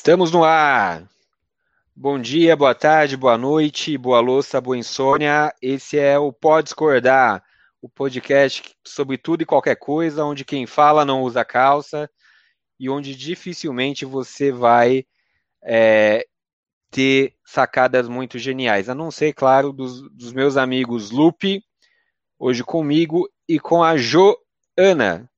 Estamos 0.00 0.32
no 0.32 0.42
ar. 0.42 1.06
Bom 1.94 2.18
dia, 2.18 2.56
boa 2.56 2.74
tarde, 2.74 3.18
boa 3.18 3.36
noite, 3.36 3.98
boa 3.98 4.18
louça, 4.18 4.58
boa 4.58 4.78
insônia. 4.78 5.54
Esse 5.60 5.98
é 5.98 6.18
o 6.18 6.32
Pode 6.32 6.68
Discordar, 6.68 7.44
o 7.82 7.86
podcast 7.86 8.74
sobre 8.82 9.18
tudo 9.18 9.42
e 9.42 9.46
qualquer 9.46 9.76
coisa, 9.76 10.24
onde 10.24 10.42
quem 10.42 10.66
fala 10.66 11.04
não 11.04 11.20
usa 11.20 11.44
calça 11.44 12.10
e 12.78 12.88
onde 12.88 13.14
dificilmente 13.14 14.06
você 14.06 14.50
vai 14.50 15.04
é, 15.62 16.26
ter 16.90 17.34
sacadas 17.44 18.08
muito 18.08 18.38
geniais, 18.38 18.88
a 18.88 18.94
não 18.94 19.10
ser, 19.10 19.34
claro, 19.34 19.70
dos, 19.70 20.00
dos 20.12 20.32
meus 20.32 20.56
amigos 20.56 21.10
Lupe, 21.10 21.62
hoje 22.38 22.64
comigo, 22.64 23.28
e 23.46 23.60
com 23.60 23.84
a 23.84 23.98
Joana. 23.98 25.29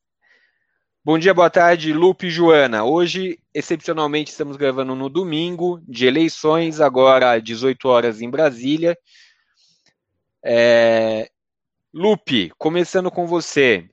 Bom 1.05 1.19
dia, 1.19 1.35
boa 1.35 1.51
tarde, 1.51 1.93
Lupe 1.93 2.29
e 2.29 2.31
Joana. 2.31 2.85
Hoje, 2.85 3.37
excepcionalmente, 3.53 4.31
estamos 4.31 4.57
gravando 4.57 4.95
no 4.95 5.09
domingo 5.09 5.83
de 5.83 6.07
eleições, 6.07 6.81
agora 6.81 7.33
às 7.33 7.43
18 7.43 7.89
horas 7.89 8.23
em 8.23 8.31
Brasília. 8.31 8.97
É... 10.45 11.29
Lupe, 11.93 12.53
começando 12.57 13.11
com 13.11 13.27
você. 13.27 13.91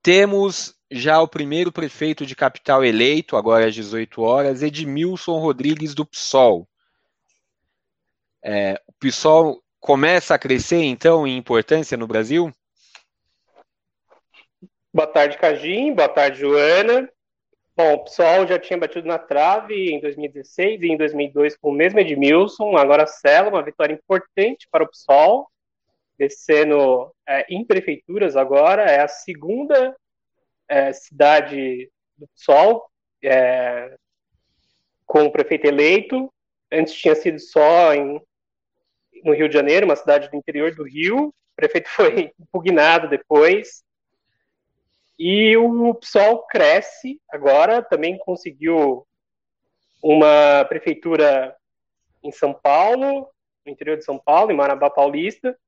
Temos 0.00 0.74
já 0.90 1.20
o 1.20 1.28
primeiro 1.28 1.70
prefeito 1.70 2.24
de 2.24 2.34
capital 2.34 2.82
eleito, 2.82 3.36
agora 3.36 3.66
às 3.66 3.74
18 3.74 4.22
horas, 4.22 4.62
Edmilson 4.62 5.38
Rodrigues 5.38 5.94
do 5.94 6.06
PSOL. 6.06 6.66
É, 8.42 8.80
o 8.86 8.94
PSOL 8.94 9.62
começa 9.78 10.34
a 10.34 10.38
crescer, 10.38 10.84
então, 10.84 11.26
em 11.26 11.36
importância 11.36 11.98
no 11.98 12.06
Brasil? 12.06 12.50
Boa 14.96 15.06
tarde, 15.06 15.36
Cajim. 15.36 15.92
Boa 15.92 16.08
tarde, 16.08 16.40
Joana. 16.40 17.06
Bom, 17.76 17.92
o 17.92 18.04
PSOL 18.04 18.46
já 18.46 18.58
tinha 18.58 18.78
batido 18.78 19.06
na 19.06 19.18
trave 19.18 19.90
em 19.90 20.00
2016 20.00 20.80
e 20.80 20.86
em 20.86 20.96
2002 20.96 21.54
com 21.54 21.68
o 21.68 21.74
mesmo 21.74 22.00
Edmilson. 22.00 22.78
Agora, 22.78 23.06
Cela, 23.06 23.50
uma 23.50 23.62
vitória 23.62 23.92
importante 23.92 24.66
para 24.70 24.84
o 24.84 24.88
PSOL, 24.88 25.50
descendo 26.18 27.12
é, 27.28 27.44
em 27.50 27.62
prefeituras 27.62 28.38
agora. 28.38 28.84
É 28.84 29.02
a 29.02 29.06
segunda 29.06 29.94
é, 30.66 30.90
cidade 30.94 31.90
do 32.16 32.26
PSOL, 32.28 32.90
é, 33.22 33.94
com 35.04 35.24
o 35.24 35.30
prefeito 35.30 35.66
eleito. 35.66 36.32
Antes 36.72 36.94
tinha 36.94 37.14
sido 37.14 37.38
só 37.38 37.92
em, 37.92 38.18
no 39.22 39.34
Rio 39.34 39.46
de 39.46 39.52
Janeiro, 39.52 39.84
uma 39.84 39.94
cidade 39.94 40.30
do 40.30 40.36
interior 40.38 40.74
do 40.74 40.84
Rio. 40.84 41.26
O 41.26 41.34
prefeito 41.54 41.86
foi 41.92 42.32
impugnado 42.40 43.10
depois. 43.10 43.84
E 45.18 45.56
o 45.56 45.94
PSOL 45.94 46.46
cresce 46.46 47.20
agora, 47.30 47.82
também 47.82 48.18
conseguiu 48.18 49.06
uma 50.02 50.64
prefeitura 50.66 51.56
em 52.22 52.30
São 52.30 52.52
Paulo, 52.52 53.28
no 53.64 53.72
interior 53.72 53.96
de 53.96 54.04
São 54.04 54.18
Paulo, 54.18 54.52
em 54.52 54.56
Marabá 54.56 54.90
Paulista. 54.90 55.58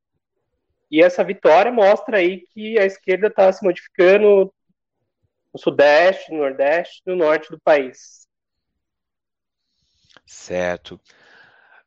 E 0.90 1.02
essa 1.02 1.24
vitória 1.24 1.72
mostra 1.72 2.18
aí 2.18 2.46
que 2.52 2.78
a 2.78 2.84
esquerda 2.84 3.28
está 3.28 3.52
se 3.52 3.64
modificando 3.64 4.52
no 5.52 5.58
Sudeste, 5.58 6.32
no 6.32 6.38
Nordeste 6.38 7.02
no 7.06 7.16
Norte 7.16 7.50
do 7.50 7.60
país. 7.60 8.26
Certo. 10.26 11.00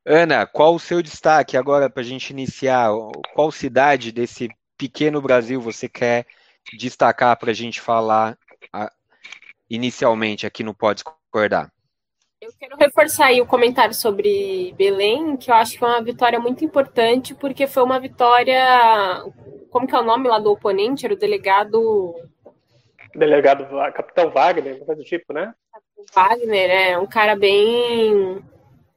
Ana, 0.03 0.47
qual 0.47 0.73
o 0.73 0.79
seu 0.79 1.01
destaque 1.01 1.55
agora 1.55 1.89
para 1.89 2.01
a 2.01 2.05
gente 2.05 2.31
iniciar? 2.31 2.89
Qual 3.33 3.51
cidade 3.51 4.11
desse 4.11 4.49
pequeno 4.75 5.21
Brasil 5.21 5.61
você 5.61 5.87
quer 5.87 6.25
destacar 6.73 7.37
para 7.37 7.51
a 7.51 7.53
gente 7.53 7.81
falar 7.81 8.37
a, 8.71 8.91
inicialmente 9.69 10.45
aqui 10.45 10.63
no 10.63 10.73
Pode 10.73 11.03
Discordar? 11.03 11.71
Eu 12.41 12.51
quero 12.59 12.75
reforçar 12.75 13.27
aí 13.27 13.39
o 13.39 13.45
comentário 13.45 13.93
sobre 13.93 14.73
Belém, 14.75 15.37
que 15.37 15.51
eu 15.51 15.55
acho 15.55 15.73
que 15.73 15.79
foi 15.79 15.89
uma 15.89 16.01
vitória 16.01 16.39
muito 16.39 16.65
importante, 16.65 17.35
porque 17.35 17.67
foi 17.67 17.83
uma 17.83 17.99
vitória. 17.99 19.23
Como 19.69 19.85
que 19.85 19.95
é 19.95 19.99
o 19.99 20.03
nome 20.03 20.27
lá 20.27 20.39
do 20.39 20.51
oponente? 20.51 21.05
Era 21.05 21.13
o 21.13 21.17
delegado 21.17 22.15
delegado 23.13 23.67
Capitão 23.93 24.31
Wagner, 24.31 24.77
coisa 24.77 24.95
do 24.95 25.03
tipo, 25.03 25.33
né? 25.33 25.53
Wagner 26.13 26.69
é 26.69 26.97
um 26.97 27.05
cara 27.05 27.35
bem 27.35 28.41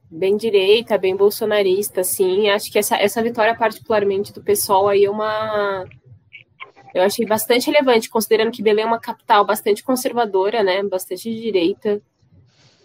bem 0.09 0.37
direita, 0.37 0.97
bem 0.97 1.15
bolsonarista, 1.15 2.01
assim. 2.01 2.49
Acho 2.49 2.71
que 2.71 2.79
essa, 2.79 2.95
essa 2.97 3.21
vitória, 3.21 3.55
particularmente 3.55 4.33
do 4.33 4.41
pessoal, 4.41 4.87
aí 4.87 5.05
é 5.05 5.09
uma. 5.09 5.85
Eu 6.95 7.03
achei 7.03 7.25
bastante 7.25 7.69
relevante, 7.69 8.09
considerando 8.09 8.53
que 8.53 8.63
Belém 8.63 8.85
é 8.85 8.87
uma 8.87 9.01
capital 9.01 9.43
bastante 9.43 9.83
conservadora, 9.83 10.63
né? 10.63 10.81
Bastante 10.81 11.29
de 11.29 11.41
direita. 11.41 12.01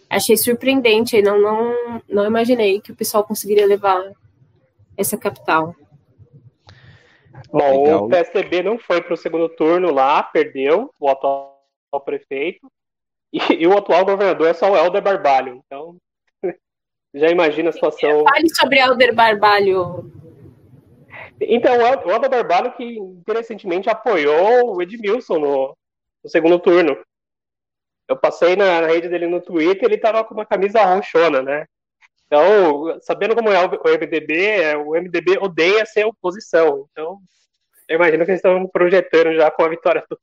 Achei 0.09 0.35
surpreendente, 0.35 1.21
não, 1.21 1.39
não, 1.39 2.01
não 2.09 2.25
imaginei 2.25 2.81
que 2.81 2.91
o 2.91 2.95
pessoal 2.95 3.23
conseguiria 3.23 3.65
levar 3.65 4.03
essa 4.97 5.17
capital. 5.17 5.73
Bom, 7.49 7.83
Legal. 7.85 8.05
o 8.05 8.09
PSDB 8.09 8.61
não 8.61 8.77
foi 8.77 9.01
para 9.01 9.13
o 9.13 9.17
segundo 9.17 9.47
turno 9.47 9.93
lá, 9.93 10.21
perdeu 10.21 10.91
o 10.99 11.07
atual 11.07 11.63
prefeito. 12.03 12.69
E, 13.31 13.39
e, 13.63 13.65
o 13.65 13.77
atual 13.77 14.03
governador 14.03 14.49
é 14.49 14.53
só 14.53 14.69
o 14.69 14.75
Helder 14.75 15.01
Barbalho. 15.01 15.63
Então, 15.65 15.95
já 17.15 17.29
imagina 17.29 17.69
a 17.69 17.71
situação. 17.71 18.25
Fale 18.25 18.53
sobre 18.53 18.77
Helder 18.77 19.15
Barbalho. 19.15 20.11
Então, 21.47 21.75
o 21.77 22.11
Helder 22.11 22.29
Barbalho 22.29 22.73
que 22.73 22.83
interessantemente 22.83 23.89
apoiou 23.89 24.75
o 24.75 24.81
Edmilson 24.81 25.39
no, 25.39 25.77
no 26.23 26.29
segundo 26.29 26.59
turno. 26.59 26.97
Eu 28.07 28.17
passei 28.17 28.55
na, 28.55 28.81
na 28.81 28.87
rede 28.87 29.07
dele 29.07 29.27
no 29.27 29.41
Twitter, 29.41 29.85
ele 29.85 29.95
estava 29.95 30.23
com 30.23 30.33
uma 30.33 30.45
camisa 30.45 30.83
roxona, 30.83 31.41
né? 31.41 31.65
Então, 32.27 32.97
sabendo 33.01 33.35
como 33.35 33.49
é 33.49 33.65
o 33.65 33.69
MDB, 33.69 34.45
é, 34.47 34.77
o 34.77 34.91
MDB 34.91 35.37
odeia 35.39 35.85
ser 35.85 36.05
oposição. 36.05 36.87
Então, 36.91 37.17
eu 37.89 37.95
imagino 37.97 38.23
que 38.23 38.31
eles 38.31 38.39
estão 38.39 38.65
projetando 38.67 39.35
já 39.35 39.51
com 39.51 39.63
a 39.63 39.69
vitória 39.69 40.03
do, 40.09 40.19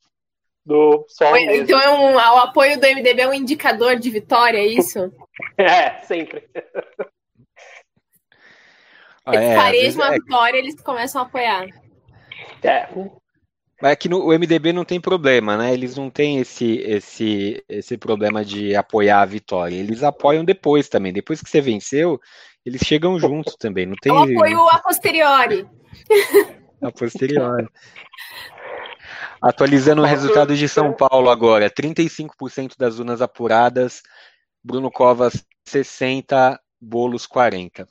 do 0.65 1.05
Sol. 1.07 1.37
Então, 1.37 1.79
é 1.79 1.89
um, 1.89 2.15
o 2.15 2.37
apoio 2.37 2.79
do 2.79 2.87
MDB 2.87 3.21
é 3.21 3.27
um 3.27 3.33
indicador 3.33 3.95
de 3.95 4.09
vitória, 4.09 4.57
é 4.57 4.65
isso? 4.65 5.13
é, 5.57 5.99
sempre. 5.99 6.49
Eles 9.33 9.49
é, 9.49 9.55
parejam 9.55 10.03
a 10.03 10.07
é... 10.07 10.11
vitória, 10.13 10.57
eles 10.57 10.81
começam 10.81 11.21
a 11.21 11.25
apoiar. 11.25 11.67
É, 12.63 12.87
mas 13.81 13.93
é 13.93 13.95
que 13.95 14.09
no, 14.09 14.25
o 14.25 14.37
MDB 14.37 14.73
não 14.73 14.83
tem 14.83 14.99
problema, 14.99 15.57
né? 15.57 15.73
Eles 15.73 15.95
não 15.95 16.09
têm 16.09 16.39
esse, 16.39 16.79
esse, 16.79 17.63
esse 17.69 17.97
problema 17.97 18.43
de 18.43 18.75
apoiar 18.75 19.21
a 19.21 19.25
vitória. 19.25 19.75
Eles 19.75 20.03
apoiam 20.03 20.43
depois 20.43 20.89
também. 20.89 21.13
Depois 21.13 21.41
que 21.41 21.49
você 21.49 21.61
venceu, 21.61 22.19
eles 22.65 22.81
chegam 22.83 23.17
juntos 23.17 23.55
também. 23.57 23.85
Não 23.85 23.95
tem. 23.95 24.11
Eu 24.11 24.23
apoio 24.23 24.67
a 24.67 24.79
posteriori. 24.79 25.67
A 26.81 26.93
posteriori. 26.93 27.67
Atualizando 29.41 30.01
o 30.01 30.05
resultado 30.05 30.55
de 30.55 30.69
São 30.69 30.93
Paulo 30.93 31.29
agora: 31.29 31.69
35% 31.69 32.75
das 32.77 32.99
urnas 32.99 33.21
apuradas, 33.21 34.01
Bruno 34.63 34.89
Covas 34.89 35.45
60, 35.65 36.57
Bolos 36.79 37.27
40. 37.27 37.85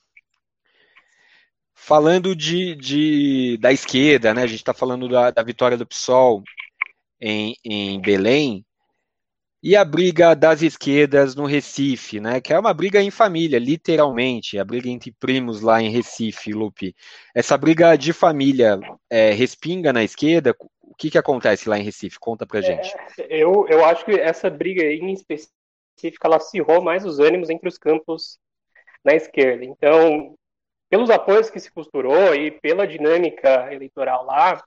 Falando 1.81 2.37
de, 2.37 2.75
de, 2.75 3.57
da 3.59 3.73
esquerda, 3.73 4.35
né? 4.35 4.43
A 4.43 4.47
gente 4.47 4.59
está 4.59 4.75
falando 4.75 5.09
da, 5.09 5.31
da, 5.31 5.43
vitória 5.43 5.77
do 5.77 5.87
PSOL 5.87 6.43
em, 7.21 7.57
em 7.65 8.01
Belém 8.01 8.67
e 9.63 9.75
a 9.75 9.85
briga 9.85 10.35
das 10.35 10.61
esquerdas 10.61 11.35
no 11.35 11.47
Recife, 11.47 12.21
né? 12.21 12.41
Que 12.41 12.53
é 12.53 12.59
uma 12.59 12.75
briga 12.75 13.01
em 13.01 13.11
família, 13.11 13.59
literalmente, 13.59 14.59
a 14.59 14.65
briga 14.65 14.89
entre 14.89 15.13
primos 15.13 15.63
lá 15.63 15.81
em 15.81 15.89
Recife, 15.89 16.53
Lupe. 16.53 16.95
Essa 17.35 17.57
briga 17.57 17.97
de 17.97 18.13
família 18.13 18.79
é, 19.09 19.31
respinga 19.31 19.93
na 19.93 20.05
esquerda? 20.05 20.55
O 20.83 20.95
que, 20.95 21.11
que 21.11 21.19
acontece 21.19 21.69
lá 21.69 21.79
em 21.79 21.85
Recife? 21.85 22.19
Conta 22.19 22.47
pra 22.47 22.61
gente. 22.61 22.93
É, 23.19 23.37
eu, 23.43 23.67
eu 23.69 23.85
acho 23.85 24.05
que 24.05 24.13
essa 24.13 24.51
briga 24.51 24.83
em 24.83 25.13
específico 25.13 26.27
ela 26.27 26.37
acirrou 26.37 26.83
mais 26.83 27.07
os 27.07 27.19
ânimos 27.19 27.49
entre 27.49 27.69
os 27.69 27.79
campos 27.79 28.39
na 29.03 29.15
esquerda. 29.15 29.65
Então, 29.65 30.37
pelos 30.89 31.11
apoios 31.11 31.51
que 31.51 31.61
se 31.61 31.71
costurou 31.71 32.35
e 32.35 32.51
pela 32.51 32.87
dinâmica 32.87 33.73
eleitoral 33.73 34.25
lá, 34.25 34.63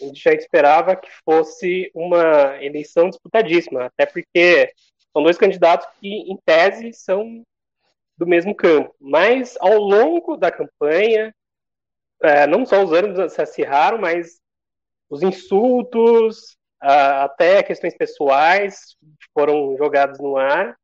a 0.00 0.04
gente 0.04 0.22
já 0.22 0.32
esperava 0.32 0.96
que 0.96 1.08
fosse 1.24 1.90
uma 1.94 2.62
eleição 2.62 3.08
disputadíssima, 3.08 3.86
até 3.86 4.06
porque 4.06 4.72
são 5.12 5.22
dois 5.22 5.38
candidatos 5.38 5.86
que, 6.00 6.08
em 6.08 6.36
tese, 6.44 6.92
são 6.92 7.42
do 8.16 8.26
mesmo 8.26 8.54
campo. 8.54 8.94
Mas, 9.00 9.56
ao 9.60 9.78
longo 9.78 10.36
da 10.36 10.50
campanha, 10.50 11.34
é, 12.22 12.46
não 12.46 12.64
só 12.64 12.82
os 12.82 12.92
ânimos 12.92 13.32
se 13.32 13.40
acirraram, 13.40 13.98
mas 13.98 14.40
os 15.08 15.22
insultos, 15.22 16.56
até 16.80 17.62
questões 17.62 17.96
pessoais 17.96 18.96
foram 19.32 19.76
jogados 19.76 20.18
no 20.18 20.36
ar. 20.36 20.76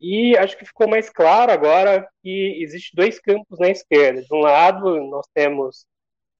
E 0.00 0.36
acho 0.36 0.56
que 0.56 0.64
ficou 0.64 0.88
mais 0.88 1.08
claro 1.08 1.50
agora 1.50 2.06
que 2.22 2.62
existe 2.62 2.94
dois 2.94 3.18
campos 3.18 3.58
na 3.58 3.70
esquerda. 3.70 4.22
De 4.22 4.34
um 4.34 4.40
lado, 4.40 5.00
nós 5.08 5.26
temos 5.32 5.86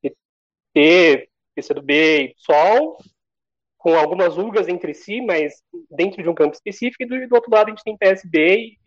PT, 0.03 1.31
PCdoB 1.55 1.93
e 1.93 2.35
PSOL, 2.35 2.99
com 3.79 3.95
algumas 3.97 4.37
rugas 4.37 4.69
entre 4.69 4.93
si, 4.93 5.21
mas 5.21 5.63
dentro 5.91 6.23
de 6.23 6.29
um 6.29 6.35
campo 6.35 6.55
específico, 6.55 7.03
e 7.03 7.07
do, 7.07 7.35
outro 7.35 7.51
lado 7.51 7.69
a 7.69 7.71
gente 7.71 7.85
tem 7.85 7.97
PSB 7.97 8.57
e, 8.57 8.79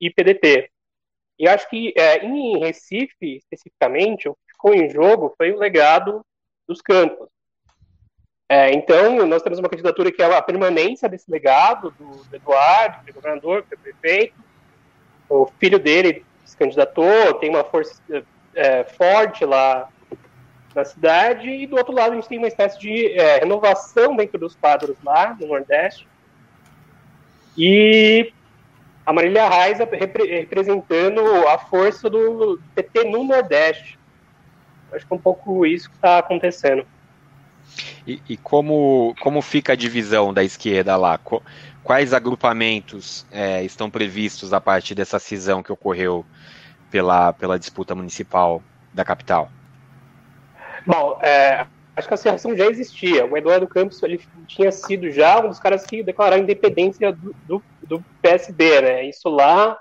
e 0.00 0.10
PDT. 0.10 0.70
E 1.38 1.46
acho 1.46 1.68
que 1.68 1.92
é, 1.96 2.24
em 2.24 2.58
Recife, 2.58 3.36
especificamente, 3.36 4.28
o 4.28 4.34
que 4.34 4.52
ficou 4.52 4.74
em 4.74 4.90
jogo 4.90 5.34
foi 5.36 5.52
o 5.52 5.58
legado 5.58 6.24
dos 6.66 6.80
campos. 6.80 7.28
É, 8.48 8.72
então, 8.72 9.26
nós 9.26 9.42
temos 9.42 9.58
uma 9.58 9.68
candidatura 9.68 10.10
que 10.10 10.22
é 10.22 10.36
a 10.36 10.40
permanência 10.40 11.08
desse 11.08 11.30
legado 11.30 11.90
do, 11.98 12.24
do 12.24 12.34
Eduardo, 12.36 13.04
que 13.04 13.10
é 13.10 13.12
governador, 13.12 13.62
que 13.62 13.74
é 13.74 13.76
prefeito. 13.76 14.34
O 15.28 15.46
filho 15.58 15.78
dele 15.78 16.24
se 16.46 16.56
candidatou, 16.56 17.34
tem 17.34 17.50
uma 17.50 17.62
força 17.62 18.00
é, 18.54 18.84
forte 18.84 19.44
lá 19.44 19.90
na 20.74 20.84
cidade, 20.84 21.48
e 21.48 21.66
do 21.66 21.76
outro 21.76 21.92
lado 21.92 22.12
a 22.12 22.14
gente 22.14 22.28
tem 22.28 22.38
uma 22.38 22.48
espécie 22.48 22.78
de 22.78 23.12
é, 23.12 23.38
renovação 23.38 24.16
dentro 24.16 24.38
dos 24.38 24.54
quadros 24.54 24.96
lá 25.04 25.36
no 25.38 25.46
Nordeste. 25.46 26.08
E 27.56 28.32
a 29.04 29.12
Marília 29.12 29.48
Reis 29.48 29.78
repre 29.78 30.24
representando 30.38 31.20
a 31.48 31.58
força 31.58 32.08
do 32.08 32.58
PT 32.74 33.04
no 33.04 33.24
Nordeste. 33.24 33.98
Acho 34.92 35.06
que 35.06 35.12
é 35.12 35.16
um 35.16 35.20
pouco 35.20 35.66
isso 35.66 35.90
que 35.90 35.96
está 35.96 36.18
acontecendo. 36.18 36.86
E, 38.06 38.20
e, 38.28 38.36
como, 38.36 39.14
como 39.20 39.42
fica 39.42 39.72
a 39.72 39.76
divisão 39.76 40.32
da 40.32 40.42
esquerda 40.42 40.96
lá? 40.96 41.18
Quais 41.82 42.12
agrupamentos 42.12 43.26
é, 43.30 43.62
estão 43.64 43.90
previstos 43.90 44.52
a 44.52 44.60
partir 44.60 44.94
dessa 44.94 45.18
cisão 45.18 45.62
que 45.62 45.72
ocorreu 45.72 46.24
pela, 46.90 47.32
pela 47.32 47.58
disputa 47.58 47.94
municipal 47.94 48.62
da 48.92 49.04
capital? 49.04 49.50
Bom, 50.86 51.18
é, 51.22 51.66
acho 51.96 52.08
que 52.08 52.14
a 52.14 52.16
associação 52.16 52.56
já 52.56 52.66
existia. 52.66 53.26
O 53.26 53.36
Eduardo 53.36 53.66
Campos 53.66 54.02
ele 54.02 54.20
tinha 54.46 54.72
sido 54.72 55.10
já 55.10 55.40
um 55.40 55.48
dos 55.48 55.58
caras 55.58 55.84
que 55.84 56.02
declararam 56.02 56.42
independência 56.42 57.12
do, 57.12 57.34
do, 57.46 57.62
do 57.82 58.04
PSB, 58.22 58.80
né? 58.80 59.04
Isso 59.04 59.28
lá 59.28 59.76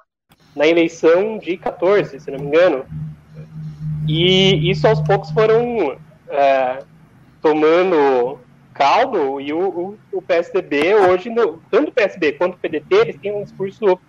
na 0.55 0.67
eleição 0.67 1.37
de 1.37 1.55
14, 1.55 2.19
se 2.19 2.31
não 2.31 2.39
me 2.39 2.47
engano. 2.47 2.85
E 4.07 4.69
isso 4.69 4.87
aos 4.87 4.99
poucos 5.01 5.29
foram 5.31 5.97
é, 6.29 6.79
tomando 7.41 8.39
caldo 8.73 9.41
e 9.41 9.51
o, 9.51 9.59
o, 9.59 9.99
o 10.13 10.21
PSDB 10.21 10.93
hoje, 10.93 11.29
no, 11.29 11.61
tanto 11.71 11.89
o 11.89 11.91
PSB 11.91 12.33
quanto 12.33 12.55
o 12.55 12.57
PDT, 12.57 12.95
eles 12.95 13.17
têm 13.17 13.33
um 13.33 13.43
discurso 13.43 13.99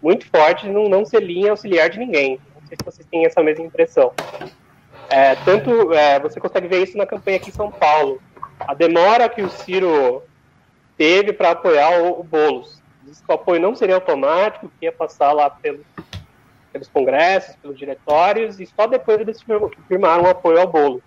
muito 0.00 0.26
forte 0.28 0.66
de 0.66 0.72
não, 0.72 0.88
não 0.88 1.04
ser 1.04 1.20
linha 1.20 1.50
auxiliar 1.50 1.90
de 1.90 1.98
ninguém. 1.98 2.38
Não 2.54 2.68
sei 2.68 2.76
se 2.76 2.84
vocês 2.84 3.08
têm 3.10 3.26
essa 3.26 3.42
mesma 3.42 3.64
impressão. 3.64 4.12
É, 5.08 5.34
tanto 5.36 5.92
é, 5.92 6.20
você 6.20 6.38
consegue 6.38 6.68
ver 6.68 6.82
isso 6.82 6.96
na 6.96 7.06
campanha 7.06 7.38
aqui 7.38 7.50
em 7.50 7.52
São 7.52 7.70
Paulo. 7.70 8.20
A 8.60 8.74
demora 8.74 9.28
que 9.28 9.42
o 9.42 9.50
Ciro 9.50 10.22
teve 10.96 11.32
para 11.32 11.50
apoiar 11.50 12.00
o, 12.00 12.20
o 12.20 12.22
Boulos. 12.22 12.82
Diz 13.02 13.20
que 13.20 13.30
o 13.30 13.34
apoio 13.34 13.60
não 13.60 13.74
seria 13.74 13.96
automático, 13.96 14.70
que 14.78 14.86
ia 14.86 14.92
passar 14.92 15.32
lá 15.32 15.50
pelo, 15.50 15.84
pelos 16.72 16.88
congressos, 16.88 17.56
pelos 17.56 17.78
diretórios, 17.78 18.60
e 18.60 18.66
só 18.66 18.86
depois 18.86 19.20
eles 19.20 19.44
firmaram 19.88 20.24
o 20.24 20.28
apoio 20.28 20.60
ao 20.60 20.66
Boulos. 20.66 21.02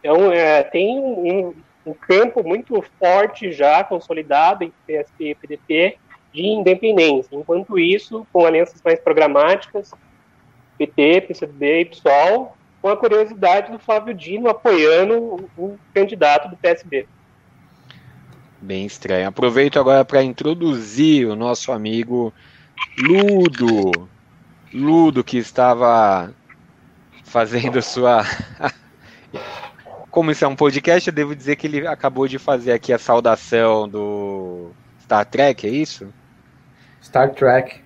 Então, 0.00 0.32
é, 0.32 0.62
tem 0.62 0.98
um, 0.98 1.54
um, 1.86 1.94
campo 1.94 2.42
muito 2.42 2.82
forte 2.98 3.52
já 3.52 3.82
consolidado 3.82 4.64
entre 4.64 4.76
PSP 4.86 5.30
e 5.30 5.34
PDT 5.34 5.98
de 6.32 6.46
independência. 6.46 7.36
Enquanto 7.36 7.78
isso, 7.78 8.26
com 8.32 8.46
alianças 8.46 8.80
mais 8.82 9.00
programáticas, 9.00 9.90
PT, 10.76 11.22
PCB 11.22 11.80
e 11.80 11.84
PSOL, 11.86 12.56
com 12.80 12.88
a 12.88 12.96
curiosidade 12.96 13.72
do 13.72 13.78
Flávio 13.78 14.14
Dino 14.14 14.48
apoiando 14.48 15.14
o, 15.16 15.50
o 15.56 15.78
candidato 15.92 16.48
do 16.48 16.56
PSB. 16.56 17.06
Bem 18.60 18.86
estranho. 18.86 19.28
Aproveito 19.28 19.78
agora 19.78 20.04
para 20.04 20.22
introduzir 20.22 21.26
o 21.26 21.36
nosso 21.36 21.70
amigo 21.70 22.32
Ludo. 22.98 24.08
Ludo, 24.72 25.24
que 25.24 25.38
estava 25.38 26.32
fazendo 27.24 27.80
sua. 27.82 28.22
Como 30.10 30.30
isso 30.30 30.44
é 30.44 30.48
um 30.48 30.56
podcast, 30.56 31.08
eu 31.08 31.14
devo 31.14 31.36
dizer 31.36 31.56
que 31.56 31.66
ele 31.66 31.86
acabou 31.86 32.26
de 32.26 32.38
fazer 32.38 32.72
aqui 32.72 32.92
a 32.92 32.98
saudação 32.98 33.88
do 33.88 34.70
Star 35.02 35.26
Trek, 35.26 35.66
é 35.66 35.70
isso? 35.70 36.12
Star 37.02 37.30
Trek. 37.30 37.80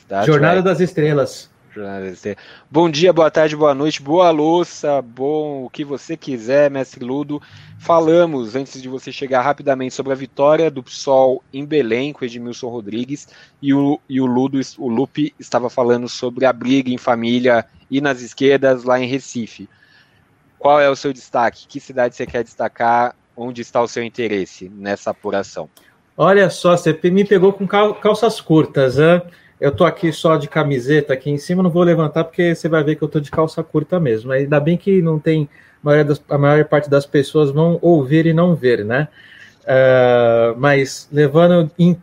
Star 0.00 0.24
Jornada 0.24 0.62
Trek. 0.62 0.68
das 0.68 0.80
Estrelas. 0.80 1.50
Bom 2.68 2.90
dia, 2.90 3.12
boa 3.12 3.30
tarde, 3.30 3.54
boa 3.54 3.74
noite, 3.74 4.02
boa 4.02 4.30
louça, 4.30 5.00
bom 5.00 5.64
o 5.64 5.70
que 5.70 5.84
você 5.84 6.16
quiser, 6.16 6.70
mestre 6.70 7.04
Ludo. 7.04 7.40
Falamos, 7.78 8.56
antes 8.56 8.82
de 8.82 8.88
você 8.88 9.12
chegar 9.12 9.42
rapidamente, 9.42 9.94
sobre 9.94 10.12
a 10.12 10.16
vitória 10.16 10.70
do 10.70 10.82
PSOL 10.82 11.42
em 11.52 11.64
Belém 11.64 12.12
com 12.12 12.24
Edmilson 12.24 12.68
Rodrigues 12.68 13.28
e 13.62 13.72
o, 13.72 14.00
e 14.08 14.20
o 14.20 14.26
Ludo, 14.26 14.58
o 14.78 14.88
Lupe, 14.88 15.32
estava 15.38 15.70
falando 15.70 16.08
sobre 16.08 16.44
a 16.44 16.52
briga 16.52 16.90
em 16.90 16.98
família 16.98 17.64
e 17.88 18.00
nas 18.00 18.22
esquerdas 18.22 18.82
lá 18.82 18.98
em 18.98 19.06
Recife. 19.06 19.68
Qual 20.58 20.80
é 20.80 20.90
o 20.90 20.96
seu 20.96 21.12
destaque? 21.12 21.66
Que 21.68 21.80
cidade 21.80 22.16
você 22.16 22.26
quer 22.26 22.42
destacar? 22.42 23.14
Onde 23.36 23.62
está 23.62 23.80
o 23.80 23.88
seu 23.88 24.02
interesse 24.02 24.68
nessa 24.68 25.10
apuração? 25.10 25.68
Olha 26.16 26.50
só, 26.50 26.76
você 26.76 26.98
me 27.04 27.24
pegou 27.24 27.52
com 27.52 27.66
calças 27.66 28.40
curtas, 28.40 28.96
né? 28.96 29.22
Eu 29.60 29.70
tô 29.70 29.84
aqui 29.84 30.12
só 30.12 30.36
de 30.36 30.48
camiseta 30.48 31.12
aqui 31.12 31.30
em 31.30 31.38
cima, 31.38 31.62
não 31.62 31.70
vou 31.70 31.82
levantar 31.82 32.24
porque 32.24 32.54
você 32.54 32.68
vai 32.68 32.82
ver 32.82 32.96
que 32.96 33.02
eu 33.02 33.08
tô 33.08 33.20
de 33.20 33.30
calça 33.30 33.62
curta 33.62 34.00
mesmo. 34.00 34.32
Ainda 34.32 34.58
bem 34.58 34.76
que 34.76 35.00
não 35.00 35.18
tem 35.18 35.48
a 35.82 35.86
maior, 35.86 36.06
a 36.28 36.38
maior 36.38 36.64
parte 36.64 36.90
das 36.90 37.06
pessoas 37.06 37.50
vão 37.50 37.78
ouvir 37.80 38.26
e 38.26 38.32
não 38.32 38.54
ver, 38.54 38.84
né? 38.84 39.08
Uh, 39.62 40.58
mas 40.58 41.08
levando 41.12 41.70
em, 41.78 41.96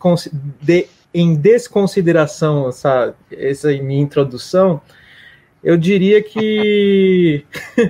de, 0.61 0.87
em 1.13 1.35
desconsideração 1.35 2.69
essa, 2.69 3.13
essa 3.31 3.69
minha 3.69 4.01
introdução, 4.01 4.81
eu 5.63 5.75
diria 5.75 6.21
que 6.21 7.43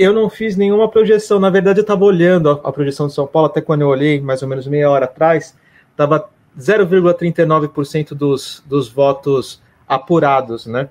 eu 0.00 0.14
não 0.14 0.30
fiz 0.30 0.56
nenhuma 0.56 0.88
projeção. 0.88 1.38
Na 1.38 1.50
verdade, 1.50 1.80
eu 1.80 1.82
estava 1.82 2.06
olhando 2.06 2.48
a, 2.48 2.52
a, 2.54 2.72
projeção 2.72 3.06
de 3.06 3.12
São 3.12 3.26
Paulo, 3.26 3.48
até 3.48 3.60
quando 3.60 3.82
eu 3.82 3.88
olhei, 3.88 4.18
mais 4.18 4.42
ou 4.42 4.48
menos 4.48 4.66
meia 4.66 4.88
hora 4.88 5.04
atrás, 5.04 5.54
estava 5.90 6.30
0,39% 6.58 8.14
dos, 8.14 8.64
dos 8.66 8.88
votos 8.88 9.62
apurados, 9.86 10.64
né? 10.64 10.88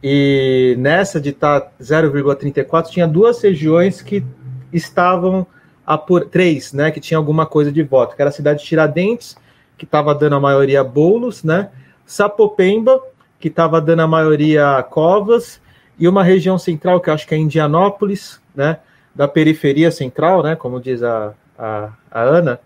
E 0.00 0.76
nessa 0.78 1.20
de 1.20 1.30
estar 1.30 1.60
tá 1.60 1.72
0,34 1.82 2.90
tinha 2.90 3.06
duas 3.06 3.42
regiões 3.42 4.00
que 4.00 4.24
estavam 4.72 5.44
apur... 5.84 6.24
três, 6.26 6.72
né, 6.72 6.92
que 6.92 7.00
tinha 7.00 7.18
alguma 7.18 7.44
coisa 7.44 7.72
de 7.72 7.82
voto, 7.82 8.14
que 8.14 8.22
era 8.22 8.28
a 8.28 8.32
cidade 8.32 8.60
de 8.60 8.64
Tiradentes, 8.64 9.36
que 9.76 9.84
estava 9.84 10.14
dando 10.14 10.36
a 10.36 10.40
maioria 10.40 10.84
bolos, 10.84 11.42
né? 11.42 11.70
Sapopemba, 12.06 13.02
que 13.40 13.48
estava 13.48 13.80
dando 13.80 14.02
a 14.02 14.06
maioria 14.06 14.80
Covas, 14.88 15.60
e 16.00 16.08
uma 16.08 16.24
região 16.24 16.58
central 16.58 16.98
que 16.98 17.10
acho 17.10 17.26
que 17.26 17.34
é 17.34 17.38
Indianópolis, 17.38 18.40
né? 18.54 18.78
Da 19.14 19.28
periferia 19.28 19.90
central, 19.90 20.42
né? 20.42 20.56
Como 20.56 20.80
diz 20.80 21.02
a, 21.02 21.34
a, 21.58 21.90
a 22.10 22.20
Ana, 22.22 22.58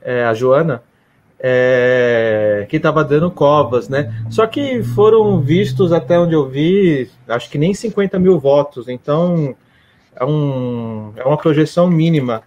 é, 0.00 0.24
a 0.24 0.32
Joana, 0.32 0.80
é, 1.40 2.66
que 2.68 2.76
estava 2.76 3.02
dando 3.02 3.28
covas, 3.28 3.88
né? 3.88 4.14
Só 4.30 4.46
que 4.46 4.82
foram 4.82 5.40
vistos, 5.40 5.92
até 5.92 6.18
onde 6.18 6.34
eu 6.34 6.48
vi, 6.48 7.10
acho 7.26 7.50
que 7.50 7.58
nem 7.58 7.74
50 7.74 8.18
mil 8.20 8.38
votos, 8.38 8.88
então 8.88 9.56
é, 10.14 10.24
um, 10.24 11.12
é 11.16 11.24
uma 11.24 11.36
projeção 11.36 11.88
mínima. 11.88 12.42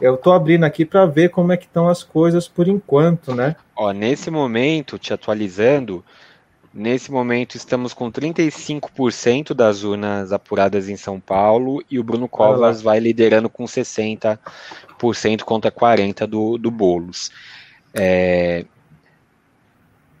Eu 0.00 0.14
estou 0.14 0.32
abrindo 0.32 0.64
aqui 0.64 0.84
para 0.84 1.04
ver 1.06 1.30
como 1.30 1.52
é 1.52 1.56
que 1.56 1.64
estão 1.64 1.88
as 1.88 2.02
coisas 2.02 2.48
por 2.48 2.66
enquanto, 2.66 3.34
né? 3.34 3.56
Ó, 3.74 3.92
nesse 3.92 4.30
momento, 4.30 4.98
te 4.98 5.12
atualizando, 5.12 6.04
nesse 6.76 7.10
momento 7.10 7.56
estamos 7.56 7.94
com 7.94 8.12
35% 8.12 9.54
das 9.54 9.82
urnas 9.82 10.30
apuradas 10.30 10.90
em 10.90 10.96
São 10.96 11.18
Paulo 11.18 11.82
e 11.90 11.98
o 11.98 12.04
Bruno 12.04 12.28
Covas 12.28 12.82
vai 12.82 13.00
liderando 13.00 13.48
com 13.48 13.64
60% 13.64 14.38
contra 15.42 15.72
40% 15.72 16.26
do, 16.26 16.58
do 16.58 16.70
Boulos. 16.70 17.30
É... 17.94 18.66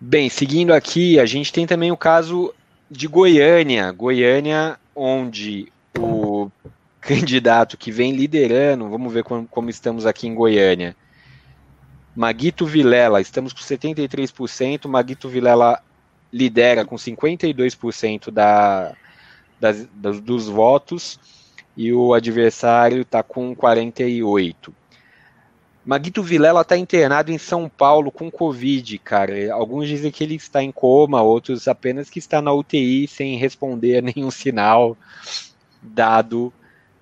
Bem, 0.00 0.30
seguindo 0.30 0.72
aqui, 0.72 1.20
a 1.20 1.26
gente 1.26 1.52
tem 1.52 1.66
também 1.66 1.92
o 1.92 1.96
caso 1.96 2.54
de 2.90 3.06
Goiânia. 3.06 3.92
Goiânia, 3.92 4.78
onde 4.94 5.70
o 5.98 6.50
candidato 7.02 7.76
que 7.76 7.92
vem 7.92 8.12
liderando, 8.12 8.88
vamos 8.88 9.12
ver 9.12 9.24
como, 9.24 9.46
como 9.46 9.68
estamos 9.68 10.06
aqui 10.06 10.26
em 10.26 10.34
Goiânia. 10.34 10.96
Maguito 12.14 12.64
Vilela, 12.64 13.20
estamos 13.20 13.52
com 13.52 13.60
73%, 13.60 14.88
Maguito 14.88 15.28
Vilela 15.28 15.82
lidera 16.32 16.84
com 16.84 16.96
52% 16.96 18.30
da, 18.30 18.94
das, 19.60 19.86
das, 19.94 20.20
dos 20.20 20.48
votos 20.48 21.18
e 21.76 21.92
o 21.92 22.14
adversário 22.14 23.02
está 23.02 23.22
com 23.22 23.54
48%. 23.54 24.72
Maguito 25.84 26.20
Vilela 26.20 26.62
está 26.62 26.76
internado 26.76 27.30
em 27.30 27.38
São 27.38 27.68
Paulo 27.68 28.10
com 28.10 28.28
Covid, 28.28 28.98
cara. 28.98 29.34
Alguns 29.52 29.86
dizem 29.86 30.10
que 30.10 30.24
ele 30.24 30.34
está 30.34 30.60
em 30.60 30.72
coma, 30.72 31.22
outros 31.22 31.68
apenas 31.68 32.10
que 32.10 32.18
está 32.18 32.42
na 32.42 32.52
UTI 32.52 33.06
sem 33.06 33.36
responder 33.36 33.98
a 33.98 34.02
nenhum 34.02 34.28
sinal 34.32 34.96
dado 35.80 36.52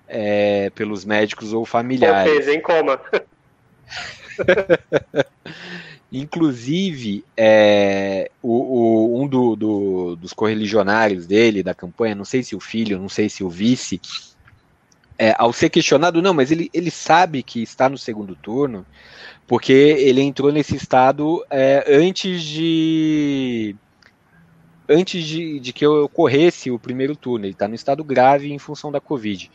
é, 0.07 0.69
pelos 0.75 1.03
médicos 1.03 1.51
ou 1.51 1.65
familiares. 1.65 2.47
Ou 2.47 2.53
em 2.53 2.61
coma. 2.61 3.01
Inclusive, 6.17 7.25
é, 7.35 8.31
o, 8.41 8.53
o, 8.53 9.21
um 9.21 9.27
do, 9.27 9.53
do, 9.53 10.15
dos 10.15 10.31
correligionários 10.31 11.27
dele, 11.27 11.61
da 11.61 11.73
campanha, 11.73 12.15
não 12.15 12.23
sei 12.23 12.41
se 12.41 12.55
o 12.55 12.59
filho, 12.61 12.97
não 12.97 13.09
sei 13.09 13.27
se 13.27 13.43
o 13.43 13.49
vice, 13.49 13.99
é, 15.19 15.35
ao 15.37 15.51
ser 15.51 15.69
questionado, 15.69 16.21
não, 16.21 16.33
mas 16.33 16.51
ele, 16.51 16.69
ele 16.73 16.89
sabe 16.89 17.43
que 17.43 17.61
está 17.61 17.89
no 17.89 17.97
segundo 17.97 18.33
turno, 18.33 18.85
porque 19.45 19.73
ele 19.73 20.21
entrou 20.21 20.53
nesse 20.53 20.77
estado 20.77 21.45
é, 21.49 21.83
antes 21.85 22.41
de 22.41 23.75
antes 24.87 25.21
de, 25.25 25.59
de 25.59 25.73
que 25.73 25.85
ocorresse 25.85 26.71
o 26.71 26.79
primeiro 26.79 27.17
turno. 27.17 27.45
Ele 27.45 27.51
está 27.51 27.67
no 27.67 27.75
estado 27.75 28.05
grave 28.05 28.53
em 28.53 28.57
função 28.57 28.89
da 28.89 29.01
Covid. 29.01 29.51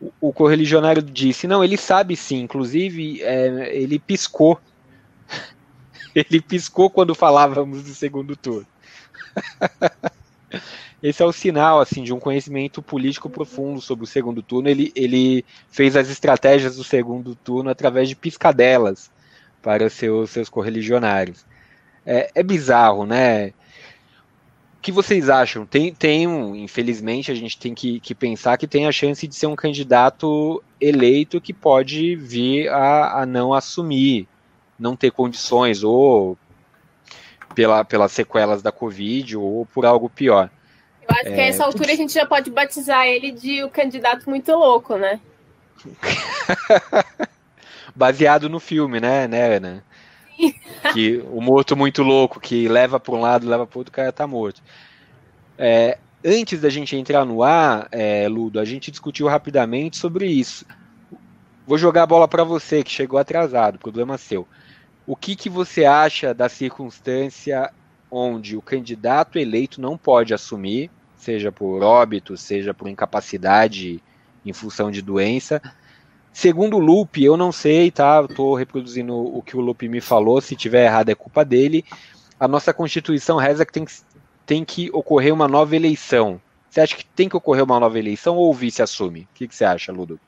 O, 0.00 0.12
o 0.28 0.32
correligionário 0.32 1.02
disse, 1.02 1.48
não, 1.48 1.64
ele 1.64 1.76
sabe 1.76 2.14
sim, 2.14 2.42
inclusive 2.42 3.20
é, 3.22 3.76
ele 3.76 3.98
piscou 3.98 4.60
ele 6.16 6.40
piscou 6.40 6.88
quando 6.88 7.14
falávamos 7.14 7.82
do 7.82 7.94
segundo 7.94 8.34
turno. 8.34 8.66
Esse 11.02 11.22
é 11.22 11.26
o 11.26 11.32
sinal 11.32 11.78
assim 11.78 12.02
de 12.02 12.12
um 12.12 12.18
conhecimento 12.18 12.80
político 12.80 13.28
profundo 13.28 13.82
sobre 13.82 14.04
o 14.04 14.08
segundo 14.08 14.42
turno. 14.42 14.68
Ele, 14.68 14.90
ele 14.96 15.44
fez 15.68 15.94
as 15.94 16.08
estratégias 16.08 16.76
do 16.76 16.84
segundo 16.84 17.34
turno 17.34 17.68
através 17.68 18.08
de 18.08 18.16
piscadelas 18.16 19.10
para 19.60 19.90
seus, 19.90 20.30
seus 20.30 20.48
correligionários. 20.48 21.44
É, 22.04 22.30
é 22.34 22.42
bizarro, 22.42 23.04
né? 23.04 23.48
O 23.48 23.52
que 24.80 24.90
vocês 24.90 25.28
acham? 25.28 25.66
Tem, 25.66 25.92
tem 25.92 26.24
infelizmente, 26.62 27.30
a 27.30 27.34
gente 27.34 27.58
tem 27.58 27.74
que, 27.74 28.00
que 28.00 28.14
pensar 28.14 28.56
que 28.56 28.66
tem 28.66 28.86
a 28.86 28.92
chance 28.92 29.26
de 29.26 29.34
ser 29.34 29.48
um 29.48 29.56
candidato 29.56 30.62
eleito 30.80 31.40
que 31.40 31.52
pode 31.52 32.16
vir 32.16 32.68
a, 32.68 33.22
a 33.22 33.26
não 33.26 33.52
assumir 33.52 34.26
não 34.78 34.96
ter 34.96 35.10
condições, 35.10 35.82
ou 35.82 36.36
pela, 37.54 37.84
pelas 37.84 38.12
sequelas 38.12 38.62
da 38.62 38.72
Covid, 38.72 39.36
ou 39.36 39.66
por 39.66 39.86
algo 39.86 40.08
pior. 40.08 40.50
Eu 41.02 41.14
acho 41.14 41.28
é, 41.28 41.34
que 41.34 41.40
a 41.40 41.46
essa 41.46 41.64
altura 41.64 41.92
a 41.92 41.96
gente 41.96 42.12
já 42.12 42.26
pode 42.26 42.50
batizar 42.50 43.06
ele 43.06 43.32
de 43.32 43.62
o 43.62 43.70
candidato 43.70 44.28
muito 44.28 44.52
louco, 44.52 44.96
né? 44.96 45.20
Baseado 47.94 48.48
no 48.48 48.60
filme, 48.60 49.00
né, 49.00 49.26
né, 49.26 49.56
Ana? 49.56 49.84
que 50.92 51.22
o 51.30 51.40
morto 51.40 51.76
muito 51.76 52.02
louco, 52.02 52.40
que 52.40 52.68
leva 52.68 53.00
para 53.00 53.14
um 53.14 53.20
lado, 53.20 53.48
leva 53.48 53.66
para 53.66 53.78
outro, 53.78 53.90
o 53.90 53.94
cara 53.94 54.12
tá 54.12 54.26
morto. 54.26 54.62
É, 55.58 55.98
antes 56.24 56.60
da 56.60 56.68
gente 56.68 56.96
entrar 56.96 57.24
no 57.24 57.42
ar, 57.42 57.88
é, 57.90 58.28
Ludo, 58.28 58.60
a 58.60 58.64
gente 58.64 58.90
discutiu 58.90 59.26
rapidamente 59.26 59.96
sobre 59.96 60.26
isso. 60.26 60.66
Vou 61.66 61.78
jogar 61.78 62.04
a 62.04 62.06
bola 62.06 62.28
para 62.28 62.44
você, 62.44 62.82
que 62.82 62.90
chegou 62.90 63.18
atrasado, 63.18 63.78
problema 63.78 64.18
seu. 64.18 64.46
O 65.06 65.14
que, 65.14 65.36
que 65.36 65.48
você 65.48 65.84
acha 65.84 66.34
da 66.34 66.48
circunstância 66.48 67.70
onde 68.10 68.56
o 68.56 68.62
candidato 68.62 69.38
eleito 69.38 69.80
não 69.80 69.96
pode 69.96 70.34
assumir, 70.34 70.90
seja 71.16 71.52
por 71.52 71.82
óbito, 71.84 72.36
seja 72.36 72.74
por 72.74 72.88
incapacidade 72.88 74.02
em 74.44 74.52
função 74.52 74.90
de 74.90 75.00
doença? 75.00 75.62
Segundo 76.32 76.76
o 76.76 76.80
Lupe, 76.80 77.22
eu 77.22 77.36
não 77.36 77.52
sei, 77.52 77.90
tá? 77.90 78.26
Estou 78.28 78.56
reproduzindo 78.56 79.14
o 79.14 79.40
que 79.42 79.56
o 79.56 79.60
Lupe 79.60 79.88
me 79.88 80.00
falou. 80.00 80.40
Se 80.40 80.56
tiver 80.56 80.84
errado, 80.84 81.08
é 81.08 81.14
culpa 81.14 81.44
dele. 81.44 81.84
A 82.38 82.48
nossa 82.48 82.74
Constituição 82.74 83.36
reza 83.36 83.64
que 83.64 83.72
tem 83.72 83.84
que, 83.84 83.92
tem 84.44 84.64
que 84.64 84.90
ocorrer 84.92 85.32
uma 85.32 85.46
nova 85.46 85.76
eleição. 85.76 86.40
Você 86.68 86.80
acha 86.80 86.96
que 86.96 87.06
tem 87.06 87.28
que 87.28 87.36
ocorrer 87.36 87.62
uma 87.62 87.78
nova 87.78 87.96
eleição 87.96 88.36
ou 88.36 88.50
o 88.50 88.54
vice 88.54 88.82
assume? 88.82 89.20
O 89.20 89.28
que, 89.34 89.46
que 89.46 89.54
você 89.54 89.64
acha, 89.64 89.92
Ludo? 89.92 90.18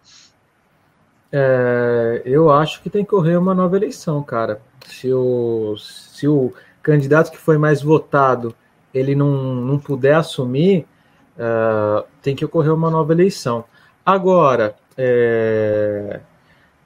É, 1.30 2.22
eu 2.24 2.50
acho 2.50 2.80
que 2.80 2.88
tem 2.88 3.04
que 3.04 3.14
ocorrer 3.14 3.38
uma 3.38 3.54
nova 3.54 3.76
eleição, 3.76 4.22
cara 4.22 4.62
se 4.86 5.12
o, 5.12 5.76
se 5.78 6.28
o 6.28 6.52
candidato 6.82 7.30
que 7.30 7.38
foi 7.38 7.58
mais 7.58 7.82
votado 7.82 8.54
ele 8.92 9.14
não, 9.14 9.54
não 9.54 9.78
puder 9.78 10.14
assumir, 10.14 10.86
uh, 11.36 12.04
tem 12.22 12.34
que 12.34 12.44
ocorrer 12.44 12.72
uma 12.72 12.90
nova 12.90 13.12
eleição. 13.12 13.64
Agora, 14.04 14.74
é, 14.96 16.20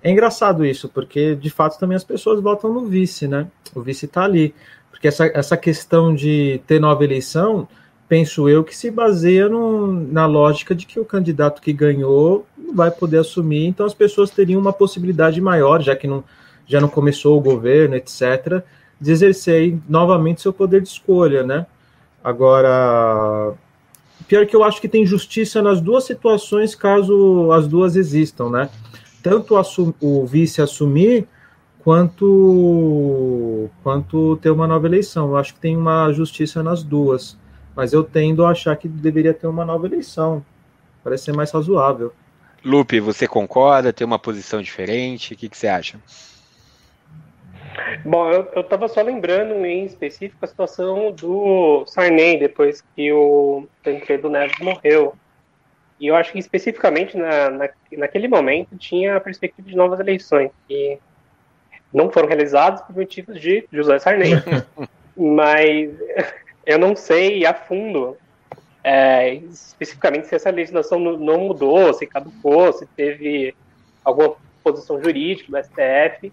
é 0.02 0.11
engraçado 0.11 0.64
isso, 0.64 0.88
porque 0.88 1.34
de 1.37 1.50
fato 1.50 1.78
também 1.78 1.96
as 1.96 2.04
pessoas 2.04 2.40
votam 2.40 2.72
no 2.72 2.87
vice, 2.87 3.28
né? 3.28 3.46
O 3.75 3.80
vice 3.80 4.06
está 4.06 4.25
ali. 4.25 4.54
Porque 4.90 5.08
essa, 5.08 5.26
essa 5.26 5.56
questão 5.56 6.14
de 6.14 6.61
ter 6.66 6.80
nova 6.80 7.04
eleição, 7.04 7.66
penso 8.08 8.49
eu 8.49 8.62
que 8.62 8.76
se 8.76 8.90
baseia 8.90 9.49
no, 9.49 9.92
na 9.92 10.26
lógica 10.26 10.75
de 10.75 10.84
que 10.84 11.00
o 11.00 11.04
candidato 11.04 11.62
que 11.62 11.72
ganhou 11.72 12.46
não 12.58 12.75
vai 12.75 12.90
poder 12.90 13.18
assumir, 13.18 13.66
então 13.66 13.87
as 13.87 13.94
pessoas 13.94 14.30
teriam 14.30 14.61
uma 14.61 14.72
possibilidade 14.72 15.40
maior, 15.40 15.80
já 15.80 15.96
que 15.96 16.06
não, 16.06 16.22
já 16.66 16.81
não 16.81 16.88
começou 16.88 17.38
o 17.38 17.40
governo, 17.40 17.95
etc., 17.97 18.62
de 19.00 19.11
exercer 19.11 19.78
novamente 19.88 20.40
seu 20.40 20.52
poder 20.52 20.81
de 20.81 20.88
escolha, 20.88 21.42
né? 21.42 21.66
Agora, 22.23 23.54
pior 24.28 24.47
que 24.47 24.54
eu 24.54 24.62
acho 24.62 24.81
que 24.81 24.88
tem 24.88 25.04
justiça 25.04 25.61
nas 25.61 25.81
duas 25.81 26.04
situações, 26.04 26.75
caso 26.75 27.50
as 27.52 27.66
duas 27.66 27.97
existam, 27.97 28.49
né? 28.49 28.71
Tanto 29.23 29.54
o 30.00 30.26
vice 30.26 30.62
assumir, 30.62 31.26
quanto, 31.83 33.69
quanto 33.83 34.37
ter 34.37 34.50
uma 34.50 34.66
nova 34.66 34.87
eleição. 34.87 35.31
Eu 35.31 35.37
acho 35.37 35.54
que 35.54 35.61
tem 35.61 35.76
uma 35.76 36.12
justiça 36.12 36.62
nas 36.62 36.83
duas, 36.83 37.37
mas 37.75 37.92
eu 37.92 38.02
tendo 38.04 38.45
a 38.45 38.50
achar 38.50 38.76
que 38.76 38.88
deveria 38.88 39.35
ter 39.35 39.47
uma 39.47 39.64
nova 39.64 39.87
eleição. 39.87 40.45
Parece 41.02 41.25
ser 41.25 41.33
mais 41.33 41.50
razoável. 41.50 42.12
Lupe, 42.64 43.00
você 43.00 43.26
concorda? 43.26 43.92
Tem 43.92 44.07
uma 44.07 44.19
posição 44.19 44.62
diferente? 44.62 45.35
O 45.35 45.37
que, 45.37 45.49
que 45.49 45.57
você 45.57 45.66
acha? 45.66 45.99
Bom, 48.04 48.30
eu 48.30 48.60
estava 48.60 48.88
só 48.88 49.02
lembrando 49.02 49.64
em 49.64 49.84
específico 49.84 50.44
a 50.44 50.48
situação 50.48 51.12
do 51.12 51.84
Sarney, 51.86 52.38
depois 52.38 52.82
que 52.94 53.12
o 53.12 53.66
Tancredo 53.82 54.28
Neves 54.28 54.58
morreu. 54.60 55.14
E 55.98 56.08
eu 56.08 56.16
acho 56.16 56.32
que 56.32 56.38
especificamente 56.38 57.16
na, 57.16 57.50
na, 57.50 57.68
naquele 57.92 58.28
momento 58.28 58.76
tinha 58.76 59.16
a 59.16 59.20
perspectiva 59.20 59.68
de 59.68 59.76
novas 59.76 60.00
eleições, 60.00 60.50
que 60.66 60.98
não 61.92 62.10
foram 62.10 62.28
realizadas 62.28 62.80
por 62.82 62.96
motivos 62.96 63.40
de 63.40 63.66
José 63.72 63.98
Sarney. 63.98 64.32
Mas 65.16 65.90
eu 66.66 66.78
não 66.78 66.96
sei 66.96 67.44
a 67.44 67.54
fundo, 67.54 68.16
é, 68.82 69.34
especificamente 69.34 70.26
se 70.26 70.34
essa 70.34 70.50
legislação 70.50 70.98
não 70.98 71.38
mudou, 71.38 71.92
se 71.92 72.06
caducou, 72.06 72.72
se 72.72 72.86
teve 72.86 73.54
alguma 74.04 74.34
posição 74.62 75.02
jurídica 75.02 75.52
do 75.52 75.64
STF. 75.64 76.32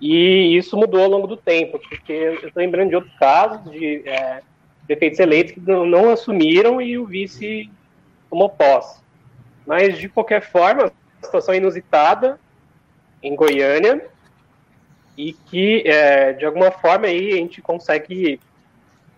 E 0.00 0.56
isso 0.56 0.76
mudou 0.76 1.02
ao 1.02 1.10
longo 1.10 1.26
do 1.26 1.36
tempo, 1.36 1.78
porque 1.78 2.12
eu 2.12 2.34
estou 2.34 2.52
lembrando 2.56 2.90
de 2.90 2.96
outros 2.96 3.14
casos 3.18 3.70
de 3.70 4.08
é, 4.08 4.42
prefeitos 4.86 5.18
eleitos 5.18 5.52
que 5.52 5.60
não, 5.60 5.84
não, 5.84 6.10
assumiram 6.10 6.80
e 6.80 6.96
o 6.96 7.04
vice 7.04 7.68
tomou 8.30 8.48
posse. 8.48 9.00
Mas, 9.66 9.98
de 9.98 10.08
qualquer 10.08 10.42
forma, 10.42 10.92
situação 11.22 11.54
inusitada 11.54 12.38
em 13.22 13.34
Goiânia 13.34 14.06
e 15.16 15.32
que, 15.32 15.82
é, 15.84 16.32
de 16.32 16.44
alguma 16.46 16.70
forma, 16.70 17.06
aí 17.06 17.32
a 17.32 17.36
gente 17.36 17.60
consegue 17.60 18.40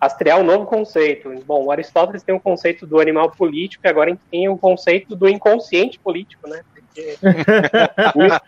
rastrear 0.01 0.39
um 0.39 0.43
novo 0.43 0.65
conceito. 0.65 1.31
Bom, 1.45 1.65
o 1.65 1.71
Aristóteles 1.71 2.23
tem 2.23 2.33
o 2.33 2.39
um 2.39 2.41
conceito 2.41 2.87
do 2.87 2.99
animal 2.99 3.29
político 3.29 3.85
e 3.85 3.89
agora 3.89 4.09
a 4.09 4.13
gente 4.13 4.23
tem 4.31 4.49
o 4.49 4.53
um 4.53 4.57
conceito 4.57 5.15
do 5.15 5.29
inconsciente 5.29 5.99
político, 5.99 6.49
né? 6.49 6.61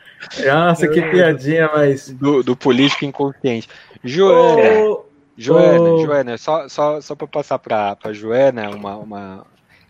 Nossa, 0.46 0.88
que 0.88 1.02
piadinha, 1.02 1.70
mas. 1.74 2.10
Do, 2.10 2.44
do 2.44 2.56
político 2.56 3.06
inconsciente. 3.06 3.70
Joana, 4.04 4.80
oh, 4.82 5.06
Joana, 5.38 5.90
oh. 5.92 6.06
Joana, 6.06 6.38
só, 6.38 6.68
só, 6.68 7.00
só 7.00 7.16
para 7.16 7.28
passar 7.28 7.60
para 7.60 7.98
a 8.04 8.12
Joana, 8.12 8.70
uma, 8.70 8.98
uma, 8.98 9.46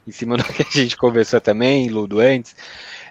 em 0.08 0.12
cima 0.12 0.38
do 0.38 0.44
que 0.54 0.62
a 0.62 0.82
gente 0.82 0.96
conversou 0.96 1.42
também, 1.42 1.90
Ludo, 1.90 2.20
antes. 2.20 2.56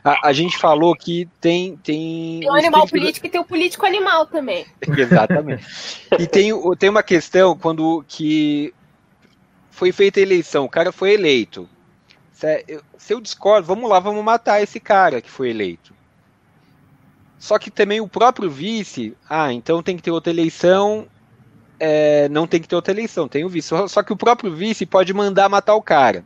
A, 0.05 0.29
a 0.29 0.33
gente 0.33 0.59
falou 0.59 0.95
que 0.97 1.29
tem. 1.41 1.77
Tem, 1.77 2.41
tem 2.41 2.51
o 2.51 2.55
animal 2.55 2.87
político 2.89 3.27
e 3.27 3.31
tem 3.31 3.41
o 3.41 3.45
político 3.45 3.87
animal 3.87 4.27
também. 4.27 4.67
Exatamente. 4.87 5.65
e 6.19 6.27
tem, 6.27 6.53
tem 6.77 6.91
uma 6.91 7.03
questão 7.03 7.57
quando 7.57 8.05
que 8.09 8.75
foi 9.71 9.93
feita 9.93 10.21
a 10.21 10.23
eleição, 10.23 10.65
o 10.65 10.69
cara 10.69 10.93
foi 10.93 11.13
eleito. 11.13 11.69
Se 12.99 13.15
eu 13.15 13.21
discordo, 13.21 13.67
vamos 13.67 13.89
lá, 13.89 14.01
vamos 14.01 14.25
matar 14.25 14.61
esse 14.61 14.81
cara 14.81 15.21
que 15.21 15.31
foi 15.31 15.51
eleito. 15.51 15.95
Só 17.39 17.59
que 17.59 17.71
também 17.71 18.01
o 18.01 18.09
próprio 18.09 18.51
vice, 18.51 19.17
ah, 19.29 19.53
então 19.53 19.83
tem 19.83 19.97
que 19.97 20.03
ter 20.03 20.11
outra 20.11 20.33
eleição, 20.33 21.07
é, 21.79 22.29
não 22.29 22.47
tem 22.47 22.61
que 22.61 22.69
ter 22.69 22.77
outra 22.77 22.93
eleição, 22.93 23.27
tem 23.27 23.45
o 23.45 23.49
vice. 23.49 23.71
Só 23.89 24.03
que 24.03 24.13
o 24.13 24.17
próprio 24.17 24.55
vice 24.55 24.87
pode 24.87 25.13
mandar 25.13 25.49
matar 25.49 25.75
o 25.75 25.83
cara. 25.83 26.25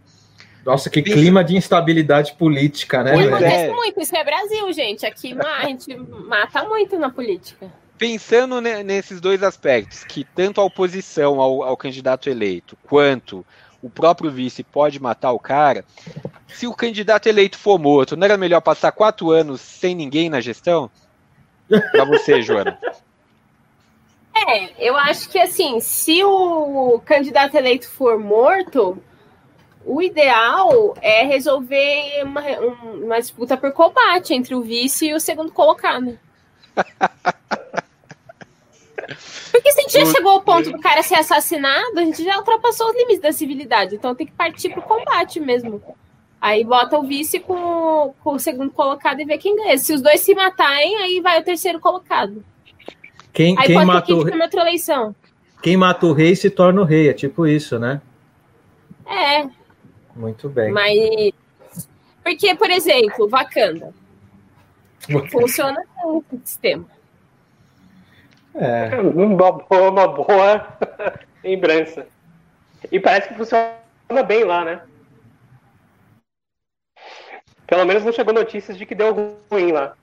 Nossa, 0.67 0.91
que 0.91 1.01
clima 1.01 1.45
de 1.45 1.57
instabilidade 1.57 2.33
política, 2.33 3.05
né? 3.05 3.13
Pois 3.13 3.29
acontece 3.29 3.67
é. 3.67 3.73
muito, 3.73 4.01
isso 4.01 4.17
é 4.17 4.25
Brasil, 4.25 4.73
gente. 4.73 5.07
Aqui 5.07 5.33
a 5.41 5.65
gente 5.69 5.95
mata 5.95 6.65
muito 6.65 6.99
na 6.99 7.09
política. 7.09 7.73
Pensando 7.97 8.61
nesses 8.61 9.21
dois 9.21 9.45
aspectos, 9.45 10.03
que 10.03 10.25
tanto 10.25 10.61
a 10.61 10.65
oposição 10.65 11.41
ao, 11.41 11.63
ao 11.63 11.77
candidato 11.77 12.29
eleito, 12.29 12.77
quanto 12.83 13.47
o 13.81 13.89
próprio 13.89 14.29
vice 14.29 14.65
pode 14.65 15.01
matar 15.01 15.31
o 15.31 15.39
cara, 15.39 15.85
se 16.49 16.67
o 16.67 16.75
candidato 16.75 17.29
eleito 17.29 17.57
for 17.57 17.79
morto, 17.79 18.17
não 18.17 18.25
era 18.25 18.37
melhor 18.37 18.61
passar 18.61 18.91
quatro 18.91 19.31
anos 19.31 19.61
sem 19.61 19.95
ninguém 19.95 20.29
na 20.29 20.41
gestão? 20.41 20.91
Para 21.69 22.05
você, 22.05 22.43
Joana. 22.43 22.77
É, 24.35 24.89
eu 24.89 24.97
acho 24.97 25.29
que 25.29 25.39
assim, 25.39 25.79
se 25.79 26.25
o 26.25 27.01
candidato 27.05 27.57
eleito 27.57 27.89
for 27.89 28.19
morto, 28.19 29.01
o 29.87 30.03
ideal 30.03 30.97
é 31.01 31.25
resolver 31.25 32.25
uma, 32.25 32.43
uma 32.93 33.21
disputa 33.21 33.57
por 33.57 33.71
combate 33.73 34.35
entre 34.35 34.55
o 34.55 34.61
vice 34.61 35.07
e 35.07 35.15
o 35.15 35.21
segundo 35.21 35.53
colocado. 35.53 36.19
Porque 39.53 39.73
se 39.73 39.79
a 39.79 39.83
gente 39.83 39.93
já 39.93 40.07
chegou 40.07 40.33
ao 40.33 40.43
ponto 40.43 40.71
do 40.71 40.81
cara 40.81 41.03
ser 41.03 41.15
assassinado, 41.15 41.99
a 41.99 42.05
gente 42.05 42.25
já 42.25 42.37
ultrapassou 42.39 42.89
os 42.89 42.97
limites 42.97 43.21
da 43.21 43.33
civilidade. 43.33 43.95
Então 43.95 44.15
tem 44.15 44.27
que 44.27 44.33
partir 44.33 44.71
pro 44.71 44.83
combate 44.83 45.39
mesmo. 45.39 45.81
Aí 46.41 46.65
bota 46.65 46.99
o 46.99 47.05
vice 47.05 47.39
com, 47.39 48.13
com 48.23 48.35
o 48.35 48.39
segundo 48.39 48.71
colocado 48.73 49.21
e 49.21 49.25
vê 49.25 49.39
quem 49.39 49.57
ganha. 49.57 49.79
Se 49.79 49.95
os 49.95 50.03
dois 50.03 50.21
se 50.21 50.35
matarem, 50.35 50.97
aí 50.97 51.21
vai 51.21 51.41
o 51.41 51.45
terceiro 51.45 51.79
colocado. 51.81 52.45
Quem, 53.33 53.57
aí 53.59 53.67
quem 53.67 53.77
pode 53.77 53.87
mata 53.87 54.07
ter 54.07 54.13
outra 54.13 54.61
eleição. 54.61 55.15
Quem 55.63 55.77
mata 55.77 56.07
o 56.07 56.13
rei 56.13 56.35
se 56.35 56.51
torna 56.51 56.83
o 56.83 56.85
rei, 56.85 57.09
é 57.09 57.13
tipo 57.13 57.47
isso, 57.47 57.79
né? 57.79 58.01
É, 59.07 59.47
Muito 60.17 60.49
bem. 60.49 60.73
mas. 60.73 61.33
Porque, 62.25 62.55
por 62.57 62.71
exemplo, 62.71 63.29
Wakanda. 63.29 63.95
Funciona 65.31 65.85
com 65.95 66.19
o 66.19 66.25
sistema. 66.45 66.87
É, 68.55 69.01
Uma 69.01 69.53
boa, 69.53 69.91
uma 69.91 70.09
boa 70.09 70.79
lembrança. 71.45 72.09
E 72.91 72.99
parece 72.99 73.29
que 73.29 73.35
funciona 73.35 73.77
bem 74.27 74.43
lá, 74.45 74.65
né? 74.65 74.81
Pelo 77.67 77.85
menos 77.85 78.05
não 78.05 78.13
chegou 78.13 78.33
notícias 78.33 78.77
de 78.79 78.87
que 78.87 78.95
deu 78.95 79.39
ruim 79.51 79.73
lá. 79.73 79.95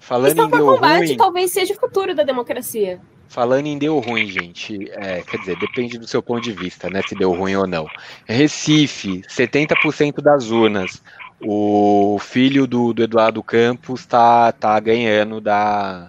Falando 0.00 0.32
Então, 0.32 0.46
em 0.46 0.50
deu 0.50 0.66
combate, 0.66 1.06
ruim, 1.06 1.16
talvez 1.16 1.52
seja 1.52 1.74
o 1.74 1.78
futuro 1.78 2.14
da 2.14 2.22
democracia. 2.22 3.00
Falando 3.32 3.66
em 3.66 3.78
deu 3.78 3.98
ruim, 3.98 4.26
gente, 4.26 4.90
é, 4.92 5.22
quer 5.22 5.38
dizer, 5.38 5.56
depende 5.58 5.98
do 5.98 6.06
seu 6.06 6.22
ponto 6.22 6.42
de 6.42 6.52
vista, 6.52 6.90
né, 6.90 7.00
se 7.02 7.14
deu 7.14 7.32
ruim 7.32 7.56
ou 7.56 7.66
não. 7.66 7.88
Recife, 8.26 9.22
70% 9.28 10.20
das 10.22 10.50
urnas. 10.50 11.02
O 11.40 12.18
filho 12.20 12.66
do, 12.66 12.92
do 12.92 13.02
Eduardo 13.02 13.42
Campos 13.42 14.04
tá, 14.06 14.52
tá 14.52 14.78
ganhando 14.78 15.40
da, 15.40 16.08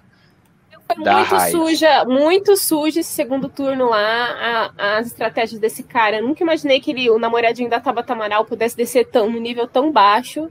Foi 0.86 1.02
Da 1.02 1.16
muito 1.16 1.34
raiz. 1.34 1.50
suja, 1.52 2.04
muito 2.04 2.56
suja 2.56 3.00
esse 3.00 3.10
segundo 3.10 3.48
turno 3.48 3.88
lá, 3.88 4.70
a- 4.78 4.98
as 4.98 5.06
estratégias 5.08 5.58
desse 5.60 5.82
cara. 5.82 6.18
Eu 6.18 6.28
nunca 6.28 6.42
imaginei 6.44 6.78
que 6.78 6.90
ele, 6.90 7.10
o 7.10 7.18
namoradinho 7.18 7.70
da 7.70 7.80
Tabata 7.80 8.12
Amaral 8.12 8.44
pudesse 8.44 8.76
descer 8.76 9.06
tão, 9.06 9.28
no 9.30 9.40
nível 9.40 9.66
tão 9.66 9.90
baixo 9.90 10.48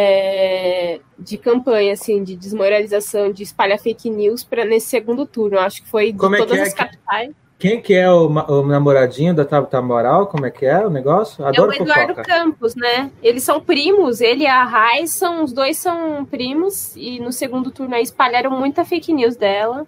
é, 0.00 1.00
de 1.18 1.36
campanha, 1.36 1.92
assim, 1.92 2.22
de 2.22 2.36
desmoralização, 2.36 3.32
de 3.32 3.42
espalhar 3.42 3.80
fake 3.80 4.08
news 4.08 4.44
para 4.44 4.64
nesse 4.64 4.86
segundo 4.86 5.26
turno. 5.26 5.58
Acho 5.58 5.82
que 5.82 5.90
foi 5.90 6.12
de 6.12 6.18
Como 6.18 6.36
é 6.36 6.38
todas 6.38 6.56
é 6.56 6.62
as 6.62 6.72
capitais. 6.72 7.34
Quem 7.58 7.82
que 7.82 7.94
é 7.94 8.08
o, 8.08 8.28
o 8.28 8.64
namoradinho 8.64 9.34
da 9.34 9.44
Tabata 9.44 9.82
Moral? 9.82 10.28
Como 10.28 10.46
é 10.46 10.52
que 10.52 10.64
é 10.64 10.86
o 10.86 10.88
negócio? 10.88 11.42
É 11.42 11.46
o 11.46 11.48
Adoro 11.48 11.74
Eduardo 11.74 12.14
fofoca. 12.14 12.22
Campos, 12.22 12.76
né? 12.76 13.10
Eles 13.20 13.42
são 13.42 13.60
primos, 13.60 14.20
ele 14.20 14.44
e 14.44 14.46
a 14.46 14.62
Raiz 14.62 15.10
são, 15.10 15.42
os 15.42 15.52
dois 15.52 15.76
são 15.76 16.24
primos, 16.24 16.94
e 16.94 17.18
no 17.18 17.32
segundo 17.32 17.72
turno 17.72 17.96
aí 17.96 18.02
espalharam 18.04 18.52
muita 18.52 18.84
fake 18.84 19.12
news 19.12 19.34
dela, 19.34 19.84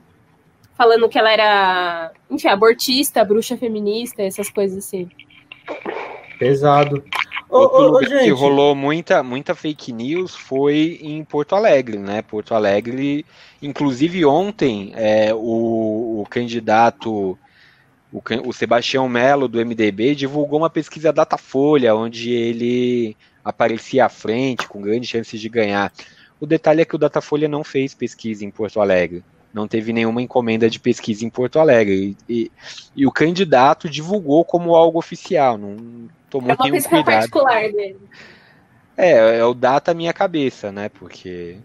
falando 0.77 1.09
que 1.09 1.17
ela 1.17 1.31
era, 1.31 2.11
enfim, 2.29 2.49
abortista, 2.49 3.25
bruxa 3.25 3.57
feminista, 3.57 4.25
essas 4.25 4.51
coisas 4.51 4.79
assim. 4.79 5.09
Pesado. 6.37 7.05
Ô, 7.51 7.59
Outro 7.59 7.79
ô, 7.79 7.81
ô, 7.81 7.87
lugar 7.87 8.09
que 8.09 8.19
gente, 8.19 8.31
rolou 8.31 8.75
muita, 8.77 9.23
muita 9.23 9.55
fake 9.55 9.93
news 9.93 10.37
foi 10.37 11.01
em 11.03 11.25
Porto 11.25 11.57
Alegre, 11.57 11.99
né? 11.99 12.23
Porto 12.23 12.55
Alegre, 12.55 13.27
inclusive 13.61 14.25
ontem, 14.25 14.93
é, 14.95 15.35
o, 15.35 16.21
o 16.21 16.27
candidato, 16.31 17.37
o, 18.13 18.23
o 18.45 18.53
Sebastião 18.53 19.09
Melo, 19.09 19.49
do 19.49 19.59
MDB, 19.59 20.15
divulgou 20.15 20.61
uma 20.61 20.71
pesquisa 20.71 21.13
Datafolha, 21.13 21.95
onde 21.95 22.31
ele 22.31 23.17
aparecia 23.45 24.07
à 24.07 24.09
frente, 24.09 24.69
com 24.69 24.81
grandes 24.81 25.11
chances 25.11 25.41
de 25.41 25.49
ganhar. 25.49 25.93
O 26.39 26.47
detalhe 26.47 26.83
é 26.83 26.85
que 26.85 26.95
o 26.95 26.99
Datafolha 26.99 27.49
não 27.49 27.65
fez 27.65 27.95
pesquisa 27.95 28.45
em 28.45 28.51
Porto 28.51 28.81
Alegre. 28.81 29.25
Não 29.53 29.67
teve 29.67 29.93
nenhuma 29.93 30.23
encomenda 30.23 30.71
de 30.71 30.79
pesquisa 30.79 31.25
em 31.25 31.31
Porto 31.31 31.59
Alegre. 31.59 32.17
E, 32.29 32.33
e- 32.43 32.51
e 32.97 33.07
o 33.07 33.11
candidato 33.13 33.89
divulgou 33.89 34.45
como 34.45 34.75
algo 34.77 34.99
oficial, 34.99 35.59
não 35.59 35.77
tomou 36.29 36.51
É 36.51 36.55
uma 36.55 36.65
nenhum 36.71 36.83
cuidado. 36.83 37.05
particular 37.05 37.61
dele. 37.73 37.97
É, 38.97 39.39
é 39.39 39.45
o 39.45 39.55
data 39.55 39.95
minha 39.95 40.13
cabeça, 40.13 40.71
né? 40.71 40.89
Porque. 40.89 41.57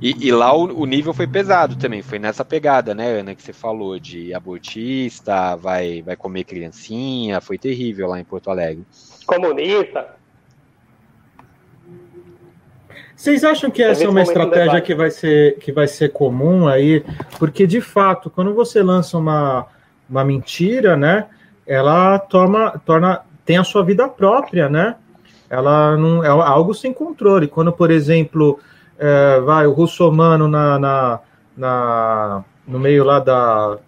E, 0.00 0.28
e 0.28 0.30
lá 0.30 0.54
o, 0.54 0.82
o 0.82 0.86
nível 0.86 1.12
foi 1.12 1.26
pesado 1.26 1.74
também, 1.74 2.02
foi 2.02 2.20
nessa 2.20 2.44
pegada, 2.44 2.94
né, 2.94 3.18
Ana, 3.18 3.34
que 3.34 3.42
você 3.42 3.52
falou 3.52 3.98
de 3.98 4.32
abortista, 4.32 5.56
vai, 5.56 6.02
vai 6.02 6.14
comer 6.14 6.44
criancinha, 6.44 7.40
foi 7.40 7.58
terrível 7.58 8.06
lá 8.06 8.20
em 8.20 8.24
Porto 8.24 8.48
Alegre. 8.48 8.84
Comunista. 9.26 10.16
Vocês 13.18 13.42
acham 13.42 13.68
que 13.68 13.82
essa 13.82 14.04
é 14.04 14.08
uma 14.08 14.20
um 14.20 14.22
estratégia 14.22 14.80
que 14.80 14.94
vai 14.94 15.10
ser 15.10 15.58
que 15.58 15.72
vai 15.72 15.88
ser 15.88 16.10
comum 16.12 16.68
aí? 16.68 17.04
Porque 17.36 17.66
de 17.66 17.80
fato, 17.80 18.30
quando 18.30 18.54
você 18.54 18.80
lança 18.80 19.18
uma, 19.18 19.66
uma 20.08 20.24
mentira, 20.24 20.96
né, 20.96 21.26
ela 21.66 22.20
toma 22.20 22.80
torna 22.86 23.22
tem 23.44 23.58
a 23.58 23.64
sua 23.64 23.82
vida 23.82 24.08
própria, 24.08 24.68
né? 24.68 24.94
Ela 25.50 25.96
não 25.96 26.22
é 26.22 26.28
algo 26.28 26.72
sem 26.72 26.92
controle. 26.92 27.48
Quando, 27.48 27.72
por 27.72 27.90
exemplo, 27.90 28.60
é, 28.96 29.40
vai 29.40 29.66
o 29.66 29.72
russomano 29.72 30.46
na, 30.46 30.78
na, 30.78 31.20
na 31.56 32.44
no 32.68 32.78
meio 32.78 33.02
lá 33.02 33.18
da 33.18 33.78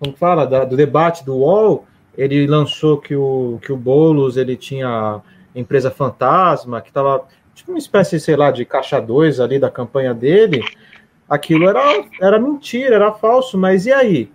como 0.00 0.16
fala 0.16 0.44
da- 0.44 0.64
do 0.64 0.76
debate 0.76 1.24
do 1.24 1.36
UOL, 1.36 1.86
ele 2.18 2.48
lançou 2.48 2.98
que 2.98 3.14
o 3.14 3.60
que 3.62 3.72
o 3.72 3.76
Boulos 3.76 4.36
ele 4.36 4.56
tinha 4.56 5.20
empresa 5.54 5.88
fantasma 5.88 6.80
que 6.80 6.88
estava 6.88 7.22
tipo 7.60 7.72
uma 7.72 7.78
espécie, 7.78 8.18
sei 8.18 8.36
lá, 8.36 8.50
de 8.50 8.64
caixa 8.64 9.00
2 9.00 9.38
ali 9.38 9.58
da 9.58 9.70
campanha 9.70 10.14
dele, 10.14 10.62
aquilo 11.28 11.68
era, 11.68 12.04
era 12.20 12.38
mentira, 12.38 12.96
era 12.96 13.12
falso, 13.12 13.56
mas 13.56 13.86
e 13.86 13.92
aí? 13.92 14.30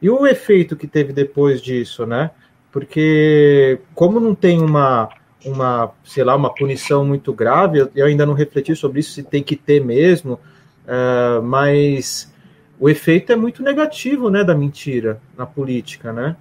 E 0.00 0.10
o 0.10 0.26
efeito 0.26 0.76
que 0.76 0.86
teve 0.86 1.12
depois 1.12 1.60
disso, 1.60 2.06
né? 2.06 2.30
Porque 2.70 3.80
como 3.94 4.20
não 4.20 4.34
tem 4.34 4.60
uma, 4.60 5.08
uma 5.44 5.92
sei 6.04 6.24
lá, 6.24 6.36
uma 6.36 6.54
punição 6.54 7.04
muito 7.04 7.32
grave, 7.32 7.88
eu, 7.94 8.06
ainda 8.06 8.26
não 8.26 8.34
refleti 8.34 8.76
sobre 8.76 9.00
isso, 9.00 9.12
se 9.12 9.22
tem 9.22 9.42
que 9.42 9.56
ter 9.56 9.82
mesmo, 9.82 10.38
eh, 10.86 11.40
mas 11.42 12.32
o 12.78 12.88
efeito 12.88 13.32
é 13.32 13.36
muito 13.36 13.62
negativo, 13.62 14.30
né, 14.30 14.44
da 14.44 14.54
mentira 14.54 15.20
na 15.36 15.46
política, 15.46 16.12
né? 16.12 16.36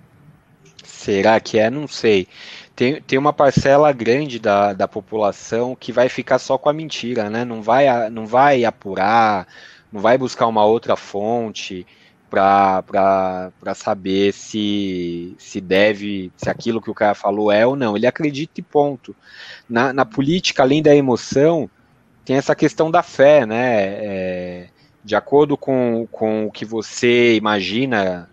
Será 0.84 1.40
que 1.40 1.58
é? 1.58 1.70
Não 1.70 1.88
sei. 1.88 2.28
Tem, 2.78 3.02
tem 3.02 3.18
uma 3.18 3.34
parcela 3.34 3.92
grande 3.92 4.38
da, 4.38 4.72
da 4.72 4.88
população 4.88 5.76
que 5.76 5.92
vai 5.92 6.08
ficar 6.10 6.38
só 6.38 6.60
com 6.60 6.70
a 6.70 6.74
mentira, 6.74 7.28
né? 7.28 7.44
Não 7.44 7.60
vai, 7.60 8.08
não 8.12 8.28
vai 8.28 8.64
apurar, 8.66 9.48
não 9.92 10.00
vai 10.00 10.16
buscar 10.16 10.46
uma 10.46 10.64
outra 10.64 10.96
fonte 10.96 11.88
para 12.30 13.74
saber 13.74 14.32
se, 14.32 15.34
se 15.40 15.60
deve, 15.60 16.32
se 16.38 16.52
aquilo 16.52 16.80
que 16.80 16.92
o 16.92 16.94
cara 16.94 17.16
falou 17.16 17.52
é 17.52 17.66
ou 17.66 17.76
não. 17.76 17.98
Ele 17.98 18.06
acredita 18.06 18.60
e 18.60 18.64
ponto. 18.64 19.16
Na, 19.68 19.92
na 19.92 20.06
política, 20.06 20.62
além 20.62 20.84
da 20.84 20.96
emoção, 20.96 21.68
tem 22.24 22.36
essa 22.36 22.56
questão 22.56 22.92
da 22.92 23.02
fé, 23.02 23.44
né? 23.44 23.86
É, 23.88 24.68
de 25.04 25.16
acordo 25.16 25.58
com, 25.58 26.08
com 26.12 26.46
o 26.46 26.52
que 26.52 26.64
você 26.64 27.36
imagina 27.36 28.30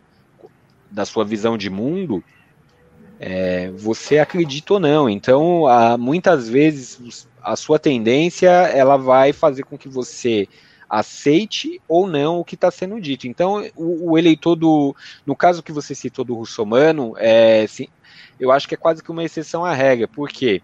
da 0.90 1.07
sua 1.07 1.24
visão 1.24 1.57
de 1.57 1.70
mundo, 1.70 2.22
é, 3.18 3.70
você 3.70 4.18
acredita 4.18 4.74
ou 4.74 4.81
não. 4.81 5.09
Então, 5.09 5.64
muitas 5.98 6.48
vezes 6.48 7.27
a 7.42 7.57
sua 7.57 7.79
tendência 7.79 8.48
ela 8.48 8.96
vai 8.96 9.33
fazer 9.33 9.64
com 9.64 9.79
que 9.79 9.88
você 9.88 10.48
aceite 10.88 11.81
ou 11.88 12.07
não 12.07 12.38
o 12.38 12.44
que 12.44 12.55
está 12.55 12.70
sendo 12.70 13.00
dito. 13.00 13.27
Então, 13.27 13.68
o, 13.74 14.12
o, 14.12 14.18
eleitor 14.18 14.55
do, 14.55 14.94
no 15.27 15.35
caso 15.35 15.62
que 15.62 15.72
você 15.72 15.94
citou 15.94 16.24
do 16.24 16.35
russomano, 16.35 17.14
é, 17.18 17.66
sim, 17.66 17.88
eu 18.38 18.53
acho 18.53 18.68
que 18.68 18.74
é 18.74 18.79
quase 18.79 19.03
que 19.03 19.11
uma 19.11 19.24
exceção 19.24 19.64
à 19.64 19.72
regra, 19.72 20.07
porque 20.07 20.62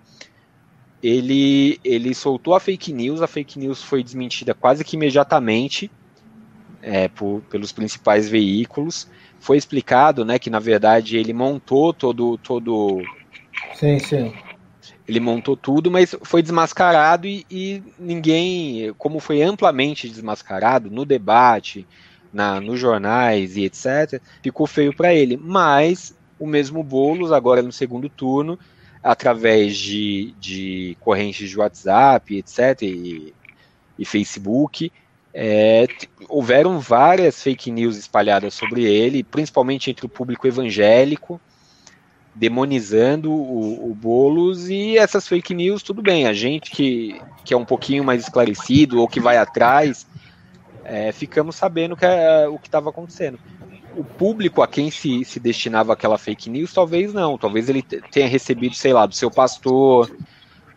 ele, 1.02 1.80
ele 1.82 2.14
soltou 2.14 2.54
a 2.54 2.60
fake 2.60 2.92
news, 2.92 3.22
a 3.22 3.26
fake 3.26 3.58
news 3.58 3.82
foi 3.82 4.02
desmentida 4.04 4.54
quase 4.54 4.84
que 4.84 4.96
imediatamente 4.96 5.90
é, 6.82 7.08
por, 7.08 7.42
pelos 7.50 7.72
principais 7.72 8.28
veículos 8.28 9.08
foi 9.40 9.56
explicado, 9.56 10.24
né, 10.24 10.38
que 10.38 10.50
na 10.50 10.58
verdade 10.58 11.16
ele 11.16 11.32
montou 11.32 11.92
todo, 11.92 12.38
todo, 12.38 13.02
sim, 13.74 13.98
sim, 13.98 14.32
ele 15.06 15.18
montou 15.20 15.56
tudo, 15.56 15.90
mas 15.90 16.14
foi 16.22 16.42
desmascarado 16.42 17.26
e, 17.26 17.44
e 17.50 17.82
ninguém, 17.98 18.94
como 18.96 19.18
foi 19.18 19.42
amplamente 19.42 20.08
desmascarado 20.08 20.90
no 20.90 21.04
debate, 21.04 21.86
na, 22.32 22.60
nos 22.60 22.78
jornais 22.78 23.56
e 23.56 23.64
etc, 23.64 24.22
ficou 24.42 24.66
feio 24.66 24.94
para 24.94 25.12
ele. 25.12 25.36
Mas 25.36 26.14
o 26.38 26.46
mesmo 26.46 26.82
Bolos 26.82 27.32
agora 27.32 27.60
no 27.60 27.72
segundo 27.72 28.08
turno, 28.08 28.58
através 29.02 29.76
de, 29.76 30.34
de 30.38 30.96
correntes 31.00 31.50
de 31.50 31.58
WhatsApp, 31.58 32.36
etc, 32.36 32.82
e, 32.82 33.34
e 33.98 34.04
Facebook. 34.04 34.92
É, 35.32 35.86
houveram 36.28 36.80
várias 36.80 37.42
fake 37.42 37.70
news 37.70 37.96
espalhadas 37.96 38.54
sobre 38.54 38.84
ele, 38.84 39.22
principalmente 39.22 39.90
entre 39.90 40.04
o 40.04 40.08
público 40.08 40.46
evangélico, 40.46 41.40
demonizando 42.34 43.30
o, 43.30 43.90
o 43.90 43.94
Boulos 43.94 44.68
e 44.68 44.96
essas 44.96 45.28
fake 45.28 45.54
news, 45.54 45.82
tudo 45.82 46.02
bem, 46.02 46.26
a 46.26 46.32
gente 46.32 46.70
que, 46.70 47.20
que 47.44 47.54
é 47.54 47.56
um 47.56 47.64
pouquinho 47.64 48.02
mais 48.02 48.22
esclarecido 48.22 49.00
ou 49.00 49.08
que 49.08 49.20
vai 49.20 49.36
atrás, 49.36 50.06
é, 50.84 51.12
ficamos 51.12 51.54
sabendo 51.54 51.96
que 51.96 52.04
é, 52.04 52.48
o 52.48 52.58
que 52.58 52.66
estava 52.66 52.90
acontecendo. 52.90 53.38
O 53.96 54.04
público 54.04 54.62
a 54.62 54.68
quem 54.68 54.90
se, 54.90 55.24
se 55.24 55.38
destinava 55.38 55.92
aquela 55.92 56.18
fake 56.18 56.48
news, 56.48 56.72
talvez 56.72 57.12
não, 57.12 57.36
talvez 57.36 57.68
ele 57.68 57.82
tenha 57.82 58.28
recebido, 58.28 58.74
sei 58.74 58.92
lá, 58.92 59.06
do 59.06 59.14
seu 59.14 59.30
pastor, 59.30 60.10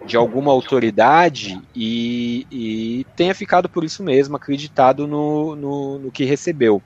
de 0.06 0.18
alguma 0.18 0.52
autoridade 0.52 1.62
e, 1.76 2.46
e 2.52 3.06
tenha 3.16 3.34
ficado 3.34 3.70
por 3.70 3.84
isso 3.84 4.04
mesmo, 4.04 4.36
acreditado 4.36 5.08
no, 5.08 5.56
no, 5.56 6.00
no, 6.00 6.12
que 6.12 6.26
recebeu. 6.26 6.82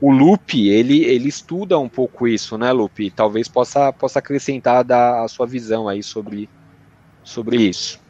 O 0.00 0.10
Lupe, 0.10 0.68
ele, 0.68 1.04
ele 1.04 1.28
estuda 1.28 1.78
um 1.78 1.88
pouco 1.88 2.28
isso, 2.28 2.56
né, 2.58 2.70
Lupe? 2.70 3.10
Talvez 3.10 3.48
possa, 3.48 3.92
possa 3.92 4.18
acrescentar 4.18 4.84
da, 4.84 5.24
a 5.24 5.28
sua 5.28 5.46
visão 5.46 5.88
aí 5.88 6.02
sobre, 6.02 6.48
sobre 7.24 7.56
isso. 7.56 8.00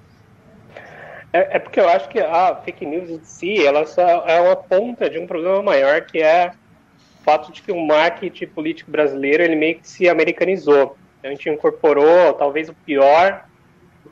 É, 1.33 1.57
é, 1.57 1.59
porque 1.59 1.79
eu 1.79 1.89
acho 1.89 2.09
que 2.09 2.19
a 2.19 2.57
fake 2.57 2.85
news 2.85 3.09
em 3.09 3.21
si, 3.23 3.65
ela 3.65 3.85
é 4.27 4.41
uma 4.41 4.57
ponta 4.57 5.09
de 5.09 5.19
um 5.19 5.27
problema 5.27 5.63
maior, 5.63 6.03
que 6.03 6.19
é 6.19 6.53
o 7.21 7.25
fato 7.25 7.53
de 7.53 7.63
que 7.63 7.71
o 7.71 7.87
marketing 7.87 8.47
político 8.49 8.91
brasileiro, 8.91 9.43
ele 9.43 9.57
meio 9.57 9.79
que 9.79 9.89
se 9.89 10.09
americanizou. 10.09 10.97
Então, 11.19 11.31
a 11.31 11.35
gente 11.35 11.49
incorporou, 11.49 12.33
talvez, 12.35 12.69
o 12.69 12.75
pior 12.75 13.45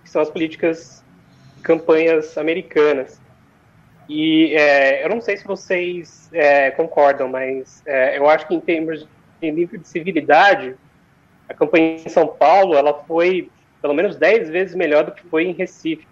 que 0.05 0.11
são 0.11 0.23
as 0.23 0.31
políticas 0.31 1.03
campanhas 1.63 2.39
americanas. 2.39 3.21
E 4.09 4.55
é, 4.55 5.05
eu 5.05 5.09
não 5.09 5.21
sei 5.21 5.37
se 5.37 5.45
vocês 5.45 6.29
é, 6.33 6.71
concordam, 6.71 7.29
mas 7.29 7.83
é, 7.87 8.19
eu 8.19 8.29
acho 8.29 8.47
que 8.47 8.55
em 8.55 8.61
termos 8.61 9.09
de 9.41 9.51
nível 9.51 9.81
de 9.81 9.89
civilidade, 9.89 10.77
a 11.49 11.55
campanha 11.55 11.97
em 11.97 12.09
São 12.09 12.29
Paulo 12.29 12.75
ela 12.75 12.95
foi 13.05 13.51
pelo 13.81 13.95
menos 13.95 14.17
10 14.17 14.49
vezes 14.51 14.75
melhor 14.75 15.05
do 15.05 15.13
que 15.13 15.23
foi 15.27 15.45
em 15.45 15.53
Recife. 15.53 16.07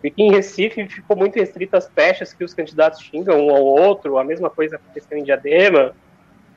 Porque 0.00 0.22
em 0.22 0.30
Recife 0.30 0.86
ficou 0.86 1.16
muito 1.16 1.36
restrito 1.36 1.76
às 1.76 1.88
pechas 1.88 2.32
que 2.32 2.44
os 2.44 2.52
candidatos 2.52 3.00
xingam 3.00 3.46
um 3.46 3.50
ao 3.50 3.64
outro, 3.64 4.18
a 4.18 4.24
mesma 4.24 4.50
coisa 4.50 4.76
aconteceu 4.76 5.16
em 5.16 5.24
Diadema, 5.24 5.94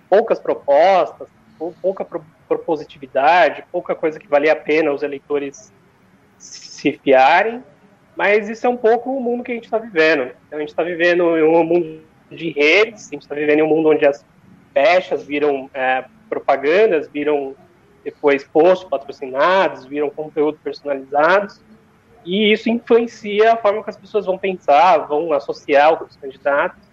poucas 0.09 0.39
propostas, 0.39 1.27
pouca 1.81 2.05
propositividade, 2.47 3.63
pouca 3.71 3.95
coisa 3.95 4.19
que 4.19 4.27
valia 4.27 4.53
a 4.53 4.55
pena 4.55 4.91
os 4.91 5.03
eleitores 5.03 5.71
se 6.37 6.93
fiarem, 7.03 7.63
mas 8.15 8.49
isso 8.49 8.65
é 8.65 8.69
um 8.69 8.77
pouco 8.77 9.15
o 9.15 9.21
mundo 9.21 9.43
que 9.43 9.51
a 9.51 9.55
gente 9.55 9.65
está 9.65 9.77
vivendo. 9.77 10.31
Então, 10.47 10.57
a 10.57 10.59
gente 10.59 10.69
está 10.69 10.83
vivendo 10.83 11.37
em 11.37 11.43
um 11.43 11.63
mundo 11.63 12.01
de 12.31 12.49
redes, 12.49 13.07
a 13.07 13.11
gente 13.11 13.21
está 13.21 13.35
vivendo 13.35 13.59
em 13.59 13.63
um 13.63 13.67
mundo 13.67 13.89
onde 13.89 14.05
as 14.05 14.25
pechas 14.73 15.23
viram 15.23 15.69
é, 15.73 16.05
propagandas, 16.29 17.07
viram 17.07 17.55
depois 18.03 18.43
posts 18.43 18.87
patrocinados, 18.87 19.85
viram 19.85 20.09
conteúdo 20.09 20.59
personalizados, 20.63 21.61
e 22.25 22.51
isso 22.51 22.69
influencia 22.69 23.53
a 23.53 23.57
forma 23.57 23.83
que 23.83 23.89
as 23.89 23.97
pessoas 23.97 24.25
vão 24.25 24.37
pensar, 24.37 24.97
vão 25.07 25.31
associar 25.33 26.03
os 26.03 26.15
candidatos, 26.15 26.83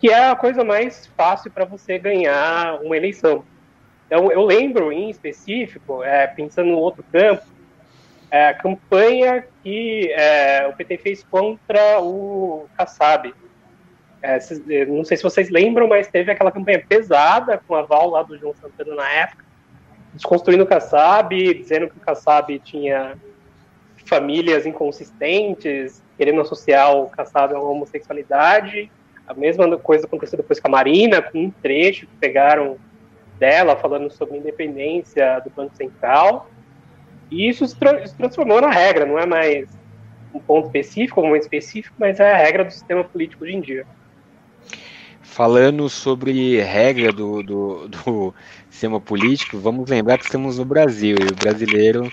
que 0.00 0.10
é 0.10 0.28
a 0.28 0.36
coisa 0.36 0.64
mais 0.64 1.06
fácil 1.16 1.50
para 1.50 1.64
você 1.64 1.98
ganhar 1.98 2.80
uma 2.82 2.96
eleição. 2.96 3.44
Então, 4.06 4.30
eu 4.32 4.44
lembro 4.44 4.90
em 4.92 5.10
específico, 5.10 6.02
é, 6.02 6.26
pensando 6.26 6.70
no 6.70 6.78
outro 6.78 7.04
campo, 7.12 7.44
é, 8.30 8.52
campanha 8.54 9.44
que 9.62 10.10
é, 10.12 10.66
o 10.68 10.72
PT 10.74 10.98
fez 10.98 11.24
contra 11.24 12.00
o 12.00 12.66
Kassab. 12.76 13.34
É, 14.22 14.38
não 14.86 15.04
sei 15.04 15.16
se 15.16 15.22
vocês 15.22 15.48
lembram, 15.48 15.86
mas 15.86 16.08
teve 16.08 16.30
aquela 16.30 16.50
campanha 16.50 16.84
pesada 16.86 17.60
com 17.66 17.74
a 17.74 17.80
aval 17.80 18.10
lá 18.10 18.22
do 18.22 18.36
João 18.36 18.54
Santana 18.54 18.94
na 18.94 19.08
época, 19.10 19.44
desconstruindo 20.12 20.64
o 20.64 20.66
Kassab, 20.66 21.34
dizendo 21.54 21.88
que 21.88 21.96
o 21.96 22.00
Kassab 22.00 22.58
tinha 22.60 23.16
famílias 24.04 24.66
inconsistentes, 24.66 26.02
querendo 26.16 26.40
associar 26.40 26.96
o 26.96 27.08
Kassab 27.08 27.54
uma 27.54 27.62
homossexualidade. 27.62 28.90
A 29.26 29.34
mesma 29.34 29.76
coisa 29.78 30.06
aconteceu 30.06 30.38
depois 30.38 30.58
com 30.58 30.68
a 30.68 30.70
Marina, 30.70 31.22
com 31.22 31.44
um 31.44 31.50
trecho 31.50 32.06
que 32.06 32.16
pegaram 32.16 32.76
dela 33.38 33.76
falando 33.76 34.10
sobre 34.10 34.38
independência 34.38 35.38
do 35.40 35.50
Banco 35.50 35.76
Central. 35.76 36.48
E 37.30 37.48
isso 37.48 37.66
se, 37.66 37.76
tra 37.76 38.06
se 38.06 38.14
transformou 38.14 38.60
na 38.60 38.70
regra, 38.70 39.04
não 39.04 39.18
é 39.18 39.26
mais 39.26 39.68
um 40.32 40.40
ponto 40.40 40.66
específico, 40.66 41.20
um 41.20 41.26
momento 41.26 41.42
específico, 41.42 41.94
mas 41.98 42.20
é 42.20 42.32
a 42.32 42.36
regra 42.36 42.64
do 42.64 42.72
sistema 42.72 43.04
político 43.04 43.44
hoje 43.44 43.56
em 43.56 43.60
dia. 43.60 43.86
Falando 45.22 45.88
sobre 45.88 46.60
regra 46.60 47.12
do, 47.12 47.42
do, 47.42 47.88
do, 47.88 48.34
sistema 48.70 49.00
político, 49.00 49.58
vamos 49.58 49.88
lembrar 49.88 50.18
que 50.18 50.24
estamos 50.24 50.58
no 50.58 50.64
Brasil 50.64 51.16
e 51.20 51.32
o 51.32 51.36
brasileiro 51.36 52.10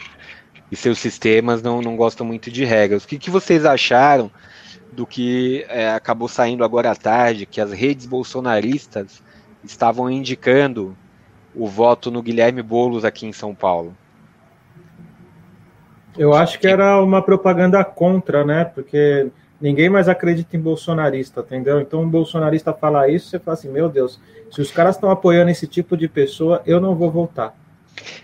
e 0.72 0.76
seus 0.76 1.00
sistemas 1.00 1.62
não, 1.62 1.82
não 1.82 1.96
gostam 1.96 2.26
muito 2.26 2.52
de 2.52 2.66
regras. 2.66 3.04
O 3.04 3.08
que, 3.08 3.18
que 3.18 3.30
vocês 3.30 3.66
acharam 3.66 4.30
do 4.92 5.06
que 5.06 5.66
é, 5.70 5.90
acabou 5.90 6.28
saindo 6.28 6.64
agora 6.64 6.92
à 6.92 6.96
tarde, 6.96 7.46
que 7.46 7.62
as 7.62 7.72
redes 7.72 8.06
bolsonaristas 8.06 9.22
estavam 9.64 10.10
indicando 10.10 10.96
o 11.54 11.68
voto 11.68 12.12
no 12.12 12.22
Guilherme 12.22 12.62
Boulos 12.62 13.06
aqui 13.06 13.26
em 13.26 13.34
São 13.34 13.56
Paulo? 13.56 13.96
Eu 16.18 16.34
acho 16.34 16.60
que 16.60 16.68
era 16.68 17.02
uma 17.02 17.22
propaganda 17.22 17.84
contra, 17.84 18.46
né? 18.46 18.66
Porque 18.66 19.28
ninguém 19.60 19.90
mais 19.90 20.08
acredita 20.08 20.56
em 20.56 20.60
bolsonarista, 20.60 21.42
entendeu? 21.42 21.80
Então, 21.80 22.02
um 22.02 22.10
bolsonarista 22.10 22.74
falar 22.74 23.10
isso, 23.10 23.30
você 23.30 23.40
fala 23.40 23.58
assim: 23.58 23.70
meu 23.70 23.90
Deus, 23.90 24.20
se 24.52 24.62
os 24.62 24.72
caras 24.72 24.96
estão 24.96 25.10
apoiando 25.10 25.52
esse 25.52 25.68
tipo 25.68 25.98
de 25.98 26.08
pessoa, 26.08 26.62
eu 26.66 26.80
não 26.80 26.96
vou 26.96 27.12
votar. 27.12 27.54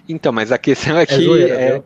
Então, 0.07 0.31
mas 0.31 0.51
a 0.51 0.57
questão 0.57 0.97
é, 0.97 1.03
é 1.03 1.05
que. 1.05 1.21
Zoeira, 1.21 1.61
é... 1.61 1.83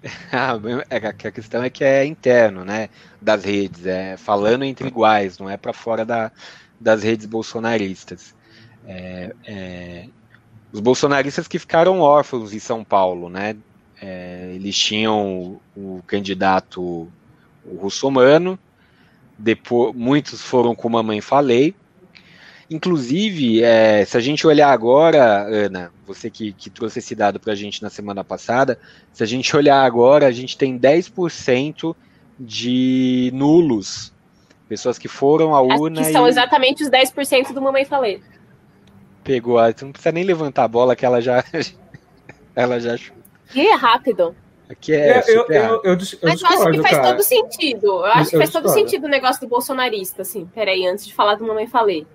Ah, 0.32 0.52
é 0.90 0.96
a 0.96 1.32
questão 1.32 1.62
é 1.62 1.68
que 1.68 1.82
é 1.82 2.04
interno, 2.04 2.64
né? 2.64 2.88
Das 3.20 3.44
redes, 3.44 3.84
é 3.84 4.16
falando 4.16 4.64
entre 4.64 4.86
iguais, 4.86 5.38
não 5.38 5.50
é 5.50 5.56
para 5.56 5.72
fora 5.72 6.04
da, 6.04 6.30
das 6.80 7.02
redes 7.02 7.26
bolsonaristas. 7.26 8.32
É, 8.86 9.34
é, 9.44 10.06
os 10.72 10.80
bolsonaristas 10.80 11.48
que 11.48 11.58
ficaram 11.58 12.00
órfãos 12.00 12.52
em 12.52 12.58
São 12.58 12.84
Paulo, 12.84 13.28
né? 13.28 13.56
É, 14.00 14.52
eles 14.54 14.76
tinham 14.76 15.60
o, 15.76 15.98
o 15.98 16.02
candidato 16.06 17.08
o 17.64 17.76
russomano, 17.76 18.58
depois, 19.38 19.94
muitos 19.94 20.42
foram 20.42 20.74
com 20.74 20.88
Mamãe 20.88 21.20
Falei. 21.20 21.74
Inclusive, 22.70 23.62
é, 23.62 24.04
se 24.04 24.16
a 24.16 24.20
gente 24.20 24.46
olhar 24.46 24.70
agora, 24.70 25.46
Ana, 25.48 25.90
você 26.06 26.28
que, 26.28 26.52
que 26.52 26.68
trouxe 26.68 26.98
esse 26.98 27.14
dado 27.14 27.40
para 27.40 27.52
a 27.52 27.56
gente 27.56 27.82
na 27.82 27.88
semana 27.88 28.22
passada, 28.22 28.78
se 29.12 29.22
a 29.22 29.26
gente 29.26 29.56
olhar 29.56 29.82
agora, 29.82 30.26
a 30.26 30.32
gente 30.32 30.56
tem 30.56 30.78
10% 30.78 31.96
de 32.38 33.30
nulos, 33.32 34.12
pessoas 34.68 34.98
que 34.98 35.08
foram 35.08 35.54
à 35.54 35.62
urna. 35.62 36.02
Que 36.02 36.12
são 36.12 36.26
e... 36.26 36.28
exatamente 36.28 36.82
os 36.82 36.90
10% 36.90 37.52
do 37.54 37.62
Mamãe 37.62 37.86
Falei. 37.86 38.20
Pegou, 39.24 39.58
você 39.58 39.84
não 39.84 39.92
precisa 39.92 40.12
nem 40.12 40.24
levantar 40.24 40.64
a 40.64 40.68
bola 40.68 40.94
que 40.94 41.06
ela 41.06 41.22
já, 41.22 41.42
ela 42.54 42.78
já 42.78 42.98
que 43.50 43.66
é 43.66 43.74
rápido. 43.74 44.34
Aqui 44.68 44.92
é, 44.92 45.22
eu, 45.28 45.46
eu, 45.46 45.46
eu, 45.48 45.80
eu, 45.82 45.98
Mas 46.22 46.42
eu 46.42 46.48
acho 46.48 46.70
que 46.70 46.82
faz 46.82 46.96
cara. 46.96 47.08
todo 47.08 47.22
sentido. 47.22 47.86
Eu 47.86 48.04
acho 48.04 48.30
que 48.30 48.36
faz 48.36 48.50
todo 48.50 48.68
sentido 48.68 49.04
o 49.04 49.08
negócio 49.08 49.40
do 49.40 49.48
bolsonarista, 49.48 50.22
assim. 50.22 50.46
Peraí, 50.54 50.86
antes 50.86 51.06
de 51.06 51.14
falar 51.14 51.36
do 51.36 51.46
Mamãe 51.46 51.66
Falei. 51.66 52.06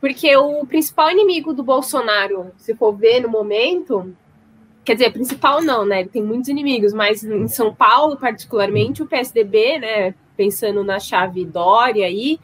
Porque 0.00 0.34
o 0.36 0.66
principal 0.66 1.10
inimigo 1.10 1.52
do 1.52 1.62
Bolsonaro, 1.62 2.50
se 2.56 2.74
for 2.74 2.92
ver 2.92 3.20
no 3.20 3.28
momento, 3.28 4.12
quer 4.84 4.94
dizer, 4.94 5.12
principal 5.12 5.62
não, 5.62 5.84
né? 5.84 6.00
Ele 6.00 6.08
tem 6.08 6.22
muitos 6.22 6.48
inimigos, 6.48 6.94
mas 6.94 7.22
em 7.22 7.46
São 7.46 7.74
Paulo, 7.74 8.16
particularmente, 8.16 9.02
o 9.02 9.06
PSDB, 9.06 9.78
né? 9.78 10.14
Pensando 10.34 10.82
na 10.82 10.98
chave 10.98 11.44
Dória 11.44 12.06
aí, 12.06 12.40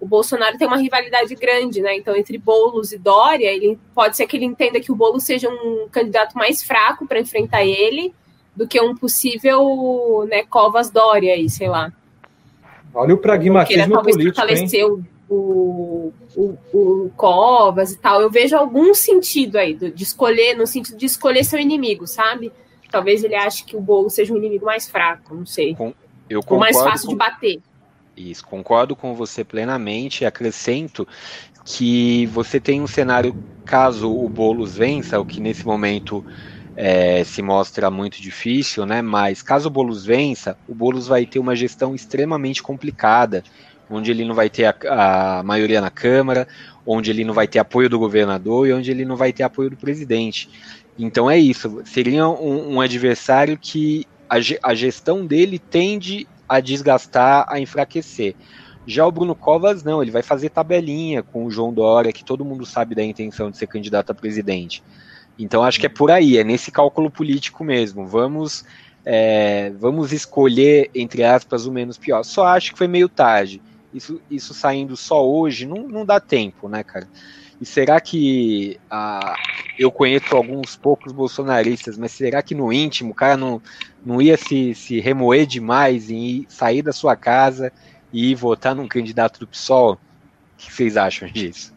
o 0.00 0.06
Bolsonaro 0.06 0.56
tem 0.56 0.66
uma 0.66 0.76
rivalidade 0.76 1.34
grande, 1.34 1.80
né? 1.80 1.96
Então, 1.96 2.14
entre 2.16 2.38
Boulos 2.38 2.92
e 2.92 2.98
Dória, 2.98 3.50
ele 3.50 3.78
pode 3.94 4.16
ser 4.16 4.26
que 4.26 4.36
ele 4.36 4.44
entenda 4.44 4.80
que 4.80 4.92
o 4.92 4.94
Boulos 4.94 5.24
seja 5.24 5.48
um 5.48 5.88
candidato 5.90 6.36
mais 6.36 6.62
fraco 6.62 7.06
para 7.06 7.18
enfrentar 7.18 7.64
ele 7.64 8.14
do 8.54 8.66
que 8.66 8.80
um 8.80 8.94
possível 8.94 10.26
né, 10.28 10.42
Covas 10.44 10.90
Dória 10.90 11.34
aí, 11.34 11.48
sei 11.48 11.68
lá. 11.68 11.92
Olha 12.94 13.14
o 13.14 13.18
pragmatismo 13.18 13.82
Porque, 13.82 13.94
talvez 13.94 14.16
político, 14.16 14.36
fortaleceu 14.36 15.02
o, 15.28 16.12
o, 16.34 16.58
o, 16.72 17.10
Covas 17.16 17.92
e 17.92 17.98
tal. 17.98 18.22
Eu 18.22 18.30
vejo 18.30 18.56
algum 18.56 18.94
sentido 18.94 19.56
aí 19.56 19.74
de 19.74 20.02
escolher, 20.02 20.54
no 20.56 20.66
sentido 20.66 20.96
de 20.96 21.06
escolher 21.06 21.44
seu 21.44 21.58
inimigo, 21.58 22.06
sabe? 22.06 22.52
Talvez 22.90 23.22
ele 23.22 23.34
ache 23.34 23.64
que 23.64 23.76
o 23.76 23.80
Boulos 23.80 24.14
seja 24.14 24.32
um 24.32 24.36
inimigo 24.36 24.64
mais 24.64 24.88
fraco, 24.88 25.34
não 25.34 25.44
sei. 25.44 25.76
Eu 26.28 26.40
Ou 26.46 26.58
mais 26.58 26.76
fácil 26.76 27.06
com... 27.06 27.12
de 27.12 27.16
bater. 27.16 27.60
Isso, 28.18 28.44
concordo 28.44 28.96
com 28.96 29.14
você 29.14 29.44
plenamente. 29.44 30.24
Acrescento 30.24 31.06
que 31.64 32.26
você 32.26 32.58
tem 32.58 32.80
um 32.80 32.86
cenário, 32.86 33.36
caso 33.64 34.12
o 34.12 34.28
Boulos 34.28 34.76
vença, 34.76 35.20
o 35.20 35.24
que 35.24 35.40
nesse 35.40 35.64
momento 35.64 36.24
é, 36.76 37.22
se 37.22 37.40
mostra 37.40 37.90
muito 37.90 38.20
difícil, 38.20 38.84
né? 38.84 39.00
Mas 39.00 39.40
caso 39.40 39.68
o 39.68 39.70
Boulos 39.70 40.04
vença, 40.04 40.58
o 40.66 40.74
Boulos 40.74 41.06
vai 41.06 41.26
ter 41.26 41.38
uma 41.38 41.54
gestão 41.54 41.94
extremamente 41.94 42.60
complicada, 42.60 43.44
onde 43.88 44.10
ele 44.10 44.24
não 44.24 44.34
vai 44.34 44.50
ter 44.50 44.64
a, 44.64 45.38
a 45.38 45.42
maioria 45.44 45.80
na 45.80 45.90
Câmara, 45.90 46.48
onde 46.84 47.10
ele 47.10 47.24
não 47.24 47.32
vai 47.32 47.46
ter 47.46 47.60
apoio 47.60 47.88
do 47.88 48.00
governador 48.00 48.66
e 48.66 48.72
onde 48.72 48.90
ele 48.90 49.04
não 49.04 49.16
vai 49.16 49.32
ter 49.32 49.44
apoio 49.44 49.70
do 49.70 49.76
presidente. 49.76 50.50
Então 50.98 51.30
é 51.30 51.38
isso. 51.38 51.82
Seria 51.84 52.28
um, 52.28 52.74
um 52.74 52.80
adversário 52.80 53.56
que 53.56 54.06
a, 54.28 54.36
a 54.62 54.74
gestão 54.74 55.24
dele 55.24 55.58
tende 55.58 56.26
a 56.48 56.60
desgastar, 56.60 57.46
a 57.48 57.60
enfraquecer. 57.60 58.34
Já 58.86 59.06
o 59.06 59.12
Bruno 59.12 59.34
Covas, 59.34 59.84
não, 59.84 60.00
ele 60.00 60.10
vai 60.10 60.22
fazer 60.22 60.48
tabelinha 60.48 61.22
com 61.22 61.44
o 61.44 61.50
João 61.50 61.72
Dória, 61.72 62.12
que 62.12 62.24
todo 62.24 62.44
mundo 62.44 62.64
sabe 62.64 62.94
da 62.94 63.04
intenção 63.04 63.50
de 63.50 63.58
ser 63.58 63.66
candidato 63.66 64.10
a 64.10 64.14
presidente. 64.14 64.82
Então 65.38 65.62
acho 65.62 65.78
que 65.78 65.86
é 65.86 65.90
por 65.90 66.10
aí, 66.10 66.38
é 66.38 66.44
nesse 66.44 66.70
cálculo 66.70 67.10
político 67.10 67.62
mesmo. 67.62 68.06
Vamos 68.06 68.64
é, 69.04 69.72
vamos 69.78 70.12
escolher, 70.12 70.90
entre 70.94 71.24
aspas, 71.24 71.66
o 71.66 71.72
menos 71.72 71.96
pior. 71.96 72.22
Só 72.24 72.46
acho 72.46 72.72
que 72.72 72.78
foi 72.78 72.88
meio 72.88 73.08
tarde. 73.08 73.62
Isso, 73.92 74.20
isso 74.30 74.52
saindo 74.52 74.96
só 74.96 75.26
hoje 75.26 75.64
não, 75.66 75.88
não 75.88 76.04
dá 76.04 76.20
tempo, 76.20 76.68
né, 76.68 76.82
cara? 76.82 77.08
E 77.60 77.66
será 77.66 78.00
que 78.00 78.78
ah, 78.88 79.34
eu 79.78 79.90
conheço 79.90 80.36
alguns 80.36 80.76
poucos 80.76 81.12
bolsonaristas, 81.12 81.98
mas 81.98 82.12
será 82.12 82.40
que 82.40 82.54
no 82.54 82.72
íntimo 82.72 83.10
o 83.10 83.14
cara 83.14 83.36
não, 83.36 83.60
não 84.04 84.22
ia 84.22 84.36
se, 84.36 84.74
se 84.74 85.00
remoer 85.00 85.44
demais 85.44 86.08
em 86.08 86.46
sair 86.48 86.82
da 86.82 86.92
sua 86.92 87.16
casa 87.16 87.72
e 88.12 88.30
ir 88.30 88.34
votar 88.36 88.74
num 88.74 88.86
candidato 88.86 89.40
do 89.40 89.46
PSOL? 89.46 89.94
O 89.94 89.98
que 90.56 90.72
vocês 90.72 90.96
acham 90.96 91.28
disso? 91.28 91.76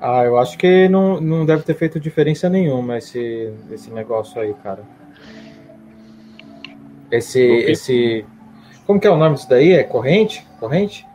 Ah, 0.00 0.24
eu 0.24 0.38
acho 0.38 0.56
que 0.56 0.88
não, 0.88 1.20
não 1.20 1.44
deve 1.44 1.64
ter 1.64 1.74
feito 1.74 1.98
diferença 1.98 2.48
nenhuma 2.48 2.98
esse, 2.98 3.52
esse 3.70 3.90
negócio 3.90 4.40
aí, 4.40 4.54
cara. 4.62 4.84
Esse, 7.10 7.40
esse. 7.40 8.24
Como 8.86 9.00
que 9.00 9.06
é 9.06 9.10
o 9.10 9.16
nome 9.16 9.36
disso 9.36 9.48
daí? 9.48 9.72
É 9.72 9.82
corrente? 9.82 10.46
Corrente? 10.60 11.06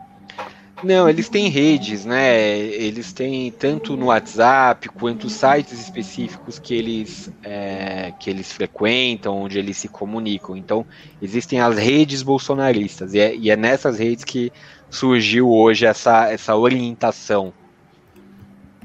Não, 0.83 1.07
eles 1.07 1.29
têm 1.29 1.47
redes, 1.47 2.05
né? 2.05 2.39
Eles 2.39 3.13
têm 3.13 3.51
tanto 3.51 3.95
no 3.95 4.07
WhatsApp 4.07 4.89
quanto 4.89 5.29
sites 5.29 5.79
específicos 5.79 6.57
que 6.57 6.73
eles, 6.73 7.31
é, 7.43 8.13
que 8.19 8.29
eles 8.29 8.51
frequentam, 8.51 9.37
onde 9.37 9.59
eles 9.59 9.77
se 9.77 9.87
comunicam. 9.87 10.57
Então, 10.57 10.85
existem 11.21 11.59
as 11.59 11.77
redes 11.77 12.23
bolsonaristas, 12.23 13.13
e 13.13 13.19
é, 13.19 13.35
e 13.35 13.51
é 13.51 13.55
nessas 13.55 13.99
redes 13.99 14.23
que 14.23 14.51
surgiu 14.89 15.51
hoje 15.51 15.85
essa, 15.85 16.31
essa 16.31 16.55
orientação 16.55 17.53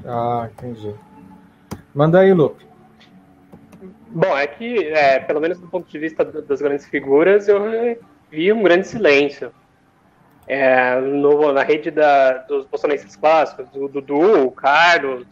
ah, 0.05 0.49
entendi. 0.51 0.93
Manda 1.93 2.19
aí, 2.19 2.33
Lupe. 2.33 2.65
Bom, 4.09 4.37
é 4.37 4.47
que, 4.47 4.87
é, 4.87 5.19
pelo 5.19 5.41
menos 5.41 5.59
do 5.59 5.67
ponto 5.67 5.89
de 5.89 5.99
vista 5.99 6.23
das 6.23 6.61
grandes 6.61 6.85
figuras, 6.85 7.47
eu 7.47 7.61
vi 8.31 8.53
um 8.53 8.63
grande 8.63 8.87
silêncio. 8.87 9.51
É, 10.47 10.99
no, 11.01 11.51
na 11.51 11.61
rede 11.61 11.91
da, 11.91 12.37
dos 12.39 12.65
bolsonaristas 12.65 13.15
clássicos, 13.15 13.67
do 13.69 13.87
Dudu, 13.89 14.47
o 14.47 14.51
Carlos, 14.51 15.25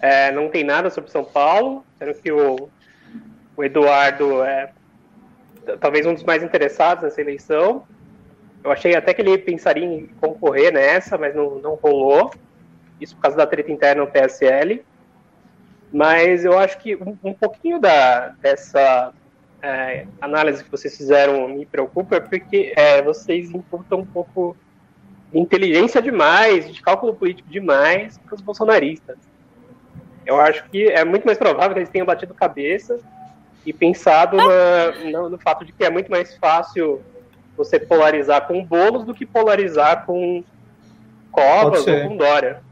é, 0.00 0.32
não 0.32 0.48
tem 0.48 0.64
nada 0.64 0.90
sobre 0.90 1.10
São 1.10 1.24
Paulo, 1.24 1.84
sendo 1.98 2.14
que 2.14 2.32
o, 2.32 2.68
o 3.56 3.64
Eduardo 3.64 4.42
é 4.42 4.70
talvez 5.80 6.06
um 6.06 6.14
dos 6.14 6.22
mais 6.22 6.42
interessados 6.42 7.04
nessa 7.04 7.20
eleição. 7.20 7.86
Eu 8.62 8.70
achei 8.70 8.94
até 8.94 9.14
que 9.14 9.22
ele 9.22 9.38
pensaria 9.38 9.84
em 9.84 10.06
concorrer 10.20 10.72
nessa, 10.72 11.16
mas 11.16 11.34
não, 11.34 11.56
não 11.56 11.74
rolou 11.74 12.32
isso 13.00 13.14
por 13.14 13.22
causa 13.22 13.36
da 13.36 13.46
treta 13.46 13.70
interna 13.70 14.02
no 14.02 14.10
PSL. 14.10 14.84
Mas 15.92 16.44
eu 16.44 16.58
acho 16.58 16.78
que 16.78 16.96
um, 16.96 17.16
um 17.22 17.32
pouquinho 17.32 17.78
da, 17.78 18.28
dessa 18.40 19.12
é, 19.62 20.06
análise 20.20 20.62
que 20.62 20.70
vocês 20.70 20.96
fizeram 20.96 21.48
me 21.48 21.66
preocupa, 21.66 22.20
porque 22.20 22.72
é, 22.76 23.02
vocês 23.02 23.50
imputam 23.50 24.00
um 24.00 24.06
pouco 24.06 24.56
de 25.32 25.38
inteligência 25.38 26.00
demais, 26.00 26.72
de 26.72 26.80
cálculo 26.80 27.14
político 27.14 27.48
demais 27.48 28.18
para 28.18 28.34
os 28.34 28.40
bolsonaristas. 28.40 29.16
Eu 30.24 30.40
acho 30.40 30.68
que 30.68 30.88
é 30.88 31.04
muito 31.04 31.24
mais 31.24 31.38
provável 31.38 31.72
que 31.72 31.78
eles 31.80 31.88
tenham 31.88 32.06
batido 32.06 32.34
cabeça 32.34 32.98
e 33.64 33.72
pensado 33.72 34.36
na, 34.36 34.92
no, 35.10 35.30
no, 35.30 35.38
fato 35.38 35.64
de 35.64 35.72
que 35.72 35.84
é 35.84 35.90
muito 35.90 36.10
mais 36.10 36.36
fácil 36.36 37.02
você 37.56 37.78
polarizar 37.78 38.46
com 38.46 38.64
bolos 38.64 39.04
do 39.04 39.14
que 39.14 39.24
polarizar 39.24 40.04
com 40.04 40.44
Covas 41.30 41.86
ou 41.86 42.08
com 42.08 42.16
Dória. 42.16 42.62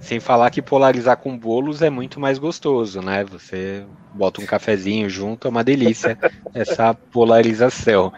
Sem 0.00 0.18
falar 0.18 0.50
que 0.50 0.62
polarizar 0.62 1.16
com 1.18 1.36
bolos 1.36 1.82
é 1.82 1.90
muito 1.90 2.18
mais 2.18 2.38
gostoso, 2.38 3.02
né? 3.02 3.22
Você 3.24 3.84
bota 4.14 4.40
um 4.40 4.46
cafezinho 4.46 5.10
junto, 5.10 5.46
é 5.46 5.50
uma 5.50 5.62
delícia 5.62 6.18
essa 6.54 6.94
polarização. 6.94 8.12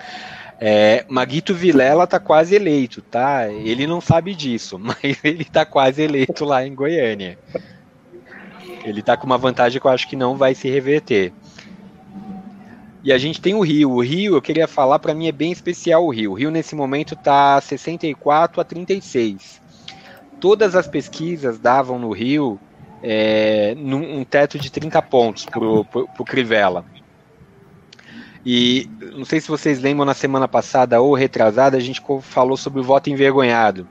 É, 0.61 1.05
Maguito 1.09 1.53
Vilela 1.53 2.07
tá 2.07 2.21
quase 2.21 2.55
eleito, 2.55 3.03
tá? 3.03 3.49
Ele 3.51 3.85
não 3.85 4.01
sabe 4.01 4.33
disso, 4.33 4.79
mas 4.81 5.19
ele 5.25 5.45
tá 5.45 5.67
quase 5.67 6.03
eleito 6.03 6.45
lá 6.45 6.65
em 6.65 6.73
Goiânia. 6.73 7.37
Ele 8.85 9.03
tá 9.03 9.17
com 9.17 9.27
uma 9.27 9.39
vantagem 9.39 9.81
que 9.81 9.87
eu 9.87 9.91
acho 9.91 10.09
que 10.09 10.15
não 10.15 10.37
vai 10.37 10.55
se 10.55 10.71
reverter. 10.71 11.33
E 13.03 13.13
a 13.13 13.19
gente 13.19 13.41
tem 13.41 13.55
o 13.55 13.61
Rio. 13.61 13.91
O 13.91 14.01
Rio, 14.01 14.37
eu 14.37 14.43
queria 14.43 14.69
falar, 14.69 15.01
para 15.01 15.15
mim 15.15 15.27
é 15.27 15.33
bem 15.33 15.51
especial 15.51 16.07
o 16.07 16.11
Rio. 16.11 16.31
O 16.31 16.35
Rio 16.35 16.51
nesse 16.51 16.77
momento 16.77 17.17
tá 17.17 17.61
64 17.61 18.61
a 18.61 18.65
36 18.65 19.62
todas 20.43 20.75
as 20.75 20.89
pesquisas 20.89 21.57
davam 21.57 22.01
no 22.01 22.11
Rio 22.11 22.59
é, 23.01 23.77
num, 23.79 24.19
um 24.19 24.25
teto 24.25 24.59
de 24.59 24.73
30 24.73 25.01
pontos 25.03 25.47
para 25.47 25.65
o 25.65 26.25
Crivella. 26.27 26.85
E 28.45 28.91
não 29.15 29.25
sei 29.25 29.41
se 29.41 29.47
vocês 29.47 29.81
lembram, 29.81 30.05
na 30.05 30.15
semana 30.15 30.49
passada 30.49 31.01
ou 31.01 31.15
retrasada, 31.15 31.77
a 31.77 31.81
gente 31.81 32.03
falou 32.23 32.57
sobre 32.57 32.81
o 32.81 32.83
voto 32.83 33.09
envergonhado. 33.09 33.87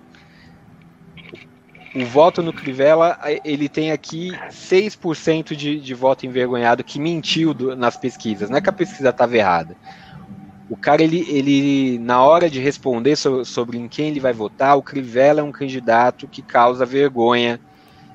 O 1.95 2.05
voto 2.05 2.43
no 2.43 2.51
Crivella, 2.51 3.17
ele 3.45 3.69
tem 3.69 3.93
aqui 3.93 4.31
6% 4.49 5.55
de, 5.55 5.79
de 5.79 5.93
voto 5.93 6.25
envergonhado 6.25 6.83
que 6.83 6.99
mentiu 6.99 7.53
do, 7.53 7.77
nas 7.77 7.95
pesquisas. 7.95 8.49
Não 8.49 8.57
é 8.57 8.61
que 8.61 8.69
a 8.69 8.73
pesquisa 8.73 9.09
estava 9.09 9.37
errada 9.37 9.77
o 10.71 10.77
cara, 10.77 11.03
ele, 11.03 11.29
ele 11.29 11.99
na 11.99 12.23
hora 12.23 12.49
de 12.49 12.57
responder 12.57 13.17
so, 13.17 13.43
sobre 13.43 13.77
em 13.77 13.89
quem 13.89 14.07
ele 14.07 14.21
vai 14.21 14.31
votar, 14.31 14.77
o 14.77 14.81
Crivella 14.81 15.41
é 15.41 15.43
um 15.43 15.51
candidato 15.51 16.29
que 16.29 16.41
causa 16.41 16.85
vergonha 16.85 17.59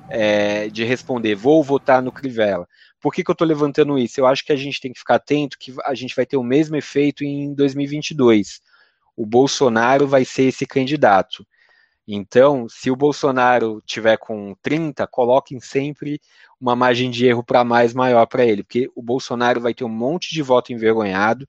é, 0.09 0.67
de 0.67 0.83
responder, 0.83 1.35
vou 1.35 1.63
votar 1.63 2.01
no 2.01 2.11
Crivella. 2.11 2.67
Por 2.99 3.13
que, 3.13 3.23
que 3.23 3.29
eu 3.29 3.33
estou 3.33 3.45
levantando 3.47 3.99
isso? 3.99 4.19
Eu 4.19 4.25
acho 4.25 4.43
que 4.43 4.51
a 4.51 4.55
gente 4.55 4.81
tem 4.81 4.91
que 4.91 4.97
ficar 4.97 5.15
atento 5.17 5.55
que 5.59 5.71
a 5.85 5.93
gente 5.93 6.15
vai 6.15 6.25
ter 6.25 6.35
o 6.35 6.41
mesmo 6.41 6.75
efeito 6.75 7.23
em 7.23 7.53
2022. 7.53 8.59
O 9.15 9.23
Bolsonaro 9.23 10.07
vai 10.07 10.25
ser 10.25 10.45
esse 10.45 10.65
candidato. 10.65 11.45
Então, 12.07 12.65
se 12.67 12.89
o 12.89 12.95
Bolsonaro 12.95 13.83
tiver 13.85 14.17
com 14.17 14.55
30, 14.63 15.05
coloquem 15.05 15.59
sempre 15.59 16.19
uma 16.59 16.75
margem 16.75 17.11
de 17.11 17.27
erro 17.27 17.43
para 17.43 17.63
mais 17.63 17.93
maior 17.93 18.25
para 18.25 18.43
ele, 18.43 18.63
porque 18.63 18.89
o 18.95 19.03
Bolsonaro 19.03 19.61
vai 19.61 19.75
ter 19.75 19.83
um 19.83 19.89
monte 19.89 20.33
de 20.33 20.41
voto 20.41 20.73
envergonhado 20.73 21.47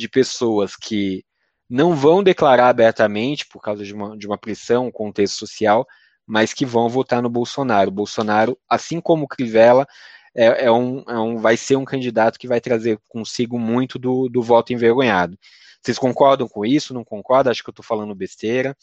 de 0.00 0.08
pessoas 0.08 0.74
que 0.74 1.24
não 1.68 1.94
vão 1.94 2.22
declarar 2.22 2.68
abertamente 2.68 3.46
por 3.46 3.60
causa 3.60 3.84
de 3.84 3.94
uma, 3.94 4.16
de 4.16 4.26
uma 4.26 4.38
pressão, 4.38 4.86
um 4.86 4.90
contexto 4.90 5.38
social, 5.38 5.86
mas 6.26 6.52
que 6.52 6.66
vão 6.66 6.88
votar 6.88 7.22
no 7.22 7.30
Bolsonaro. 7.30 7.90
O 7.90 7.94
Bolsonaro, 7.94 8.58
assim 8.68 9.00
como 9.00 9.24
o 9.24 9.28
Crivella, 9.28 9.86
é, 10.34 10.64
é, 10.64 10.72
um, 10.72 11.04
é 11.08 11.18
um, 11.18 11.38
vai 11.38 11.56
ser 11.56 11.76
um 11.76 11.84
candidato 11.84 12.38
que 12.38 12.48
vai 12.48 12.60
trazer 12.60 12.98
consigo 13.08 13.58
muito 13.58 13.98
do, 13.98 14.28
do 14.28 14.42
voto 14.42 14.72
envergonhado. 14.72 15.38
Vocês 15.80 15.98
concordam 15.98 16.48
com 16.48 16.64
isso? 16.64 16.92
Não 16.92 17.04
concordam? 17.04 17.50
Acho 17.50 17.62
que 17.62 17.70
eu 17.70 17.72
estou 17.72 17.84
falando 17.84 18.14
besteira. 18.14 18.76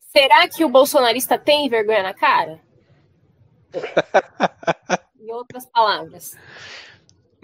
Será 0.00 0.48
que 0.48 0.64
o 0.64 0.68
bolsonarista 0.68 1.38
tem 1.38 1.68
vergonha 1.68 2.02
na 2.02 2.14
cara? 2.14 2.60
em 5.18 5.32
outras 5.32 5.66
palavras. 5.66 6.36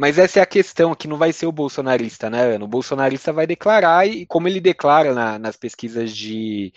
Mas 0.01 0.17
essa 0.17 0.39
é 0.39 0.43
a 0.43 0.47
questão, 0.47 0.95
que 0.95 1.07
não 1.07 1.19
vai 1.19 1.31
ser 1.31 1.45
o 1.45 1.53
bolsonarista, 1.53 2.31
né, 2.31 2.55
Ana? 2.55 2.65
O 2.65 2.69
bolsonarista 2.69 3.35
vai 3.35 3.47
declarar, 3.47 4.09
e 4.09 4.25
como 4.25 4.49
ele 4.49 4.59
declara 4.59 5.13
na, 5.13 5.39
nas 5.39 5.59
pesquisas 5.59 6.17
de, 6.17 6.73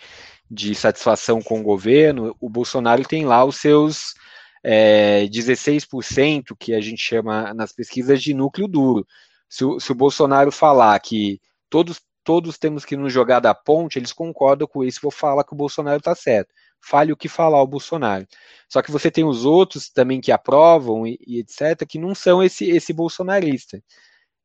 de 0.51 0.75
satisfação 0.75 1.41
com 1.41 1.61
o 1.61 1.63
governo, 1.63 2.35
o 2.41 2.49
Bolsonaro 2.49 3.01
tem 3.07 3.23
lá 3.23 3.45
os 3.45 3.55
seus 3.55 4.13
é, 4.61 5.25
16%, 5.27 6.53
que 6.59 6.73
a 6.73 6.81
gente 6.81 7.01
chama 7.01 7.53
nas 7.53 7.71
pesquisas 7.71 8.21
de 8.21 8.33
núcleo 8.33 8.67
duro. 8.67 9.07
Se, 9.47 9.63
se 9.79 9.91
o 9.93 9.95
Bolsonaro 9.95 10.51
falar 10.51 10.99
que 10.99 11.39
todos, 11.69 12.01
todos 12.25 12.57
temos 12.57 12.83
que 12.83 12.97
nos 12.97 13.13
jogar 13.13 13.39
da 13.39 13.55
ponte, 13.55 13.97
eles 13.97 14.11
concordam 14.11 14.67
com 14.67 14.83
isso, 14.83 14.99
vou 15.01 15.11
falar 15.11 15.45
que 15.45 15.53
o 15.53 15.57
Bolsonaro 15.57 15.99
está 15.99 16.13
certo 16.13 16.53
fale 16.83 17.13
o 17.13 17.17
que 17.17 17.29
falar 17.29 17.61
o 17.61 17.67
Bolsonaro. 17.67 18.27
Só 18.67 18.81
que 18.81 18.91
você 18.91 19.09
tem 19.09 19.23
os 19.23 19.45
outros 19.45 19.89
também 19.89 20.19
que 20.19 20.31
aprovam 20.31 21.07
e, 21.07 21.17
e 21.25 21.39
etc., 21.39 21.87
que 21.87 21.97
não 21.97 22.13
são 22.13 22.43
esse, 22.43 22.69
esse 22.69 22.91
bolsonarista. 22.91 23.81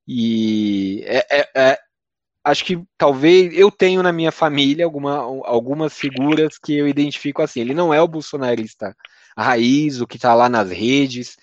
E 0.07 1.03
é, 1.05 1.27
é, 1.31 1.49
é, 1.55 1.79
acho 2.45 2.65
que 2.65 2.83
talvez 2.97 3.53
eu 3.57 3.71
tenho 3.71 4.03
na 4.03 4.13
minha 4.13 4.33
família 4.33 4.85
alguma, 4.85 5.17
algumas 5.45 5.93
figuras 5.93 6.59
que 6.59 6.75
eu 6.75 6.89
identifico 6.89 7.43
assim. 7.43 7.61
Ele 7.61 7.75
não 7.75 7.93
é 7.93 8.01
o 8.01 8.09
bolsonarista 8.09 8.97
raiz, 9.37 10.01
o 10.01 10.07
que 10.07 10.17
está 10.17 10.35
lá 10.35 10.49
nas 10.49 10.71
redes, 10.71 11.37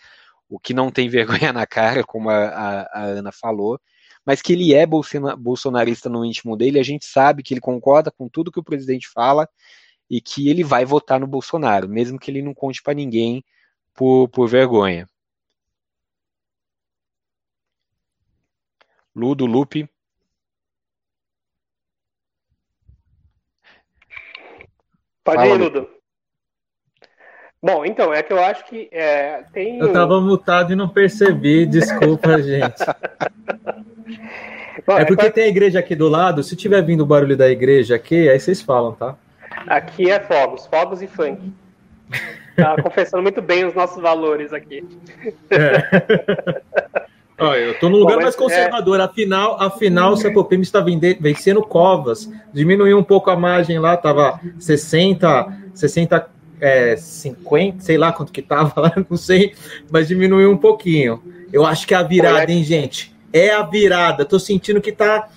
o 0.50 0.60
que 0.60 0.74
não 0.74 0.92
tem 0.92 1.08
vergonha 1.10 1.54
na 1.54 1.68
cara, 1.68 2.04
como 2.04 2.30
a, 2.30 2.48
a, 2.48 2.82
a 2.94 3.04
Ana 3.04 3.32
falou, 3.32 3.80
mas 4.26 4.42
que 4.42 4.54
ele 4.54 4.74
é 4.74 4.86
bolsonarista 4.86 6.10
no 6.10 6.26
íntimo 6.26 6.58
dele, 6.58 6.80
a 6.80 6.84
gente 6.84 7.06
sabe 7.06 7.44
que 7.44 7.54
ele 7.54 7.62
concorda 7.62 8.12
com 8.12 8.28
tudo 8.28 8.52
que 8.52 8.60
o 8.60 8.64
presidente 8.64 9.08
fala 9.08 9.48
e 10.10 10.22
que 10.22 10.50
ele 10.50 10.64
vai 10.64 10.86
votar 10.86 11.20
no 11.20 11.28
Bolsonaro, 11.28 11.90
mesmo 11.90 12.20
que 12.20 12.30
ele 12.30 12.42
não 12.42 12.54
conte 12.54 12.82
para 12.82 12.94
ninguém 12.94 13.44
por, 13.94 14.28
por 14.30 14.48
vergonha. 14.48 15.10
Ludo, 19.16 19.46
Lupe. 19.46 19.90
Pode 25.24 25.38
Fala, 25.38 25.56
ir, 25.56 25.58
Ludo. 25.58 25.90
Bom, 27.64 27.84
então, 27.84 28.14
é 28.14 28.22
que 28.22 28.32
eu 28.32 28.44
acho 28.44 28.64
que 28.66 28.90
é, 28.92 29.42
tem. 29.52 29.80
Eu 29.80 29.88
estava 29.88 30.22
mutado 30.22 30.74
e 30.74 30.76
não 30.76 30.88
percebi, 30.88 31.66
desculpa, 31.66 32.40
gente. 32.40 32.84
Bom, 34.86 35.00
é, 35.00 35.02
é 35.02 35.06
porque 35.06 35.32
tem 35.32 35.46
a 35.46 35.48
igreja 35.48 35.80
aqui 35.80 35.96
do 35.96 36.08
lado, 36.08 36.44
se 36.44 36.56
tiver 36.56 36.84
vindo 36.84 37.02
o 37.02 37.08
barulho 37.08 37.36
da 37.36 37.50
igreja 37.50 37.96
aqui, 37.96 38.30
aí 38.30 38.40
vocês 38.40 38.62
falam, 38.62 38.94
tá? 38.94 39.18
Aqui 39.68 40.10
é 40.10 40.20
fogos, 40.20 40.66
fogos 40.68 41.02
e 41.02 41.08
funk. 41.08 41.52
Tá 42.56 42.82
confessando 42.82 43.24
muito 43.24 43.42
bem 43.42 43.66
os 43.66 43.74
nossos 43.74 44.02
valores 44.02 44.54
aqui. 44.54 44.88
É. 45.50 46.62
Olha, 47.38 47.60
eu 47.60 47.72
estou 47.74 47.90
no 47.90 47.98
lugar 47.98 48.16
Bom, 48.16 48.24
mais 48.24 48.34
é- 48.34 48.38
conservador. 48.38 48.98
É... 49.00 49.04
Afinal, 49.04 49.62
afinal, 49.62 50.14
o 50.14 50.18
Sapopema 50.18 50.64
está 50.64 50.80
vencendo 50.80 51.62
covas. 51.62 52.32
Diminuiu 52.54 52.98
um 52.98 53.04
pouco 53.04 53.30
a 53.30 53.36
margem 53.36 53.78
lá, 53.78 53.96
estava 53.96 54.40
60, 54.58 55.54
60, 55.74 56.30
é, 56.62 56.96
50, 56.96 57.82
sei 57.82 57.98
lá 57.98 58.14
quanto 58.14 58.32
que 58.32 58.40
estava 58.40 58.80
lá, 58.80 58.94
não 59.10 59.18
sei, 59.18 59.54
mas 59.92 60.08
diminuiu 60.08 60.50
um 60.50 60.58
pouquinho. 60.58 61.22
Eu 61.52 61.66
acho 61.66 61.86
que 61.86 61.94
é 61.94 61.98
a 61.98 62.04
virada, 62.04 62.50
hein, 62.52 62.64
gente? 62.64 63.14
É 63.34 63.52
a 63.52 63.64
virada. 63.64 64.24
Estou 64.24 64.40
sentindo 64.40 64.80
que 64.80 64.92
está. 64.92 65.28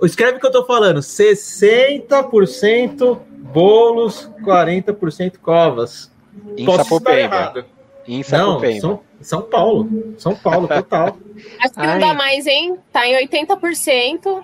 Escreve 0.00 0.36
o 0.36 0.40
que 0.40 0.46
eu 0.46 0.50
estou 0.50 0.64
falando: 0.64 1.00
60% 1.00 3.18
bolos, 3.52 4.30
40% 4.42 5.38
covas. 5.38 6.10
Em 6.56 6.64
Posso 6.64 6.84
Sapopemba. 6.84 7.20
estar 7.20 7.36
errado. 7.36 7.64
Em 8.06 8.22
Sapopemba. 8.22 8.74
Não, 8.74 8.80
são, 8.80 9.00
São 9.20 9.42
Paulo. 9.42 9.88
São 10.18 10.34
Paulo, 10.34 10.68
total. 10.68 11.16
Acho 11.60 11.74
que 11.74 11.86
não 11.86 11.98
dá 11.98 12.14
mais, 12.14 12.46
hein? 12.46 12.76
Tá 12.92 13.06
em 13.06 13.26
80%. 13.26 14.42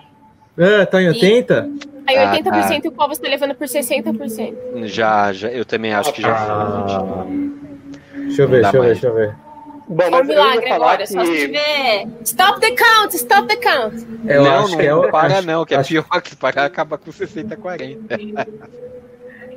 É, 0.57 0.85
tá 0.85 1.01
em 1.01 1.07
80%? 1.07 1.45
Tá 2.05 2.13
em 2.13 2.17
80% 2.17 2.51
ah, 2.51 2.67
ah. 2.69 2.81
e 2.83 2.87
o 2.87 2.91
Covas 2.91 3.17
tá 3.17 3.27
levando 3.27 3.55
por 3.55 3.67
60%. 3.67 4.85
Já, 4.85 5.33
já, 5.33 5.49
eu 5.49 5.65
também 5.65 5.93
acho 5.93 6.13
que 6.13 6.21
já 6.21 6.35
ah, 6.35 7.25
Deixa 8.13 8.43
eu 8.43 8.47
ver, 8.47 8.61
deixa 8.61 8.77
eu 8.77 8.81
ver, 8.81 8.87
deixa 8.87 9.07
eu 9.07 9.13
ver. 9.13 9.44
Bom, 9.87 10.03
é 10.03 10.21
um 10.21 10.23
milagre 10.23 10.71
agora, 10.71 10.97
que... 10.97 11.07
só 11.07 11.23
se 11.23 11.31
tiver. 11.31 12.07
Stop 12.23 12.59
the 12.59 12.71
count, 12.71 13.15
stop 13.15 13.47
the 13.47 13.55
count. 13.57 14.07
Eu 14.27 14.43
não, 14.43 14.51
acho 14.51 14.71
não, 14.71 14.77
que 14.77 14.85
é 14.85 14.95
o. 14.95 15.11
Para 15.11 15.37
acho, 15.37 15.47
não, 15.47 15.65
que 15.65 15.75
é 15.75 15.77
acho... 15.77 15.89
pior 15.89 16.21
que 16.21 16.35
parar 16.35 16.65
acaba 16.65 16.97
com 16.97 17.11
60 17.11 17.55
40. 17.55 18.17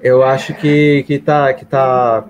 Eu 0.02 0.22
acho 0.22 0.54
que, 0.54 1.02
que, 1.08 1.18
tá, 1.18 1.52
que, 1.52 1.64
tá, 1.64 2.24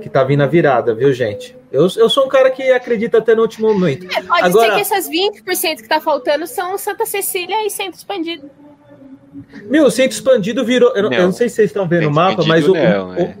que 0.00 0.08
tá 0.08 0.24
vindo 0.24 0.42
a 0.42 0.46
virada, 0.46 0.92
viu, 0.92 1.12
gente? 1.12 1.56
Eu, 1.70 1.88
eu 1.96 2.10
sou 2.10 2.26
um 2.26 2.28
cara 2.28 2.50
que 2.50 2.70
acredita 2.72 3.18
até 3.18 3.34
no 3.34 3.42
último 3.42 3.72
momento. 3.72 4.06
É, 4.06 4.22
pode 4.22 4.44
Agora, 4.44 4.70
ser 4.70 4.74
que 4.74 4.80
essas 4.80 5.08
20% 5.08 5.76
que 5.76 5.88
tá 5.88 6.00
faltando 6.00 6.46
são 6.46 6.76
Santa 6.76 7.06
Cecília 7.06 7.64
e 7.64 7.70
Centro 7.70 7.96
Expandido. 7.96 8.50
Meu, 9.64 9.84
o 9.86 9.90
Centro 9.90 10.16
Expandido 10.16 10.64
virou. 10.64 10.94
Eu 10.96 11.04
não, 11.04 11.12
eu 11.12 11.22
não 11.22 11.32
sei 11.32 11.48
se 11.48 11.56
vocês 11.56 11.70
estão 11.70 11.86
vendo 11.86 12.08
o 12.08 12.10
mapa, 12.10 12.42
mas 12.44 12.68
o, 12.68 12.74
não, 12.74 13.10
o, 13.10 13.14
é. 13.14 13.36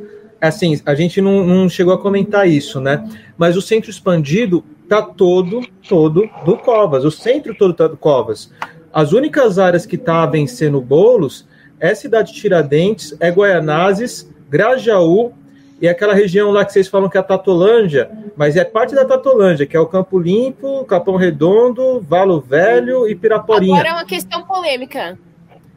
Assim, 0.48 0.80
a 0.84 0.94
gente 0.94 1.20
não, 1.20 1.44
não 1.44 1.68
chegou 1.68 1.94
a 1.94 1.98
comentar 1.98 2.48
isso, 2.48 2.80
né? 2.80 3.08
Mas 3.38 3.56
o 3.56 3.62
Centro 3.62 3.90
Expandido 3.90 4.64
tá 4.88 5.00
todo, 5.00 5.62
todo 5.88 6.28
do 6.44 6.56
Covas. 6.58 7.04
O 7.04 7.10
centro 7.10 7.54
todo 7.54 7.72
tá 7.72 7.86
do 7.86 7.96
Covas. 7.96 8.52
As 8.92 9.12
únicas 9.12 9.58
áreas 9.58 9.86
que 9.86 9.96
tá 9.96 10.26
vencendo 10.26 10.80
bolos 10.80 11.48
é 11.80 11.94
Cidade 11.94 12.32
Tiradentes, 12.34 13.16
é 13.18 13.30
Guaianazes, 13.30 14.30
Grajaú 14.50 15.32
e 15.80 15.88
aquela 15.88 16.14
região 16.14 16.50
lá 16.50 16.64
que 16.64 16.72
vocês 16.72 16.88
falam 16.88 17.08
que 17.08 17.16
é 17.16 17.20
a 17.20 17.24
Tatolândia, 17.24 18.10
mas 18.36 18.56
é 18.56 18.64
parte 18.64 18.94
da 18.94 19.04
Tatolândia, 19.04 19.66
que 19.66 19.76
é 19.76 19.80
o 19.80 19.86
Campo 19.86 20.18
Limpo, 20.18 20.84
Capão 20.84 21.16
Redondo, 21.16 22.00
Valo 22.00 22.40
Velho 22.40 23.08
e 23.08 23.14
Piraporinha. 23.14 23.74
Agora 23.74 23.88
é 23.88 23.92
uma 23.92 24.04
questão 24.04 24.44
polêmica. 24.44 25.18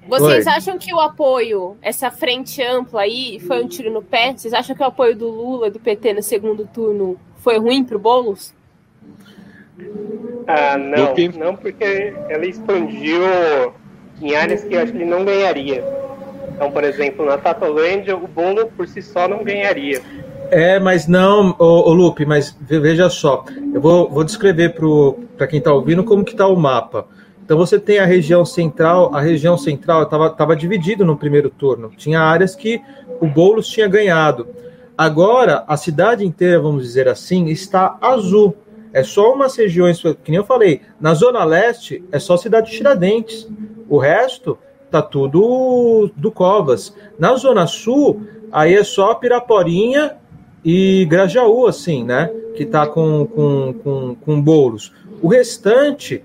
Vocês 0.07 0.45
Oi. 0.45 0.53
acham 0.53 0.77
que 0.77 0.93
o 0.93 0.99
apoio, 0.99 1.77
essa 1.81 2.11
frente 2.11 2.61
ampla 2.61 3.01
aí, 3.01 3.39
foi 3.39 3.63
um 3.63 3.67
tiro 3.67 3.91
no 3.91 4.01
pé? 4.01 4.33
Vocês 4.35 4.53
acham 4.53 4.75
que 4.75 4.81
o 4.81 4.85
apoio 4.85 5.15
do 5.15 5.27
Lula, 5.27 5.71
do 5.71 5.79
PT 5.79 6.13
no 6.13 6.21
segundo 6.21 6.67
turno, 6.71 7.19
foi 7.37 7.57
ruim 7.57 7.83
para 7.83 7.95
o 7.95 7.99
Boulos? 7.99 8.53
Ah, 10.47 10.77
não, 10.77 11.13
não, 11.37 11.55
porque 11.55 12.13
ela 12.29 12.45
expandiu 12.45 13.19
em 14.21 14.35
áreas 14.35 14.63
que 14.63 14.75
eu 14.75 14.81
acho 14.81 14.91
que 14.91 14.99
ele 14.99 15.05
não 15.05 15.25
ganharia. 15.25 15.83
Então, 16.55 16.71
por 16.71 16.83
exemplo, 16.83 17.25
na 17.25 17.37
Tatolândia, 17.37 18.15
o 18.15 18.27
bolo 18.27 18.67
por 18.77 18.87
si 18.87 19.01
só 19.01 19.27
não 19.27 19.43
ganharia. 19.43 20.01
É, 20.51 20.79
mas 20.79 21.07
não, 21.07 21.55
ô, 21.59 21.89
ô 21.89 21.93
Lupe, 21.93 22.25
mas 22.25 22.55
veja 22.61 23.09
só, 23.09 23.43
eu 23.73 23.81
vou, 23.81 24.09
vou 24.09 24.23
descrever 24.23 24.75
para 25.35 25.47
quem 25.47 25.59
está 25.59 25.73
ouvindo 25.73 26.03
como 26.03 26.23
que 26.23 26.31
está 26.31 26.47
o 26.47 26.55
mapa. 26.55 27.07
Então 27.45 27.57
você 27.57 27.79
tem 27.79 27.99
a 27.99 28.05
região 28.05 28.43
central, 28.43 29.13
a 29.13 29.21
região 29.21 29.55
central 29.55 30.01
estava 30.03 30.31
tava 30.31 30.55
dividido 30.55 31.05
no 31.05 31.15
primeiro 31.15 31.51
turno. 31.51 31.91
Tinha 31.95 32.19
áreas 32.19 32.55
que 32.55 32.81
o 33.21 33.27
Boulos 33.27 33.67
tinha 33.67 33.87
ganhado. 33.87 34.47
Agora, 34.97 35.63
a 35.67 35.77
cidade 35.77 36.25
inteira, 36.25 36.59
vamos 36.59 36.83
dizer 36.83 37.07
assim, 37.07 37.45
está 37.45 37.97
azul. 38.01 38.55
É 38.91 39.03
só 39.03 39.31
umas 39.31 39.55
regiões, 39.55 40.01
que 40.01 40.31
nem 40.31 40.37
eu 40.37 40.43
falei, 40.43 40.81
na 40.99 41.13
Zona 41.13 41.43
Leste 41.43 42.03
é 42.11 42.17
só 42.17 42.35
cidade 42.35 42.71
de 42.71 42.77
Tiradentes. 42.77 43.47
O 43.87 43.99
resto 43.99 44.57
tá 44.89 45.01
tudo 45.01 46.09
do 46.15 46.31
Covas. 46.31 46.95
Na 47.19 47.35
Zona 47.35 47.67
Sul, 47.67 48.23
aí 48.51 48.73
é 48.73 48.83
só 48.83 49.13
Piraporinha 49.13 50.15
e 50.63 51.05
Grajaú, 51.05 51.67
assim, 51.67 52.03
né? 52.03 52.31
Que 52.55 52.65
tá 52.65 52.87
com, 52.87 53.27
com, 53.27 53.75
com, 53.83 54.15
com 54.15 54.41
bolos. 54.41 54.91
O 55.21 55.27
restante 55.27 56.23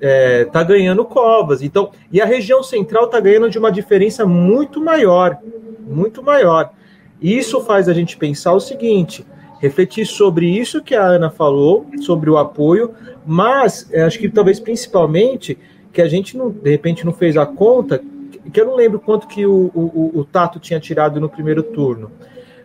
é, 0.00 0.44
tá 0.46 0.62
ganhando 0.62 1.04
Covas. 1.04 1.62
Então, 1.62 1.90
e 2.10 2.20
a 2.20 2.24
região 2.24 2.62
central 2.62 3.08
tá 3.08 3.20
ganhando 3.20 3.50
de 3.50 3.58
uma 3.58 3.70
diferença 3.70 4.24
muito 4.24 4.80
maior, 4.80 5.38
muito 5.86 6.22
maior. 6.22 6.72
Isso 7.20 7.60
faz 7.60 7.88
a 7.88 7.92
gente 7.92 8.16
pensar 8.16 8.52
o 8.52 8.60
seguinte: 8.60 9.26
refletir 9.60 10.06
sobre 10.06 10.46
isso 10.48 10.82
que 10.82 10.94
a 10.94 11.04
Ana 11.04 11.30
falou, 11.30 11.86
sobre 12.00 12.30
o 12.30 12.38
apoio, 12.38 12.92
mas 13.26 13.88
é, 13.92 14.02
acho 14.02 14.18
que 14.18 14.28
talvez 14.28 14.58
principalmente 14.58 15.58
que 15.92 16.00
a 16.00 16.08
gente 16.08 16.36
não, 16.36 16.50
de 16.50 16.70
repente 16.70 17.04
não 17.04 17.12
fez 17.12 17.36
a 17.36 17.44
conta, 17.44 18.00
que 18.52 18.60
eu 18.60 18.66
não 18.66 18.76
lembro 18.76 18.98
quanto 18.98 19.26
que 19.26 19.44
o, 19.44 19.70
o, 19.74 20.20
o 20.20 20.24
Tato 20.24 20.58
tinha 20.58 20.80
tirado 20.80 21.20
no 21.20 21.28
primeiro 21.28 21.62
turno. 21.62 22.10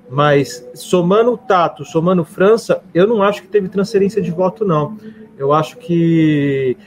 Mas 0.09 0.67
somando 0.73 1.33
o 1.33 1.37
Tato, 1.37 1.83
somando 1.83 2.23
França, 2.23 2.81
eu 2.93 3.07
não 3.07 3.23
acho 3.23 3.41
que 3.41 3.47
teve 3.47 3.67
transferência 3.67 4.21
de 4.21 4.31
voto, 4.31 4.63
não. 4.63 4.97
Eu 5.37 5.51
acho 5.51 5.77
que. 5.77 6.77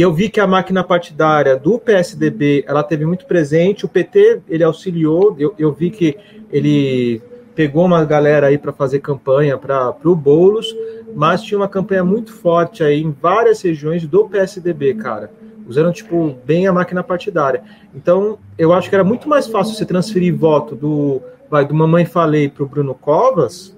Eu 0.00 0.12
vi 0.12 0.28
que 0.28 0.38
a 0.38 0.46
máquina 0.46 0.84
partidária 0.84 1.56
do 1.56 1.78
PSDB 1.78 2.64
ela 2.68 2.84
teve 2.84 3.04
muito 3.04 3.26
presente, 3.26 3.84
o 3.84 3.88
PT 3.88 4.42
ele 4.48 4.62
auxiliou, 4.62 5.34
eu, 5.38 5.52
eu 5.58 5.72
vi 5.72 5.90
que 5.90 6.16
ele 6.52 7.20
pegou 7.54 7.84
uma 7.84 8.04
galera 8.04 8.46
aí 8.46 8.56
para 8.56 8.72
fazer 8.72 9.00
campanha 9.00 9.58
para 9.58 9.92
o 10.04 10.14
Boulos, 10.14 10.72
mas 11.16 11.42
tinha 11.42 11.58
uma 11.58 11.66
campanha 11.66 12.04
muito 12.04 12.32
forte 12.32 12.84
aí 12.84 13.02
em 13.02 13.10
várias 13.10 13.60
regiões 13.60 14.06
do 14.06 14.28
PSDB, 14.28 14.94
cara 14.94 15.30
usando 15.68 15.92
tipo 15.92 16.34
bem 16.46 16.66
a 16.66 16.72
máquina 16.72 17.02
partidária. 17.02 17.62
Então, 17.94 18.38
eu 18.56 18.72
acho 18.72 18.88
que 18.88 18.94
era 18.94 19.04
muito 19.04 19.28
mais 19.28 19.46
fácil 19.46 19.74
você 19.74 19.84
transferir 19.84 20.34
voto 20.34 20.74
do 20.74 21.20
vai 21.50 21.64
do 21.64 21.74
Mamãe 21.74 22.06
Falei 22.06 22.48
para 22.48 22.62
o 22.62 22.66
Bruno 22.66 22.94
Covas 22.94 23.76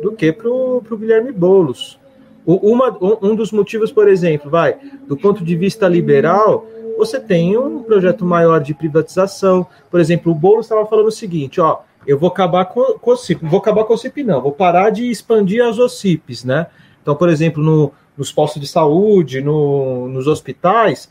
do 0.00 0.12
que 0.12 0.32
para 0.32 0.48
o 0.48 0.80
Guilherme 0.96 1.32
Boulos. 1.32 1.98
Uma, 2.46 2.96
um 3.22 3.34
dos 3.34 3.50
motivos, 3.52 3.90
por 3.90 4.06
exemplo, 4.06 4.50
vai 4.50 4.76
do 5.06 5.16
ponto 5.16 5.42
de 5.42 5.56
vista 5.56 5.88
liberal, 5.88 6.66
você 6.98 7.18
tem 7.18 7.56
um 7.56 7.82
projeto 7.82 8.24
maior 8.24 8.60
de 8.60 8.74
privatização. 8.74 9.66
Por 9.90 9.98
exemplo, 9.98 10.30
o 10.30 10.34
Boulos 10.34 10.66
estava 10.66 10.84
falando 10.86 11.06
o 11.06 11.12
seguinte, 11.12 11.60
ó, 11.60 11.80
eu 12.06 12.18
vou 12.18 12.28
acabar 12.28 12.66
com, 12.66 12.98
com 12.98 13.10
o 13.12 13.16
CIP, 13.16 13.46
vou 13.46 13.58
acabar 13.58 13.84
com 13.84 13.94
o 13.94 13.98
CIP 13.98 14.22
não, 14.22 14.40
vou 14.40 14.52
parar 14.52 14.90
de 14.90 15.10
expandir 15.10 15.64
as 15.64 15.78
OCIPs, 15.78 16.44
né? 16.44 16.66
Então, 17.00 17.16
por 17.16 17.28
exemplo, 17.28 17.62
no, 17.62 17.92
nos 18.16 18.30
postos 18.30 18.60
de 18.60 18.68
saúde, 18.68 19.40
no, 19.40 20.08
nos 20.08 20.26
hospitais, 20.26 21.10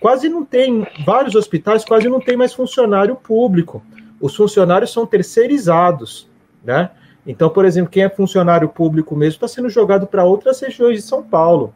quase 0.00 0.28
não 0.28 0.44
tem, 0.44 0.86
vários 1.06 1.34
hospitais 1.34 1.84
quase 1.84 2.08
não 2.08 2.20
tem 2.20 2.36
mais 2.36 2.52
funcionário 2.52 3.14
público. 3.14 3.82
Os 4.20 4.34
funcionários 4.36 4.92
são 4.92 5.06
terceirizados, 5.06 6.28
né? 6.64 6.90
Então, 7.26 7.48
por 7.48 7.64
exemplo, 7.64 7.90
quem 7.90 8.02
é 8.02 8.08
funcionário 8.08 8.68
público 8.68 9.14
mesmo 9.14 9.36
está 9.36 9.48
sendo 9.48 9.68
jogado 9.68 10.06
para 10.06 10.24
outras 10.24 10.60
regiões 10.60 10.96
de 10.96 11.02
São 11.02 11.22
Paulo. 11.22 11.72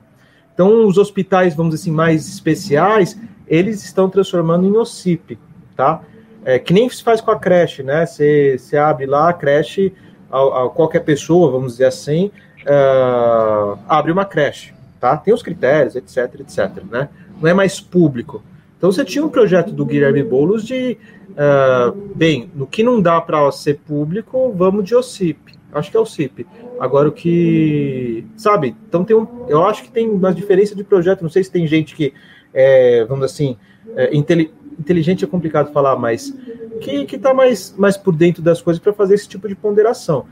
Então, 0.53 0.87
os 0.87 0.99
hospitais, 0.99 1.55
vamos 1.55 1.75
dizer 1.75 1.85
assim, 1.85 1.97
mais 1.97 2.27
especiais, 2.29 3.19
eles 3.47 3.85
estão 3.85 4.09
transformando 4.09 4.67
em 4.67 4.77
OCIP, 4.77 5.39
tá? 5.77 6.01
É, 6.45 6.59
que 6.59 6.73
nem 6.73 6.89
se 6.89 7.03
faz 7.03 7.21
com 7.21 7.31
a 7.31 7.39
creche, 7.39 7.83
né? 7.83 8.07
Você, 8.07 8.59
abre 8.81 9.07
lá 9.07 9.29
a 9.29 9.33
creche, 9.33 9.93
a, 10.31 10.65
a 10.65 10.69
qualquer 10.69 11.01
pessoa, 11.01 11.51
vamos 11.51 11.73
dizer 11.73 11.87
assim, 11.87 12.31
uh, 12.63 13.79
abre 13.89 14.11
uma 14.11 14.25
creche, 14.25 14.73
tá? 15.01 15.17
Tem 15.17 15.35
os 15.35 15.43
critérios, 15.43 15.95
etc, 15.95 16.41
etc, 16.41 16.83
né? 16.91 17.09
Não 17.41 17.49
é 17.49 17.55
mais 17.55 17.81
público. 17.81 18.43
Então 18.87 18.93
você 18.93 19.05
tinha 19.05 19.25
um 19.25 19.29
projeto 19.29 19.73
do 19.73 19.85
Guilherme 19.85 20.23
Boulos 20.23 20.65
de, 20.65 20.97
uh, 21.33 21.91
bem, 22.15 22.49
no 22.55 22.69
que 22.69 22.85
não 22.85 23.03
dá 23.03 23.21
para 23.21 23.51
ser 23.51 23.81
público, 23.85 24.55
vamos 24.57 24.85
de 24.85 24.95
OCIP. 24.95 25.55
Acho 25.73 25.91
que 25.91 25.97
é 25.97 26.01
o 26.01 26.07
CIP. 26.07 26.47
Agora 26.79 27.09
o 27.09 27.13
que. 27.13 28.25
Sabe? 28.37 28.77
Então 28.89 29.05
tem 29.05 29.17
um. 29.17 29.27
Eu 29.49 29.65
acho 29.65 29.83
que 29.83 29.91
tem 29.91 30.09
uma 30.09 30.33
diferença 30.33 30.77
de 30.77 30.85
projeto. 30.85 31.23
Não 31.23 31.29
sei 31.29 31.43
se 31.43 31.51
tem 31.51 31.67
gente 31.67 31.97
que, 31.97 32.15
é, 32.55 33.05
vamos 33.07 33.25
assim, 33.25 33.57
é, 33.97 34.17
inteligente 34.17 35.25
é 35.25 35.27
complicado 35.27 35.73
falar, 35.73 35.97
mas 35.97 36.33
que, 36.81 37.07
que 37.07 37.19
tá 37.19 37.35
mais, 37.35 37.75
mais 37.77 37.97
por 37.97 38.15
dentro 38.15 38.41
das 38.41 38.63
coisas 38.63 38.81
para 38.81 38.93
fazer 38.93 39.17
esse 39.17 39.29
tipo 39.29 39.49
de 39.49 39.57
ponderação. 39.57 40.27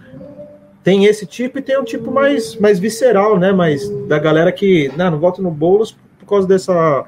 Tem 0.85 1.07
esse 1.07 1.27
tipo 1.27 1.59
e 1.59 1.63
tem 1.63 1.77
um 1.77 1.85
tipo 1.85 2.13
mais, 2.13 2.55
mais 2.55 2.79
visceral, 2.79 3.37
né? 3.37 3.51
Mais 3.51 3.89
da 4.07 4.21
galera 4.21 4.53
que 4.53 4.93
não, 4.97 5.11
não 5.11 5.19
voto 5.19 5.43
no 5.43 5.51
Boulos 5.51 5.97
por 6.21 6.27
causa 6.27 6.47
dessa, 6.47 7.05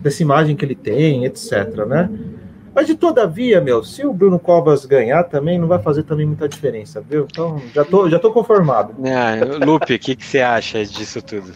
dessa 0.00 0.22
imagem 0.22 0.56
que 0.56 0.64
ele 0.64 0.74
tem, 0.74 1.24
etc, 1.24 1.74
né? 1.86 2.10
Mas 2.74 2.86
de 2.86 2.94
todavia, 2.94 3.60
meu, 3.60 3.82
se 3.82 4.04
o 4.04 4.12
Bruno 4.12 4.38
Covas 4.38 4.84
ganhar 4.84 5.24
também, 5.24 5.58
não 5.58 5.66
vai 5.66 5.78
fazer 5.78 6.02
também 6.02 6.26
muita 6.26 6.46
diferença, 6.46 7.00
viu? 7.00 7.26
Então, 7.30 7.60
já 7.74 7.84
tô, 7.84 8.10
já 8.10 8.18
tô 8.18 8.30
conformado. 8.30 8.94
Ah, 9.02 9.64
Lupe, 9.64 9.94
o 9.94 9.98
que, 9.98 10.14
que 10.14 10.24
você 10.24 10.40
acha 10.40 10.84
disso 10.84 11.22
tudo? 11.22 11.52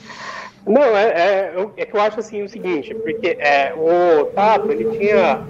Não, 0.67 0.83
é, 0.83 1.05
é, 1.05 1.67
é, 1.77 1.85
que 1.85 1.95
eu 1.95 2.01
acho 2.01 2.21
assim 2.21 2.43
o 2.43 2.49
seguinte, 2.49 2.95
porque 2.95 3.37
é, 3.39 3.75
o 3.75 4.27
Tato, 4.27 4.71
ele 4.73 4.97
tinha 4.97 5.43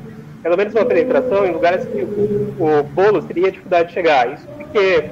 pelo 0.43 0.57
menos 0.57 0.75
uma 0.75 0.85
penetração 0.85 1.47
em 1.47 1.53
lugares 1.53 1.85
que 1.87 1.99
o, 2.03 2.57
o 2.59 2.83
Boulos 2.83 3.25
teria 3.27 3.51
dificuldade 3.51 3.89
de 3.89 3.95
chegar. 3.95 4.33
Isso 4.33 4.47
porque 4.57 5.11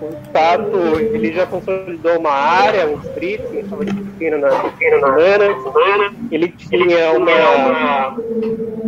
o 0.00 0.12
Tato 0.32 0.98
ele 1.00 1.32
já 1.32 1.46
consolidou 1.46 2.18
uma 2.18 2.30
área, 2.30 2.86
um 2.86 2.98
street, 3.00 3.40
que 3.50 3.56
estava 3.58 3.84
discutindo 3.84 4.38
na, 4.38 4.50
semana. 4.50 6.14
Ele 6.30 6.48
tinha 6.48 7.12
uma 7.12 8.16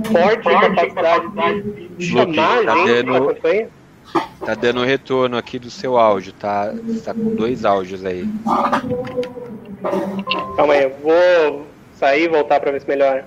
forte 0.05 0.49
capacidade 0.49 1.89
de 1.99 2.07
chamar 2.07 2.65
tá 2.65 2.75
gente 2.75 3.03
dando, 3.03 3.27
campanha. 3.27 3.69
Tá 4.45 4.55
dando 4.55 4.85
retorno 4.85 5.37
aqui 5.37 5.59
do 5.59 5.71
seu 5.71 5.97
áudio, 5.97 6.33
tá? 6.33 6.73
Você 6.87 7.01
tá 7.01 7.15
com 7.15 7.35
dois 7.35 7.65
áudios 7.65 8.05
aí. 8.05 8.29
Calma 10.57 10.75
aí, 10.75 10.85
eu 10.85 10.93
vou 11.03 11.67
sair 11.95 12.25
e 12.25 12.29
voltar 12.29 12.61
para 12.61 12.73
ver 12.73 12.81
se 12.81 12.89
melhora. 12.89 13.27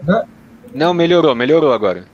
Não, 0.73 0.93
melhorou, 0.93 1.35
melhorou 1.35 1.71
agora. 1.71 2.05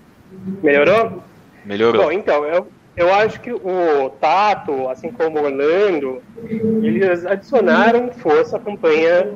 Melhorou? 0.62 1.24
Melhorou. 1.66 2.04
Bom, 2.04 2.12
então, 2.12 2.46
eu, 2.46 2.68
eu 3.00 3.14
acho 3.14 3.40
que 3.40 3.54
o 3.54 4.10
Tato, 4.20 4.90
assim 4.90 5.10
como 5.10 5.40
o 5.40 5.44
Orlando, 5.44 6.22
eles 6.44 7.26
adicionaram 7.26 8.12
força 8.12 8.58
à 8.58 8.60
campanha 8.60 9.32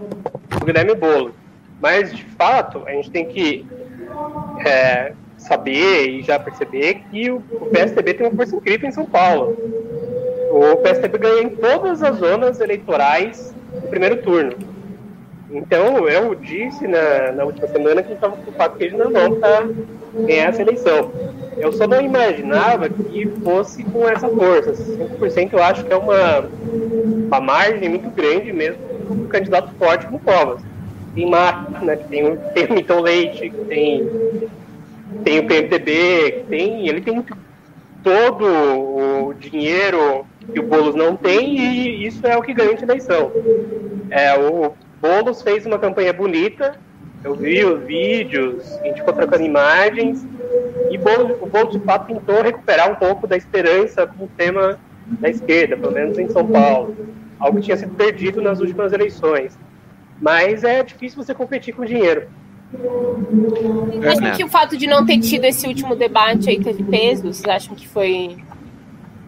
do 0.49 0.65
Guilherme 0.65 0.93
Boulos. 0.93 1.33
Mas, 1.81 2.13
de 2.13 2.25
fato, 2.25 2.83
a 2.85 2.91
gente 2.91 3.09
tem 3.09 3.25
que 3.25 3.65
é, 4.65 5.13
saber 5.37 6.09
e 6.09 6.21
já 6.23 6.37
perceber 6.37 7.03
que 7.09 7.31
o, 7.31 7.37
o 7.37 7.67
PSDB 7.67 8.15
tem 8.15 8.27
uma 8.27 8.35
força 8.35 8.53
incrível 8.53 8.89
em 8.89 8.91
São 8.91 9.05
Paulo. 9.05 9.57
O 10.51 10.75
PSDB 10.77 11.17
ganha 11.17 11.43
em 11.43 11.49
todas 11.49 12.03
as 12.03 12.17
zonas 12.17 12.59
eleitorais 12.59 13.55
do 13.73 13.87
primeiro 13.87 14.21
turno. 14.21 14.72
Então, 15.53 16.09
eu 16.09 16.33
disse 16.33 16.87
na, 16.87 17.31
na 17.31 17.43
última 17.43 17.67
semana 17.67 18.01
que 18.01 18.11
estava 18.11 18.35
com 18.35 18.49
o 18.49 18.53
fato 18.55 18.75
que 18.75 18.85
eles 18.85 18.97
não 18.97 19.11
vão 19.11 19.39
para 19.39 19.69
ganhar 20.25 20.49
essa 20.49 20.63
eleição. 20.63 21.11
Eu 21.55 21.71
só 21.71 21.85
não 21.85 22.01
imaginava 22.01 22.89
que 22.89 23.27
fosse 23.43 23.83
com 23.83 24.09
essa 24.09 24.27
força. 24.27 24.73
5% 24.73 25.53
eu 25.53 25.63
acho 25.63 25.85
que 25.85 25.93
é 25.93 25.95
uma, 25.95 26.49
uma 27.27 27.39
margem 27.39 27.87
muito 27.87 28.09
grande 28.09 28.51
mesmo 28.51 28.81
para 28.81 29.13
um 29.13 29.27
candidato 29.27 29.71
forte 29.77 30.07
como 30.07 30.19
Covas. 30.19 30.63
Tem 31.13 31.29
máquina, 31.29 31.95
que 31.97 32.07
tem, 32.07 32.35
tem 32.35 32.65
o 32.65 32.73
Milton 32.73 33.01
Leite, 33.01 33.49
que 33.51 33.65
tem, 33.65 34.09
tem 35.23 35.39
o 35.39 35.47
PMDB, 35.47 36.31
que 36.31 36.43
tem, 36.49 36.87
ele 36.87 37.01
tem 37.01 37.23
todo 38.03 38.43
o 38.43 39.33
dinheiro 39.35 40.25
que 40.51 40.59
o 40.59 40.63
Boulos 40.63 40.95
não 40.95 41.15
tem 41.15 41.55
e 41.57 42.07
isso 42.07 42.25
é 42.25 42.35
o 42.35 42.41
que 42.41 42.55
garante 42.55 42.83
a 42.83 42.87
eleição. 42.87 43.31
É, 44.09 44.35
o 44.35 44.73
Boulos 45.03 45.41
fez 45.41 45.65
uma 45.65 45.77
campanha 45.77 46.13
bonita, 46.13 46.79
eu 47.25 47.35
vi 47.35 47.61
os 47.65 47.83
vídeos, 47.83 48.71
a 48.79 48.85
gente 48.85 48.99
ficou 48.99 49.13
trocando 49.13 49.43
imagens, 49.43 50.25
e 50.89 50.97
Boulos, 50.97 51.41
o 51.41 51.45
Boulos 51.45 51.73
de 51.73 51.79
fato 51.81 52.07
tentou 52.07 52.41
recuperar 52.41 52.89
um 52.89 52.95
pouco 52.95 53.27
da 53.27 53.35
esperança 53.35 54.07
como 54.07 54.29
tema 54.37 54.79
da 55.19 55.29
esquerda, 55.29 55.75
pelo 55.75 55.91
menos 55.91 56.17
em 56.17 56.29
São 56.29 56.47
Paulo, 56.47 56.95
algo 57.37 57.57
que 57.57 57.65
tinha 57.65 57.75
sido 57.75 57.93
perdido 57.95 58.41
nas 58.41 58.61
últimas 58.61 58.93
eleições. 58.93 59.59
Mas 60.21 60.63
é 60.63 60.81
difícil 60.81 61.21
você 61.21 61.33
competir 61.33 61.75
com 61.75 61.83
dinheiro. 61.83 62.29
Acham 64.09 64.37
que 64.37 64.43
o 64.45 64.47
fato 64.47 64.77
de 64.77 64.87
não 64.87 65.05
ter 65.05 65.19
tido 65.19 65.43
esse 65.43 65.67
último 65.67 65.97
debate 65.97 66.49
aí 66.49 66.63
teve 66.63 66.81
peso? 66.81 67.23
Vocês 67.23 67.45
acham 67.45 67.75
que 67.75 67.89
foi, 67.89 68.37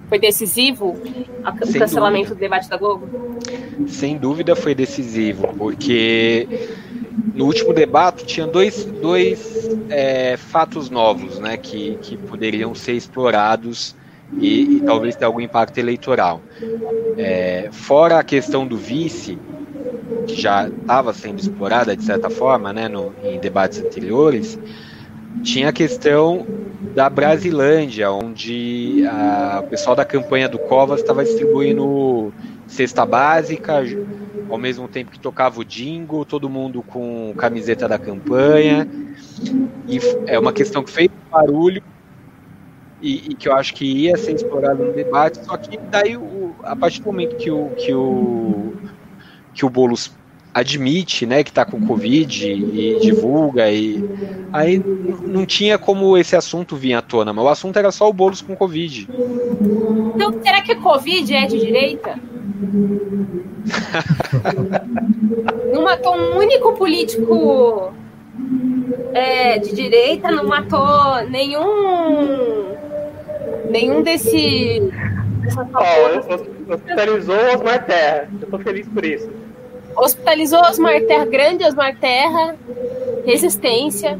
foi 0.08 0.20
decisivo 0.20 0.91
o 0.91 1.66
Sem 1.66 1.80
cancelamento 1.80 2.30
dúvida. 2.30 2.36
do 2.36 2.39
debate 2.39 2.70
da 2.70 2.78
Globo? 2.78 3.08
Sem 3.88 4.18
dúvida 4.18 4.56
foi 4.56 4.74
decisivo, 4.76 5.53
porque 5.58 6.47
no 7.34 7.45
último 7.45 7.74
debate 7.74 8.26
tinha 8.26 8.47
dois, 8.47 8.86
dois 8.86 9.70
é, 9.89 10.38
fatos 10.38 10.89
novos 10.89 11.39
né, 11.39 11.58
que, 11.58 11.97
que 12.01 12.18
poderiam 12.18 12.74
ser 12.74 12.93
explorados 12.93 13.95
e, 14.39 14.78
e 14.78 14.82
talvez 14.82 15.16
ter 15.16 15.26
algum 15.26 15.41
impacto 15.41 15.78
eleitoral. 15.78 16.41
É, 17.18 17.70
fora 17.72 18.20
a 18.20 18.24
questão 18.24 18.66
do 18.66 18.78
vice, 18.78 19.38
que 20.28 20.39
já 20.39 20.68
estava 20.68 21.14
sendo 21.14 21.39
explorada 21.39 21.95
de 21.95 22.03
certa 22.03 22.30
forma 22.30 22.72
né, 22.74 22.88
no, 22.88 23.14
em 23.24 23.39
debates 23.39 23.80
anteriores, 23.80 24.58
tinha 25.43 25.69
a 25.69 25.73
questão 25.73 26.45
da 26.93 27.09
Brasilândia, 27.09 28.11
onde 28.11 29.05
a, 29.07 29.61
o 29.63 29.67
pessoal 29.67 29.95
da 29.95 30.05
campanha 30.05 30.47
do 30.47 30.57
Covas 30.57 31.01
estava 31.01 31.23
distribuindo 31.23 32.33
cesta 32.67 33.05
básica, 33.05 33.83
ao 34.49 34.57
mesmo 34.57 34.88
tempo 34.88 35.11
que 35.11 35.19
tocava 35.19 35.59
o 35.59 35.65
jingle, 35.65 36.25
todo 36.25 36.49
mundo 36.49 36.81
com 36.81 37.33
camiseta 37.38 37.88
da 37.88 37.97
campanha. 37.97 38.88
E 39.88 39.99
é 40.27 40.39
uma 40.39 40.53
questão 40.53 40.83
que 40.83 40.91
fez 40.91 41.09
barulho 41.31 41.83
e, 43.01 43.31
e 43.31 43.36
que 43.36 43.47
eu 43.47 43.53
acho 43.53 43.73
que 43.73 43.86
ia 43.86 44.17
ser 44.17 44.33
explorado 44.33 44.83
no 44.83 44.93
debate, 44.93 45.43
só 45.45 45.57
que 45.57 45.77
daí, 45.77 46.15
o, 46.15 46.55
a 46.63 46.75
partir 46.75 47.01
do 47.01 47.07
momento 47.07 47.36
que 47.36 47.51
o, 47.51 47.69
que 47.71 47.93
o, 47.93 48.73
que 49.53 49.65
o 49.65 49.69
Boulos 49.69 50.11
admite, 50.56 51.26
né, 51.26 51.43
que 51.43 51.49
está 51.49 51.66
com 51.66 51.86
Covid 51.86 52.49
e 52.49 52.97
divulga, 53.01 53.70
e 53.70 54.01
aí 54.53 54.82
não 55.22 55.45
tinha 55.45 55.78
como 55.78 56.18
esse 56.18 56.34
assunto 56.34 56.78
vir 56.78 56.93
à 56.93 57.01
tona, 57.01 57.34
mas 57.34 57.43
o 57.43 57.49
assunto 57.49 57.78
era 57.78 57.91
só 57.91 58.10
o 58.10 58.14
Boulos 58.14 58.41
com 58.41 58.56
Covid. 58.56 59.06
Então, 60.16 60.41
será 60.41 60.62
que 60.62 60.74
Covid 60.76 61.34
é 61.34 61.45
de 61.45 61.60
direita? 61.60 62.16
não 65.74 65.84
matou 65.84 66.16
um 66.16 66.38
único 66.38 66.72
político 66.78 67.91
é, 69.14 69.60
de 69.60 69.76
direita, 69.76 70.32
não 70.32 70.45
matou 70.45 71.22
nenhum 71.30 72.74
nenhum 73.70 74.01
desse 74.01 74.82
Ó, 75.74 76.74
hospitalizou 76.74 77.36
o 77.36 77.56
Osmar 77.56 77.86
Terra. 77.86 78.30
Eu 78.41 78.47
tô 78.47 78.58
feliz 78.60 78.88
por 78.88 79.03
isso. 79.06 79.30
Hospitalizou 79.96 80.60
Osmar 80.62 81.02
Terra, 81.02 81.26
grande 81.26 81.64
Osmar 81.64 81.96
Terra, 81.98 82.56
resistência. 83.26 84.20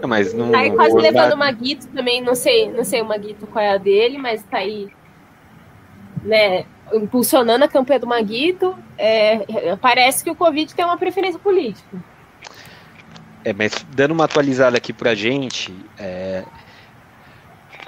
Não, 0.00 0.08
mas 0.08 0.32
não, 0.32 0.50
Tá 0.50 0.60
aí 0.60 0.70
quase 0.70 0.94
o 0.94 0.98
levando 0.98 1.32
Osmar- 1.32 1.50
o 1.50 1.52
Maguito 1.52 1.86
também, 1.88 2.22
não 2.22 2.34
sei, 2.34 2.70
não 2.70 2.84
sei 2.84 3.02
o 3.02 3.04
Maguito 3.04 3.46
qual 3.46 3.62
é 3.64 3.70
a 3.70 3.76
dele, 3.76 4.16
mas 4.16 4.42
tá 4.44 4.58
aí, 4.58 4.88
né, 6.22 6.64
impulsionando 6.92 7.64
a 7.64 7.68
campanha 7.68 8.00
do 8.00 8.06
Maguito. 8.06 8.74
É, 8.96 9.76
parece 9.80 10.24
que 10.24 10.30
o 10.30 10.34
Covid 10.34 10.74
tem 10.74 10.84
uma 10.84 10.96
preferência 10.96 11.38
política. 11.38 11.98
É, 13.44 13.52
mas 13.52 13.72
dando 13.94 14.12
uma 14.12 14.24
atualizada 14.24 14.76
aqui 14.76 14.92
pra 14.92 15.14
gente, 15.14 15.74
é, 15.98 16.44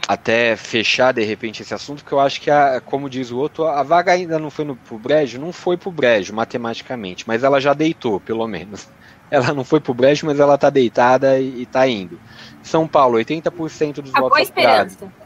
até 0.06 0.56
fechar 0.56 1.12
de 1.12 1.22
repente 1.22 1.62
esse 1.62 1.72
assunto, 1.72 2.04
que 2.04 2.12
eu 2.12 2.20
acho 2.20 2.40
que, 2.40 2.50
a, 2.50 2.80
como 2.80 3.08
diz 3.08 3.30
o 3.30 3.38
outro, 3.38 3.66
a 3.66 3.82
vaga 3.82 4.12
ainda 4.12 4.38
não 4.38 4.50
foi 4.50 4.64
no, 4.64 4.76
pro 4.76 4.98
brejo, 4.98 5.40
não 5.40 5.52
foi 5.52 5.76
pro 5.76 5.90
brejo 5.90 6.34
matematicamente, 6.34 7.24
mas 7.26 7.44
ela 7.44 7.60
já 7.60 7.72
deitou, 7.72 8.20
pelo 8.20 8.46
menos. 8.46 8.88
Ela 9.32 9.54
não 9.54 9.64
foi 9.64 9.80
pro 9.80 9.94
brejo, 9.94 10.26
mas 10.26 10.38
ela 10.38 10.58
tá 10.58 10.68
deitada 10.68 11.38
e, 11.38 11.62
e 11.62 11.64
tá 11.64 11.88
indo. 11.88 12.20
São 12.62 12.86
Paulo, 12.86 13.16
80% 13.16 14.02
dos 14.02 14.10
Acabou 14.10 14.28
votos 14.28 14.46
a 14.46 14.50
apurados. 14.50 14.92
esperança. 14.92 15.22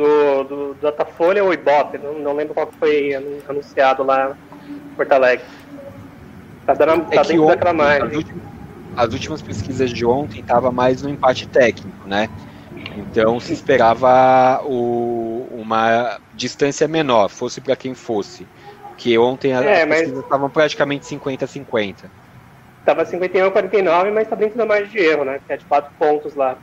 do, 0.00 0.44
do 0.44 0.74
Datafolha 0.80 1.44
ou 1.44 1.52
Ibope, 1.52 1.98
não, 1.98 2.18
não 2.18 2.32
lembro 2.32 2.54
qual 2.54 2.70
foi 2.78 3.14
anunciado 3.48 4.02
lá 4.02 4.36
em 4.66 4.96
Porto 4.96 5.12
Alegre. 5.12 5.44
Tá, 6.66 6.74
dando, 6.74 7.06
é 7.10 7.16
tá 7.16 7.22
dentro 7.22 7.44
ontem, 7.44 7.56
daquela 7.56 7.72
margem. 7.72 8.08
As 8.08 8.14
últimas, 8.14 8.42
as 8.96 9.12
últimas 9.12 9.42
pesquisas 9.42 9.90
de 9.90 10.06
ontem 10.06 10.40
estava 10.40 10.70
mais 10.70 11.02
no 11.02 11.10
empate 11.10 11.46
técnico, 11.46 12.08
né? 12.08 12.28
Então 12.96 13.38
se 13.38 13.52
esperava 13.52 14.62
o, 14.64 15.46
uma 15.50 16.18
distância 16.34 16.88
menor, 16.88 17.28
fosse 17.28 17.60
para 17.60 17.76
quem 17.76 17.94
fosse. 17.94 18.46
Porque 18.88 19.16
ontem 19.18 19.52
as 19.52 19.64
é, 19.64 19.86
pesquisas 19.86 20.24
estavam 20.24 20.48
praticamente 20.48 21.06
50-50. 21.06 22.04
Estava 22.78 23.04
51 23.04 23.50
49, 23.50 24.10
mas 24.10 24.22
está 24.24 24.36
dentro 24.36 24.56
da 24.56 24.64
margem 24.64 24.88
de 24.88 24.98
erro, 24.98 25.24
né? 25.24 25.40
Que 25.46 25.52
é 25.52 25.56
de 25.58 25.64
4 25.66 25.90
pontos 25.98 26.34
lá. 26.34 26.56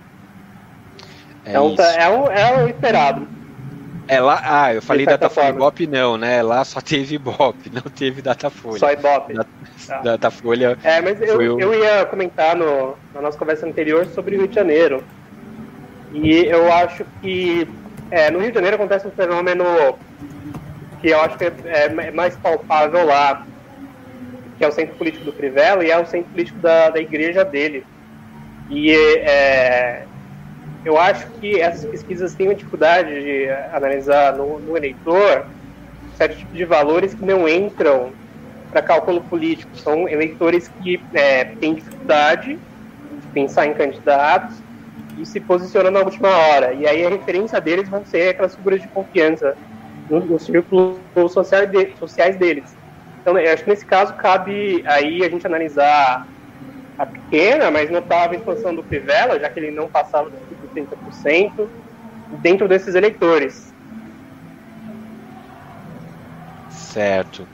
É, 1.48 1.52
então, 1.52 1.76
tá, 1.76 1.94
é, 1.94 2.10
o, 2.10 2.28
é 2.28 2.64
o 2.64 2.68
esperado. 2.68 3.26
É 4.10 4.20
lá, 4.20 4.42
ah, 4.44 4.74
eu 4.74 4.82
falei 4.82 5.06
Datafolha 5.06 5.50
Ibope 5.50 5.88
não, 5.88 6.18
né? 6.18 6.42
Lá 6.42 6.64
só 6.64 6.80
teve 6.80 7.16
Ibope, 7.16 7.70
não 7.72 7.82
teve 7.82 8.22
Datafolha. 8.22 8.80
Só 8.80 8.92
Ibope. 8.92 9.34
Tá. 9.34 9.98
Datafolha. 10.02 10.78
É, 10.84 11.02
mas 11.02 11.22
eu, 11.22 11.38
o... 11.38 11.60
eu 11.60 11.74
ia 11.74 12.06
comentar 12.06 12.56
no, 12.56 12.96
na 13.14 13.22
nossa 13.22 13.38
conversa 13.38 13.66
anterior 13.66 14.06
sobre 14.08 14.36
o 14.36 14.40
Rio 14.40 14.48
de 14.48 14.56
Janeiro. 14.56 15.04
E 16.14 16.46
eu 16.46 16.72
acho 16.72 17.06
que 17.22 17.68
é, 18.12 18.30
no 18.30 18.40
Rio 18.40 18.50
de 18.50 18.56
Janeiro 18.56 18.76
acontece 18.76 19.08
um 19.08 19.12
fenômeno 19.12 19.64
que 21.02 21.10
eu 21.10 21.22
acho 21.22 21.38
que 21.38 21.46
é, 21.46 21.54
é 21.86 22.12
mais 22.12 22.36
palpável 22.36 23.06
lá, 23.06 23.46
que 24.58 24.66
é 24.66 24.68
o 24.68 24.72
centro 24.72 24.96
político 24.96 25.26
do 25.26 25.34
Crivella 25.34 25.84
e 25.84 25.92
é 25.92 25.98
o 25.98 26.06
centro 26.06 26.30
político 26.32 26.60
da, 26.60 26.90
da 26.90 27.00
igreja 27.00 27.46
dele. 27.46 27.86
E 28.70 28.92
é, 28.92 30.06
eu 30.88 30.98
acho 30.98 31.28
que 31.42 31.60
essas 31.60 31.84
pesquisas 31.84 32.34
têm 32.34 32.48
uma 32.48 32.56
dificuldade 32.56 33.10
de 33.10 33.50
analisar 33.74 34.38
no, 34.38 34.58
no 34.58 34.78
eleitor 34.78 35.46
certo 36.16 36.38
tipo 36.38 36.54
de 36.54 36.64
valores 36.64 37.14
que 37.14 37.26
não 37.26 37.48
entram 37.48 38.14
para 38.72 38.82
cálculo 38.82 39.22
político. 39.22 39.70
São 39.76 40.08
eleitores 40.08 40.70
que 40.82 41.04
é, 41.14 41.44
têm 41.44 41.76
dificuldade 41.76 42.54
de 42.56 43.28
pensar 43.34 43.68
em 43.68 43.74
candidatos 43.74 44.56
e 45.18 45.26
se 45.26 45.42
posicionam 45.42 45.92
na 45.92 46.00
última 46.00 46.30
hora. 46.30 46.74
E 46.74 46.88
aí 46.88 47.06
a 47.06 47.10
referência 47.10 47.60
deles 47.60 47.90
vão 47.90 48.06
ser 48.06 48.30
aquelas 48.30 48.56
figuras 48.56 48.82
de 48.82 48.88
confiança 48.88 49.58
no, 50.10 50.22
no 50.22 50.40
sociais 51.30 52.38
deles. 52.38 52.76
Então, 53.22 53.38
eu 53.38 53.54
acho 53.54 53.66
que 53.66 53.70
nesse 53.70 53.86
caso 53.86 54.14
cabe 54.14 54.82
aí 54.88 55.22
a 55.22 55.30
gente 55.30 55.46
analisar 55.46 56.26
a 56.98 57.06
pequena, 57.06 57.70
mas 57.70 57.90
notável 57.90 58.38
expansão 58.38 58.74
do 58.74 58.84
Crivella, 58.84 59.40
já 59.40 59.50
que 59.50 59.60
ele 59.60 59.72
não 59.72 59.88
passava 59.88 60.30
dos 60.30 60.40
30% 60.74 61.70
dentro 62.42 62.68
desses 62.68 62.96
eleitores. 62.96 63.74
Certo. 66.70 67.48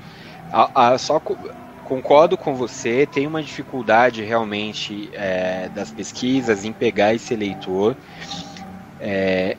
A, 0.52 0.94
a, 0.94 0.98
só 0.98 1.20
co 1.20 1.38
concordo 1.84 2.38
com 2.38 2.56
você, 2.56 3.06
tem 3.06 3.28
uma 3.28 3.44
dificuldade 3.44 4.24
realmente 4.24 5.12
é, 5.14 5.68
das 5.68 5.92
pesquisas 5.92 6.64
em 6.64 6.72
pegar 6.72 7.14
esse 7.14 7.34
eleitor. 7.34 7.98
É, 8.98 9.58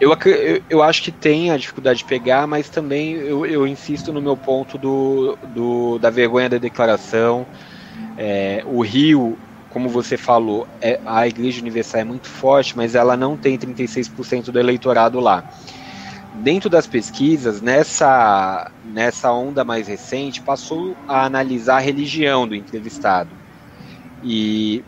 eu, 0.00 0.10
eu, 0.10 0.62
eu, 0.68 0.82
acho 0.82 1.02
que 1.02 1.12
tem 1.12 1.52
a 1.52 1.56
dificuldade 1.56 2.00
de 2.00 2.04
pegar, 2.04 2.46
mas 2.46 2.68
também 2.68 3.12
eu, 3.12 3.46
eu 3.46 3.66
insisto 3.68 4.12
no 4.12 4.20
meu 4.20 4.36
ponto 4.36 4.76
do, 4.76 5.38
do 5.46 5.98
da 6.00 6.10
vergonha 6.10 6.48
da 6.48 6.58
declaração. 6.58 7.46
É, 8.16 8.62
o 8.66 8.80
Rio 8.82 9.38
como 9.74 9.88
você 9.88 10.16
falou, 10.16 10.68
é, 10.80 11.00
a 11.04 11.26
Igreja 11.26 11.60
Universal 11.60 12.02
é 12.02 12.04
muito 12.04 12.28
forte, 12.28 12.76
mas 12.76 12.94
ela 12.94 13.16
não 13.16 13.36
tem 13.36 13.58
36% 13.58 14.52
do 14.52 14.58
eleitorado 14.60 15.18
lá. 15.18 15.50
Dentro 16.32 16.70
das 16.70 16.86
pesquisas, 16.86 17.60
nessa, 17.60 18.70
nessa 18.84 19.32
onda 19.32 19.64
mais 19.64 19.88
recente, 19.88 20.40
passou 20.40 20.96
a 21.08 21.24
analisar 21.24 21.78
a 21.78 21.80
religião 21.80 22.46
do 22.46 22.54
entrevistado. 22.54 23.30
E 24.22 24.84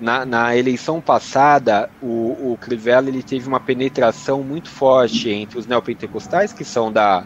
na, 0.00 0.24
na 0.24 0.56
eleição 0.56 1.00
passada, 1.00 1.90
o, 2.00 2.52
o 2.52 2.58
Crivella 2.60 3.08
ele 3.08 3.22
teve 3.22 3.48
uma 3.48 3.58
penetração 3.58 4.44
muito 4.44 4.70
forte 4.70 5.28
entre 5.28 5.58
os 5.58 5.66
neopentecostais, 5.66 6.52
que 6.52 6.64
são 6.64 6.92
da, 6.92 7.24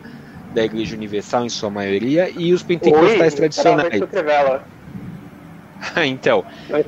da 0.54 0.64
Igreja 0.64 0.96
Universal 0.96 1.44
em 1.44 1.50
sua 1.50 1.68
maioria, 1.68 2.30
e 2.34 2.54
os 2.54 2.62
pentecostais 2.62 3.34
Oi, 3.34 3.36
tradicionais. 3.36 4.00
então, 6.06 6.44
né, 6.68 6.84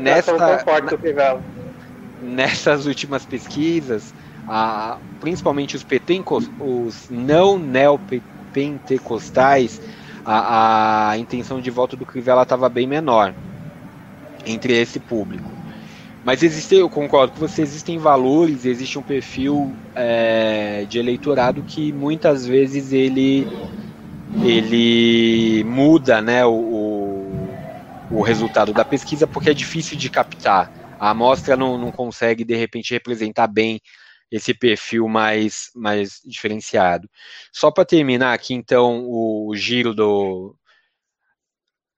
nessa, 0.00 0.36
na, 0.36 0.58
nessas 2.22 2.86
últimas 2.86 3.24
pesquisas, 3.24 4.14
a, 4.48 4.98
principalmente 5.20 5.76
os, 5.76 5.82
petencos, 5.82 6.50
os 6.58 7.08
não 7.10 7.58
neopentecostais, 7.58 9.82
a, 10.24 11.10
a 11.10 11.18
intenção 11.18 11.60
de 11.60 11.70
voto 11.70 11.94
do 11.96 12.06
Crivella 12.06 12.42
estava 12.42 12.68
bem 12.68 12.86
menor 12.86 13.34
entre 14.44 14.74
esse 14.74 14.98
público. 14.98 15.48
Mas 16.24 16.42
existe, 16.42 16.74
eu 16.74 16.90
concordo 16.90 17.34
com 17.34 17.46
você, 17.46 17.62
existem 17.62 17.98
valores, 17.98 18.64
existe 18.64 18.98
um 18.98 19.02
perfil 19.02 19.72
é, 19.94 20.84
de 20.88 20.98
eleitorado 20.98 21.62
que 21.62 21.92
muitas 21.92 22.44
vezes 22.44 22.92
ele, 22.92 23.46
ele 24.42 25.62
muda 25.62 26.20
né, 26.20 26.44
o, 26.44 26.50
o 28.10 28.22
resultado 28.22 28.72
da 28.72 28.84
pesquisa 28.84 29.26
porque 29.26 29.50
é 29.50 29.54
difícil 29.54 29.96
de 29.96 30.08
captar. 30.10 30.72
A 30.98 31.10
amostra 31.10 31.56
não, 31.56 31.76
não 31.76 31.92
consegue, 31.92 32.44
de 32.44 32.54
repente, 32.54 32.94
representar 32.94 33.46
bem 33.46 33.80
esse 34.30 34.54
perfil 34.54 35.08
mais, 35.08 35.70
mais 35.74 36.20
diferenciado. 36.24 37.08
Só 37.52 37.70
para 37.70 37.84
terminar 37.84 38.32
aqui, 38.32 38.54
então, 38.54 39.04
o, 39.04 39.48
o 39.48 39.56
giro 39.56 39.94
do, 39.94 40.56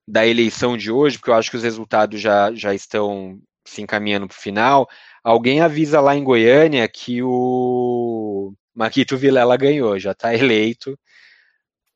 da 0.07 0.27
eleição 0.27 0.77
de 0.77 0.91
hoje, 0.91 1.19
porque 1.19 1.31
eu 1.31 1.35
acho 1.35 1.51
que 1.51 1.57
os 1.57 1.63
resultados 1.63 2.21
já, 2.21 2.53
já 2.53 2.75
estão 2.75 3.41
se 3.67 3.83
encaminhando 3.83 4.27
para 4.27 4.37
o 4.37 4.41
final. 4.41 4.89
Alguém 5.23 5.61
avisa 5.61 6.01
lá 6.01 6.17
em 6.17 6.25
Goiânia 6.25 6.89
que 6.89 7.23
o 7.23 8.53
Marquito 8.75 9.17
Vilela 9.17 9.57
ganhou, 9.57 9.99
já 9.99 10.13
está 10.13 10.35
eleito. 10.35 10.99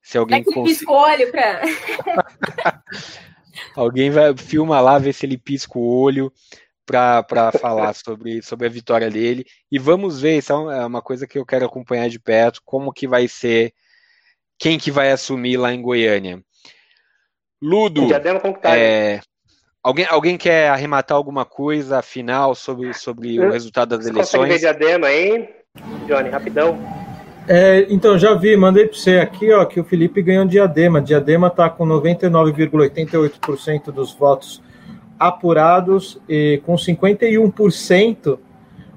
Se 0.03 0.19
alguém 0.19 0.41
é 0.41 0.45
cons... 0.45 0.71
escolhe 0.71 1.27
para 1.27 1.63
Alguém 3.75 4.11
vai 4.11 4.37
filma 4.37 4.81
lá, 4.81 4.99
ver 4.99 5.13
se 5.13 5.27
ele 5.27 5.39
pisca 5.39 5.79
o 5.79 6.01
olho 6.01 6.33
para 6.87 7.53
falar 7.53 7.95
sobre, 7.95 8.43
sobre 8.43 8.67
a 8.67 8.71
vitória 8.71 9.11
dele. 9.11 9.45
E 9.71 9.79
vamos 9.79 10.21
ver, 10.21 10.39
isso 10.39 10.71
é, 10.71 10.79
é 10.79 10.87
uma 10.87 11.03
coisa 11.03 11.27
que 11.27 11.39
eu 11.39 11.47
quero 11.47 11.67
acompanhar 11.67 12.09
de 12.09 12.19
perto, 12.19 12.61
como 12.65 12.93
que 12.93 13.07
vai 13.07 13.29
ser, 13.29 13.73
quem 14.59 14.79
que 14.79 14.91
vai 14.91 15.11
assumir 15.11 15.57
lá 15.57 15.73
em 15.73 15.83
Goiânia. 15.83 16.43
Ludo, 17.61 18.09
é, 18.65 19.21
alguém, 19.83 20.05
alguém 20.09 20.37
quer 20.37 20.69
arrematar 20.69 21.17
alguma 21.17 21.45
coisa 21.45 22.03
final 22.03 22.57
sobre, 22.57 22.93
sobre 22.93 23.39
o 23.39 23.51
resultado 23.51 23.97
das 23.97 24.07
Você 24.07 24.11
eleições? 24.11 24.33
Consegue 24.33 24.53
ver 24.53 24.59
diadema 24.59 25.07
aí, 25.07 25.49
Johnny, 26.09 26.29
rapidão. 26.29 27.02
É, 27.49 27.87
então, 27.89 28.19
já 28.19 28.35
vi, 28.35 28.55
mandei 28.57 28.87
para 28.87 28.97
você 28.97 29.19
aqui, 29.19 29.53
ó, 29.53 29.65
que 29.65 29.81
o 29.81 29.85
Felipe 29.85 30.23
ganhou 30.23 30.45
diadema. 30.45 31.01
Diadema 31.01 31.49
está 31.49 31.69
com 31.69 31.85
99,88% 31.87 33.91
dos 33.91 34.15
votos 34.15 34.63
apurados 35.19 36.21
e 36.29 36.63
com 36.67 36.75
51%, 36.75 38.35
uh, 38.35 38.39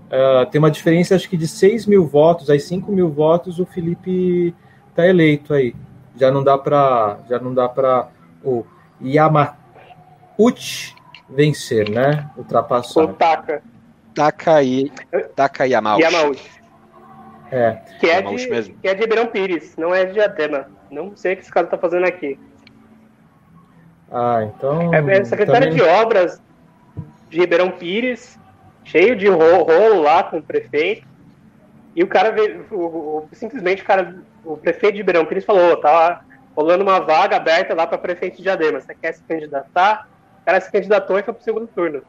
é, 0.10 0.46
tem 0.46 0.60
uma 0.60 0.72
diferença 0.72 1.16
acho 1.16 1.30
que 1.30 1.38
de 1.38 1.48
6 1.48 1.86
mil 1.86 2.08
votos, 2.08 2.50
aí 2.50 2.60
5 2.60 2.92
mil 2.92 3.10
votos 3.10 3.60
o 3.60 3.66
Felipe 3.66 4.54
está 4.90 5.08
eleito 5.08 5.54
aí. 5.54 5.76
Já 6.16 6.32
não 6.32 6.44
dá 6.44 6.58
para 6.58 7.20
já 7.30 7.38
não 7.38 7.54
dá 7.54 7.70
para 7.70 8.08
o 8.44 8.66
Yamauchi 9.04 10.96
vencer, 11.30 11.88
né? 11.90 12.28
Ultrapassar. 12.38 13.04
O 13.04 13.14
Taka. 13.14 13.62
Taka, 14.16 14.64
e, 14.64 14.92
Taka 15.36 15.68
Yamauchi. 15.68 16.04
Yamauchi. 16.04 16.56
É. 17.56 17.80
Que 18.02 18.10
é, 18.10 18.22
de, 18.22 18.50
mesmo. 18.50 18.76
que 18.82 18.88
é 18.88 18.94
de 18.94 19.00
Ribeirão 19.00 19.28
Pires, 19.28 19.78
não 19.78 19.96
é 19.96 20.04
de 20.04 20.14
Diadema. 20.14 20.68
Não 20.92 21.16
sei 21.16 21.34
o 21.34 21.36
que 21.38 21.44
esse 21.44 21.52
cara 21.52 21.66
tá 21.66 21.78
fazendo 21.78 22.06
aqui. 22.06 22.38
Ah, 24.12 24.44
então. 24.44 24.94
É, 24.94 25.20
é 25.20 25.24
secretário 25.24 25.70
também... 25.70 25.76
de 25.78 25.82
obras 25.82 26.42
de 27.30 27.40
Ribeirão 27.40 27.72
Pires, 27.72 28.38
cheio 28.84 29.16
de 29.16 29.30
rolo 29.30 30.02
lá 30.02 30.24
com 30.24 30.40
o 30.40 30.44
prefeito. 30.44 31.08
E 31.96 32.04
o 32.04 32.08
cara 32.08 32.32
veio, 32.32 32.66
o, 32.72 32.76
o, 32.76 33.30
simplesmente 33.32 33.84
o 33.84 33.86
cara, 33.86 34.18
o 34.44 34.58
prefeito 34.58 34.96
de 34.96 35.00
Ribeirão 35.00 35.26
Pires 35.26 35.46
falou, 35.46 35.78
tá 35.78 36.26
rolando 36.54 36.84
uma 36.84 37.00
vaga 37.00 37.38
aberta 37.38 37.74
lá 37.74 37.88
para 37.88 37.98
prefeito 37.98 38.36
de 38.36 38.44
Diadema. 38.44 38.82
Você 38.82 38.94
quer 38.94 39.14
se 39.14 39.24
candidatar? 39.24 40.10
O 40.42 40.46
cara 40.46 40.60
se 40.60 40.70
candidatou 40.70 41.18
e 41.18 41.24
foi 41.24 41.34
pro 41.34 41.44
segundo 41.44 41.68
turno. 41.68 42.02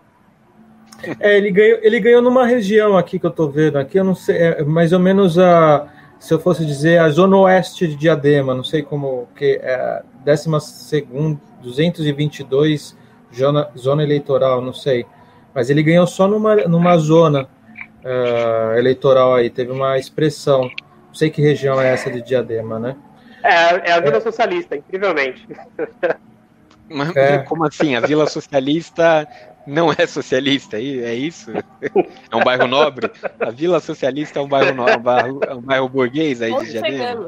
É, 1.20 1.36
ele 1.36 1.50
ganhou, 1.50 1.78
ele 1.82 2.00
ganhou 2.00 2.22
numa 2.22 2.46
região 2.46 2.96
aqui 2.96 3.18
que 3.18 3.26
eu 3.26 3.30
tô 3.30 3.48
vendo 3.48 3.76
aqui, 3.78 3.98
eu 3.98 4.04
não 4.04 4.14
sei, 4.14 4.36
é 4.36 4.64
mais 4.64 4.92
ou 4.92 4.98
menos 4.98 5.38
a, 5.38 5.86
se 6.18 6.32
eu 6.32 6.38
fosse 6.38 6.64
dizer, 6.64 6.98
a 6.98 7.08
zona 7.10 7.36
oeste 7.36 7.86
de 7.86 7.96
Diadema, 7.96 8.54
não 8.54 8.64
sei 8.64 8.82
como, 8.82 9.28
que 9.36 9.60
é 9.62 10.02
décima 10.24 10.58
segunda, 10.58 11.38
222 11.62 12.96
zona, 13.34 13.70
zona 13.76 14.02
eleitoral, 14.02 14.60
não 14.60 14.72
sei. 14.72 15.06
Mas 15.54 15.70
ele 15.70 15.82
ganhou 15.82 16.06
só 16.06 16.26
numa, 16.26 16.56
numa 16.66 16.96
zona 16.98 17.48
uh, 18.04 18.78
eleitoral 18.78 19.34
aí, 19.34 19.50
teve 19.50 19.70
uma 19.70 19.98
expressão. 19.98 20.62
Não 20.62 21.14
sei 21.14 21.30
que 21.30 21.40
região 21.40 21.80
é 21.80 21.92
essa 21.92 22.10
de 22.10 22.22
Diadema, 22.22 22.78
né? 22.78 22.96
É, 23.42 23.90
é 23.90 23.92
a 23.92 24.00
Vila 24.00 24.16
é. 24.16 24.20
Socialista, 24.20 24.76
incrivelmente. 24.76 25.46
Mas, 26.88 27.14
é. 27.16 27.38
Como 27.38 27.64
assim? 27.64 27.96
A 27.96 28.00
Vila 28.00 28.26
Socialista 28.26 29.26
não 29.66 29.92
é 29.92 30.06
socialista, 30.06 30.78
é, 30.78 30.98
é 30.98 31.14
isso? 31.14 31.50
É 32.30 32.36
um 32.36 32.40
bairro 32.40 32.66
nobre? 32.66 33.10
A 33.40 33.50
Vila 33.50 33.80
Socialista 33.80 34.38
é 34.38 34.42
um 34.42 34.48
bairro, 34.48 34.74
nobre, 34.74 34.96
um 34.96 35.02
bairro, 35.02 35.40
é 35.44 35.54
um 35.54 35.60
bairro 35.60 35.88
burguês 35.88 36.42
aí 36.42 36.52
Onde 36.52 36.66
de 36.66 36.72
Janeiro? 36.72 37.26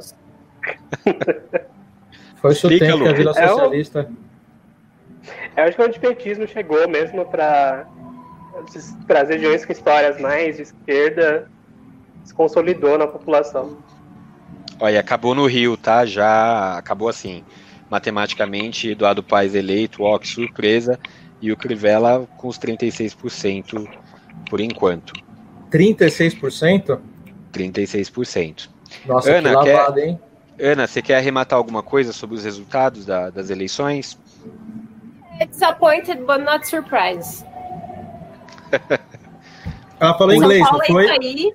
Foi 2.36 2.52
o 2.52 2.78
tempo 2.78 3.02
que 3.02 3.08
a 3.08 3.12
Vila 3.12 3.34
Socialista... 3.34 4.00
É 4.00 4.02
o... 4.02 4.28
Eu 5.56 5.64
acho 5.64 5.76
que 5.76 5.82
o 5.82 5.86
antipetismo 5.86 6.46
chegou 6.46 6.88
mesmo 6.88 7.24
para 7.26 7.86
as 9.20 9.28
regiões 9.28 9.64
com 9.64 9.72
histórias 9.72 10.20
mais 10.20 10.56
de 10.56 10.62
esquerda 10.62 11.50
se 12.24 12.34
consolidou 12.34 12.98
na 12.98 13.06
população. 13.06 13.78
Olha, 14.78 15.00
acabou 15.00 15.34
no 15.34 15.46
Rio, 15.46 15.76
tá? 15.76 16.04
Já 16.06 16.76
acabou 16.76 17.08
assim, 17.08 17.42
matematicamente, 17.90 18.90
Eduardo 18.90 19.22
Paes 19.22 19.54
eleito, 19.54 20.02
ó, 20.02 20.18
que 20.18 20.28
surpresa, 20.28 20.98
e 21.40 21.52
o 21.52 21.56
Crivella 21.56 22.26
com 22.36 22.48
os 22.48 22.58
36% 22.58 23.88
por 24.48 24.60
enquanto. 24.60 25.12
36%? 25.70 26.98
36%. 27.52 28.68
Nossa, 29.06 29.30
Ana, 29.30 29.50
que 29.50 29.54
lavada, 29.54 29.94
quer... 29.94 30.08
hein? 30.08 30.20
Ana, 30.60 30.86
você 30.86 31.02
quer 31.02 31.16
arrematar 31.16 31.56
alguma 31.56 31.82
coisa 31.82 32.12
sobre 32.12 32.36
os 32.36 32.44
resultados 32.44 33.06
da, 33.06 33.30
das 33.30 33.50
eleições? 33.50 34.18
Disappointed, 35.50 36.24
but 36.24 36.40
not 36.40 36.66
surprised. 36.66 37.46
Ela 40.00 40.14
falou 40.16 40.34
São 40.34 40.44
inglês, 40.44 40.62
Paulo 40.62 40.78
não 40.78 40.86
foi? 40.86 41.04
É 41.04 41.06
isso 41.06 41.20
aí. 41.20 41.54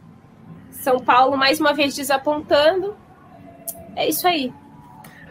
São 0.72 1.00
Paulo 1.00 1.38
mais 1.38 1.60
uma 1.60 1.74
vez 1.74 1.96
desapontando. 1.96 2.96
É 3.96 4.08
isso 4.08 4.28
aí. 4.28 4.54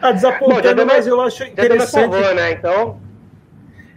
Ah, 0.01 0.11
desapontando, 0.11 0.85
Bom, 0.85 0.93
mas 0.93 1.07
eu 1.07 1.21
acho 1.21 1.43
interessante. 1.43 2.11
Favor, 2.11 2.35
né? 2.35 2.51
Então. 2.51 2.99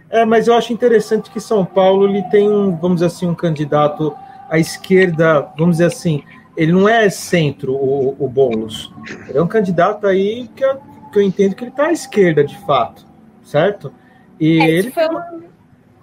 É, 0.09 0.25
mas 0.25 0.47
eu 0.47 0.53
acho 0.53 0.71
interessante 0.71 1.29
que 1.29 1.39
São 1.39 1.65
Paulo 1.65 2.07
ele 2.07 2.23
tem 2.23 2.49
um, 2.49 2.75
vamos 2.75 2.97
dizer 2.97 3.07
assim, 3.07 3.27
um 3.27 3.35
candidato 3.35 4.15
à 4.49 4.57
esquerda, 4.57 5.49
vamos 5.57 5.77
dizer 5.77 5.85
assim, 5.85 6.23
ele 6.55 6.71
não 6.71 6.87
é 6.87 7.09
centro, 7.09 7.73
o, 7.73 8.15
o 8.17 8.27
Boulos. 8.27 8.91
Ele 9.27 9.37
é 9.37 9.41
um 9.41 9.47
candidato 9.47 10.07
aí 10.07 10.49
que 10.55 10.63
eu, 10.63 10.77
que 11.11 11.19
eu 11.19 11.21
entendo 11.21 11.55
que 11.55 11.63
ele 11.63 11.71
está 11.71 11.87
à 11.87 11.91
esquerda, 11.91 12.43
de 12.43 12.57
fato, 12.65 13.05
certo? 13.43 13.93
E 14.39 14.59
é, 14.61 14.69
ele, 14.69 14.91
teve, 14.91 15.15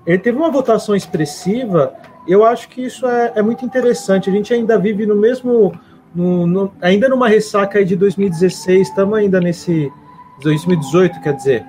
ele 0.07 0.19
teve 0.19 0.39
uma 0.39 0.51
votação 0.51 0.95
expressiva. 0.95 1.95
Eu 2.29 2.45
acho 2.45 2.69
que 2.69 2.83
isso 2.83 3.07
é, 3.07 3.33
é 3.37 3.43
muito 3.43 3.65
interessante. 3.65 4.31
A 4.31 4.33
gente 4.33 4.53
ainda 4.53 4.79
vive 4.79 5.07
no 5.07 5.17
mesmo. 5.17 5.73
No, 6.15 6.47
no, 6.47 6.73
ainda 6.81 7.09
numa 7.09 7.27
ressaca 7.27 7.79
aí 7.81 7.85
de 7.85 7.97
2016, 7.97 8.89
estamos 8.89 9.19
ainda 9.19 9.41
nesse. 9.41 9.91
2018, 10.43 11.21
quer 11.21 11.35
dizer. 11.35 11.67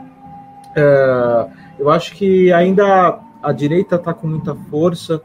Uh, 0.78 1.50
eu 1.78 1.90
acho 1.90 2.14
que 2.14 2.52
ainda 2.52 3.20
a 3.42 3.52
direita 3.52 3.96
está 3.96 4.14
com 4.14 4.28
muita 4.28 4.56
força. 4.56 5.22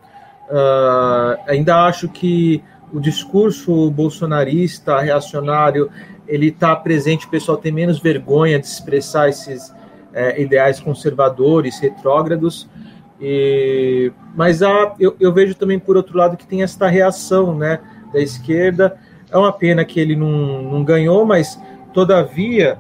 Uh, 0.48 1.40
ainda 1.46 1.84
acho 1.86 2.09
que 2.09 2.62
o 2.92 3.01
discurso 3.01 3.90
bolsonarista, 3.90 4.98
reacionário, 5.01 5.90
ele 6.26 6.48
está 6.48 6.74
presente. 6.74 7.26
O 7.26 7.30
pessoal 7.30 7.57
tem 7.57 7.72
menos 7.72 8.01
vergonha 8.01 8.59
de 8.59 8.66
expressar 8.66 9.28
esses, 9.28 9.72
é, 10.12 10.40
ideais 10.40 10.80
conservadores, 10.80 11.78
retrógrados. 11.78 12.68
E, 13.20 14.12
mas 14.34 14.62
há, 14.62 14.94
eu, 14.98 15.16
eu, 15.20 15.32
vejo 15.32 15.55
também, 15.55 15.78
por 15.78 15.96
outro 15.96 16.16
lado, 16.16 16.36
que 16.36 16.46
tem 16.46 16.62
esta 16.62 16.88
reação 16.88 17.55
né, 17.55 17.80
da 18.12 18.20
esquerda. 18.20 18.96
É 19.30 19.36
uma 19.36 19.53
pena 19.53 19.84
que 19.84 20.01
ele 20.01 20.16
não, 20.16 20.62
não 20.62 20.84
ganhou, 20.84 21.24
mas, 21.24 21.61
todavia, 21.92 22.78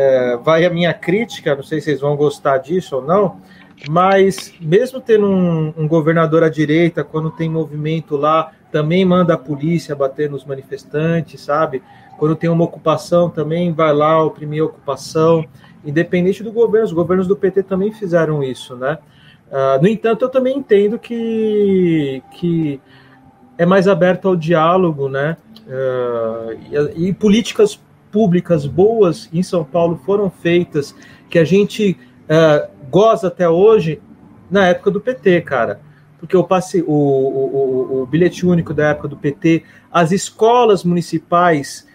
é, 0.00 0.36
vai 0.36 0.64
a 0.64 0.70
minha 0.70 0.94
crítica, 0.94 1.56
não 1.56 1.62
sei 1.64 1.80
se 1.80 1.86
vocês 1.86 2.00
vão 2.00 2.14
gostar 2.14 2.58
disso 2.58 2.94
ou 2.96 3.02
não, 3.02 3.40
mas 3.88 4.54
mesmo 4.60 5.00
tendo 5.00 5.26
um, 5.26 5.74
um 5.76 5.88
governador 5.88 6.44
à 6.44 6.48
direita, 6.48 7.02
quando 7.02 7.32
tem 7.32 7.50
movimento 7.50 8.16
lá, 8.16 8.52
também 8.70 9.04
manda 9.04 9.34
a 9.34 9.38
polícia 9.38 9.96
bater 9.96 10.30
nos 10.30 10.44
manifestantes, 10.44 11.40
sabe? 11.40 11.82
Quando 12.16 12.36
tem 12.36 12.48
uma 12.48 12.64
ocupação, 12.64 13.28
também 13.28 13.72
vai 13.72 13.92
lá 13.92 14.22
oprimir 14.22 14.62
a 14.62 14.66
ocupação 14.66 15.44
independente 15.84 16.44
do 16.44 16.52
governo, 16.52 16.86
os 16.86 16.92
governos 16.92 17.26
do 17.26 17.36
PT 17.36 17.64
também 17.64 17.92
fizeram 17.92 18.40
isso, 18.42 18.76
né? 18.76 18.98
Uh, 19.50 19.82
no 19.82 19.88
entanto, 19.88 20.24
eu 20.24 20.28
também 20.28 20.58
entendo 20.58 20.98
que, 20.98 22.22
que 22.32 22.80
é 23.56 23.66
mais 23.66 23.88
aberto 23.88 24.28
ao 24.28 24.36
diálogo, 24.36 25.08
né? 25.08 25.36
Uh, 25.66 26.94
e, 26.96 27.08
e, 27.08 27.12
políticas 27.12 27.80
públicas 28.10 28.66
boas 28.66 29.28
em 29.32 29.42
São 29.42 29.64
Paulo 29.64 30.00
foram 30.04 30.30
feitas, 30.30 30.94
que 31.28 31.38
a 31.38 31.44
gente 31.44 31.96
uh, 32.24 32.68
goza 32.90 33.28
até 33.28 33.48
hoje 33.48 34.00
na 34.50 34.66
época 34.66 34.90
do 34.90 35.00
PT, 35.00 35.42
cara. 35.42 35.80
Porque 36.18 36.34
eu 36.34 36.42
passei 36.42 36.82
o, 36.82 36.86
o, 36.86 37.92
o, 37.96 38.02
o 38.02 38.06
bilhete 38.06 38.44
único 38.44 38.74
da 38.74 38.88
época 38.88 39.08
do 39.08 39.16
PT, 39.16 39.62
as 39.92 40.10
escolas 40.10 40.82
municipais, 40.82 41.86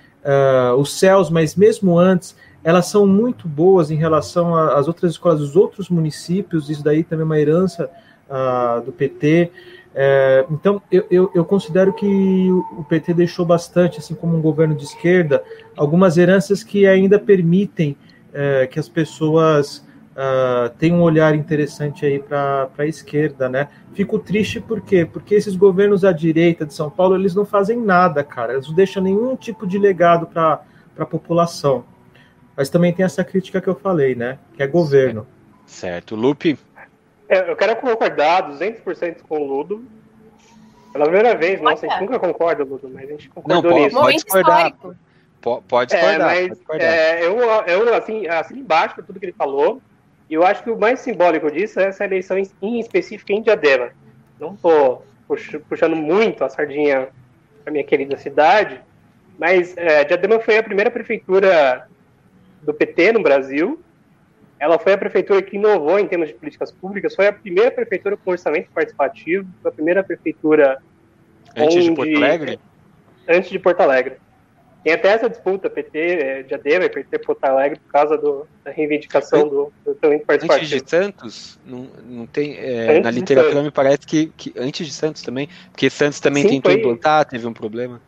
os 0.77 0.97
céus, 0.97 1.29
mas 1.29 1.53
mesmo 1.53 1.99
antes, 1.99 2.33
elas 2.63 2.85
são 2.85 3.05
muito 3.05 3.47
boas 3.47 3.91
em 3.91 3.95
relação 3.95 4.55
às 4.55 4.87
outras 4.87 5.11
escolas 5.11 5.39
dos 5.39 5.55
outros 5.55 5.89
municípios, 5.89 6.69
isso 6.69 6.83
daí 6.83 7.03
também 7.03 7.23
é 7.23 7.25
uma 7.25 7.39
herança 7.39 7.89
uh, 8.29 8.81
do 8.81 8.91
PT. 8.91 9.51
É, 9.95 10.45
então, 10.49 10.81
eu, 10.91 11.05
eu, 11.11 11.31
eu, 11.35 11.45
considero 11.45 11.93
que 11.93 12.49
o 12.71 12.83
PT 12.89 13.13
deixou 13.13 13.45
bastante, 13.45 13.99
assim 13.99 14.15
como 14.15 14.35
um 14.35 14.41
governo 14.41 14.75
de 14.75 14.83
esquerda, 14.83 15.43
algumas 15.77 16.17
heranças 16.17 16.63
que 16.63 16.87
ainda 16.87 17.19
permitem 17.19 17.95
é, 18.33 18.65
que 18.65 18.79
as 18.79 18.89
pessoas 18.89 19.85
uh, 20.13 20.69
tenham 20.77 20.99
um 20.99 21.01
olhar 21.01 21.35
interessante 21.35 22.05
aí 22.05 22.19
para 22.19 22.69
a 22.77 22.85
esquerda, 22.85 23.49
né? 23.49 23.67
Fico 23.93 24.17
triste 24.17 24.59
por 24.59 24.81
quê? 24.81 25.05
Porque 25.05 25.35
esses 25.35 25.55
governos 25.55 26.03
à 26.03 26.11
direita 26.11 26.65
de 26.65 26.73
São 26.73 26.89
Paulo, 26.89 27.15
eles 27.15 27.35
não 27.35 27.45
fazem 27.45 27.77
nada, 27.79 28.23
cara. 28.23 28.53
Eles 28.53 28.67
não 28.67 28.75
deixam 28.75 29.03
nenhum 29.03 29.35
tipo 29.35 29.67
de 29.67 29.77
legado 29.77 30.25
para 30.25 30.63
a 30.97 31.05
população. 31.05 31.85
Mas 32.55 32.69
também 32.69 32.93
tem 32.93 33.05
essa 33.05 33.23
crítica 33.23 33.59
que 33.59 33.67
eu 33.67 33.75
falei, 33.75 34.15
né? 34.15 34.37
Que 34.55 34.63
é 34.63 34.67
governo. 34.67 35.27
Certo. 35.65 36.15
Lupe? 36.15 36.57
É, 37.33 37.49
eu 37.51 37.55
quero 37.55 37.75
concordar 37.77 38.49
200% 38.51 39.17
com 39.27 39.39
o 39.39 39.45
Ludo. 39.47 39.83
Pela 40.91 41.05
primeira 41.05 41.35
vez, 41.35 41.59
nossa, 41.59 41.85
a 41.87 41.89
gente 41.89 42.01
nunca 42.01 42.19
concorda, 42.19 42.63
Ludo, 42.63 42.87
mas 42.93 43.05
a 43.09 43.11
gente 43.13 43.27
concordou 43.29 43.63
Não, 43.63 43.69
pode, 43.71 43.83
nisso. 43.85 43.95
pode 43.99 44.15
discordar. 44.17 44.73
Pode 45.41 45.93
É, 45.95 45.97
discordar. 45.97 46.27
mas 46.27 46.39
pode 46.47 46.55
discordar. 46.59 46.87
é, 46.87 47.25
eu, 47.25 47.37
eu 47.39 47.95
assim, 47.95 48.27
assim 48.27 48.59
embaixo 48.59 49.01
tudo 49.03 49.19
que 49.19 49.25
ele 49.25 49.33
falou. 49.33 49.81
E 50.29 50.35
eu 50.35 50.45
acho 50.45 50.63
que 50.63 50.69
o 50.69 50.77
mais 50.77 50.99
simbólico 50.99 51.51
disso 51.51 51.79
é 51.79 51.85
essa 51.85 52.05
eleição 52.05 52.37
em, 52.37 52.47
em 52.61 52.79
específico 52.79 53.31
em 53.31 53.41
Diadema. 53.41 53.89
Não 54.39 54.55
tô 54.55 55.01
pux- 55.27 55.57
puxando 55.67 55.95
muito 55.95 56.43
a 56.43 56.49
sardinha 56.49 57.09
para 57.63 57.71
minha 57.73 57.83
querida 57.83 58.15
cidade, 58.17 58.79
mas 59.39 59.75
é, 59.75 60.03
Diadema 60.03 60.39
foi 60.39 60.57
a 60.57 60.63
primeira 60.63 60.89
prefeitura 60.91 61.87
do 62.61 62.73
PT 62.73 63.11
no 63.13 63.21
Brasil. 63.23 63.81
Ela 64.59 64.79
foi 64.79 64.93
a 64.93 64.97
prefeitura 64.97 65.41
que 65.41 65.57
inovou 65.57 65.99
em 65.99 66.07
termos 66.07 66.29
de 66.29 66.35
políticas 66.35 66.71
públicas, 66.71 67.15
foi 67.15 67.27
a 67.27 67.33
primeira 67.33 67.69
prefeitura 67.71 68.15
com 68.15 68.31
orçamento 68.31 68.69
participativo, 68.73 69.45
foi 69.61 69.71
a 69.71 69.73
primeira 69.73 70.03
prefeitura 70.03 70.77
Antes 71.55 71.83
de 71.83 71.89
onde- 71.89 71.95
Porto 71.95 72.15
Alegre? 72.17 72.59
antes 73.27 73.49
de 73.49 73.59
Porto 73.59 73.81
Alegre. 73.81 74.15
Tem 74.83 74.93
até 74.93 75.09
essa 75.09 75.29
disputa 75.29 75.69
PT 75.69 75.97
eh, 75.97 76.43
Diadema 76.43 76.85
e 76.85 76.89
PT 76.89 77.19
Porto 77.19 77.43
Alegre 77.45 77.79
por 77.79 77.91
causa 77.91 78.17
do- 78.17 78.45
da 78.65 78.71
reivindicação 78.71 79.47
do, 79.47 79.73
do 79.85 79.95
talento 79.95 80.23
Antes 80.29 80.47
participativo. 80.47 80.83
de 80.83 80.89
Santos, 80.89 81.59
não, 81.65 81.89
não 82.03 82.25
tem. 82.27 82.57
é, 82.57 82.99
na 82.99 83.09
de 83.09 83.19
literatura 83.19 83.63
me 83.63 83.71
parece 83.71 83.99
que, 84.05 84.27
que 84.35 84.53
antes 84.57 84.85
de 84.85 84.91
Santos 84.93 85.21
também, 85.21 85.47
porque 85.71 85.89
Santos 85.89 86.19
também 86.19 86.43
Sim, 86.43 86.49
tentou 86.49 86.71
foi- 86.71 86.79
implantar, 86.81 87.25
teve 87.25 87.47
um 87.47 87.53
problema. 87.53 88.01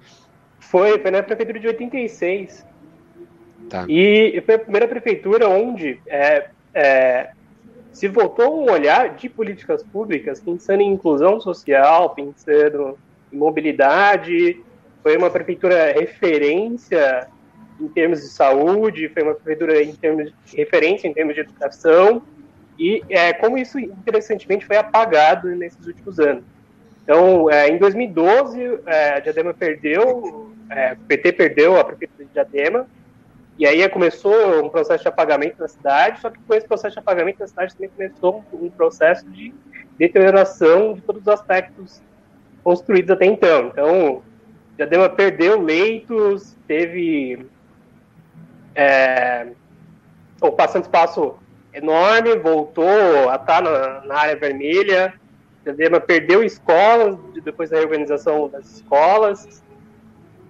Foi, 0.60 1.00
foi 1.00 1.12
na 1.12 1.24
prefeitura 1.24 1.60
de 1.60 1.68
86. 1.68 2.66
Tá. 3.70 3.86
E 3.90 4.42
foi 4.46 4.56
a 4.56 4.60
primeira 4.60 4.88
prefeitura 4.88 5.48
onde 5.50 6.00
é, 6.08 6.48
é, 6.74 7.30
se 7.92 8.08
voltou 8.08 8.62
um 8.62 8.72
olhar 8.72 9.16
de 9.16 9.30
políticas 9.30 9.82
públicas, 9.82 10.42
pensando 10.42 10.82
em 10.82 10.94
inclusão 10.94 11.40
social, 11.40 12.10
pensando 12.12 12.98
em 13.32 13.38
mobilidade. 13.38 14.62
Foi 15.02 15.16
uma 15.18 15.30
prefeitura 15.30 15.94
referência 15.94 17.28
em 17.80 17.88
termos 17.88 18.22
de 18.22 18.28
saúde, 18.28 19.10
foi 19.10 19.24
uma 19.24 19.34
prefeitura 19.34 19.82
em 19.82 19.94
termos 19.94 20.32
de 20.46 20.58
referência 20.58 21.08
em 21.08 21.14
termos 21.14 21.36
de 21.36 21.42
educação. 21.42 22.22
E 22.78 23.02
é, 23.10 23.34
como 23.34 23.58
isso, 23.58 23.80
interessantemente, 23.80 24.66
foi 24.66 24.78
apagado 24.78 25.48
nesses 25.50 25.86
últimos 25.86 26.20
anos. 26.20 26.44
Então, 27.04 27.50
é, 27.50 27.70
em 27.70 27.78
2012, 27.78 28.80
é, 28.88 29.10
a 29.14 29.20
Diadema 29.20 29.54
perdeu, 29.54 30.52
é, 30.70 30.94
o 30.94 31.06
PT 31.08 31.34
perdeu 31.34 31.80
a 31.80 31.84
prefeitura 31.84 32.26
de 32.26 32.34
Diadema, 32.34 32.88
e 33.58 33.66
aí 33.66 33.88
começou 33.88 34.66
um 34.66 34.70
processo 34.70 35.04
de 35.04 35.08
apagamento 35.08 35.60
na 35.60 35.68
cidade, 35.68 36.20
só 36.20 36.30
que 36.30 36.40
com 36.40 36.54
esse 36.54 36.68
processo 36.68 36.94
de 36.94 37.00
apagamento 37.00 37.40
na 37.40 37.48
cidade 37.48 37.74
também 37.74 37.90
começou 37.90 38.44
um, 38.52 38.70
processo 38.70 39.26
de 39.30 39.54
deterioração 39.98 40.94
de 40.94 41.02
todos 41.02 41.22
os 41.22 41.28
aspectos 41.28 42.02
construídos 42.64 43.12
até 43.12 43.26
então. 43.26 43.68
Então, 43.68 44.22
Diadema 44.76 45.08
perdeu 45.08 45.62
leitos, 45.62 46.58
teve 46.68 47.46
é, 48.76 49.48
ocupando 50.42 50.80
espaço 50.80 51.36
enorme, 51.74 52.36
voltou 52.36 53.30
a 53.30 53.36
estar 53.36 53.62
na, 53.62 54.02
na 54.02 54.16
área 54.18 54.36
vermelha, 54.36 55.14
Diadema 55.64 56.02
perdeu 56.02 56.44
escolas 56.44 57.18
depois 57.42 57.70
da 57.70 57.78
reorganização 57.78 58.50
das 58.50 58.66
escolas, 58.70 59.64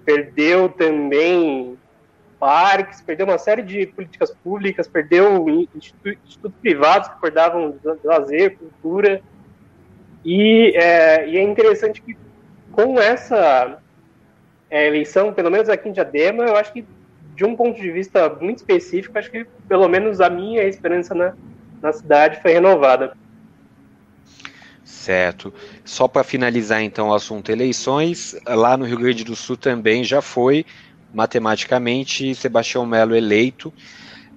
perdeu 0.04 0.70
também 0.70 1.78
parques, 2.40 3.02
perdeu 3.02 3.26
uma 3.26 3.38
série 3.38 3.62
de 3.62 3.88
políticas 3.88 4.32
públicas, 4.44 4.88
perdeu 4.88 5.48
institu 5.76 6.10
institutos 6.26 6.60
privados 6.62 7.10
que 7.10 7.20
cuidavam 7.20 7.72
de 7.72 8.08
lazer, 8.08 8.58
cultura. 8.58 9.22
E 10.24 10.74
é, 10.76 11.28
e 11.30 11.38
é 11.38 11.44
interessante 11.44 12.02
que 12.02 12.18
com 12.72 13.00
essa 13.00 13.80
é, 14.70 14.88
eleição, 14.88 15.34
pelo 15.34 15.50
menos 15.52 15.70
aqui 15.70 15.90
em 15.90 15.94
Diadema, 15.94 16.44
eu 16.44 16.56
acho 16.56 16.74
que 16.74 16.86
de 17.36 17.46
um 17.46 17.56
ponto 17.56 17.80
de 17.80 17.92
vista 17.92 18.30
muito 18.30 18.58
específico, 18.58 19.18
acho 19.18 19.30
que 19.30 19.46
pelo 19.68 19.88
menos 19.88 20.22
a 20.22 20.30
minha 20.30 20.64
esperança 20.64 21.14
na, 21.14 21.34
na 21.82 21.92
cidade 21.92 22.42
foi 22.42 22.54
renovada. 22.54 23.16
Certo. 24.84 25.54
Só 25.84 26.08
para 26.08 26.24
finalizar 26.24 26.82
então 26.82 27.10
o 27.10 27.14
assunto 27.14 27.52
eleições, 27.52 28.36
lá 28.48 28.76
no 28.76 28.86
Rio 28.86 28.98
Grande 28.98 29.24
do 29.24 29.36
Sul 29.36 29.58
também 29.58 30.04
já 30.04 30.22
foi 30.22 30.66
matematicamente 31.16 32.36
Sebastião 32.36 32.86
Melo 32.86 33.16
eleito. 33.16 33.74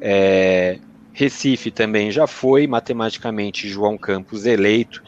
É, 0.00 0.78
Recife 1.12 1.72
também 1.72 2.12
já 2.12 2.28
foi 2.28 2.68
matematicamente 2.68 3.68
João 3.68 3.98
Campos 3.98 4.46
eleito. 4.46 5.02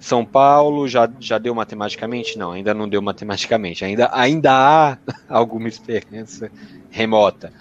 São 0.00 0.24
Paulo 0.24 0.86
já, 0.88 1.08
já 1.20 1.38
deu 1.38 1.54
matematicamente? 1.54 2.36
Não, 2.36 2.52
ainda 2.52 2.74
não 2.74 2.88
deu 2.88 3.00
matematicamente. 3.00 3.84
Ainda, 3.84 4.10
ainda 4.12 4.52
há 4.52 4.98
alguma 5.28 5.68
esperança 5.68 6.50
remota. 6.90 7.52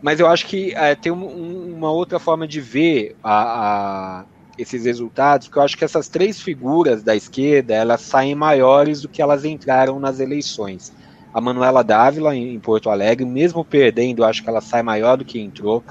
Mas 0.00 0.20
eu 0.20 0.26
acho 0.26 0.46
que 0.46 0.74
é, 0.74 0.94
tem 0.94 1.12
um, 1.12 1.74
uma 1.74 1.90
outra 1.90 2.18
forma 2.18 2.48
de 2.48 2.60
ver 2.60 3.16
a, 3.22 4.20
a, 4.20 4.24
esses 4.56 4.84
resultados, 4.84 5.48
porque 5.48 5.58
eu 5.58 5.62
acho 5.62 5.76
que 5.76 5.84
essas 5.84 6.08
três 6.08 6.40
figuras 6.40 7.02
da 7.02 7.14
esquerda 7.14 7.74
elas 7.74 8.00
saem 8.00 8.34
maiores 8.34 9.02
do 9.02 9.08
que 9.08 9.20
elas 9.20 9.44
entraram 9.44 10.00
nas 10.00 10.20
eleições. 10.20 10.92
A 11.32 11.40
Manuela 11.40 11.84
Dávila, 11.84 12.34
em 12.34 12.58
Porto 12.58 12.90
Alegre, 12.90 13.24
mesmo 13.24 13.64
perdendo, 13.64 14.24
acho 14.24 14.42
que 14.42 14.48
ela 14.48 14.60
sai 14.60 14.82
maior 14.82 15.16
do 15.16 15.24
que 15.24 15.38
entrou. 15.38 15.84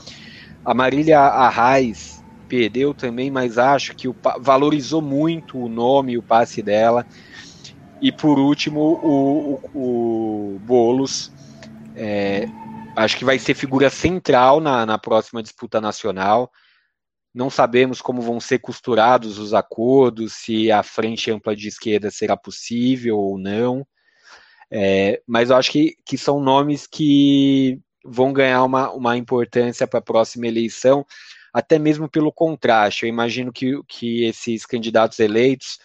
A 0.65 0.73
Marília 0.73 1.19
Arraes 1.19 2.23
perdeu 2.47 2.93
também, 2.93 3.29
mas 3.29 3.57
acho 3.57 3.95
que 3.95 4.07
o, 4.07 4.15
valorizou 4.39 5.01
muito 5.01 5.57
o 5.57 5.69
nome 5.69 6.13
e 6.13 6.17
o 6.17 6.23
passe 6.23 6.61
dela. 6.61 7.05
E 8.01 8.11
por 8.11 8.39
último, 8.39 8.81
o, 8.81 9.61
o, 9.73 10.55
o 10.55 10.59
Boulos, 10.59 11.31
é, 11.95 12.47
acho 12.95 13.17
que 13.17 13.25
vai 13.25 13.39
ser 13.39 13.53
figura 13.53 13.89
central 13.89 14.59
na, 14.59 14.85
na 14.85 14.97
próxima 14.97 15.41
disputa 15.41 15.79
nacional. 15.79 16.51
Não 17.33 17.49
sabemos 17.49 18.01
como 18.01 18.21
vão 18.21 18.39
ser 18.39 18.59
costurados 18.59 19.37
os 19.37 19.53
acordos, 19.53 20.33
se 20.33 20.71
a 20.71 20.81
frente 20.81 21.31
ampla 21.31 21.55
de 21.55 21.67
esquerda 21.67 22.09
será 22.09 22.35
possível 22.35 23.17
ou 23.17 23.37
não. 23.37 23.85
É, 24.69 25.21
mas 25.25 25.49
eu 25.49 25.55
acho 25.55 25.71
que, 25.71 25.95
que 26.05 26.17
são 26.17 26.39
nomes 26.39 26.85
que 26.85 27.79
vão 28.03 28.33
ganhar 28.33 28.63
uma, 28.63 28.91
uma 28.91 29.17
importância 29.17 29.87
para 29.87 29.99
a 29.99 30.03
próxima 30.03 30.47
eleição, 30.47 31.05
até 31.53 31.79
mesmo 31.79 32.09
pelo 32.09 32.31
contraste. 32.31 33.03
Eu 33.03 33.09
imagino 33.09 33.51
que, 33.51 33.81
que 33.87 34.25
esses 34.25 34.65
candidatos 34.65 35.19
eleitos 35.19 35.79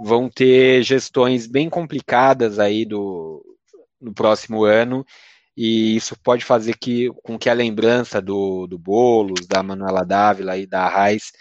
vão 0.00 0.28
ter 0.28 0.82
gestões 0.82 1.46
bem 1.46 1.70
complicadas 1.70 2.58
aí 2.58 2.84
do, 2.84 3.44
no 4.00 4.12
próximo 4.12 4.64
ano, 4.64 5.04
e 5.56 5.96
isso 5.96 6.14
pode 6.22 6.44
fazer 6.44 6.76
que, 6.76 7.08
com 7.22 7.38
que 7.38 7.48
a 7.48 7.54
lembrança 7.54 8.20
do, 8.20 8.66
do 8.66 8.78
Boulos, 8.78 9.46
da 9.46 9.62
Manuela 9.62 10.04
Dávila 10.04 10.58
e 10.58 10.66
da 10.66 10.86
Raiz 10.86 11.32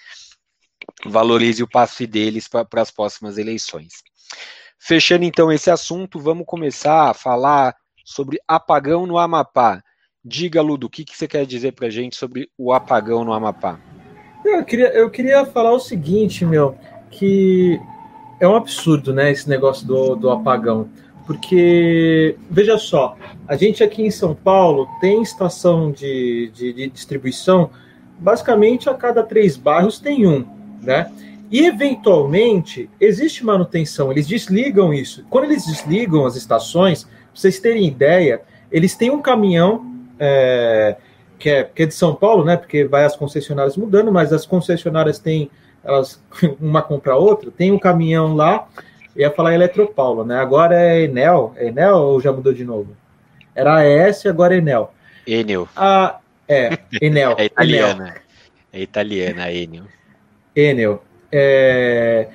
valorize 1.06 1.62
o 1.62 1.70
passe 1.70 2.08
deles 2.08 2.48
para 2.48 2.82
as 2.82 2.92
próximas 2.92 3.38
eleições. 3.38 3.94
Fechando 4.88 5.26
então 5.26 5.52
esse 5.52 5.72
assunto, 5.72 6.20
vamos 6.20 6.46
começar 6.46 7.10
a 7.10 7.14
falar 7.16 7.76
sobre 8.06 8.38
apagão 8.48 9.08
no 9.08 9.18
Amapá. 9.18 9.82
Diga, 10.24 10.62
Ludo, 10.62 10.86
o 10.86 10.90
que, 10.92 11.04
que 11.04 11.18
você 11.18 11.28
quer 11.28 11.44
dizer 11.44 11.72
para 11.72 11.90
gente 11.90 12.16
sobre 12.16 12.52
o 12.56 12.72
apagão 12.72 13.26
no 13.26 13.34
Amapá? 13.34 13.80
Eu 14.46 14.64
queria, 14.64 14.90
eu 14.90 15.10
queria 15.10 15.44
falar 15.44 15.72
o 15.72 15.80
seguinte, 15.80 16.46
meu, 16.46 16.78
que 17.10 17.82
é 18.40 18.48
um 18.48 18.56
absurdo, 18.56 19.12
né, 19.12 19.32
esse 19.32 19.50
negócio 19.50 19.88
do, 19.88 20.16
do 20.16 20.30
apagão. 20.30 20.88
Porque, 21.26 22.38
veja 22.48 22.78
só, 22.78 23.18
a 23.48 23.56
gente 23.56 23.84
aqui 23.84 24.04
em 24.04 24.12
São 24.12 24.36
Paulo 24.36 24.88
tem 25.02 25.24
estação 25.24 25.92
de, 25.92 26.52
de, 26.54 26.72
de 26.72 26.88
distribuição, 26.92 27.72
basicamente 28.20 28.88
a 28.88 28.94
cada 28.94 29.24
três 29.24 29.58
bairros 29.58 29.98
tem 29.98 30.28
um, 30.28 30.46
né? 30.80 31.12
E, 31.56 31.68
eventualmente, 31.68 32.90
existe 33.00 33.46
manutenção, 33.46 34.12
eles 34.12 34.28
desligam 34.28 34.94
isso. 34.94 35.26
Quando 35.30 35.46
eles 35.46 35.66
desligam 35.66 36.26
as 36.26 36.36
estações, 36.36 37.06
pra 37.06 37.14
vocês 37.34 37.62
terem 37.62 37.88
ideia, 37.88 38.42
eles 38.70 38.94
têm 38.94 39.10
um 39.10 39.22
caminhão 39.22 39.90
é, 40.20 40.98
que, 41.40 41.50
é, 41.50 41.64
que 41.64 41.84
é 41.84 41.86
de 41.86 41.94
São 41.94 42.14
Paulo, 42.14 42.44
né? 42.44 42.58
Porque 42.58 42.84
vai 42.84 43.06
as 43.06 43.16
concessionárias 43.16 43.78
mudando, 43.78 44.12
mas 44.12 44.34
as 44.34 44.46
concessionárias 44.46 45.18
têm, 45.18 45.50
elas, 45.82 46.22
uma 46.60 46.82
compra 46.82 47.14
a 47.14 47.16
outra, 47.16 47.50
tem 47.50 47.72
um 47.72 47.80
caminhão 47.80 48.36
lá, 48.36 48.68
ia 49.16 49.32
falar 49.32 49.54
Eletropaulo, 49.54 50.26
né? 50.26 50.38
Agora 50.38 50.78
é 50.78 51.04
Enel, 51.04 51.54
é 51.56 51.68
Enel 51.68 51.96
ou 51.96 52.20
já 52.20 52.34
mudou 52.34 52.52
de 52.52 52.66
novo? 52.66 52.98
Era 53.56 53.78
AES, 53.78 54.26
agora 54.26 54.56
é 54.56 54.58
Enel. 54.58 54.94
Enel. 55.26 55.70
Ah, 55.74 56.20
é, 56.50 56.78
Enel. 57.02 57.34
é 57.40 57.46
italiana. 57.46 58.08
Enel. 58.10 58.22
É 58.74 58.82
italiana, 58.82 59.52
Enel. 59.54 59.84
Enel. 60.54 61.05
É, 61.32 62.28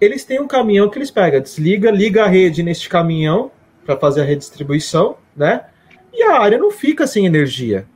eles 0.00 0.24
têm 0.24 0.40
um 0.40 0.48
caminhão 0.48 0.88
que 0.88 0.98
eles 0.98 1.10
pegam, 1.10 1.40
desliga, 1.40 1.90
liga 1.90 2.24
a 2.24 2.28
rede 2.28 2.62
neste 2.62 2.88
caminhão 2.88 3.50
para 3.84 3.96
fazer 3.96 4.22
a 4.22 4.24
redistribuição, 4.24 5.16
né? 5.36 5.64
E 6.12 6.22
a 6.22 6.40
área 6.40 6.58
não 6.58 6.70
fica 6.70 7.06
sem 7.06 7.26
energia. 7.26 7.86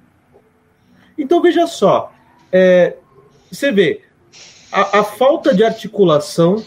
Então 1.17 1.41
veja 1.41 1.67
só, 1.67 2.13
é, 2.53 2.97
você 3.51 3.73
vê 3.73 4.03
a, 4.71 5.01
a 5.01 5.05
falta 5.05 5.55
de 5.55 5.65
articulação 5.65 6.63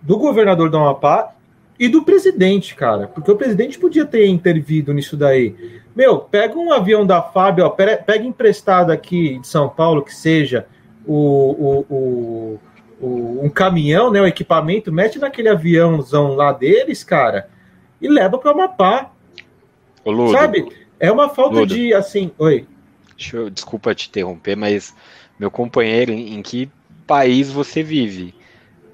do 0.00 0.16
governador 0.16 0.70
do 0.70 0.76
Amapá 0.76 1.34
e 1.78 1.88
do 1.88 2.04
presidente, 2.04 2.74
cara. 2.74 3.08
Porque 3.08 3.30
o 3.30 3.36
presidente 3.36 3.78
podia 3.78 4.04
ter 4.04 4.26
intervido 4.26 4.92
nisso 4.92 5.16
daí. 5.16 5.80
Meu, 5.94 6.18
pega 6.18 6.58
um 6.58 6.72
avião 6.72 7.04
da 7.04 7.20
Fábio, 7.20 7.66
ó, 7.66 7.70
pega 7.70 8.24
emprestado 8.24 8.90
aqui 8.90 9.38
de 9.38 9.46
São 9.46 9.68
Paulo, 9.68 10.02
que 10.02 10.14
seja 10.14 10.66
o, 11.06 11.84
o, 11.88 12.60
o, 13.00 13.40
um 13.44 13.48
caminhão, 13.48 14.10
né, 14.10 14.20
o 14.20 14.26
equipamento, 14.26 14.92
mete 14.92 15.18
naquele 15.18 15.48
aviãozão 15.48 16.34
lá 16.34 16.52
deles, 16.52 17.02
cara, 17.02 17.48
e 18.00 18.08
leva 18.08 18.38
para 18.38 18.50
o 18.50 18.54
Amapá. 18.54 19.10
Ludo, 20.04 20.32
Sabe? 20.32 20.66
É 20.98 21.10
uma 21.10 21.28
falta 21.28 21.60
Ludo, 21.60 21.74
de, 21.74 21.92
assim... 21.94 22.30
Oi. 22.38 22.66
Eu, 23.32 23.50
desculpa 23.50 23.94
te 23.94 24.08
interromper, 24.08 24.56
mas 24.56 24.94
meu 25.38 25.50
companheiro, 25.50 26.12
em, 26.12 26.34
em 26.34 26.42
que 26.42 26.70
país 27.06 27.50
você 27.50 27.82
vive? 27.82 28.34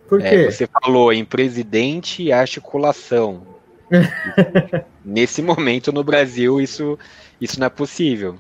Por 0.08 0.20
quê? 0.20 0.26
É, 0.26 0.50
você 0.50 0.66
falou 0.66 1.12
em 1.12 1.24
presidente 1.24 2.22
e 2.22 2.32
articulação. 2.32 3.46
Nesse 5.04 5.42
momento 5.42 5.92
no 5.92 6.02
Brasil 6.02 6.60
isso, 6.60 6.98
isso 7.40 7.60
não 7.60 7.66
é 7.66 7.70
possível. 7.70 8.36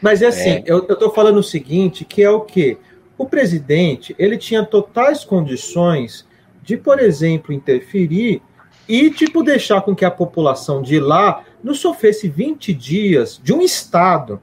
Mas 0.00 0.22
é 0.22 0.26
assim, 0.26 0.50
é... 0.50 0.64
eu, 0.66 0.86
eu 0.88 0.96
tô 0.96 1.10
falando 1.10 1.38
o 1.38 1.42
seguinte, 1.42 2.04
que 2.04 2.22
é 2.22 2.30
o 2.30 2.40
quê? 2.40 2.78
O 3.16 3.26
presidente, 3.26 4.14
ele 4.18 4.36
tinha 4.36 4.64
totais 4.64 5.24
condições 5.24 6.26
de, 6.62 6.76
por 6.76 6.98
exemplo, 6.98 7.52
interferir 7.52 8.42
e, 8.88 9.10
tipo, 9.10 9.42
deixar 9.42 9.82
com 9.82 9.94
que 9.94 10.04
a 10.04 10.10
população 10.10 10.82
de 10.82 10.98
lá 10.98 11.44
não 11.62 11.74
sofresse 11.74 12.28
20 12.28 12.72
dias 12.74 13.40
de 13.42 13.52
um 13.52 13.60
Estado 13.60 14.40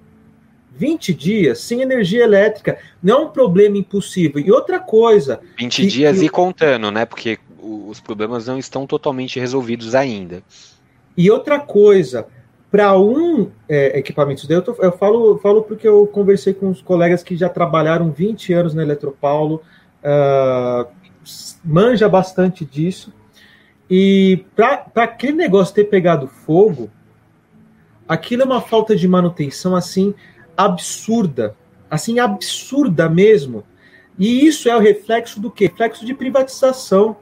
20 0.80 1.14
dias 1.14 1.60
sem 1.60 1.82
energia 1.82 2.24
elétrica 2.24 2.80
não 3.04 3.18
é 3.18 3.26
um 3.26 3.30
problema 3.30 3.78
impossível. 3.78 4.40
E 4.40 4.50
outra 4.50 4.80
coisa. 4.80 5.42
20 5.58 5.76
que, 5.76 5.88
dias 5.88 6.20
que... 6.20 6.26
e 6.26 6.30
contando, 6.30 6.90
né? 6.90 7.06
Porque 7.06 7.38
os 7.62 8.00
problemas 8.00 8.48
não 8.48 8.58
estão 8.58 8.88
totalmente 8.88 9.38
resolvidos 9.38 9.94
ainda. 9.94 10.42
E 11.18 11.30
outra 11.30 11.60
coisa, 11.60 12.26
para 12.72 12.98
um 12.98 13.50
é, 13.68 13.98
equipamento 13.98 14.46
eu, 14.52 14.62
tô, 14.62 14.76
eu 14.80 14.92
falo, 14.92 15.40
falo 15.40 15.64
porque 15.64 15.88
eu 15.88 16.06
conversei 16.06 16.54
com 16.54 16.70
os 16.70 16.82
colegas 16.82 17.24
que 17.24 17.36
já 17.36 17.50
trabalharam 17.50 18.12
20 18.12 18.54
anos 18.54 18.74
na 18.74 18.84
Eletropaulo, 18.84 19.62
uh, 20.04 20.88
manja 21.64 22.08
bastante 22.08 22.64
disso. 22.64 23.12
E 23.90 24.46
para 24.56 24.86
aquele 24.96 25.34
negócio 25.34 25.74
ter 25.74 25.86
pegado 25.86 26.28
fogo, 26.28 26.92
aquilo 28.08 28.44
é 28.44 28.46
uma 28.46 28.62
falta 28.62 28.96
de 28.96 29.08
manutenção 29.08 29.76
assim 29.76 30.14
absurda, 30.56 31.56
assim, 31.90 32.20
absurda 32.20 33.10
mesmo. 33.10 33.64
E 34.18 34.46
isso 34.46 34.70
é 34.70 34.76
o 34.76 34.80
reflexo 34.80 35.40
do 35.40 35.50
quê? 35.50 35.66
Reflexo 35.66 36.06
de 36.06 36.14
privatização. 36.14 37.18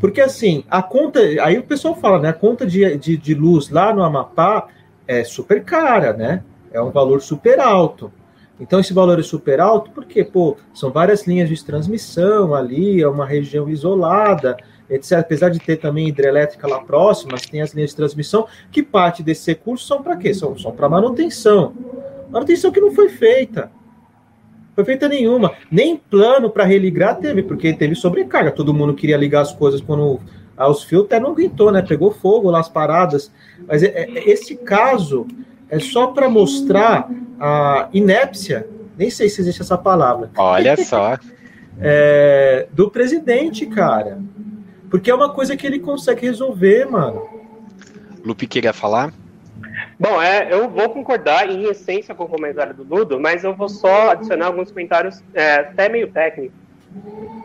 Porque 0.00 0.20
assim, 0.20 0.64
a 0.70 0.82
conta. 0.82 1.20
Aí 1.42 1.58
o 1.58 1.62
pessoal 1.62 1.94
fala, 1.94 2.18
né? 2.18 2.28
A 2.28 2.34
conta 2.34 2.66
de, 2.66 2.96
de, 2.96 3.16
de 3.16 3.34
luz 3.34 3.70
lá 3.70 3.94
no 3.94 4.02
Amapá 4.02 4.68
é 5.06 5.24
super 5.24 5.62
cara, 5.64 6.12
né? 6.12 6.42
É 6.72 6.80
um 6.80 6.90
valor 6.90 7.22
super 7.22 7.60
alto. 7.60 8.12
Então, 8.58 8.78
esse 8.78 8.92
valor 8.92 9.18
é 9.18 9.22
super 9.22 9.60
alto 9.60 9.90
porque, 9.90 10.22
pô, 10.22 10.56
são 10.72 10.90
várias 10.90 11.26
linhas 11.26 11.48
de 11.48 11.64
transmissão 11.64 12.54
ali, 12.54 13.02
é 13.02 13.08
uma 13.08 13.26
região 13.26 13.68
isolada, 13.68 14.56
etc. 14.88 15.18
Apesar 15.18 15.48
de 15.48 15.58
ter 15.58 15.76
também 15.76 16.08
hidrelétrica 16.08 16.68
lá 16.68 16.80
próxima, 16.80 17.36
tem 17.50 17.60
as 17.60 17.72
linhas 17.72 17.90
de 17.90 17.96
transmissão, 17.96 18.46
que 18.70 18.82
parte 18.82 19.22
desses 19.22 19.44
recursos 19.44 19.86
são 19.86 20.02
para 20.02 20.16
quê? 20.16 20.32
São, 20.32 20.56
são 20.56 20.70
para 20.70 20.88
manutenção. 20.88 21.74
Manutenção 22.30 22.70
que 22.70 22.80
não 22.80 22.92
foi 22.92 23.08
feita. 23.08 23.70
Foi 24.74 24.84
feita 24.84 25.08
nenhuma. 25.08 25.52
Nem 25.70 25.96
plano 25.96 26.50
para 26.50 26.64
religar 26.64 27.16
teve, 27.18 27.42
porque 27.42 27.72
teve 27.72 27.94
sobrecarga. 27.94 28.50
Todo 28.50 28.74
mundo 28.74 28.94
queria 28.94 29.16
ligar 29.16 29.42
as 29.42 29.52
coisas 29.52 29.80
quando 29.80 30.20
os 30.58 30.82
fios 30.84 31.04
até 31.04 31.20
não 31.20 31.30
aguentou, 31.30 31.70
né? 31.70 31.82
Pegou 31.82 32.10
fogo 32.10 32.50
lá 32.50 32.60
as 32.60 32.68
paradas. 32.68 33.30
Mas 33.66 33.82
é, 33.82 33.88
é, 33.88 34.30
esse 34.30 34.56
caso 34.56 35.26
é 35.68 35.78
só 35.78 36.08
para 36.08 36.28
mostrar 36.28 37.08
a 37.38 37.88
inépcia, 37.92 38.68
nem 38.96 39.10
sei 39.10 39.28
se 39.28 39.40
existe 39.40 39.62
essa 39.62 39.78
palavra. 39.78 40.30
Olha 40.36 40.76
só. 40.82 41.18
é, 41.80 42.66
do 42.72 42.90
presidente, 42.90 43.66
cara. 43.66 44.18
Porque 44.90 45.10
é 45.10 45.14
uma 45.14 45.32
coisa 45.32 45.56
que 45.56 45.66
ele 45.66 45.78
consegue 45.80 46.26
resolver, 46.26 46.84
mano. 46.86 47.22
Lupe 48.24 48.46
queria 48.46 48.72
falar? 48.72 49.12
Bom, 49.98 50.20
é, 50.20 50.52
eu 50.52 50.68
vou 50.68 50.90
concordar 50.90 51.48
em 51.48 51.64
essência 51.64 52.14
com 52.14 52.24
o 52.24 52.28
comentário 52.28 52.74
do 52.74 52.84
Dudo, 52.84 53.20
mas 53.20 53.44
eu 53.44 53.54
vou 53.54 53.68
só 53.68 54.10
adicionar 54.10 54.46
alguns 54.46 54.70
comentários 54.70 55.22
é, 55.32 55.54
até 55.54 55.88
meio 55.88 56.10
técnicos. 56.10 56.58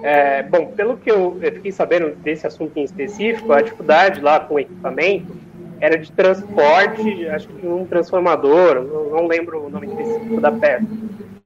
É, 0.04 0.44
bom, 0.44 0.68
pelo 0.74 0.98
que 0.98 1.12
eu, 1.12 1.38
eu, 1.42 1.52
fiquei 1.54 1.72
sabendo 1.72 2.16
desse 2.16 2.48
assunto 2.48 2.78
em 2.78 2.84
específico, 2.84 3.52
a 3.52 3.62
dificuldade 3.62 4.22
lá 4.22 4.40
com 4.40 4.56
o 4.56 4.60
equipamento 4.60 5.36
era 5.80 5.98
de 5.98 6.12
transporte, 6.12 7.28
acho 7.28 7.48
que 7.48 7.66
um 7.66 7.86
transformador, 7.86 8.82
não, 8.82 9.10
não 9.10 9.28
lembro 9.28 9.66
o 9.66 9.70
nome 9.70 9.88
específico 9.88 10.42
da 10.42 10.52
peça. 10.52 10.86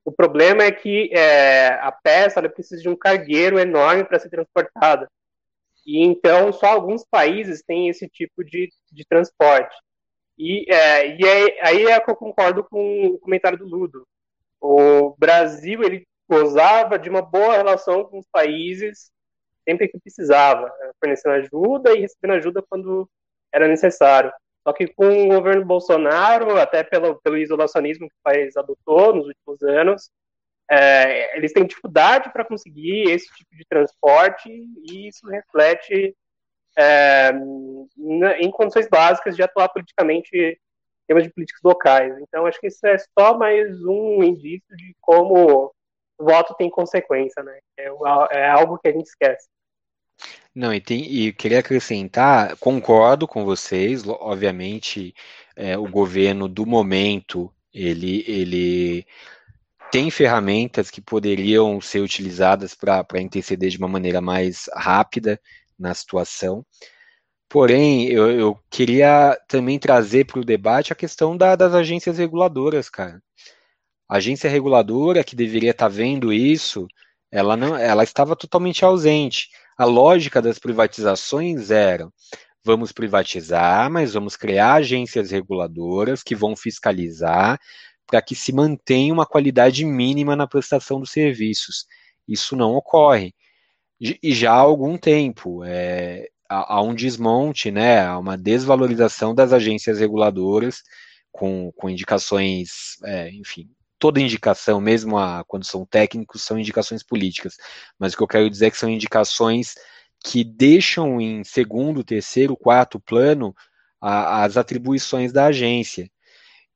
O 0.05 0.11
problema 0.11 0.63
é 0.63 0.71
que 0.71 1.09
é, 1.13 1.79
a 1.81 1.91
peça 1.91 2.39
ela 2.39 2.49
precisa 2.49 2.81
de 2.81 2.89
um 2.89 2.95
cargueiro 2.95 3.59
enorme 3.59 4.03
para 4.03 4.19
ser 4.19 4.29
transportada. 4.29 5.07
E 5.85 6.03
então 6.03 6.51
só 6.51 6.67
alguns 6.67 7.05
países 7.09 7.61
têm 7.61 7.89
esse 7.89 8.07
tipo 8.07 8.43
de, 8.43 8.69
de 8.91 9.05
transporte. 9.05 9.75
E, 10.37 10.65
é, 10.71 11.15
e 11.15 11.25
é, 11.25 11.67
aí 11.67 11.85
é 11.85 11.99
que 11.99 12.09
eu 12.09 12.15
concordo 12.15 12.63
com 12.63 13.07
o 13.07 13.19
comentário 13.19 13.57
do 13.57 13.65
Ludo. 13.65 14.07
O 14.59 15.15
Brasil 15.17 15.83
ele 15.83 16.07
gozava 16.27 16.97
de 16.97 17.09
uma 17.09 17.21
boa 17.21 17.55
relação 17.55 18.05
com 18.05 18.19
os 18.19 18.27
países 18.31 19.11
sempre 19.63 19.87
que 19.87 19.99
precisava, 19.99 20.65
né, 20.65 20.91
fornecendo 20.99 21.35
ajuda 21.35 21.93
e 21.93 22.01
recebendo 22.01 22.33
ajuda 22.33 22.63
quando 22.67 23.09
era 23.51 23.67
necessário. 23.67 24.31
Só 24.63 24.73
que 24.73 24.87
com 24.87 25.25
o 25.25 25.27
governo 25.27 25.65
Bolsonaro, 25.65 26.57
até 26.57 26.83
pelo, 26.83 27.15
pelo 27.21 27.37
isolacionismo 27.37 28.07
que 28.07 28.15
o 28.15 28.23
país 28.23 28.55
adotou 28.55 29.13
nos 29.13 29.27
últimos 29.27 29.61
anos, 29.61 30.09
é, 30.69 31.37
eles 31.37 31.51
têm 31.51 31.65
dificuldade 31.65 32.31
para 32.31 32.45
conseguir 32.45 33.09
esse 33.09 33.27
tipo 33.35 33.55
de 33.55 33.65
transporte 33.65 34.49
e 34.49 35.07
isso 35.07 35.27
reflete 35.27 36.15
é, 36.77 37.31
em 38.39 38.51
condições 38.51 38.87
básicas 38.87 39.35
de 39.35 39.43
atuar 39.43 39.69
politicamente 39.69 40.35
em 40.35 40.57
termos 41.07 41.23
de 41.23 41.33
políticas 41.33 41.61
locais. 41.63 42.17
Então, 42.19 42.45
acho 42.45 42.59
que 42.59 42.67
isso 42.67 42.85
é 42.85 42.97
só 43.17 43.37
mais 43.37 43.83
um 43.85 44.23
indício 44.23 44.75
de 44.75 44.95
como 45.01 45.73
o 46.17 46.23
voto 46.23 46.55
tem 46.55 46.69
consequência, 46.69 47.43
né? 47.43 47.59
É, 47.77 47.89
é 48.31 48.49
algo 48.49 48.77
que 48.77 48.87
a 48.87 48.91
gente 48.91 49.07
esquece. 49.07 49.47
Não, 50.55 50.73
e, 50.73 50.79
tem, 50.79 51.01
e 51.01 51.33
queria 51.33 51.59
acrescentar, 51.59 52.55
concordo 52.57 53.27
com 53.27 53.43
vocês, 53.43 54.07
obviamente, 54.07 55.13
é, 55.55 55.77
o 55.77 55.89
governo 55.89 56.47
do 56.47 56.65
momento, 56.65 57.51
ele, 57.73 58.23
ele 58.27 59.05
tem 59.91 60.11
ferramentas 60.11 60.91
que 60.91 61.01
poderiam 61.01 61.81
ser 61.81 62.01
utilizadas 62.01 62.75
para 62.75 63.19
interceder 63.19 63.69
de 63.69 63.77
uma 63.77 63.87
maneira 63.87 64.21
mais 64.21 64.69
rápida 64.75 65.39
na 65.77 65.93
situação. 65.93 66.65
Porém, 67.49 68.07
eu, 68.07 68.31
eu 68.31 68.59
queria 68.69 69.37
também 69.47 69.77
trazer 69.77 70.25
para 70.25 70.39
o 70.39 70.45
debate 70.45 70.91
a 70.91 70.95
questão 70.95 71.37
da, 71.37 71.55
das 71.55 71.73
agências 71.73 72.17
reguladoras, 72.17 72.89
cara. 72.89 73.21
A 74.09 74.17
agência 74.17 74.49
reguladora 74.49 75.23
que 75.23 75.35
deveria 75.35 75.71
estar 75.71 75.85
tá 75.85 75.89
vendo 75.89 76.33
isso, 76.33 76.87
ela 77.31 77.55
não, 77.55 77.75
ela 77.77 78.03
estava 78.03 78.35
totalmente 78.35 78.83
ausente. 78.83 79.49
A 79.77 79.85
lógica 79.85 80.41
das 80.41 80.59
privatizações 80.59 81.71
era: 81.71 82.09
vamos 82.63 82.91
privatizar, 82.91 83.89
mas 83.91 84.13
vamos 84.13 84.35
criar 84.35 84.75
agências 84.75 85.31
reguladoras 85.31 86.23
que 86.23 86.35
vão 86.35 86.55
fiscalizar, 86.55 87.59
para 88.07 88.21
que 88.21 88.35
se 88.35 88.53
mantenha 88.53 89.13
uma 89.13 89.25
qualidade 89.25 89.85
mínima 89.85 90.35
na 90.35 90.47
prestação 90.47 90.99
dos 90.99 91.11
serviços. 91.11 91.85
Isso 92.27 92.55
não 92.55 92.73
ocorre. 92.75 93.33
E 94.21 94.33
já 94.33 94.51
há 94.51 94.57
algum 94.57 94.97
tempo. 94.97 95.63
É, 95.63 96.27
há, 96.49 96.75
há 96.75 96.81
um 96.81 96.93
desmonte, 96.93 97.71
né, 97.71 98.05
há 98.05 98.17
uma 98.17 98.37
desvalorização 98.37 99.33
das 99.33 99.53
agências 99.53 99.99
reguladoras, 99.99 100.83
com, 101.31 101.71
com 101.75 101.89
indicações, 101.89 102.97
é, 103.05 103.31
enfim, 103.31 103.69
toda 103.97 104.21
indicação, 104.21 104.81
mesmo 104.81 105.17
a, 105.17 105.43
quando 105.47 105.65
são 105.65 105.85
técnicos, 105.85 106.43
são 106.43 106.59
indicações 106.59 107.01
políticas. 107.01 107.55
Mas 107.97 108.13
o 108.13 108.17
que 108.17 108.23
eu 108.23 108.27
quero 108.27 108.49
dizer 108.49 108.67
é 108.67 108.71
que 108.71 108.77
são 108.77 108.89
indicações 108.89 109.75
que 110.23 110.43
deixam 110.43 111.19
em 111.19 111.43
segundo, 111.43 112.03
terceiro, 112.03 112.55
quarto 112.55 112.99
plano 112.99 113.55
a, 114.01 114.43
as 114.43 114.57
atribuições 114.57 115.31
da 115.31 115.45
agência. 115.45 116.09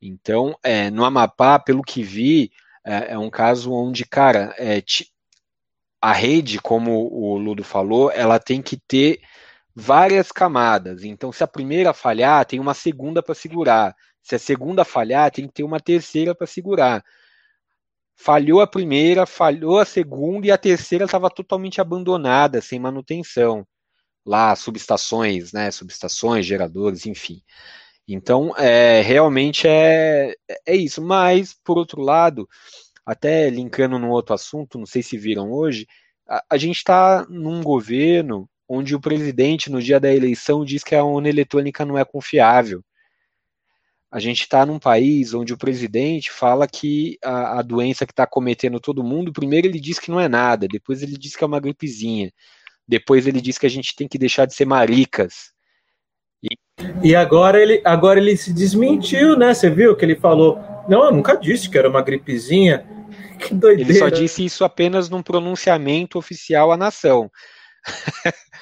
Então, 0.01 0.57
é, 0.63 0.89
no 0.89 1.03
Amapá, 1.03 1.59
pelo 1.59 1.83
que 1.83 2.03
vi, 2.03 2.51
é, 2.85 3.13
é 3.13 3.17
um 3.17 3.29
caso 3.29 3.71
onde, 3.73 4.05
cara, 4.05 4.55
é, 4.57 4.81
a 6.01 6.13
rede, 6.13 6.59
como 6.59 7.09
o 7.11 7.37
Ludo 7.37 7.63
falou, 7.63 8.11
ela 8.11 8.39
tem 8.39 8.61
que 8.61 8.77
ter 8.77 9.19
várias 9.75 10.31
camadas. 10.31 11.03
Então, 11.03 11.31
se 11.31 11.43
a 11.43 11.47
primeira 11.47 11.93
falhar, 11.93 12.45
tem 12.45 12.59
uma 12.59 12.73
segunda 12.73 13.21
para 13.21 13.35
segurar. 13.35 13.95
Se 14.21 14.35
a 14.35 14.39
segunda 14.39 14.83
falhar, 14.83 15.31
tem 15.31 15.47
que 15.47 15.53
ter 15.53 15.63
uma 15.63 15.79
terceira 15.79 16.35
para 16.35 16.47
segurar. 16.47 17.03
falhou 18.15 18.61
a 18.61 18.67
primeira, 18.67 19.25
falhou 19.27 19.79
a 19.79 19.85
segunda 19.85 20.47
e 20.47 20.51
a 20.51 20.57
terceira 20.57 21.05
estava 21.05 21.29
totalmente 21.29 21.79
abandonada, 21.79 22.61
sem 22.61 22.79
manutenção. 22.79 23.65
Lá, 24.25 24.55
subestações, 24.55 25.53
né? 25.53 25.71
Subestações, 25.71 26.45
geradores, 26.45 27.05
enfim. 27.05 27.41
Então, 28.07 28.55
é, 28.57 29.01
realmente 29.01 29.67
é, 29.67 30.35
é 30.65 30.75
isso. 30.75 31.01
Mas, 31.01 31.53
por 31.63 31.77
outro 31.77 32.01
lado, 32.01 32.47
até 33.07 33.49
linkando 33.49 33.97
num 33.97 34.09
outro 34.09 34.35
assunto, 34.35 34.77
não 34.77 34.85
sei 34.85 35.01
se 35.01 35.17
viram 35.17 35.49
hoje, 35.49 35.87
a, 36.27 36.43
a 36.49 36.57
gente 36.57 36.75
está 36.75 37.25
num 37.29 37.63
governo 37.63 38.49
onde 38.67 38.93
o 38.93 38.99
presidente, 38.99 39.71
no 39.71 39.81
dia 39.81 39.97
da 39.97 40.13
eleição, 40.13 40.65
diz 40.65 40.83
que 40.83 40.93
a 40.93 41.05
urna 41.05 41.29
eletrônica 41.29 41.85
não 41.85 41.97
é 41.97 42.03
confiável. 42.03 42.83
A 44.11 44.19
gente 44.19 44.41
está 44.41 44.65
num 44.65 44.77
país 44.77 45.33
onde 45.33 45.53
o 45.53 45.57
presidente 45.57 46.29
fala 46.29 46.67
que 46.67 47.17
a, 47.23 47.59
a 47.59 47.61
doença 47.61 48.05
que 48.05 48.11
está 48.11 48.27
cometendo 48.27 48.77
todo 48.77 49.03
mundo, 49.05 49.31
primeiro 49.31 49.67
ele 49.67 49.79
diz 49.79 49.99
que 49.99 50.11
não 50.11 50.19
é 50.19 50.27
nada, 50.27 50.67
depois 50.67 51.01
ele 51.01 51.17
diz 51.17 51.33
que 51.33 51.45
é 51.45 51.47
uma 51.47 51.61
gripezinha, 51.61 52.29
depois 52.85 53.25
ele 53.25 53.39
diz 53.39 53.57
que 53.57 53.65
a 53.65 53.69
gente 53.69 53.95
tem 53.95 54.05
que 54.05 54.17
deixar 54.17 54.45
de 54.45 54.53
ser 54.53 54.65
maricas. 54.65 55.53
E, 56.43 56.57
e 57.09 57.15
agora 57.15 57.61
ele 57.61 57.81
agora 57.85 58.19
ele 58.19 58.35
se 58.35 58.53
desmentiu, 58.53 59.37
né? 59.37 59.53
Você 59.53 59.69
viu 59.69 59.95
que 59.95 60.03
ele 60.03 60.15
falou? 60.17 60.59
Não, 60.89 61.05
eu 61.05 61.11
nunca 61.11 61.35
disse 61.35 61.69
que 61.69 61.77
era 61.77 61.89
uma 61.89 62.01
gripezinha. 62.01 62.96
Que 63.39 63.53
doideira. 63.53 63.91
Ele 63.91 63.99
só 63.99 64.09
disse 64.09 64.43
isso 64.43 64.63
apenas 64.63 65.09
num 65.09 65.23
pronunciamento 65.23 66.17
oficial 66.17 66.71
à 66.71 66.77
nação. 66.77 67.31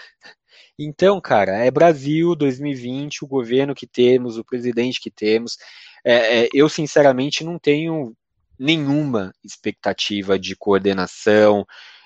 Então, 0.78 1.22
cara, 1.22 1.54
é 1.64 1.72
Brasil 1.72 2.36
2020, 2.36 3.24
o 3.24 3.28
governo 3.28 3.74
que 3.74 3.88
temos, 3.88 4.38
o 4.38 4.44
presidente 4.44 5.00
que 5.00 5.10
temos. 5.10 5.58
É, 6.04 6.44
é, 6.44 6.50
eu, 6.54 6.68
sinceramente, 6.68 7.46
não 7.46 7.58
tenho 7.58 8.14
nenhuma 8.60 9.34
expectativa 9.44 10.38
de 10.38 10.56
coordenação, 10.56 11.66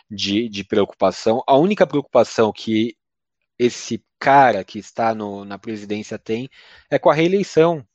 de, 0.09 0.47
de 0.49 0.63
preocupação. 0.63 1.43
A 1.47 1.57
única 1.57 1.85
preocupação 1.87 2.51
que 2.51 2.95
esse 3.57 4.03
cara 4.19 4.63
que 4.63 4.79
está 4.79 5.13
no, 5.15 5.43
na 5.45 5.57
presidência 5.57 6.17
tem 6.17 6.49
é 6.89 6.99
com 6.99 7.09
a 7.09 7.13
reeleição. 7.13 7.85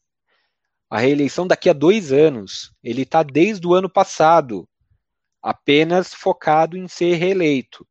A 0.91 0.99
reeleição 0.99 1.47
daqui 1.47 1.69
a 1.69 1.73
dois 1.73 2.13
anos. 2.13 2.73
Ele 2.83 3.03
está 3.03 3.23
desde 3.23 3.67
o 3.67 3.75
ano 3.75 3.89
passado 3.89 4.69
apenas 5.43 6.15
focado 6.15 6.77
em 6.77 6.89
ser 6.89 7.15
reeleito. 7.17 7.87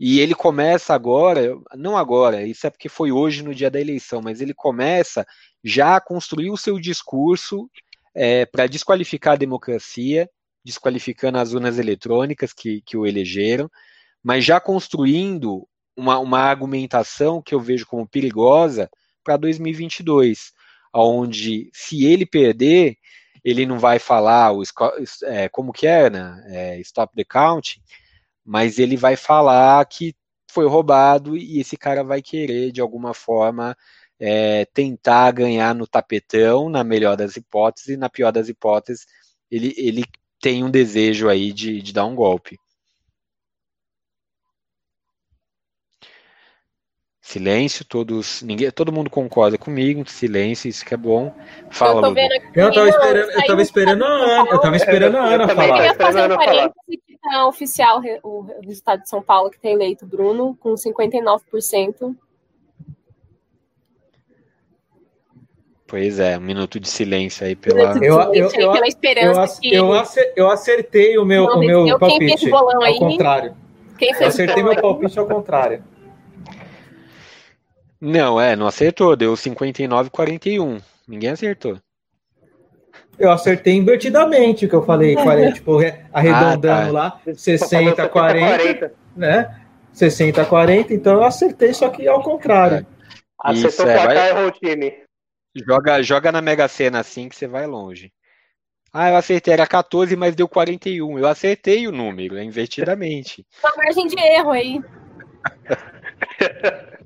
E 0.00 0.20
ele 0.20 0.34
começa 0.34 0.94
agora, 0.94 1.56
não 1.74 1.96
agora, 1.96 2.46
isso 2.46 2.66
é 2.66 2.70
porque 2.70 2.88
foi 2.88 3.10
hoje 3.10 3.42
no 3.42 3.52
dia 3.52 3.70
da 3.70 3.80
eleição, 3.80 4.22
mas 4.22 4.40
ele 4.40 4.54
começa 4.54 5.26
já 5.62 5.96
a 5.96 6.00
construir 6.00 6.50
o 6.50 6.56
seu 6.56 6.78
discurso 6.78 7.68
é, 8.14 8.46
para 8.46 8.68
desqualificar 8.68 9.34
a 9.34 9.38
democracia, 9.38 10.30
desqualificando 10.64 11.38
as 11.38 11.52
urnas 11.52 11.78
eletrônicas 11.78 12.52
que, 12.52 12.80
que 12.82 12.96
o 12.96 13.06
elegeram, 13.06 13.68
mas 14.22 14.44
já 14.44 14.60
construindo 14.60 15.66
uma, 15.96 16.18
uma 16.20 16.40
argumentação 16.40 17.42
que 17.42 17.54
eu 17.54 17.60
vejo 17.60 17.86
como 17.86 18.08
perigosa 18.08 18.88
para 19.24 19.36
2022, 19.36 20.52
onde 21.02 21.70
se 21.72 22.04
ele 22.04 22.26
perder, 22.26 22.96
ele 23.44 23.66
não 23.66 23.78
vai 23.78 23.98
falar 23.98 24.52
o, 24.52 24.62
é, 25.24 25.48
como 25.48 25.72
que 25.72 25.86
é, 25.86 26.10
né? 26.10 26.42
É, 26.48 26.80
stop 26.80 27.14
the 27.14 27.24
counting, 27.24 27.80
mas 28.44 28.78
ele 28.78 28.96
vai 28.96 29.16
falar 29.16 29.84
que 29.86 30.14
foi 30.50 30.66
roubado 30.66 31.36
e 31.36 31.60
esse 31.60 31.76
cara 31.76 32.02
vai 32.02 32.22
querer, 32.22 32.72
de 32.72 32.80
alguma 32.80 33.14
forma, 33.14 33.76
é, 34.18 34.64
tentar 34.66 35.30
ganhar 35.32 35.74
no 35.74 35.86
tapetão, 35.86 36.68
na 36.68 36.82
melhor 36.82 37.16
das 37.16 37.36
hipóteses, 37.36 37.90
e 37.90 37.96
na 37.96 38.08
pior 38.08 38.32
das 38.32 38.48
hipóteses, 38.48 39.06
ele, 39.50 39.74
ele 39.76 40.04
tem 40.40 40.64
um 40.64 40.70
desejo 40.70 41.28
aí 41.28 41.52
de, 41.52 41.80
de 41.82 41.92
dar 41.92 42.06
um 42.06 42.14
golpe. 42.14 42.58
Silêncio, 47.28 47.84
todos, 47.84 48.40
ninguém, 48.40 48.70
todo 48.70 48.90
mundo 48.90 49.10
concorda 49.10 49.58
comigo, 49.58 50.02
silêncio, 50.08 50.66
isso 50.66 50.82
que 50.82 50.94
é 50.94 50.96
bom. 50.96 51.30
Fala, 51.68 52.08
eu, 52.54 52.64
eu 52.64 52.72
tava 52.72 52.88
esperando, 52.88 53.30
eu 53.30 53.46
tava 53.46 53.60
esperando 53.60 54.02
a 54.02 54.08
Ana, 54.08 54.50
eu 54.50 54.58
tava 54.58 54.76
esperando 54.76 55.16
a 55.18 55.24
Ana 55.26 55.48
falar. 55.48 55.86
Eu 55.88 55.94
fazer 55.94 56.32
um 56.32 56.36
parênteses 56.36 57.00
é 57.30 57.44
oficial 57.44 58.00
o 58.22 58.46
resultado 58.62 59.02
de 59.02 59.10
São 59.10 59.20
Paulo 59.20 59.50
que 59.50 59.60
tem 59.60 59.74
eleito 59.74 60.06
Bruno 60.06 60.56
com 60.58 60.72
59%. 60.72 62.16
Pois 65.86 66.18
é, 66.18 66.38
um 66.38 66.40
minuto 66.40 66.80
de 66.80 66.88
silêncio 66.88 67.46
aí 67.46 67.54
pela, 67.54 67.94
eu, 68.02 68.20
eu, 68.32 68.50
eu, 68.54 68.72
pela 68.72 68.88
esperança. 68.88 69.60
Eu, 69.62 69.90
que... 70.02 70.32
eu, 70.34 70.48
acertei 70.48 71.18
o 71.18 71.26
meu, 71.26 71.44
Não, 71.44 71.56
o 71.56 71.58
meu 71.58 71.98
palpite. 71.98 72.50
ao 72.50 72.82
aí? 72.82 72.98
contrário. 72.98 73.54
Quem 73.98 74.14
fez 74.14 74.22
eu 74.22 74.28
acertei 74.28 74.62
meu 74.62 74.80
palpite 74.80 75.18
ao 75.18 75.26
contrário. 75.26 75.84
Não, 78.00 78.40
é, 78.40 78.54
não 78.54 78.66
acertou, 78.66 79.16
deu 79.16 79.34
59,41. 79.34 80.80
Ninguém 81.06 81.30
acertou. 81.30 81.78
Eu 83.18 83.32
acertei 83.32 83.74
invertidamente 83.74 84.66
o 84.66 84.68
que 84.68 84.74
eu 84.74 84.84
falei, 84.84 85.16
falei 85.16 85.52
tipo, 85.52 85.78
arredondando 86.12 86.68
ah, 86.68 86.84
tá. 86.84 86.90
lá, 86.90 87.20
60, 87.34 88.08
40, 88.08 88.92
né? 89.16 89.60
60, 89.92 90.44
40, 90.44 90.94
então 90.94 91.14
eu 91.14 91.24
acertei, 91.24 91.74
só 91.74 91.88
que 91.88 92.06
ao 92.06 92.22
contrário. 92.22 92.78
É. 92.78 92.86
Acertou 93.40 93.86
o 93.86 93.88
placar 93.88 94.26
e 94.26 94.28
errou 94.28 94.46
o 94.46 94.50
time. 94.52 94.94
Joga, 95.66 96.02
joga 96.02 96.30
na 96.30 96.40
Mega 96.40 96.68
Sena 96.68 97.00
assim 97.00 97.28
que 97.28 97.34
você 97.34 97.48
vai 97.48 97.66
longe. 97.66 98.12
Ah, 98.92 99.10
eu 99.10 99.16
acertei, 99.16 99.52
era 99.52 99.66
14, 99.66 100.14
mas 100.14 100.36
deu 100.36 100.48
41. 100.48 101.18
Eu 101.18 101.26
acertei 101.26 101.88
o 101.88 101.92
número, 101.92 102.36
é 102.36 102.44
invertidamente. 102.44 103.44
Uma 103.62 103.76
margem 103.76 104.06
de 104.06 104.18
erro 104.18 104.50
aí. 104.50 104.80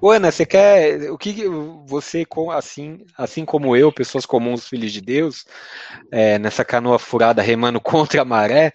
Ô, 0.00 0.10
Ana, 0.10 0.30
você 0.30 0.44
quer. 0.46 1.10
O 1.10 1.18
que 1.18 1.46
você, 1.86 2.26
assim, 2.52 3.04
assim 3.16 3.44
como 3.44 3.76
eu, 3.76 3.92
pessoas 3.92 4.26
comuns, 4.26 4.68
filhos 4.68 4.92
de 4.92 5.00
Deus, 5.00 5.44
é, 6.10 6.38
nessa 6.38 6.64
canoa 6.64 6.98
furada 6.98 7.42
remando 7.42 7.80
contra 7.82 8.22
a 8.22 8.24
maré, 8.24 8.72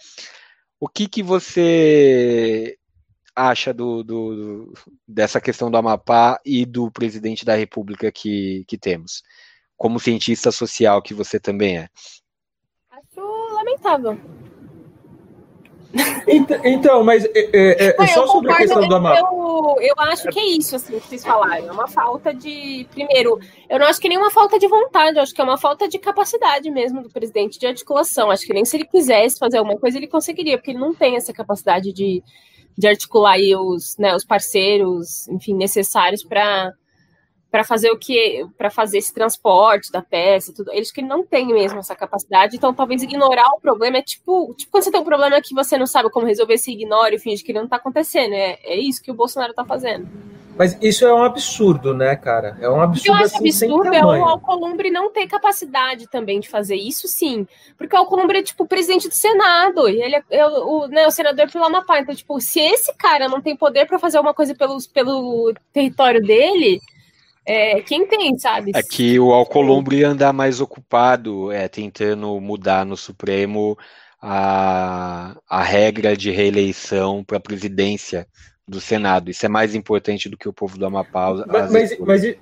o 0.79 0.87
que, 0.87 1.07
que 1.07 1.23
você 1.23 2.77
acha 3.35 3.73
do, 3.73 4.03
do, 4.03 4.73
dessa 5.07 5.41
questão 5.41 5.69
do 5.69 5.77
Amapá 5.77 6.39
e 6.45 6.65
do 6.65 6.89
presidente 6.89 7.43
da 7.43 7.55
República 7.55 8.11
que, 8.11 8.63
que 8.67 8.77
temos? 8.77 9.23
Como 9.75 9.99
cientista 9.99 10.51
social 10.51 11.01
que 11.01 11.13
você 11.13 11.39
também 11.39 11.79
é. 11.79 11.89
Acho 12.89 13.21
lamentável. 13.53 14.34
Então, 16.63 17.03
mas 17.03 17.23
é, 17.25 17.29
é, 17.35 17.87
é, 17.87 17.95
é 17.97 18.07
só 18.07 18.27
sobre 18.27 18.51
a 18.51 18.57
questão 18.57 18.87
do 18.87 18.95
Amapá. 18.95 19.19
Eu, 19.19 19.75
eu 19.79 19.95
acho 19.97 20.27
que 20.29 20.39
é 20.39 20.45
isso, 20.45 20.75
assim, 20.75 20.99
que 20.99 21.07
vocês 21.07 21.23
falaram. 21.23 21.67
É 21.67 21.71
uma 21.71 21.87
falta 21.87 22.33
de. 22.33 22.85
Primeiro, 22.91 23.39
eu 23.69 23.79
não 23.79 23.87
acho 23.87 23.99
que 23.99 24.09
nem 24.09 24.17
uma 24.17 24.31
falta 24.31 24.59
de 24.59 24.67
vontade, 24.67 25.17
eu 25.17 25.23
acho 25.23 25.33
que 25.33 25.41
é 25.41 25.43
uma 25.43 25.57
falta 25.57 25.87
de 25.87 25.97
capacidade 25.97 26.69
mesmo 26.69 27.01
do 27.01 27.09
presidente 27.09 27.59
de 27.59 27.67
articulação. 27.67 28.29
Acho 28.29 28.45
que 28.45 28.53
nem 28.53 28.65
se 28.65 28.75
ele 28.75 28.85
quisesse 28.85 29.39
fazer 29.39 29.57
alguma 29.57 29.79
coisa, 29.79 29.97
ele 29.97 30.07
conseguiria, 30.07 30.57
porque 30.57 30.71
ele 30.71 30.79
não 30.79 30.93
tem 30.93 31.15
essa 31.15 31.31
capacidade 31.31 31.93
de, 31.93 32.21
de 32.77 32.87
articular 32.87 33.37
os, 33.37 33.97
né, 33.97 34.15
os 34.15 34.25
parceiros, 34.25 35.27
enfim, 35.29 35.53
necessários 35.53 36.23
para 36.23 36.73
para 37.55 37.63
fazer 37.63 37.89
o 37.89 37.97
que 37.97 38.45
para 38.57 38.69
fazer 38.69 38.97
esse 38.97 39.13
transporte 39.13 39.89
da 39.89 40.01
peça 40.01 40.53
tudo 40.53 40.73
eles 40.73 40.91
que 40.91 41.01
não 41.01 41.25
têm 41.25 41.47
mesmo 41.47 41.79
essa 41.79 41.95
capacidade 41.95 42.57
então 42.57 42.73
talvez 42.73 43.01
ignorar 43.01 43.47
o 43.55 43.61
problema 43.61 43.99
é 43.99 44.01
tipo 44.01 44.53
tipo 44.57 44.69
quando 44.69 44.83
você 44.83 44.91
tem 44.91 44.99
um 44.99 45.05
problema 45.05 45.39
que 45.41 45.55
você 45.55 45.77
não 45.77 45.87
sabe 45.87 46.09
como 46.09 46.27
resolver 46.27 46.57
se 46.57 46.73
ignora 46.73 47.15
e 47.15 47.19
finge 47.19 47.41
que 47.41 47.53
ele 47.53 47.59
não 47.59 47.65
está 47.65 47.77
acontecendo 47.77 48.33
é, 48.33 48.59
é 48.61 48.77
isso 48.77 49.01
que 49.01 49.09
o 49.09 49.13
Bolsonaro 49.13 49.51
está 49.51 49.63
fazendo 49.63 50.05
mas 50.57 50.77
isso 50.81 51.05
é 51.05 51.13
um 51.13 51.21
absurdo, 51.21 51.93
né, 51.93 52.15
cara? 52.15 52.57
É 52.61 52.69
um 52.69 52.79
absurdo. 52.79 52.99
O 52.99 53.03
que 53.03 53.09
eu 53.09 53.25
acho 53.25 53.35
assim, 53.35 53.49
absurdo 53.49 53.93
é 53.93 54.05
o 54.05 54.23
Alcolumbre 54.23 54.89
não 54.89 55.11
ter 55.11 55.27
capacidade 55.27 56.07
também 56.07 56.39
de 56.39 56.47
fazer 56.47 56.77
isso, 56.77 57.09
sim. 57.09 57.45
Porque 57.77 57.93
o 57.93 57.99
Alcolumbre 57.99 58.37
é, 58.37 58.41
tipo, 58.41 58.65
presidente 58.65 59.09
do 59.09 59.13
Senado. 59.13 59.89
E 59.89 60.01
ele 60.01 60.15
é, 60.15 60.23
é 60.29 60.47
o, 60.47 60.87
né, 60.87 61.05
o 61.05 61.11
senador 61.11 61.51
pelo 61.51 61.65
Amapá. 61.65 61.99
Então, 61.99 62.15
tipo, 62.15 62.39
se 62.39 62.61
esse 62.61 62.95
cara 62.95 63.27
não 63.27 63.41
tem 63.41 63.53
poder 63.53 63.85
para 63.85 63.99
fazer 63.99 64.15
alguma 64.15 64.33
coisa 64.33 64.55
pelo, 64.55 64.77
pelo 64.93 65.53
território 65.73 66.21
dele, 66.21 66.79
é, 67.45 67.81
quem 67.81 68.07
tem, 68.07 68.37
sabe? 68.37 68.71
É 68.73 68.81
que 68.81 69.19
o 69.19 69.31
Alcolumbre 69.31 69.97
ia 69.97 70.09
andar 70.09 70.33
mais 70.33 70.59
ocupado, 70.59 71.51
é, 71.51 71.67
tentando 71.67 72.39
mudar 72.39 72.83
no 72.85 72.97
Supremo 72.97 73.77
a, 74.19 75.35
a 75.47 75.61
regra 75.61 76.17
de 76.17 76.31
reeleição 76.31 77.23
para 77.23 77.37
a 77.37 77.41
presidência 77.41 78.27
do 78.67 78.81
Senado. 78.81 79.29
Isso 79.29 79.45
é 79.45 79.49
mais 79.49 79.75
importante 79.75 80.27
do 80.27 80.37
que 80.37 80.49
o 80.49 80.53
povo 80.53 80.77
do 80.77 80.85
Amapá. 80.87 81.45
Mas, 81.47 81.71
mas, 81.71 81.99
mas, 81.99 82.35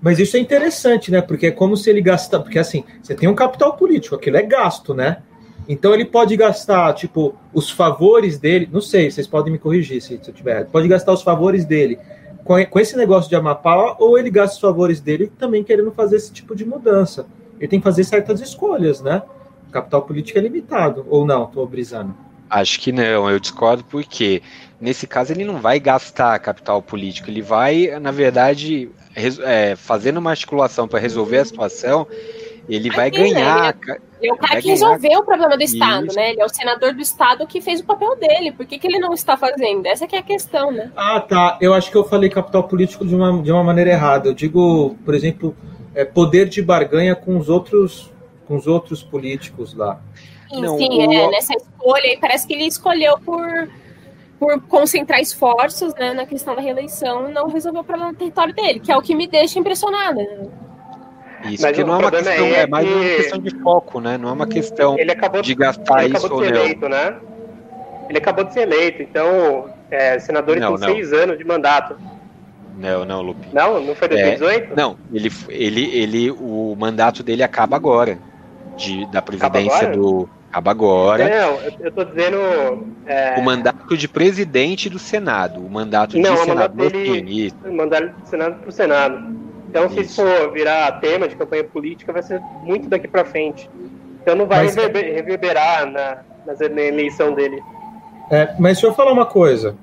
mas, 0.00 0.18
isso 0.18 0.36
é 0.36 0.40
interessante, 0.40 1.12
né? 1.12 1.22
Porque 1.22 1.46
é 1.46 1.50
como 1.52 1.76
se 1.76 1.88
ele 1.88 2.02
gastar. 2.02 2.40
Porque 2.40 2.58
assim, 2.58 2.82
você 3.00 3.14
tem 3.14 3.28
um 3.28 3.36
capital 3.36 3.76
político, 3.76 4.16
aquilo 4.16 4.38
é 4.38 4.42
gasto, 4.42 4.92
né? 4.92 5.22
Então 5.68 5.94
ele 5.94 6.04
pode 6.04 6.36
gastar, 6.36 6.92
tipo, 6.94 7.36
os 7.54 7.70
favores 7.70 8.40
dele. 8.40 8.68
Não 8.72 8.80
sei, 8.80 9.08
vocês 9.08 9.28
podem 9.28 9.52
me 9.52 9.58
corrigir 9.60 10.02
se, 10.02 10.18
se 10.20 10.28
eu 10.28 10.34
tiver. 10.34 10.66
Pode 10.66 10.88
gastar 10.88 11.12
os 11.12 11.22
favores 11.22 11.64
dele 11.64 11.96
com, 12.44 12.80
esse 12.80 12.96
negócio 12.96 13.28
de 13.28 13.36
Amapá, 13.36 13.96
ou 13.98 14.18
ele 14.18 14.30
gasta 14.30 14.54
os 14.54 14.60
favores 14.60 15.00
dele 15.00 15.30
também 15.38 15.62
querendo 15.62 15.92
fazer 15.92 16.16
esse 16.16 16.32
tipo 16.32 16.54
de 16.54 16.64
mudança. 16.64 17.26
Ele 17.58 17.68
tem 17.68 17.78
que 17.78 17.84
fazer 17.84 18.04
certas 18.04 18.40
escolhas, 18.40 19.00
né? 19.00 19.22
Capital 19.70 20.02
político 20.02 20.38
é 20.38 20.42
limitado, 20.42 21.06
ou 21.08 21.24
não? 21.24 21.44
Estou 21.44 21.66
brisando. 21.66 22.14
Acho 22.50 22.80
que 22.80 22.92
não, 22.92 23.30
eu 23.30 23.38
discordo 23.38 23.82
porque 23.84 24.42
nesse 24.80 25.06
caso 25.06 25.32
ele 25.32 25.44
não 25.44 25.58
vai 25.58 25.80
gastar 25.80 26.38
capital 26.38 26.82
político, 26.82 27.30
ele 27.30 27.40
vai, 27.40 27.98
na 27.98 28.10
verdade, 28.10 28.90
é, 29.44 29.74
fazendo 29.76 30.18
uma 30.18 30.30
articulação 30.30 30.86
para 30.86 30.98
resolver 30.98 31.38
a 31.38 31.44
situação, 31.44 32.06
ele 32.68 32.90
vai 32.90 33.10
ganhar. 33.10 33.76
É, 33.88 34.11
é 34.28 34.32
o 34.32 34.36
cara 34.36 34.60
que 34.60 34.68
resolveu 34.68 35.20
o 35.20 35.24
problema 35.24 35.56
do 35.56 35.62
Estado, 35.62 36.06
Isso. 36.06 36.16
né? 36.16 36.30
Ele 36.30 36.40
é 36.40 36.44
o 36.44 36.48
senador 36.48 36.94
do 36.94 37.00
Estado 37.00 37.46
que 37.46 37.60
fez 37.60 37.80
o 37.80 37.84
papel 37.84 38.16
dele. 38.16 38.52
Por 38.52 38.66
que, 38.66 38.78
que 38.78 38.86
ele 38.86 38.98
não 38.98 39.12
está 39.12 39.36
fazendo? 39.36 39.86
Essa 39.86 40.06
é 40.10 40.18
a 40.18 40.22
questão, 40.22 40.70
né? 40.70 40.90
Ah, 40.96 41.20
tá. 41.20 41.58
Eu 41.60 41.74
acho 41.74 41.90
que 41.90 41.96
eu 41.96 42.04
falei 42.04 42.28
capital 42.30 42.64
político 42.64 43.04
de 43.04 43.14
uma, 43.14 43.42
de 43.42 43.50
uma 43.50 43.64
maneira 43.64 43.90
errada. 43.90 44.28
Eu 44.28 44.34
digo, 44.34 44.96
por 45.04 45.14
exemplo, 45.14 45.56
é, 45.94 46.04
poder 46.04 46.48
de 46.48 46.62
barganha 46.62 47.14
com 47.14 47.36
os 47.36 47.48
outros, 47.48 48.10
com 48.46 48.56
os 48.56 48.66
outros 48.66 49.02
políticos 49.02 49.74
lá. 49.74 50.00
Sim, 50.52 50.60
não, 50.60 50.76
sim, 50.76 51.06
o... 51.06 51.12
é, 51.12 51.30
nessa 51.30 51.54
escolha, 51.54 52.12
e 52.12 52.18
parece 52.18 52.46
que 52.46 52.52
ele 52.52 52.66
escolheu 52.66 53.18
por, 53.18 53.68
por 54.38 54.60
concentrar 54.62 55.20
esforços 55.20 55.94
né, 55.94 56.12
na 56.12 56.26
questão 56.26 56.54
da 56.54 56.60
reeleição 56.60 57.28
e 57.28 57.32
não 57.32 57.48
resolver 57.48 57.80
o 57.80 57.84
problema 57.84 58.12
do 58.12 58.18
território 58.18 58.54
dele, 58.54 58.80
que 58.80 58.92
é 58.92 58.96
o 58.96 59.02
que 59.02 59.14
me 59.14 59.26
deixa 59.26 59.58
impressionada. 59.58 60.20
Isso, 61.50 61.62
Mas 61.62 61.78
não 61.78 61.94
é 61.94 61.98
uma 61.98 62.10
questão, 62.10 62.44
é, 62.44 62.54
é 62.54 62.66
mais 62.66 62.88
uma 62.88 63.04
questão 63.04 63.38
de 63.38 63.50
foco, 63.60 64.00
né? 64.00 64.18
Não 64.18 64.28
é 64.28 64.32
uma 64.32 64.46
questão 64.46 64.96
de 65.42 65.54
gastar 65.54 66.06
isso 66.06 66.32
ou 66.32 66.40
não. 66.40 66.46
Eleito, 66.46 66.88
né? 66.88 67.16
Ele 68.08 68.18
acabou 68.18 68.44
de 68.44 68.52
ser 68.52 68.62
eleito, 68.62 69.02
então 69.02 69.70
é, 69.90 70.18
senador 70.18 70.56
não, 70.58 70.76
tem 70.76 70.88
não. 70.88 70.94
seis 70.94 71.12
anos 71.12 71.38
de 71.38 71.44
mandato. 71.44 71.96
Não, 72.76 73.04
não, 73.04 73.22
Lupe. 73.22 73.48
Não, 73.52 73.80
não 73.80 73.94
foi 73.94 74.08
2018? 74.08 74.72
É, 74.72 74.76
não, 74.76 74.96
ele, 75.12 75.30
ele, 75.48 75.96
ele, 75.96 76.30
o 76.30 76.74
mandato 76.78 77.22
dele 77.22 77.42
acaba 77.42 77.76
agora, 77.76 78.18
de, 78.76 79.06
da 79.06 79.20
presidência 79.22 79.90
do 79.90 80.28
Acaba 80.52 80.70
agora. 80.70 81.24
Não, 81.30 81.62
eu 81.80 81.88
estou 81.88 82.04
dizendo. 82.04 82.86
É... 83.06 83.38
O 83.38 83.42
mandato 83.42 83.96
de 83.96 84.06
presidente 84.06 84.90
do 84.90 84.98
Senado. 84.98 85.64
O 85.64 85.70
mandato 85.70 86.18
não, 86.18 86.34
de 86.34 86.40
o 86.40 86.44
senador 86.44 86.92
dele, 86.92 87.54
O 87.64 87.72
mandato 87.72 88.08
do 88.20 88.28
Senado 88.28 88.60
para 88.60 88.68
o 88.68 88.72
Senado. 88.72 89.41
Então, 89.72 89.86
Isso. 89.86 90.04
se 90.04 90.16
for 90.16 90.52
virar 90.52 91.00
tema 91.00 91.26
de 91.26 91.34
campanha 91.34 91.64
política, 91.64 92.12
vai 92.12 92.22
ser 92.22 92.38
muito 92.62 92.90
daqui 92.90 93.08
para 93.08 93.24
frente. 93.24 93.70
Então, 94.20 94.36
não 94.36 94.46
vai 94.46 94.66
mas, 94.66 94.74
reverberar 94.76 95.90
na, 95.90 96.18
na 96.46 96.82
eleição 96.82 97.34
dele. 97.34 97.62
É, 98.30 98.54
mas 98.58 98.74
deixa 98.74 98.86
eu 98.88 98.92
falar 98.92 99.12
uma 99.12 99.24
coisa. 99.24 99.74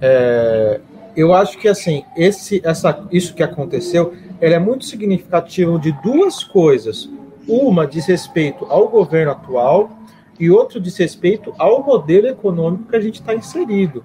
É, 0.00 0.80
eu 1.16 1.34
acho 1.34 1.58
que 1.58 1.66
assim, 1.66 2.04
esse, 2.16 2.62
essa, 2.64 3.04
isso 3.10 3.34
que 3.34 3.42
aconteceu, 3.42 4.14
ele 4.40 4.54
é 4.54 4.60
muito 4.60 4.84
significativo 4.84 5.76
de 5.76 5.90
duas 6.02 6.44
coisas. 6.44 7.10
Uma 7.48 7.84
diz 7.84 8.06
respeito 8.06 8.64
ao 8.68 8.86
governo 8.86 9.32
atual 9.32 9.90
e 10.38 10.48
outro 10.50 10.80
diz 10.80 10.96
respeito 10.96 11.52
ao 11.58 11.82
modelo 11.82 12.28
econômico 12.28 12.90
que 12.90 12.96
a 12.96 13.00
gente 13.00 13.20
está 13.20 13.34
inserido, 13.34 14.04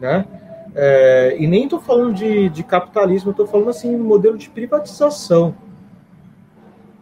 né? 0.00 0.24
É, 0.74 1.36
e 1.38 1.46
nem 1.46 1.64
estou 1.64 1.80
falando 1.80 2.14
de, 2.14 2.48
de 2.48 2.62
capitalismo, 2.62 3.30
estou 3.32 3.46
falando 3.46 3.70
assim 3.70 3.96
no 3.96 4.04
modelo 4.04 4.38
de 4.38 4.48
privatização 4.48 5.54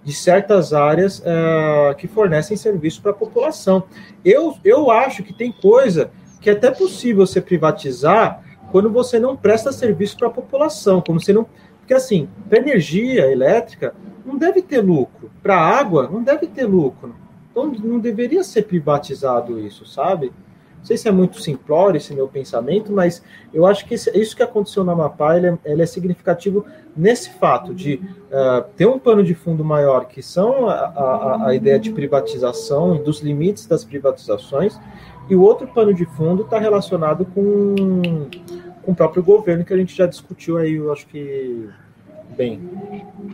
de 0.03 0.15
certas 0.15 0.73
áreas 0.73 1.23
é, 1.25 1.95
que 1.99 2.09
fornecem 2.09 2.57
serviço 2.57 3.03
para 3.03 3.11
a 3.11 3.15
população. 3.15 3.85
Eu, 4.25 4.57
eu 4.65 4.91
acho 4.91 5.23
que 5.23 5.35
tem 5.35 5.53
coisa 5.53 6.11
que 6.41 6.49
é 6.49 6.55
até 6.55 6.71
possível 6.71 7.27
você 7.27 7.41
privatizar 7.41 8.43
quando 8.73 8.91
você 8.91 9.19
não 9.19 9.37
presta 9.37 9.73
serviço 9.73 10.17
para 10.17 10.29
a 10.29 10.31
população, 10.31 11.03
como 11.03 11.21
você 11.21 11.33
não. 11.33 11.47
Porque 11.81 11.93
assim, 11.93 12.29
para 12.49 12.59
energia 12.59 13.31
elétrica 13.31 13.95
não 14.25 14.39
deve 14.39 14.63
ter 14.63 14.81
lucro, 14.81 15.31
para 15.43 15.57
água 15.57 16.09
não 16.11 16.23
deve 16.23 16.47
ter 16.47 16.65
lucro. 16.65 17.15
Então 17.51 17.67
não 17.67 17.99
deveria 17.99 18.45
ser 18.45 18.63
privatizado 18.63 19.59
isso, 19.59 19.85
sabe? 19.85 20.33
Não 20.79 20.85
sei 20.85 20.97
se 20.97 21.09
é 21.09 21.13
muito 21.13 21.41
simplório 21.41 21.99
esse 21.99 22.15
meu 22.15 22.29
pensamento, 22.29 22.93
mas 22.93 23.23
eu 23.53 23.67
acho 23.67 23.85
que 23.85 23.95
isso 23.95 24.37
que 24.37 24.43
aconteceu 24.43 24.85
na 24.85 24.93
Amapá 24.93 25.37
ele 25.37 25.49
é, 25.49 25.59
ele 25.65 25.83
é 25.83 25.87
significativo 25.87 26.65
nesse 26.97 27.31
fato 27.31 27.75
de 27.75 27.95
uh, 27.95 28.65
ter 28.77 28.87
um 28.87 28.99
pano 28.99 29.23
de 29.23 29.35
fundo 29.35 29.65
maior, 29.65 30.07
que 30.07 30.23
são 30.23 30.69
a, 30.69 30.75
a, 30.75 31.47
a, 31.49 31.55
ideia 31.55 31.79
de 31.79 31.93
privatização 31.93 32.97
e 32.97 32.99
dos 33.01 33.21
limites 33.21 33.67
das 33.67 33.85
privatizações, 33.85 34.79
e 35.29 35.35
o 35.35 35.43
outro 35.43 35.67
pano 35.69 35.93
de 35.93 36.07
fundo 36.07 36.43
está 36.43 36.59
relacionado 36.59 37.27
com, 37.27 37.75
com 38.83 38.93
o 38.93 38.95
próprio 38.95 39.23
governo, 39.23 39.65
que 39.65 39.75
a 39.75 39.77
gente 39.77 39.95
já 39.95 40.07
discutiu 40.07 40.57
aí, 40.57 40.75
eu 40.75 40.93
acho 40.93 41.07
que 41.07 41.69
bem. 42.37 42.61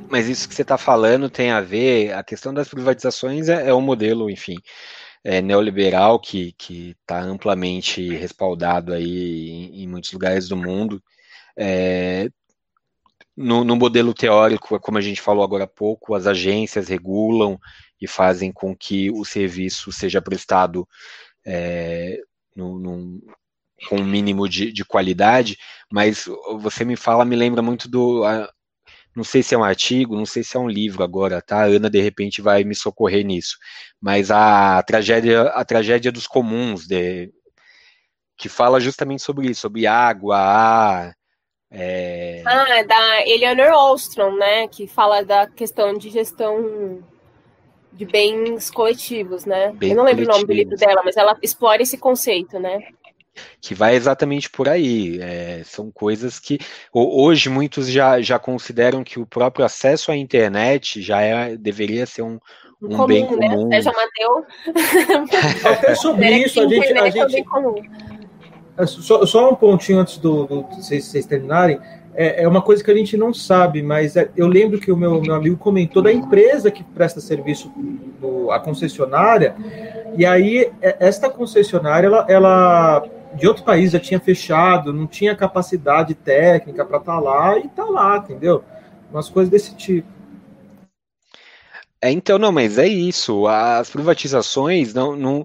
Mas 0.09 0.29
isso 0.29 0.49
que 0.49 0.55
você 0.55 0.63
está 0.63 0.77
falando 0.77 1.31
tem 1.31 1.51
a 1.51 1.61
ver, 1.61 2.13
a 2.13 2.23
questão 2.23 2.53
das 2.53 2.69
privatizações 2.69 3.49
é, 3.49 3.69
é 3.69 3.75
um 3.75 3.81
modelo, 3.81 4.31
enfim, 4.31 4.57
é, 5.25 5.41
neoliberal 5.41 6.21
que 6.21 6.55
está 6.59 7.21
amplamente 7.21 8.15
respaldado 8.15 8.93
aí 8.93 9.49
em, 9.49 9.83
em, 9.83 9.89
muitos 9.89 10.13
lugares 10.13 10.49
do 10.49 10.57
mundo. 10.57 11.03
É, 11.57 12.29
no, 13.37 13.65
no, 13.65 13.75
modelo 13.75 14.13
teórico, 14.15 14.79
como 14.79 14.99
a 14.99 15.01
gente 15.01 15.21
falou 15.21 15.43
agora 15.43 15.65
há 15.65 15.69
pouco, 15.69 16.15
as 16.15 16.27
agências 16.27 16.89
regulam 16.89 17.59
e 18.01 18.07
fazem 18.07 18.53
com 18.53 18.77
que 18.77 19.11
o 19.11 19.25
serviço 19.25 19.91
seja 19.91 20.21
prestado 20.21 20.87
é, 21.45 22.21
com 22.55 23.97
um 23.97 24.05
mínimo 24.05 24.49
de, 24.49 24.73
de, 24.73 24.85
qualidade, 24.85 25.59
mas 25.91 26.27
você 26.61 26.85
me 26.85 26.97
fala, 26.97 27.25
me 27.25 27.35
lembra 27.35 27.63
muito 27.63 27.89
do. 27.89 28.25
A, 28.25 28.53
não 29.15 29.25
sei 29.25 29.43
se 29.43 29.55
é 29.55 29.59
um 29.59 29.65
artigo, 29.65 30.17
não 30.17 30.27
sei 30.27 30.43
se 30.43 30.57
é 30.57 30.61
um 30.61 30.69
livro 30.69 31.05
agora, 31.05 31.41
tá? 31.41 31.63
A 31.63 31.67
Ana 31.67 31.89
de 31.89 32.01
repente 32.01 32.43
vai 32.43 32.65
me 32.65 32.75
socorrer 32.75 33.25
nisso. 33.25 33.57
Mas 34.01 34.31
a 34.31 34.83
tragédia, 34.83 35.43
a 35.43 35.65
tragédia 35.65 36.11
dos 36.11 36.27
comuns, 36.27 36.87
de, 36.87 37.33
que 38.37 38.49
fala 38.49 38.81
justamente 38.81 39.23
sobre 39.23 39.49
isso, 39.49 39.61
sobre 39.61 39.87
água, 39.87 40.37
ar. 40.37 41.17
É... 41.71 42.43
Ah, 42.47 42.79
é 42.79 42.85
da 42.85 43.29
Eleanor 43.29 43.73
Ostrom, 43.93 44.37
né? 44.37 44.69
Que 44.69 44.87
fala 44.87 45.25
da 45.25 45.47
questão 45.47 45.97
de 45.97 46.11
gestão 46.11 47.03
de 47.93 48.05
bens 48.05 48.71
coletivos, 48.71 49.45
né? 49.45 49.73
Bem 49.73 49.91
Eu 49.91 49.97
não 49.97 50.05
lembro 50.05 50.27
coletivos. 50.27 50.29
o 50.29 50.41
nome 50.41 50.47
do 50.47 50.53
livro 50.53 50.77
dela, 50.77 51.03
mas 51.05 51.17
ela 51.17 51.39
explora 51.41 51.83
esse 51.83 51.97
conceito, 51.97 52.59
né? 52.59 52.81
Que 53.61 53.75
vai 53.75 53.95
exatamente 53.95 54.51
por 54.51 54.69
aí. 54.69 55.21
É, 55.21 55.63
são 55.65 55.91
coisas 55.91 56.39
que 56.39 56.59
hoje 56.93 57.49
muitos 57.49 57.89
já, 57.89 58.21
já 58.21 58.39
consideram 58.39 59.05
que 59.05 59.19
o 59.19 59.27
próprio 59.27 59.65
acesso 59.65 60.11
à 60.11 60.17
internet 60.17 61.03
já 61.03 61.21
é, 61.21 61.57
deveria 61.57 62.07
ser 62.07 62.23
um, 62.23 62.39
um 62.83 62.89
comum, 62.89 63.07
bem 63.07 63.23
né? 63.23 63.49
comum. 63.49 63.69
Né? 63.69 63.81
Já 63.81 63.93
Mateu. 63.93 64.45
Até 65.65 65.95
sobre 65.95 66.31
isso, 66.39 66.61
a 66.61 66.69
gente. 66.69 66.99
A 66.99 67.11
gente 67.11 67.45
é, 68.77 68.87
só, 68.87 69.25
só 69.25 69.51
um 69.51 69.55
pontinho 69.55 70.01
antes 70.01 70.19
do, 70.19 70.47
do 70.47 70.63
vocês, 70.63 71.05
vocês 71.05 71.27
terminarem. 71.27 71.79
É, 72.17 72.45
é, 72.45 72.49
uma 72.49 72.63
coisa 72.63 72.83
que 72.83 72.91
a 72.91 72.95
gente 72.95 73.17
não 73.17 73.35
sabe, 73.35 73.83
mas 73.83 74.17
é, 74.17 74.31
eu 74.37 74.47
lembro 74.47 74.79
que 74.79 74.93
o 74.93 74.97
meu, 74.97 75.21
meu 75.21 75.35
amigo 75.35 75.57
comentou 75.57 76.01
da 76.01 76.13
empresa 76.13 76.71
que 76.71 76.83
presta 76.83 77.21
serviço, 77.21 77.73
do, 78.21 78.53
a 78.53 78.61
concessionária, 78.61 79.55
e 80.17 80.25
aí 80.25 80.71
é, 80.81 80.97
esta 81.01 81.29
concessionária 81.29 82.07
ela, 82.07 82.27
ela 82.29 83.05
de 83.37 83.47
outro 83.47 83.65
país 83.65 83.91
já 83.91 84.01
tinha 84.01 84.21
fechado, 84.21 84.93
não 84.93 85.07
tinha 85.07 85.37
capacidade 85.37 86.15
técnica 86.15 86.85
para 86.85 86.99
estar 86.99 87.15
tá 87.15 87.21
lá 87.21 87.59
e 87.59 87.69
tá 87.69 87.85
lá, 87.85 88.19
entendeu? 88.19 88.65
Umas 89.11 89.29
coisas 89.29 89.51
desse 89.51 89.75
tipo. 89.75 90.09
É, 92.01 92.11
então, 92.11 92.39
não, 92.39 92.53
mas 92.53 92.79
é 92.79 92.87
isso. 92.87 93.47
As 93.47 93.89
privatizações 93.91 94.93
não, 94.93 95.17
não 95.17 95.45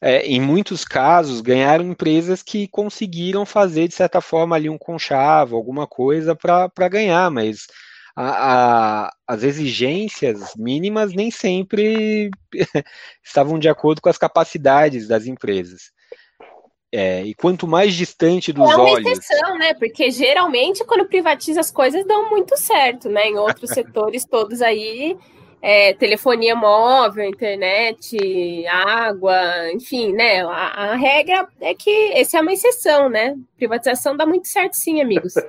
é, 0.00 0.24
em 0.26 0.40
muitos 0.40 0.84
casos 0.84 1.40
ganharam 1.40 1.84
empresas 1.84 2.42
que 2.42 2.68
conseguiram 2.68 3.44
fazer 3.44 3.88
de 3.88 3.94
certa 3.94 4.20
forma 4.20 4.54
ali 4.54 4.70
um 4.70 4.78
conchavo, 4.78 5.56
alguma 5.56 5.86
coisa 5.86 6.36
para 6.36 6.88
ganhar, 6.88 7.30
mas 7.30 7.66
a, 8.14 9.06
a, 9.06 9.12
as 9.26 9.42
exigências 9.42 10.54
mínimas 10.56 11.12
nem 11.12 11.30
sempre 11.30 12.30
estavam 13.24 13.58
de 13.58 13.68
acordo 13.68 14.00
com 14.00 14.08
as 14.08 14.18
capacidades 14.18 15.08
das 15.08 15.26
empresas. 15.26 15.90
É, 16.90 17.22
e 17.22 17.34
quanto 17.34 17.66
mais 17.66 17.94
distante 17.94 18.52
dos 18.52 18.64
olhos. 18.64 18.78
É 18.78 18.80
uma 18.80 18.90
olhos... 18.92 19.18
exceção, 19.18 19.58
né? 19.58 19.74
Porque 19.74 20.10
geralmente 20.10 20.84
quando 20.84 21.04
privatiza 21.06 21.60
as 21.60 21.70
coisas 21.70 22.06
dão 22.06 22.30
muito 22.30 22.56
certo, 22.56 23.08
né? 23.10 23.28
Em 23.28 23.36
outros 23.36 23.70
setores 23.72 24.24
todos 24.24 24.62
aí 24.62 25.16
é, 25.60 25.92
telefonia 25.94 26.54
móvel, 26.54 27.24
internet, 27.24 28.16
água, 28.68 29.72
enfim, 29.72 30.12
né? 30.12 30.42
A, 30.42 30.92
a, 30.92 30.96
regra 30.96 31.48
é 31.60 31.74
que 31.74 32.12
essa 32.12 32.38
é 32.38 32.40
uma 32.40 32.52
exceção, 32.52 33.08
né? 33.08 33.36
Privatização 33.56 34.16
dá 34.16 34.24
muito 34.24 34.46
certo, 34.46 34.74
sim, 34.74 35.00
amigos. 35.00 35.34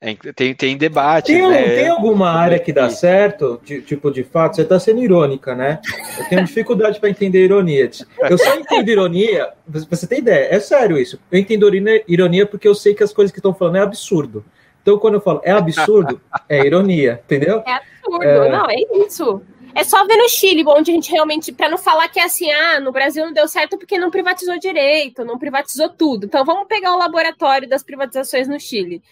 É, 0.00 0.14
tem, 0.34 0.54
tem 0.54 0.76
debate. 0.76 1.32
Tem, 1.32 1.48
né? 1.48 1.62
tem 1.62 1.88
alguma 1.88 2.30
área 2.30 2.58
que 2.58 2.72
dá 2.72 2.88
certo? 2.90 3.60
De, 3.64 3.80
tipo, 3.80 4.10
de 4.10 4.22
fato, 4.22 4.54
você 4.54 4.62
está 4.62 4.78
sendo 4.78 5.02
irônica, 5.02 5.54
né? 5.54 5.80
Eu 6.18 6.28
tenho 6.28 6.44
dificuldade 6.44 7.00
para 7.00 7.08
entender 7.08 7.44
ironia. 7.44 7.90
Eu 8.20 8.38
só 8.38 8.54
entendo 8.54 8.88
ironia, 8.88 9.52
você 9.66 10.06
tem 10.06 10.18
ideia, 10.18 10.54
é 10.54 10.60
sério 10.60 10.98
isso. 10.98 11.18
Eu 11.32 11.40
entendo 11.40 11.68
ironia 12.06 12.46
porque 12.46 12.68
eu 12.68 12.74
sei 12.74 12.94
que 12.94 13.02
as 13.02 13.12
coisas 13.12 13.32
que 13.32 13.38
estão 13.38 13.54
falando 13.54 13.76
é 13.76 13.80
absurdo. 13.80 14.44
Então, 14.82 14.98
quando 14.98 15.14
eu 15.14 15.20
falo 15.20 15.40
é 15.42 15.50
absurdo, 15.50 16.20
é 16.48 16.64
ironia, 16.64 17.20
entendeu? 17.24 17.60
É 17.66 17.80
absurdo, 18.14 18.44
é... 18.44 18.48
não, 18.50 18.66
é 18.70 19.06
isso. 19.06 19.42
É 19.74 19.84
só 19.84 20.06
ver 20.06 20.16
no 20.16 20.28
Chile, 20.28 20.64
onde 20.66 20.90
a 20.90 20.94
gente 20.94 21.12
realmente, 21.12 21.52
para 21.52 21.68
não 21.68 21.76
falar 21.76 22.08
que 22.08 22.18
é 22.18 22.24
assim, 22.24 22.50
ah, 22.50 22.80
no 22.80 22.92
Brasil 22.92 23.26
não 23.26 23.32
deu 23.32 23.46
certo 23.46 23.76
porque 23.76 23.98
não 23.98 24.10
privatizou 24.10 24.58
direito, 24.58 25.22
não 25.22 25.38
privatizou 25.38 25.90
tudo. 25.90 26.24
Então 26.24 26.46
vamos 26.46 26.66
pegar 26.66 26.94
o 26.94 26.98
laboratório 26.98 27.68
das 27.68 27.82
privatizações 27.82 28.48
no 28.48 28.58
Chile. 28.58 29.02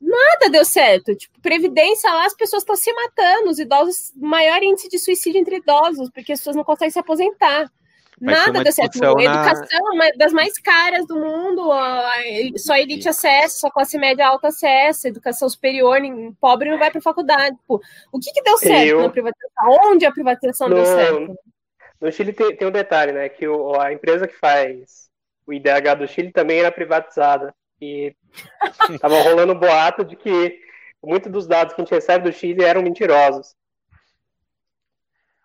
Nada 0.00 0.50
deu 0.50 0.64
certo. 0.64 1.14
Tipo, 1.14 1.40
previdência 1.40 2.10
lá, 2.10 2.26
as 2.26 2.34
pessoas 2.34 2.62
estão 2.62 2.74
se 2.74 2.92
matando, 2.92 3.50
os 3.50 3.58
idosos, 3.60 4.12
maior 4.16 4.62
índice 4.64 4.88
de 4.88 4.98
suicídio 4.98 5.40
entre 5.40 5.56
idosos, 5.56 6.10
porque 6.10 6.32
as 6.32 6.40
pessoas 6.40 6.56
não 6.56 6.64
conseguem 6.64 6.90
se 6.90 6.98
aposentar. 6.98 7.70
Nada 8.20 8.62
deu 8.62 8.72
certo. 8.72 9.02
A 9.04 9.22
educação 9.22 9.80
na... 9.82 9.92
uma 9.92 10.12
das 10.16 10.32
mais 10.32 10.58
caras 10.58 11.06
do 11.06 11.16
mundo, 11.16 11.70
só 12.56 12.76
elite 12.76 13.08
acesso, 13.08 13.60
só 13.60 13.70
classe 13.70 13.98
média 13.98 14.26
alta 14.26 14.48
acesso, 14.48 15.08
educação 15.08 15.48
superior, 15.48 15.98
pobre 16.40 16.70
não 16.70 16.78
vai 16.78 16.90
para 16.90 17.00
faculdade. 17.00 17.56
Pô, 17.66 17.80
o 18.12 18.18
que, 18.18 18.32
que 18.32 18.42
deu 18.42 18.56
certo 18.58 18.88
Eu... 18.88 19.02
na 19.02 19.10
privatização? 19.10 19.78
Onde 19.84 20.06
a 20.06 20.12
privatização 20.12 20.68
no... 20.68 20.76
deu 20.76 20.86
certo? 20.86 21.34
No 22.00 22.12
Chile 22.12 22.32
tem, 22.32 22.56
tem 22.56 22.68
um 22.68 22.72
detalhe, 22.72 23.12
né? 23.12 23.28
Que 23.28 23.48
o, 23.48 23.80
a 23.80 23.92
empresa 23.92 24.28
que 24.28 24.36
faz 24.36 25.08
o 25.46 25.52
IDH 25.52 25.94
do 25.98 26.08
Chile 26.08 26.32
também 26.32 26.60
era 26.60 26.72
privatizada. 26.72 27.54
E 27.80 28.14
tava 29.00 29.20
rolando 29.22 29.52
um 29.52 29.58
boato 29.58 30.04
de 30.04 30.16
que 30.16 30.60
muitos 31.02 31.30
dos 31.30 31.46
dados 31.46 31.74
que 31.74 31.80
a 31.80 31.84
gente 31.84 31.94
recebe 31.94 32.30
do 32.30 32.36
Chile 32.36 32.62
eram 32.62 32.82
mentirosos. 32.82 33.54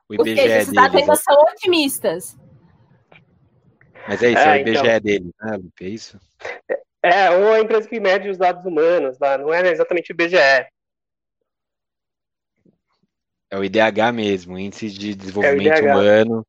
O 0.07 0.13
IBGE 0.15 0.29
Ou 0.31 0.37
seja, 0.37 0.57
esses 0.57 0.73
dados 0.73 0.95
ainda 0.95 1.15
são 1.15 1.35
otimistas. 1.43 2.37
Mas 4.07 4.23
é 4.23 4.31
isso, 4.31 4.41
é, 4.41 4.47
é 4.47 4.51
o 4.51 4.61
IBGE 4.61 4.79
então, 4.79 4.99
dele, 4.99 5.31
né, 5.41 5.57
Lupe? 5.57 5.85
É 5.85 5.89
isso? 5.89 6.19
É, 7.01 7.29
ou 7.31 7.53
a 7.53 7.59
empresa 7.59 7.87
que 7.87 7.99
mede 7.99 8.29
os 8.29 8.37
dados 8.37 8.65
humanos, 8.65 9.17
tá? 9.17 9.37
não 9.37 9.53
é 9.53 9.67
exatamente 9.69 10.11
o 10.11 10.13
IBGE. 10.13 10.67
É 13.51 13.57
o 13.57 13.63
IDH 13.63 14.13
mesmo, 14.13 14.59
Índice 14.59 14.89
de 14.89 15.15
Desenvolvimento 15.15 15.79
é 15.79 15.91
Humano. 15.93 16.45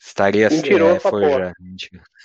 Estaria 0.00 0.48
Mentiroso 0.50 0.96
é, 0.96 1.00
forja. 1.00 1.52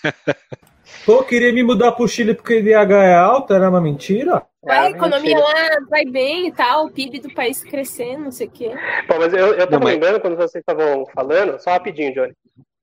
Pô, 1.06 1.24
queria 1.24 1.54
me 1.54 1.64
mudar 1.64 1.92
pro 1.94 2.08
Chile 2.08 2.34
porque 2.34 2.56
o 2.56 2.60
IDH 2.60 2.92
é 2.92 3.14
alto, 3.14 3.54
era 3.54 3.70
uma 3.70 3.80
mentira? 3.80 4.46
Ué, 4.64 4.78
a 4.78 4.90
economia 4.90 5.38
lá 5.38 5.78
vai 5.90 6.04
bem 6.06 6.48
e 6.48 6.52
tal, 6.52 6.86
o 6.86 6.92
PIB 6.92 7.20
do 7.20 7.34
país 7.34 7.64
crescendo, 7.64 8.26
não 8.26 8.32
sei 8.32 8.48
o 8.48 8.52
quê. 8.52 8.72
Bom, 9.08 9.18
mas 9.18 9.34
eu, 9.34 9.54
eu 9.54 9.68
tava 9.68 9.86
lembrando 9.86 10.20
quando 10.20 10.36
vocês 10.36 10.62
estavam 10.62 11.06
falando, 11.08 11.60
só 11.60 11.72
rapidinho, 11.72 12.14
Johnny. 12.14 12.34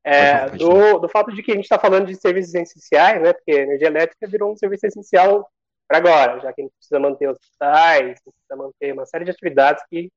É, 0.08 0.48
do, 0.50 1.00
do 1.00 1.08
fato 1.08 1.32
de 1.32 1.42
que 1.42 1.50
a 1.50 1.54
gente 1.56 1.64
está 1.64 1.80
falando 1.80 2.06
de 2.06 2.14
serviços 2.14 2.54
essenciais, 2.54 3.20
né? 3.20 3.32
Porque 3.32 3.50
a 3.50 3.62
energia 3.62 3.88
elétrica 3.88 4.28
virou 4.28 4.52
um 4.52 4.56
serviço 4.56 4.86
essencial 4.86 5.50
para 5.88 5.98
agora, 5.98 6.40
já 6.40 6.52
que 6.52 6.60
a 6.60 6.64
gente 6.64 6.74
precisa 6.74 7.00
manter 7.00 7.28
hospitais, 7.28 8.20
precisa 8.22 8.56
manter 8.56 8.92
uma 8.92 9.04
série 9.04 9.24
de 9.24 9.32
atividades 9.32 9.82
que 9.90 10.08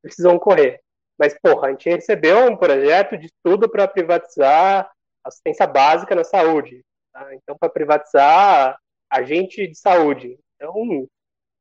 precisam 0.00 0.36
ocorrer. 0.36 0.80
Mas, 1.18 1.38
porra, 1.38 1.68
a 1.68 1.70
gente 1.72 1.90
recebeu 1.90 2.46
um 2.50 2.56
projeto 2.56 3.18
de 3.18 3.26
estudo 3.26 3.68
para 3.68 3.86
privatizar 3.86 4.90
assistência 5.22 5.66
básica 5.66 6.14
na 6.14 6.24
saúde. 6.24 6.82
Tá? 7.12 7.34
Então, 7.34 7.54
para 7.58 7.68
privatizar 7.68 8.78
agente 9.10 9.66
de 9.66 9.74
saúde. 9.74 10.38
Então, 10.56 11.06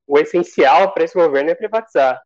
o 0.08 0.18
essencial 0.20 0.94
para 0.94 1.04
esse 1.04 1.16
governo 1.16 1.50
é 1.50 1.56
privatizar. 1.56 2.22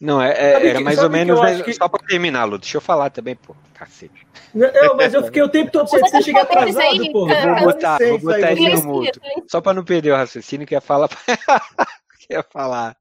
Não, 0.00 0.22
é, 0.22 0.30
é 0.30 0.68
era 0.68 0.80
mais 0.80 0.98
ou 0.98 1.10
menos. 1.10 1.40
Né, 1.40 1.62
que... 1.62 1.72
Só 1.72 1.88
para 1.88 2.06
terminar, 2.06 2.44
Lu, 2.44 2.58
deixa 2.58 2.76
eu 2.76 2.80
falar 2.80 3.10
também, 3.10 3.34
pô. 3.34 3.56
Cacete. 3.74 4.26
Não, 4.54 4.96
mas 4.96 5.12
eu 5.12 5.24
fiquei 5.24 5.42
o 5.42 5.48
tempo 5.48 5.72
todo 5.72 5.88
sem 5.88 5.98
você 6.00 6.22
chegar 6.22 6.42
atrasado, 6.42 6.80
aí, 6.80 7.12
pô. 7.12 7.26
Vou 7.26 7.60
botar, 7.60 7.98
vou 7.98 8.18
botar 8.18 8.52
ele 8.52 8.74
no 8.74 8.84
mudo. 8.84 9.20
Só 9.48 9.60
para 9.60 9.74
não 9.74 9.84
perder 9.84 10.12
o 10.12 10.16
raciocínio 10.16 10.66
que 10.66 10.74
ia 10.74 10.80
falar. 10.80 11.08
que 12.20 12.32
ia 12.32 12.44
falar. 12.44 12.96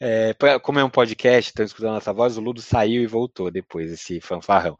É, 0.00 0.32
pra, 0.34 0.58
como 0.58 0.78
é 0.78 0.84
um 0.84 0.90
podcast, 0.90 1.50
estão 1.50 1.64
escutando 1.64 1.94
nossa 1.94 2.12
voz, 2.12 2.36
o 2.36 2.40
Ludo 2.40 2.60
saiu 2.60 3.02
e 3.02 3.06
voltou 3.06 3.50
depois, 3.50 3.92
esse 3.92 4.20
fanfarrão. 4.20 4.76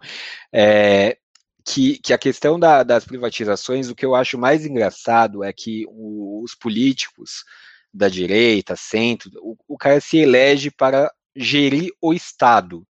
É, 0.52 1.16
que, 1.64 1.98
que, 1.98 2.12
a 2.12 2.18
questão 2.18 2.58
da, 2.58 2.82
das 2.82 3.04
privatizações, 3.04 3.88
o 3.88 3.94
que 3.94 4.04
eu 4.04 4.14
acho 4.14 4.36
mais 4.36 4.66
engraçado 4.66 5.44
é 5.44 5.52
que 5.52 5.86
o, 5.88 6.42
os 6.42 6.54
políticos 6.54 7.44
da 7.94 8.08
direita, 8.08 8.74
centro, 8.74 9.30
o, 9.40 9.56
o 9.68 9.78
cara 9.78 10.00
se 10.00 10.18
elege 10.18 10.70
para 10.70 11.12
gerir 11.36 11.92
o 12.02 12.12
Estado. 12.12 12.84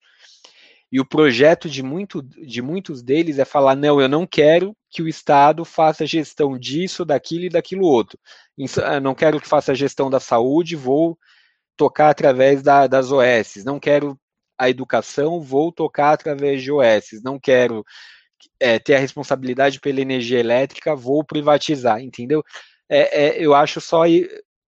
E 0.90 1.00
o 1.00 1.06
projeto 1.06 1.68
de, 1.68 1.82
muito, 1.82 2.22
de 2.22 2.62
muitos 2.62 3.02
deles 3.02 3.38
é 3.38 3.44
falar: 3.44 3.74
não, 3.74 4.00
eu 4.00 4.08
não 4.08 4.26
quero 4.26 4.76
que 4.90 5.02
o 5.02 5.08
Estado 5.08 5.64
faça 5.64 6.06
gestão 6.06 6.56
disso, 6.56 7.04
daquilo 7.04 7.46
e 7.46 7.48
daquilo 7.48 7.84
outro. 7.84 8.18
Não 9.02 9.14
quero 9.14 9.40
que 9.40 9.48
faça 9.48 9.74
gestão 9.74 10.10
da 10.10 10.20
saúde, 10.20 10.76
vou 10.76 11.18
tocar 11.76 12.10
através 12.10 12.62
da, 12.62 12.86
das 12.86 13.10
OS. 13.10 13.64
Não 13.64 13.80
quero 13.80 14.18
a 14.58 14.68
educação, 14.68 15.40
vou 15.40 15.72
tocar 15.72 16.12
através 16.12 16.62
de 16.62 16.70
OS. 16.70 17.22
Não 17.24 17.40
quero 17.40 17.82
é, 18.60 18.78
ter 18.78 18.94
a 18.94 18.98
responsabilidade 18.98 19.80
pela 19.80 20.00
energia 20.00 20.38
elétrica, 20.38 20.94
vou 20.94 21.24
privatizar, 21.24 22.00
entendeu? 22.00 22.44
É, 22.88 23.24
é, 23.24 23.44
eu 23.44 23.54
acho 23.54 23.80
só 23.80 24.04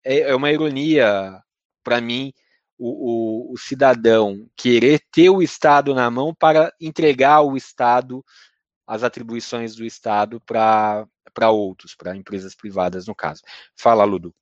é, 0.04 0.20
é 0.20 0.34
uma 0.34 0.50
ironia 0.50 1.40
para 1.82 2.00
mim 2.00 2.32
o, 2.78 3.50
o, 3.50 3.52
o, 3.52 3.58
cidadão 3.58 4.48
querer 4.56 5.00
ter 5.12 5.30
o 5.30 5.42
Estado 5.42 5.94
na 5.94 6.10
mão 6.10 6.34
para 6.34 6.72
entregar 6.80 7.42
o 7.42 7.56
Estado, 7.56 8.24
as 8.86 9.02
atribuições 9.04 9.76
do 9.76 9.84
Estado 9.84 10.40
para 10.40 11.06
outros, 11.50 11.94
para 11.94 12.16
empresas 12.16 12.54
privadas, 12.54 13.06
no 13.06 13.14
caso. 13.14 13.42
Fala, 13.76 14.04
Ludo. 14.04 14.34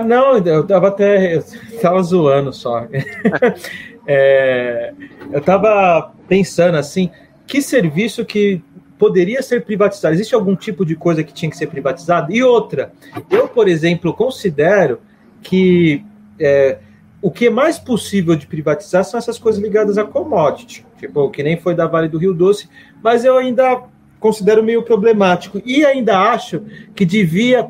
Não, 0.00 0.38
eu 0.38 0.66
tava 0.66 0.88
até. 0.88 1.36
Eu 1.36 1.44
tava 1.80 2.02
zoando 2.02 2.52
só. 2.52 2.86
é, 4.06 4.94
eu 5.30 5.40
tava 5.42 6.14
pensando 6.28 6.76
assim, 6.76 7.10
que 7.46 7.60
serviço 7.60 8.24
que 8.24 8.62
poderia 9.02 9.42
ser 9.42 9.64
privatizado? 9.64 10.14
Existe 10.14 10.32
algum 10.32 10.54
tipo 10.54 10.86
de 10.86 10.94
coisa 10.94 11.24
que 11.24 11.34
tinha 11.34 11.50
que 11.50 11.56
ser 11.56 11.66
privatizado? 11.66 12.32
E 12.32 12.40
outra, 12.40 12.92
eu, 13.28 13.48
por 13.48 13.66
exemplo, 13.66 14.14
considero 14.14 15.00
que 15.42 16.04
é, 16.38 16.78
o 17.20 17.28
que 17.28 17.48
é 17.48 17.50
mais 17.50 17.80
possível 17.80 18.36
de 18.36 18.46
privatizar 18.46 19.04
são 19.04 19.18
essas 19.18 19.40
coisas 19.40 19.60
ligadas 19.60 19.98
a 19.98 20.04
commodity, 20.04 20.86
tipo, 21.00 21.28
que 21.32 21.42
nem 21.42 21.56
foi 21.56 21.74
da 21.74 21.88
Vale 21.88 22.08
do 22.08 22.16
Rio 22.16 22.32
Doce, 22.32 22.68
mas 23.02 23.24
eu 23.24 23.36
ainda 23.36 23.82
considero 24.20 24.62
meio 24.62 24.84
problemático 24.84 25.60
e 25.66 25.84
ainda 25.84 26.16
acho 26.16 26.62
que 26.94 27.04
devia 27.04 27.68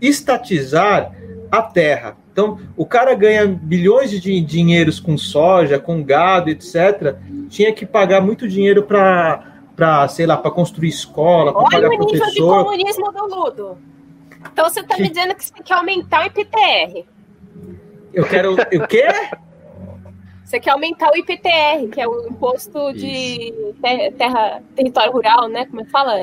estatizar 0.00 1.14
a 1.52 1.60
terra. 1.60 2.16
Então, 2.32 2.58
o 2.74 2.86
cara 2.86 3.14
ganha 3.14 3.46
bilhões 3.46 4.10
de 4.10 4.40
dinheiros 4.40 4.98
com 4.98 5.18
soja, 5.18 5.78
com 5.78 6.02
gado, 6.02 6.48
etc. 6.48 7.16
Tinha 7.50 7.70
que 7.70 7.84
pagar 7.84 8.22
muito 8.22 8.48
dinheiro 8.48 8.84
para 8.84 9.49
para, 9.80 10.06
sei 10.08 10.26
lá, 10.26 10.36
para 10.36 10.50
construir 10.50 10.90
escola, 10.90 11.54
para 11.54 11.62
pagar 11.62 11.88
professor. 11.88 12.66
Olha 12.66 12.66
o 12.68 12.76
nível 12.76 12.86
de 12.86 13.00
comunismo 13.00 13.12
do 13.12 13.34
Ludo. 13.34 13.78
Então 14.52 14.68
você 14.68 14.80
está 14.80 14.94
que... 14.94 15.02
me 15.02 15.08
dizendo 15.08 15.34
que 15.34 15.42
você 15.46 15.54
quer 15.64 15.74
aumentar 15.74 16.22
o 16.22 16.26
IPTR. 16.26 17.06
Eu 18.12 18.24
quero. 18.26 18.52
O 18.52 18.56
quê? 18.86 19.06
Você 20.44 20.60
quer 20.60 20.70
aumentar 20.72 21.10
o 21.10 21.16
IPTR, 21.16 21.88
que 21.90 21.98
é 21.98 22.06
o 22.06 22.28
imposto 22.28 22.92
de 22.92 23.54
terra, 24.18 24.62
território 24.76 25.12
rural, 25.12 25.48
né? 25.48 25.64
Como 25.64 25.80
é 25.80 25.84
que 25.84 25.90
fala? 25.90 26.18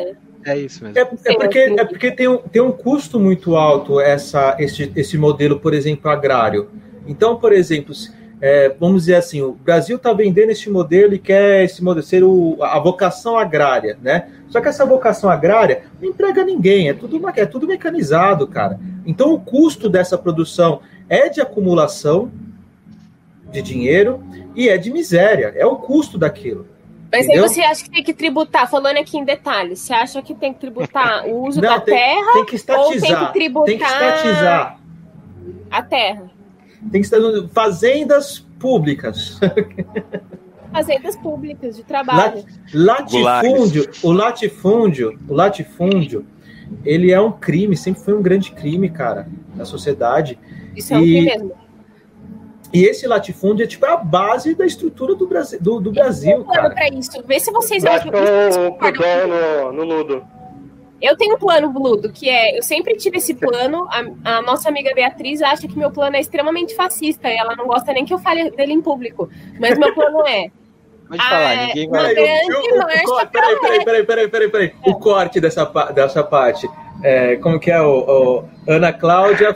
É 0.45 0.55
isso 0.55 0.83
mesmo. 0.83 0.99
É, 0.99 1.01
é 1.01 1.35
porque, 1.35 1.59
é 1.59 1.85
porque 1.85 2.11
tem, 2.11 2.27
um, 2.27 2.37
tem 2.37 2.61
um 2.61 2.71
custo 2.71 3.19
muito 3.19 3.55
alto 3.55 3.99
essa, 3.99 4.55
esse, 4.59 4.91
esse 4.95 5.17
modelo, 5.17 5.59
por 5.59 5.73
exemplo, 5.73 6.11
agrário. 6.11 6.69
Então, 7.07 7.37
por 7.37 7.51
exemplo, 7.51 7.95
é, 8.39 8.69
vamos 8.79 9.03
dizer 9.03 9.15
assim, 9.15 9.41
o 9.41 9.53
Brasil 9.53 9.97
está 9.97 10.13
vendendo 10.13 10.51
esse 10.51 10.69
modelo 10.69 11.13
e 11.13 11.19
quer 11.19 11.63
esse 11.63 11.83
modelo 11.83 12.05
ser 12.05 12.23
o, 12.23 12.57
a 12.61 12.79
vocação 12.79 13.37
agrária, 13.37 13.97
né? 14.01 14.29
Só 14.49 14.61
que 14.61 14.67
essa 14.67 14.85
vocação 14.85 15.29
agrária 15.29 15.83
não 15.99 16.09
emprega 16.09 16.43
ninguém, 16.43 16.89
é 16.89 16.93
tudo, 16.93 17.19
é 17.35 17.45
tudo 17.45 17.67
mecanizado, 17.67 18.47
cara. 18.47 18.79
Então 19.05 19.33
o 19.33 19.39
custo 19.39 19.89
dessa 19.89 20.17
produção 20.17 20.81
é 21.09 21.29
de 21.29 21.41
acumulação 21.41 22.31
de 23.51 23.61
dinheiro 23.61 24.23
e 24.55 24.69
é 24.69 24.77
de 24.77 24.91
miséria, 24.91 25.53
é 25.55 25.65
o 25.65 25.77
custo 25.77 26.17
daquilo. 26.17 26.67
Mas 27.11 27.23
entendeu? 27.23 27.43
aí 27.43 27.49
você 27.49 27.61
acha 27.61 27.83
que 27.83 27.89
tem 27.89 28.03
que 28.03 28.13
tributar, 28.13 28.69
falando 28.69 28.97
aqui 28.97 29.17
em 29.17 29.23
detalhes, 29.23 29.79
você 29.79 29.93
acha 29.93 30.21
que 30.21 30.35
tem 30.35 30.53
que 30.53 30.59
tributar 30.59 31.25
o 31.25 31.43
uso 31.47 31.61
não, 31.61 31.69
da 31.69 31.79
tem, 31.79 31.95
terra? 31.95 32.33
Tem 32.33 32.45
que 32.45 32.55
estatizar. 32.55 32.85
Ou 32.85 32.99
tem 33.01 33.15
que 33.15 33.33
tributar 33.33 33.65
tem 33.65 33.77
que 33.77 33.83
estatizar. 33.83 34.79
a 35.71 35.81
terra? 35.81 36.36
Tem 36.91 37.01
que 37.01 37.07
estar 37.07 37.19
fazendas 37.53 38.39
públicas. 38.59 39.39
Fazendas 40.71 41.15
públicas 41.15 41.77
de 41.77 41.83
trabalho. 41.83 42.43
Latifúndio, 42.73 43.89
o 44.03 44.11
latifúndio, 44.11 45.19
o 45.27 45.33
latifúndio, 45.33 46.25
ele 46.83 47.11
é 47.11 47.19
um 47.19 47.31
crime, 47.31 47.75
sempre 47.75 48.01
foi 48.01 48.13
um 48.13 48.21
grande 48.21 48.51
crime, 48.51 48.89
cara, 48.89 49.27
na 49.55 49.65
sociedade. 49.65 50.37
Isso 50.75 50.93
é 50.93 50.97
um 50.97 51.01
crime 51.01 51.25
mesmo. 51.25 51.51
E 52.73 52.83
esse 52.83 53.07
latifúndio 53.07 53.63
é 53.63 53.67
tipo 53.67 53.85
a 53.85 53.95
base 53.95 54.53
da 54.53 54.65
estrutura 54.65 55.15
do 55.15 55.25
Brasil, 55.25 55.59
do, 55.61 55.79
do 55.79 55.91
Brasil 55.91 56.43
cara. 56.45 56.69
para 56.69 56.89
isso. 56.89 57.11
Vê 57.25 57.39
se 57.39 57.49
vocês 57.49 57.85
acham 57.85 58.11
que 58.11 58.19
no, 59.27 59.71
no 59.71 59.83
Ludo. 59.83 60.23
Eu 61.01 61.15
tenho 61.15 61.35
um 61.35 61.37
plano, 61.37 61.69
Bludo, 61.69 62.11
que 62.11 62.29
é. 62.29 62.57
Eu 62.57 62.63
sempre 62.63 62.95
tive 62.95 63.17
esse 63.17 63.33
plano. 63.35 63.87
A, 63.89 64.37
a, 64.37 64.41
nossa 64.41 64.67
amiga 64.69 64.91
Beatriz 64.95 65.41
acha 65.41 65.67
que 65.67 65.77
meu 65.77 65.91
plano 65.91 66.15
é 66.15 66.19
extremamente 66.19 66.75
fascista 66.75 67.29
e 67.29 67.37
ela 67.37 67.55
não 67.55 67.67
gosta 67.67 67.93
nem 67.93 68.03
que 68.05 68.13
eu 68.13 68.19
fale 68.19 68.49
dele 68.51 68.73
em 68.73 68.81
público. 68.81 69.29
Mas 69.59 69.77
meu 69.77 69.93
plano 69.93 70.25
é. 70.27 70.49
Pode 71.07 71.21
falar, 71.23 71.53
é, 71.53 71.67
ninguém 71.67 71.87
uma 71.87 72.01
vai. 72.01 72.13
grande 72.15 72.51
Eu- 72.51 72.63
eu- 72.63 72.77
marcha 72.79 73.03
o- 73.05 73.15
pra 73.15 73.25
peraí, 73.27 73.59
peraí, 73.59 73.85
peraí, 73.85 74.05
peraí, 74.05 74.27
peraí, 74.27 74.49
peraí. 74.49 74.73
O 74.85 74.95
corte 74.95 75.39
dessa, 75.39 75.63
dessa 75.93 76.23
parte. 76.23 76.67
É, 77.03 77.35
como 77.37 77.59
que 77.59 77.69
é 77.71 77.79
o, 77.79 77.99
o 78.39 78.43
Ana 78.67 78.91
Cláudia 78.91 79.55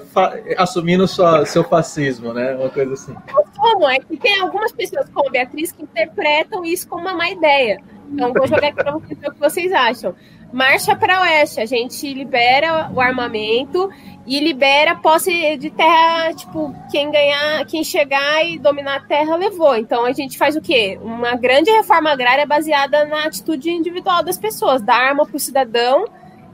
assumindo 0.57 1.07
sua, 1.07 1.43
seu 1.45 1.63
fascismo, 1.63 2.33
né? 2.33 2.55
Uma 2.55 2.69
coisa 2.69 2.93
assim. 2.93 3.15
Como? 3.57 3.89
É 3.89 3.99
que 3.99 4.15
tem 4.15 4.39
algumas 4.39 4.71
pessoas 4.71 5.09
como 5.09 5.27
a 5.27 5.31
Beatriz 5.31 5.71
que 5.71 5.81
interpretam 5.83 6.63
isso 6.63 6.87
como 6.87 7.01
uma 7.01 7.13
má 7.15 7.29
ideia. 7.31 7.81
Então, 8.11 8.33
vou 8.33 8.47
jogar 8.47 8.67
aqui 8.67 8.75
para 8.75 8.91
vocês 8.91 9.19
ver 9.19 9.27
o 9.29 9.33
que 9.33 9.39
vocês 9.39 9.71
acham. 9.71 10.15
Marcha 10.51 10.95
para 10.95 11.21
oeste, 11.21 11.61
a 11.61 11.65
gente 11.65 12.13
libera 12.13 12.91
o 12.93 12.99
armamento 12.99 13.89
e 14.27 14.39
libera 14.39 14.95
posse 14.95 15.57
de 15.57 15.69
terra, 15.69 16.33
tipo, 16.33 16.75
quem 16.91 17.09
ganhar, 17.09 17.65
quem 17.65 17.83
chegar 17.83 18.45
e 18.45 18.59
dominar 18.59 18.97
a 18.97 18.99
terra 18.99 19.35
levou. 19.35 19.75
Então 19.75 20.05
a 20.05 20.11
gente 20.11 20.37
faz 20.37 20.55
o 20.55 20.61
quê? 20.61 20.99
Uma 21.01 21.35
grande 21.35 21.71
reforma 21.71 22.11
agrária 22.11 22.45
baseada 22.45 23.05
na 23.05 23.23
atitude 23.23 23.71
individual 23.71 24.23
das 24.23 24.37
pessoas, 24.37 24.81
dar 24.81 24.95
arma 24.95 25.25
pro 25.25 25.39
cidadão 25.39 26.05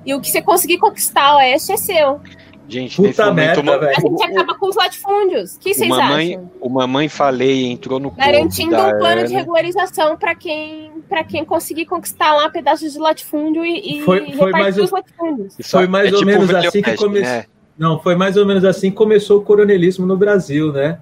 e 0.06 0.14
o 0.14 0.22
que 0.22 0.30
você 0.30 0.42
conseguir 0.42 0.78
conquistar 0.78 1.26
a 1.26 1.38
oeste 1.38 1.72
é 1.72 1.78
seu. 1.78 2.22
Gente, 2.70 3.02
nesse 3.02 3.16
Puta 3.16 3.28
momento, 3.28 3.64
merda, 3.64 3.86
uma. 3.86 3.90
A 3.90 3.94
gente 3.94 4.24
acaba 4.24 4.56
com 4.56 4.68
os 4.68 4.76
latifúndios. 4.76 5.56
O 5.56 5.60
que 5.60 5.74
vocês 5.74 5.90
uma 5.90 6.04
mãe, 6.04 6.36
acham? 6.36 6.52
uma 6.62 6.86
mãe 6.86 7.08
falei 7.08 7.66
entrou 7.72 7.98
no 7.98 8.12
Garantindo 8.12 8.72
da 8.72 8.88
um 8.88 9.00
plano 9.00 9.26
de 9.26 9.34
regularização 9.34 10.18
para 10.18 10.36
quem, 10.36 10.92
pra 11.08 11.24
quem 11.24 11.44
conseguir 11.46 11.86
conquistar 11.86 12.34
lá 12.34 12.50
pedaços 12.50 12.94
de 12.94 13.00
latifúndio 13.00 13.66
e, 13.66 14.00
e 14.00 14.04
Foi- 14.04 14.20
foi 14.20 14.28
repartir 14.30 14.52
mais 14.52 14.78
os 14.78 14.92
latifúndios. 14.92 15.56
Foi 15.64 15.88
mais 15.88 16.08
é 16.08 16.12
ou 16.12 16.20
tipo 16.20 16.26
menos 16.32 16.54
assim 16.54 16.82
que 16.82 16.96
começou. 16.96 17.30
né? 17.36 17.46
Não, 17.78 18.00
foi 18.00 18.16
mais 18.16 18.36
ou 18.38 18.46
menos 18.46 18.66
assim 18.66 18.90
que 18.90 18.96
começou 18.98 19.40
o 19.40 19.44
coronelismo 19.44 20.06
no 20.06 20.18
Brasil, 20.18 20.72
né? 20.74 21.00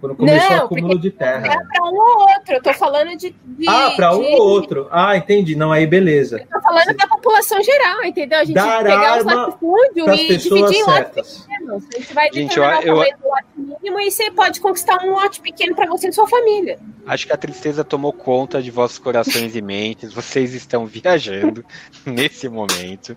Quando 0.00 0.16
começou 0.16 0.50
Não, 0.50 0.62
o 0.62 0.64
acúmulo 0.66 0.98
de 0.98 1.10
terra. 1.10 1.46
É 1.46 1.56
para 1.56 1.84
um 1.84 1.96
ou 1.96 2.23
outro. 2.52 2.54
Eu 2.54 2.62
tô 2.62 2.72
falando 2.78 3.16
de. 3.16 3.30
de 3.44 3.68
Ah, 3.68 3.92
para 3.96 4.16
um 4.16 4.20
de- 4.22 4.34
ou 4.34 4.40
outro. 4.48 4.88
Ah, 4.90 5.16
entendi. 5.16 5.54
Não, 5.56 5.72
aí 5.72 5.86
beleza. 5.86 6.38
Eu 6.40 6.46
tô 6.46 6.60
falando 6.62 6.96
da 6.96 7.06
população 7.06 7.62
geral, 7.62 8.04
entendeu? 8.04 8.38
A 8.38 8.44
gente 8.44 8.54
Dar 8.54 8.82
pegar 8.82 9.18
os 9.18 9.24
latifúndios 9.24 10.20
e 10.20 10.26
pessoas 10.28 10.42
dividir 10.42 10.76
em 10.80 10.84
lotes 10.84 11.38
pequenos. 11.46 11.84
A 11.94 11.98
gente 11.98 12.14
vai 12.14 12.24
Gente, 12.32 12.48
determinar 12.48 12.86
eu- 12.86 12.94
do 12.94 13.28
lote 13.28 13.46
mínimo 13.82 14.00
e 14.00 14.10
você 14.10 14.30
pode 14.30 14.60
conquistar 14.60 14.98
um 15.04 15.10
lote 15.12 15.40
pequeno 15.40 15.74
para 15.74 15.86
você 15.86 16.08
e 16.08 16.12
sua 16.12 16.26
família. 16.28 16.78
Acho 17.06 17.26
que 17.26 17.32
a 17.32 17.36
tristeza 17.36 17.84
tomou 17.84 18.12
conta 18.12 18.62
de 18.62 18.70
vossos 18.70 18.98
corações 18.98 19.54
e 19.56 19.60
mentes. 19.62 20.12
Vocês 20.12 20.54
estão 20.54 20.86
viajando 20.86 21.64
nesse 22.06 22.48
momento. 22.48 23.16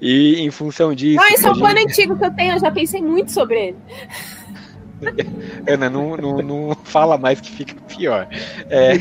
E 0.00 0.40
em 0.40 0.50
função 0.50 0.94
disso. 0.94 1.16
Não, 1.16 1.28
esse 1.28 1.46
é 1.46 1.50
um 1.50 1.58
plano 1.58 1.76
gente- 1.78 1.90
antigo 1.90 2.16
que 2.18 2.24
eu 2.24 2.34
tenho, 2.34 2.54
eu 2.54 2.58
já 2.60 2.70
pensei 2.70 3.02
muito 3.02 3.30
sobre 3.32 3.68
ele. 3.68 3.76
Ana, 5.68 5.88
não, 5.90 6.16
não, 6.16 6.36
não 6.38 6.74
fala 6.84 7.16
mais 7.18 7.40
que 7.40 7.50
fica 7.50 7.74
pior. 7.88 8.26
É, 8.68 8.92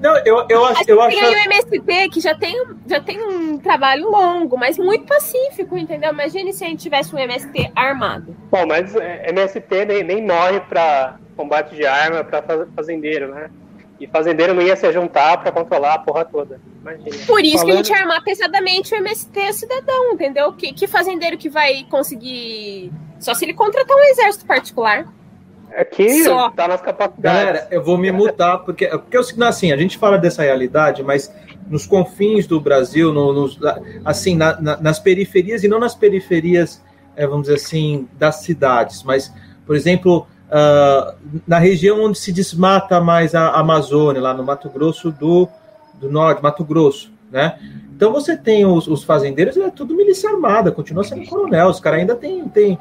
Não, 0.00 0.16
eu, 0.24 0.46
eu 0.48 0.64
acho. 0.64 0.82
Eu 0.88 1.00
acho 1.02 1.18
aí 1.22 1.34
o 1.34 1.38
MST, 1.44 2.08
que 2.10 2.20
já 2.20 2.34
tem, 2.34 2.56
já 2.86 3.00
tem 3.00 3.20
um 3.22 3.58
trabalho 3.58 4.10
longo, 4.10 4.56
mas 4.56 4.78
muito 4.78 5.04
pacífico, 5.04 5.76
entendeu? 5.76 6.10
Imagine 6.10 6.54
se 6.54 6.64
a 6.64 6.68
gente 6.68 6.80
tivesse 6.82 7.14
um 7.14 7.18
MST 7.18 7.70
armado. 7.76 8.34
Bom, 8.50 8.64
mas 8.66 8.96
é, 8.96 9.28
MST 9.28 9.84
nem, 9.84 10.02
nem 10.02 10.26
morre 10.26 10.60
pra 10.60 11.16
combate 11.36 11.74
de 11.74 11.84
arma 11.84 12.24
pra 12.24 12.40
fa- 12.40 12.66
fazendeiro, 12.74 13.34
né? 13.34 13.50
E 14.00 14.06
fazendeiro 14.06 14.54
não 14.54 14.62
ia 14.62 14.74
se 14.74 14.90
juntar 14.90 15.36
pra 15.36 15.52
controlar 15.52 15.92
a 15.94 15.98
porra 15.98 16.24
toda. 16.24 16.58
Imagina. 16.80 17.26
Por 17.26 17.44
isso 17.44 17.50
que 17.52 17.56
a 17.56 17.58
Falando- 17.58 17.76
gente 17.76 17.90
ia 17.90 17.98
armar 18.00 18.24
pesadamente 18.24 18.94
o 18.94 18.96
MST 18.96 19.52
cidadão, 19.52 20.12
entendeu? 20.14 20.50
Que, 20.54 20.72
que 20.72 20.86
fazendeiro 20.86 21.36
que 21.36 21.50
vai 21.50 21.84
conseguir. 21.90 22.90
Só 23.20 23.34
se 23.34 23.44
ele 23.44 23.54
contratar 23.54 23.96
um 23.96 24.00
exército 24.00 24.46
particular. 24.46 25.06
Aqui 25.76 26.24
Só. 26.24 26.50
tá 26.50 26.66
nas 26.66 26.80
capacidades. 26.80 27.22
Galera, 27.22 27.68
eu 27.70 27.82
vou 27.82 27.96
me 27.96 28.10
mutar, 28.10 28.58
porque, 28.58 28.88
porque 28.88 29.16
eu- 29.16 29.46
assim, 29.46 29.70
a 29.70 29.76
gente 29.76 29.96
fala 29.98 30.18
dessa 30.18 30.42
realidade, 30.42 31.02
mas 31.02 31.32
nos 31.68 31.86
confins 31.86 32.46
do 32.46 32.60
Brasil, 32.60 33.12
no- 33.12 33.32
nos, 33.32 33.56
assim, 34.04 34.34
na- 34.34 34.60
na- 34.60 34.76
nas 34.80 34.98
periferias, 34.98 35.62
e 35.62 35.68
não 35.68 35.78
nas 35.78 35.94
periferias, 35.94 36.82
eh, 37.14 37.24
vamos 37.26 37.42
dizer 37.42 37.54
assim, 37.56 38.08
das 38.18 38.36
cidades, 38.36 39.04
mas, 39.04 39.32
por 39.64 39.76
exemplo, 39.76 40.26
ah, 40.50 41.14
na 41.46 41.58
região 41.60 42.02
onde 42.02 42.18
se 42.18 42.32
desmata 42.32 43.00
mais 43.00 43.36
a 43.36 43.50
Amazônia, 43.50 44.20
lá 44.20 44.34
no 44.34 44.42
Mato 44.42 44.68
Grosso 44.68 45.12
do, 45.12 45.48
do 45.94 46.10
Norte, 46.10 46.42
Mato 46.42 46.64
Grosso, 46.64 47.12
né? 47.30 47.58
Então 47.94 48.12
você 48.12 48.36
tem 48.36 48.64
os, 48.64 48.88
os 48.88 49.04
fazendeiros, 49.04 49.56
é 49.56 49.70
tudo 49.70 49.94
milícia 49.94 50.30
armada, 50.30 50.72
continua 50.72 51.04
sendo 51.04 51.26
coronel, 51.26 51.68
os 51.68 51.80
caras 51.80 52.00
ainda 52.00 52.16
tem, 52.16 52.48
tem. 52.48 52.78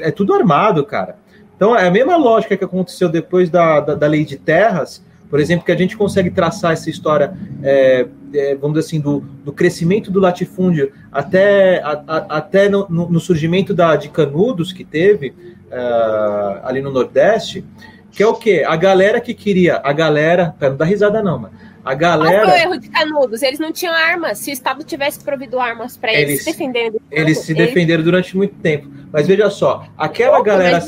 É 0.00 0.10
tudo 0.10 0.34
armado, 0.34 0.84
cara. 0.84 1.16
Então, 1.58 1.74
é 1.74 1.88
a 1.88 1.90
mesma 1.90 2.16
lógica 2.16 2.56
que 2.56 2.62
aconteceu 2.62 3.08
depois 3.08 3.50
da, 3.50 3.80
da, 3.80 3.94
da 3.96 4.06
lei 4.06 4.24
de 4.24 4.36
terras, 4.36 5.02
por 5.28 5.40
exemplo, 5.40 5.66
que 5.66 5.72
a 5.72 5.76
gente 5.76 5.96
consegue 5.96 6.30
traçar 6.30 6.72
essa 6.72 6.88
história, 6.88 7.34
é, 7.62 8.06
é, 8.32 8.54
vamos 8.54 8.76
dizer 8.76 8.86
assim, 8.86 9.00
do, 9.00 9.20
do 9.44 9.52
crescimento 9.52 10.08
do 10.10 10.20
latifúndio 10.20 10.92
até, 11.10 11.82
a, 11.82 12.02
a, 12.06 12.16
até 12.36 12.68
no, 12.68 12.86
no, 12.88 13.18
surgimento 13.18 13.74
da, 13.74 13.96
de 13.96 14.08
Canudos 14.08 14.72
que 14.72 14.84
teve 14.84 15.30
uh, 15.30 16.60
ali 16.62 16.80
no 16.80 16.92
Nordeste, 16.92 17.64
que 18.12 18.22
é 18.22 18.26
o 18.26 18.34
quê? 18.34 18.64
A 18.66 18.76
galera 18.76 19.20
que 19.20 19.34
queria, 19.34 19.80
a 19.82 19.92
galera, 19.92 20.54
pera, 20.58 20.70
não 20.70 20.78
dá 20.78 20.84
risada 20.84 21.22
não, 21.22 21.40
mano. 21.40 21.54
A 21.88 21.96
Qual 21.96 22.20
foi 22.20 22.30
o 22.30 22.34
galera, 22.34 22.58
erro 22.60 22.78
de 22.78 22.88
Canudos? 22.90 23.42
Eles 23.42 23.58
não 23.58 23.72
tinham 23.72 23.94
armas. 23.94 24.38
Se 24.38 24.50
o 24.50 24.52
Estado 24.52 24.84
tivesse 24.84 25.20
provido 25.24 25.58
armas 25.58 25.96
para 25.96 26.12
eles, 26.12 26.28
Eles- 26.28 26.44
se 26.44 26.50
defenderem 26.52 26.90
do 26.90 27.00
eles 27.10 27.38
se 27.38 27.54
defenderam 27.54 28.02
durante 28.02 28.36
muito 28.36 28.54
tempo. 28.56 28.88
Mas 29.10 29.26
veja 29.26 29.48
só, 29.48 29.86
aquela 29.96 30.42
galera. 30.42 30.84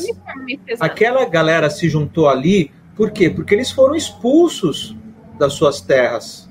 aquela 0.78 1.24
galera 1.24 1.70
se 1.70 1.89
juntou 1.89 2.28
ali, 2.28 2.70
por 2.94 3.10
quê? 3.10 3.31
Porque 3.31 3.55
eles 3.55 3.70
foram 3.70 3.94
expulsos 3.94 4.94
das 5.39 5.55
suas 5.55 5.81
terras. 5.81 6.48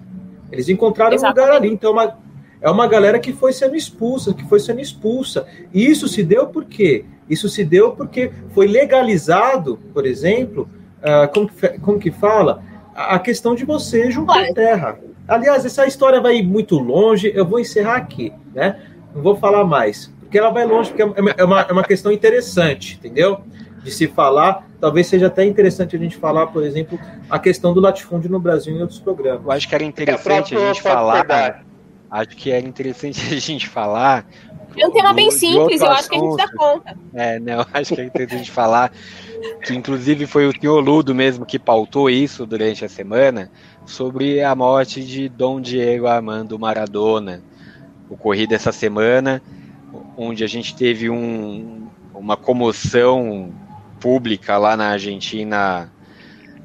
Eles 0.51 0.67
encontraram 0.67 1.13
Exatamente. 1.13 1.39
um 1.39 1.45
lugar 1.45 1.57
ali. 1.61 1.71
Então, 1.71 1.91
é 1.91 1.93
uma, 1.93 2.17
é 2.61 2.69
uma 2.71 2.88
galera 2.88 3.19
que 3.19 3.31
foi 3.31 3.53
sendo 3.53 3.76
expulsa, 3.76 4.34
que 4.34 4.43
foi 4.49 4.59
sendo 4.59 4.81
expulsa. 4.81 5.45
E 5.71 5.85
isso 5.85 6.07
se 6.07 6.23
deu 6.23 6.47
por 6.47 6.65
quê? 6.65 7.05
Isso 7.30 7.47
se 7.47 7.63
deu 7.63 7.91
porque 7.91 8.31
foi 8.49 8.65
legalizado, 8.65 9.77
por 9.93 10.07
exemplo, 10.07 10.67
ah, 11.03 11.30
como, 11.31 11.51
como 11.81 11.99
que 11.99 12.09
fala? 12.09 12.63
A 13.07 13.17
questão 13.19 13.55
de 13.55 13.63
você 13.63 14.11
juntar 14.11 14.53
terra. 14.53 14.99
Aliás, 15.27 15.63
essa 15.63 15.85
história 15.85 16.19
vai 16.19 16.41
muito 16.41 16.77
longe, 16.77 17.31
eu 17.34 17.45
vou 17.45 17.59
encerrar 17.59 17.95
aqui, 17.95 18.34
né? 18.53 18.77
Não 19.15 19.21
vou 19.21 19.35
falar 19.38 19.63
mais, 19.63 20.13
porque 20.19 20.38
ela 20.38 20.49
vai 20.49 20.65
longe, 20.65 20.89
porque 20.89 21.01
é 21.01 21.05
uma, 21.05 21.31
é 21.31 21.43
uma, 21.43 21.61
é 21.61 21.71
uma 21.71 21.84
questão 21.84 22.11
interessante, 22.11 22.95
entendeu? 22.95 23.41
De 23.84 23.91
se 23.91 24.07
falar, 24.07 24.67
talvez 24.81 25.07
seja 25.07 25.27
até 25.27 25.45
interessante 25.45 25.95
a 25.95 25.99
gente 25.99 26.17
falar, 26.17 26.47
por 26.47 26.63
exemplo, 26.63 26.99
a 27.30 27.39
questão 27.39 27.73
do 27.73 27.80
latifúndio 27.80 28.30
no 28.30 28.39
Brasil 28.39 28.76
em 28.76 28.81
outros 28.81 28.99
programas. 28.99 29.45
eu 29.45 29.51
acho 29.51 29.69
que 29.69 29.76
era 29.76 29.84
É, 29.84 29.88
interessante 29.88 30.55
a 30.55 30.59
gente 30.59 30.81
falar. 30.81 31.21
pegar. 31.21 31.65
Acho 32.11 32.30
que 32.35 32.51
era 32.51 32.67
interessante 32.67 33.21
a 33.34 33.39
gente 33.39 33.69
falar. 33.69 34.26
É 34.80 34.88
um 34.88 34.91
tema 34.91 35.14
bem 35.14 35.30
simples, 35.31 35.81
eu 35.81 35.91
acho 35.91 36.10
que 36.10 36.15
a 36.15 36.19
gente 36.19 36.38
dá 36.38 36.43
assunto. 36.43 36.57
conta. 36.57 36.97
É, 37.14 37.39
não, 37.39 37.65
acho 37.73 37.95
que 37.95 38.01
é 38.01 38.06
interessante 38.06 38.49
falar 38.49 38.91
que 39.64 39.73
inclusive 39.73 40.26
foi 40.26 40.47
o 40.47 40.53
senhor 40.60 40.80
Ludo 40.80 41.14
mesmo 41.14 41.45
que 41.45 41.60
pautou 41.60 42.10
isso 42.10 42.45
durante 42.45 42.84
a 42.84 42.89
semana 42.89 43.51
sobre 43.85 44.41
a 44.41 44.53
morte 44.56 45.03
de 45.03 45.27
Dom 45.27 45.60
Diego 45.60 46.07
Armando 46.07 46.60
Maradona, 46.60 47.41
ocorrida 48.10 48.56
essa 48.56 48.72
semana, 48.72 49.41
onde 50.18 50.43
a 50.43 50.47
gente 50.47 50.76
teve 50.76 51.10
um, 51.10 51.88
uma 52.14 52.38
comoção 52.38 53.51
pública 53.99 54.57
lá 54.57 54.77
na 54.77 54.89
Argentina 54.89 55.91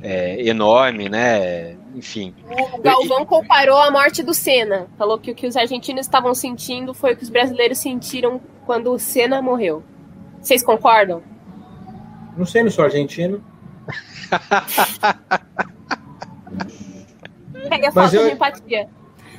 é, 0.02 0.46
enorme, 0.46 1.08
né? 1.08 1.76
Enfim, 1.94 2.34
O 2.74 2.82
Galvão 2.82 3.24
comparou 3.24 3.78
a 3.78 3.90
morte 3.90 4.22
do 4.22 4.34
Senna. 4.34 4.88
Falou 4.98 5.18
que 5.18 5.30
o 5.30 5.34
que 5.34 5.46
os 5.46 5.56
argentinos 5.56 6.06
estavam 6.06 6.34
sentindo 6.34 6.92
foi 6.92 7.12
o 7.12 7.16
que 7.16 7.22
os 7.22 7.30
brasileiros 7.30 7.78
sentiram 7.78 8.40
quando 8.66 8.92
o 8.92 8.98
Senna 8.98 9.40
morreu. 9.40 9.82
Vocês 10.40 10.62
concordam? 10.62 11.22
Não 12.36 12.44
sei, 12.44 12.62
não 12.64 12.70
sou 12.70 12.84
argentino. 12.84 13.42
Pega 17.68 17.88
a 17.88 17.92
falta 17.92 18.16
eu- 18.16 18.26
de 18.26 18.32
empatia. 18.32 18.88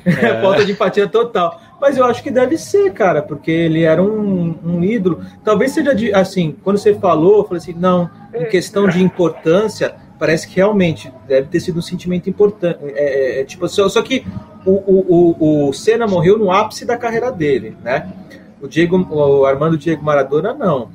É. 0.04 0.40
Falta 0.40 0.64
de 0.64 0.72
empatia 0.72 1.08
total. 1.08 1.60
Mas 1.80 1.96
eu 1.98 2.04
acho 2.04 2.22
que 2.22 2.30
deve 2.30 2.56
ser, 2.56 2.92
cara, 2.92 3.20
porque 3.20 3.50
ele 3.50 3.82
era 3.82 4.00
um, 4.02 4.56
um 4.64 4.82
ídolo. 4.84 5.20
Talvez 5.44 5.72
seja 5.72 5.94
de, 5.94 6.14
assim, 6.14 6.56
quando 6.62 6.78
você 6.78 6.94
falou, 6.94 7.38
eu 7.38 7.44
falei 7.44 7.58
assim, 7.58 7.74
não, 7.74 8.08
em 8.34 8.46
questão 8.48 8.88
de 8.88 9.02
importância, 9.02 9.94
parece 10.18 10.48
que 10.48 10.56
realmente 10.56 11.12
deve 11.26 11.48
ter 11.48 11.60
sido 11.60 11.78
um 11.78 11.82
sentimento 11.82 12.28
importante. 12.28 12.78
É, 12.82 13.38
é, 13.38 13.40
é, 13.40 13.44
tipo, 13.44 13.68
só, 13.68 13.88
só 13.88 14.02
que 14.02 14.24
o, 14.64 14.72
o, 14.72 15.36
o, 15.38 15.68
o 15.68 15.72
Senna 15.72 16.06
morreu 16.06 16.38
no 16.38 16.50
ápice 16.50 16.84
da 16.84 16.96
carreira 16.96 17.30
dele, 17.30 17.76
né? 17.82 18.12
O 18.60 18.66
Diego, 18.66 19.06
o 19.10 19.44
Armando 19.44 19.76
Diego 19.76 20.02
Maradona, 20.02 20.52
não. 20.54 20.90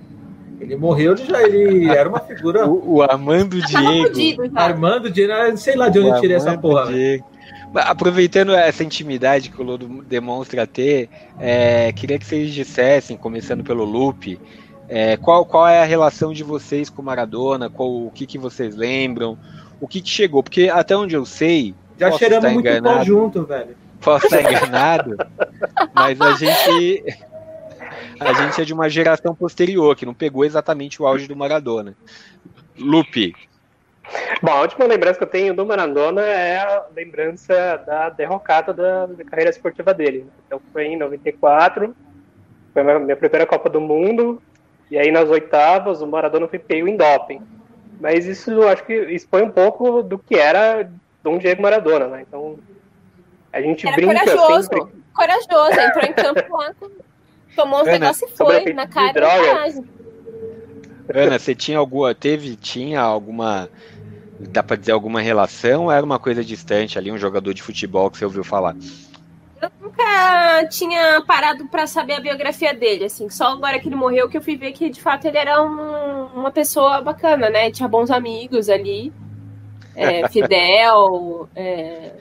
Ele 0.59 0.75
morreu, 0.75 1.13
ele 1.13 1.25
já 1.25 1.43
ele 1.43 1.89
era 1.89 2.07
uma 2.07 2.19
figura. 2.19 2.65
o, 2.69 2.95
o 2.95 3.01
Armando 3.01 3.61
Diego. 3.61 4.07
fudido. 4.07 4.51
Armando 4.55 5.09
Diego, 5.09 5.57
sei 5.57 5.75
lá 5.75 5.89
de 5.89 5.99
onde 5.99 6.09
eu 6.09 6.21
tirei 6.21 6.37
essa 6.37 6.57
porra. 6.57 6.91
Diego. 6.91 7.25
Aproveitando 7.73 8.53
essa 8.53 8.83
intimidade 8.83 9.49
que 9.49 9.61
o 9.61 9.63
Lodo 9.63 10.03
demonstra 10.03 10.67
ter, 10.67 11.07
é, 11.39 11.91
queria 11.93 12.19
que 12.19 12.25
vocês 12.25 12.53
dissessem, 12.53 13.15
começando 13.15 13.63
pelo 13.63 13.85
Lupe, 13.85 14.37
é, 14.93 15.15
qual, 15.15 15.45
qual 15.45 15.65
é 15.69 15.81
a 15.81 15.85
relação 15.85 16.33
de 16.33 16.43
vocês 16.43 16.89
com 16.89 17.01
Maradona, 17.01 17.69
qual, 17.69 17.89
o 17.89 18.11
que, 18.11 18.25
que 18.25 18.37
vocês 18.37 18.75
lembram, 18.75 19.39
o 19.79 19.87
que, 19.87 20.01
que 20.01 20.09
chegou, 20.09 20.43
porque 20.43 20.67
até 20.67 20.97
onde 20.97 21.15
eu 21.15 21.25
sei. 21.25 21.73
Já 21.97 22.11
cheiramos 22.11 22.51
muito 22.51 22.67
enganado, 22.67 22.97
pó 22.97 23.03
junto, 23.05 23.45
velho. 23.45 23.77
Posso 24.01 24.25
estar 24.25 24.41
enganado, 24.41 25.15
mas 25.95 26.19
a 26.19 26.33
gente. 26.33 27.05
A 28.19 28.33
gente 28.33 28.61
é 28.61 28.65
de 28.65 28.73
uma 28.73 28.89
geração 28.89 29.33
posterior, 29.33 29.95
que 29.95 30.05
não 30.05 30.13
pegou 30.13 30.43
exatamente 30.43 31.01
o 31.01 31.07
auge 31.07 31.25
do 31.25 31.37
Maradona. 31.37 31.95
Lupe, 32.77 33.33
Bom, 34.41 34.51
a 34.51 34.61
última 34.61 34.85
lembrança 34.85 35.17
que 35.17 35.23
eu 35.23 35.29
tenho 35.29 35.53
do 35.53 35.65
Maradona 35.65 36.21
é 36.21 36.57
a 36.57 36.85
lembrança 36.93 37.77
da 37.85 38.09
derrocada 38.09 38.73
da, 38.73 39.05
da 39.05 39.23
carreira 39.23 39.51
esportiva 39.51 39.93
dele. 39.93 40.25
Então 40.45 40.61
foi 40.73 40.87
em 40.87 40.97
94, 40.97 41.95
foi 42.73 42.81
a 42.81 42.99
minha 42.99 43.15
primeira 43.15 43.45
Copa 43.45 43.69
do 43.69 43.79
Mundo, 43.79 44.41
e 44.91 44.97
aí 44.97 45.09
nas 45.09 45.29
oitavas 45.29 46.01
o 46.01 46.07
Maradona 46.07 46.49
foi 46.49 46.59
pego 46.59 46.87
em 46.87 46.97
doping. 46.97 47.41
Mas 47.99 48.25
isso 48.25 48.51
eu 48.51 48.67
acho 48.67 48.83
que 48.83 48.93
expõe 48.93 49.43
um 49.43 49.49
pouco 49.49 50.03
do 50.03 50.19
que 50.19 50.35
era 50.35 50.91
Dom 51.23 51.37
Diego 51.37 51.61
Maradona, 51.61 52.07
né? 52.07 52.25
Então 52.27 52.59
a 53.53 53.61
gente 53.61 53.87
era 53.87 53.95
brinca 53.95 54.19
corajoso, 54.25 54.69
sempre. 54.69 55.01
Corajoso, 55.13 55.79
entrou 55.79 56.03
em 56.03 56.13
campo 56.13 56.51
lá, 56.57 56.75
tomou 57.55 57.81
uns 57.81 57.87
negócios 57.87 58.29
e 58.29 58.35
foi 58.35 58.73
na 58.73 58.87
cara 58.87 59.13
coragem. 59.13 59.85
Ana, 61.13 61.39
você 61.39 61.55
tinha 61.55 61.77
alguma, 61.77 62.13
teve, 62.13 62.55
tinha 62.55 63.01
alguma, 63.01 63.69
dá 64.39 64.63
para 64.63 64.75
dizer 64.75 64.91
alguma 64.91 65.21
relação? 65.21 65.85
Ou 65.85 65.91
era 65.91 66.05
uma 66.05 66.19
coisa 66.19 66.43
distante 66.43 66.97
ali, 66.97 67.11
um 67.11 67.17
jogador 67.17 67.53
de 67.53 67.61
futebol 67.61 68.09
que 68.09 68.17
você 68.17 68.25
ouviu 68.25 68.43
falar? 68.43 68.75
Eu 69.61 69.71
nunca 69.79 70.65
tinha 70.69 71.21
parado 71.21 71.67
para 71.67 71.85
saber 71.85 72.13
a 72.13 72.19
biografia 72.19 72.73
dele, 72.73 73.05
assim, 73.05 73.29
só 73.29 73.49
agora 73.49 73.79
que 73.79 73.87
ele 73.87 73.95
morreu 73.95 74.27
que 74.27 74.37
eu 74.37 74.41
fui 74.41 74.57
ver 74.57 74.71
que 74.71 74.89
de 74.89 75.01
fato 75.01 75.25
ele 75.25 75.37
era 75.37 75.61
um, 75.61 76.25
uma 76.33 76.51
pessoa 76.51 76.99
bacana, 77.01 77.49
né? 77.49 77.69
Tinha 77.69 77.87
bons 77.87 78.09
amigos 78.09 78.69
ali, 78.69 79.13
é, 79.95 80.27
Fidel, 80.33 81.47
é, 81.55 82.13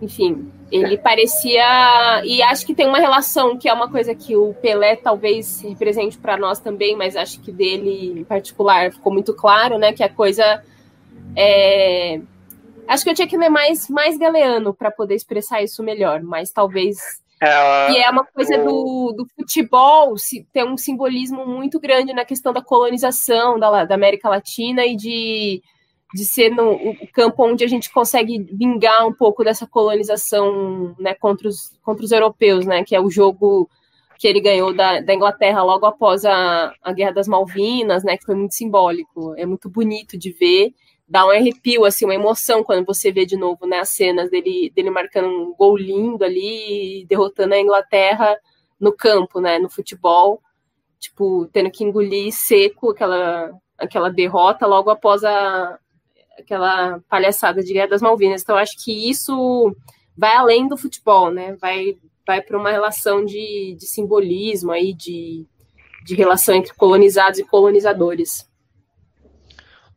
enfim, 0.00 0.52
ele 0.72 0.96
parecia. 0.96 2.22
E 2.24 2.42
acho 2.42 2.64
que 2.64 2.74
tem 2.74 2.86
uma 2.86 2.98
relação 2.98 3.58
que 3.58 3.68
é 3.68 3.72
uma 3.72 3.90
coisa 3.90 4.14
que 4.14 4.34
o 4.34 4.54
Pelé 4.54 4.96
talvez 4.96 5.60
represente 5.60 6.16
para 6.16 6.36
nós 6.36 6.58
também, 6.58 6.96
mas 6.96 7.14
acho 7.14 7.40
que 7.40 7.52
dele 7.52 8.20
em 8.20 8.24
particular 8.24 8.90
ficou 8.90 9.12
muito 9.12 9.34
claro, 9.34 9.78
né? 9.78 9.92
Que 9.92 10.02
a 10.02 10.08
coisa. 10.08 10.62
É... 11.36 12.20
Acho 12.86 13.04
que 13.04 13.10
eu 13.10 13.14
tinha 13.14 13.28
que 13.28 13.36
ler 13.36 13.48
mais, 13.48 13.88
mais 13.88 14.18
Galeano 14.18 14.74
para 14.74 14.90
poder 14.90 15.14
expressar 15.14 15.62
isso 15.62 15.82
melhor, 15.82 16.22
mas 16.22 16.50
talvez. 16.50 16.98
É, 17.40 17.92
que 17.92 17.98
é 17.98 18.08
uma 18.08 18.24
coisa 18.24 18.56
do, 18.58 19.12
do 19.16 19.26
futebol, 19.34 20.16
se, 20.16 20.46
tem 20.52 20.64
um 20.64 20.76
simbolismo 20.76 21.44
muito 21.44 21.80
grande 21.80 22.12
na 22.12 22.24
questão 22.24 22.52
da 22.52 22.62
colonização 22.62 23.58
da, 23.58 23.84
da 23.84 23.94
América 23.96 24.28
Latina 24.28 24.86
e 24.86 24.94
de 24.96 25.62
de 26.14 26.24
ser 26.24 26.50
no 26.50 26.72
o 26.72 27.08
campo 27.12 27.44
onde 27.44 27.64
a 27.64 27.68
gente 27.68 27.90
consegue 27.90 28.38
vingar 28.38 29.06
um 29.06 29.12
pouco 29.12 29.42
dessa 29.42 29.66
colonização 29.66 30.94
né, 30.98 31.14
contra, 31.14 31.48
os, 31.48 31.72
contra 31.82 32.04
os 32.04 32.12
europeus, 32.12 32.66
né, 32.66 32.84
que 32.84 32.94
é 32.94 33.00
o 33.00 33.10
jogo 33.10 33.68
que 34.18 34.28
ele 34.28 34.40
ganhou 34.40 34.74
da, 34.74 35.00
da 35.00 35.14
Inglaterra 35.14 35.62
logo 35.62 35.86
após 35.86 36.24
a, 36.24 36.72
a 36.82 36.92
Guerra 36.92 37.12
das 37.12 37.26
Malvinas, 37.26 38.04
né, 38.04 38.16
que 38.16 38.24
foi 38.24 38.34
muito 38.34 38.54
simbólico, 38.54 39.34
é 39.36 39.46
muito 39.46 39.68
bonito 39.70 40.18
de 40.18 40.30
ver, 40.30 40.74
dá 41.12 41.26
um 41.26 41.30
arrepio, 41.30 41.84
assim, 41.84 42.06
uma 42.06 42.14
emoção 42.14 42.64
quando 42.64 42.86
você 42.86 43.12
vê 43.12 43.26
de 43.26 43.36
novo 43.36 43.66
né, 43.66 43.80
as 43.80 43.90
cenas 43.90 44.30
dele, 44.30 44.72
dele 44.74 44.88
marcando 44.88 45.28
um 45.28 45.54
gol 45.54 45.76
lindo 45.76 46.24
ali, 46.24 47.04
derrotando 47.06 47.52
a 47.52 47.60
Inglaterra 47.60 48.34
no 48.80 48.96
campo, 48.96 49.38
né, 49.38 49.58
no 49.58 49.68
futebol, 49.68 50.40
tipo, 50.98 51.46
tendo 51.52 51.70
que 51.70 51.84
engolir 51.84 52.32
seco 52.32 52.92
aquela, 52.92 53.52
aquela 53.76 54.08
derrota 54.08 54.66
logo 54.66 54.88
após 54.88 55.22
a, 55.22 55.78
aquela 56.38 56.98
palhaçada 57.10 57.62
de 57.62 57.74
Guerra 57.74 57.88
das 57.88 58.00
Malvinas. 58.00 58.40
Então, 58.40 58.56
acho 58.56 58.82
que 58.82 59.10
isso 59.10 59.76
vai 60.16 60.34
além 60.34 60.66
do 60.66 60.78
futebol, 60.78 61.30
né? 61.30 61.54
Vai, 61.60 61.98
vai 62.26 62.40
para 62.40 62.58
uma 62.58 62.70
relação 62.70 63.22
de, 63.22 63.76
de 63.78 63.86
simbolismo 63.86 64.72
aí, 64.72 64.94
de, 64.94 65.44
de 66.06 66.14
relação 66.14 66.54
entre 66.54 66.72
colonizados 66.72 67.38
e 67.38 67.44
colonizadores. 67.44 68.50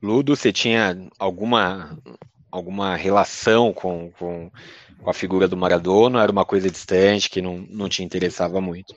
Ludo, 0.05 0.35
você 0.35 0.53
tinha 0.53 0.95
alguma, 1.17 1.97
alguma 2.51 2.95
relação 2.95 3.73
com, 3.73 4.11
com, 4.19 4.51
com, 5.01 5.09
a 5.09 5.13
figura 5.13 5.47
do 5.47 5.57
Maradona? 5.57 6.21
Era 6.21 6.31
uma 6.31 6.45
coisa 6.45 6.69
distante 6.69 7.27
que 7.27 7.41
não, 7.41 7.65
não 7.69 7.89
te 7.89 8.03
interessava 8.03 8.61
muito? 8.61 8.93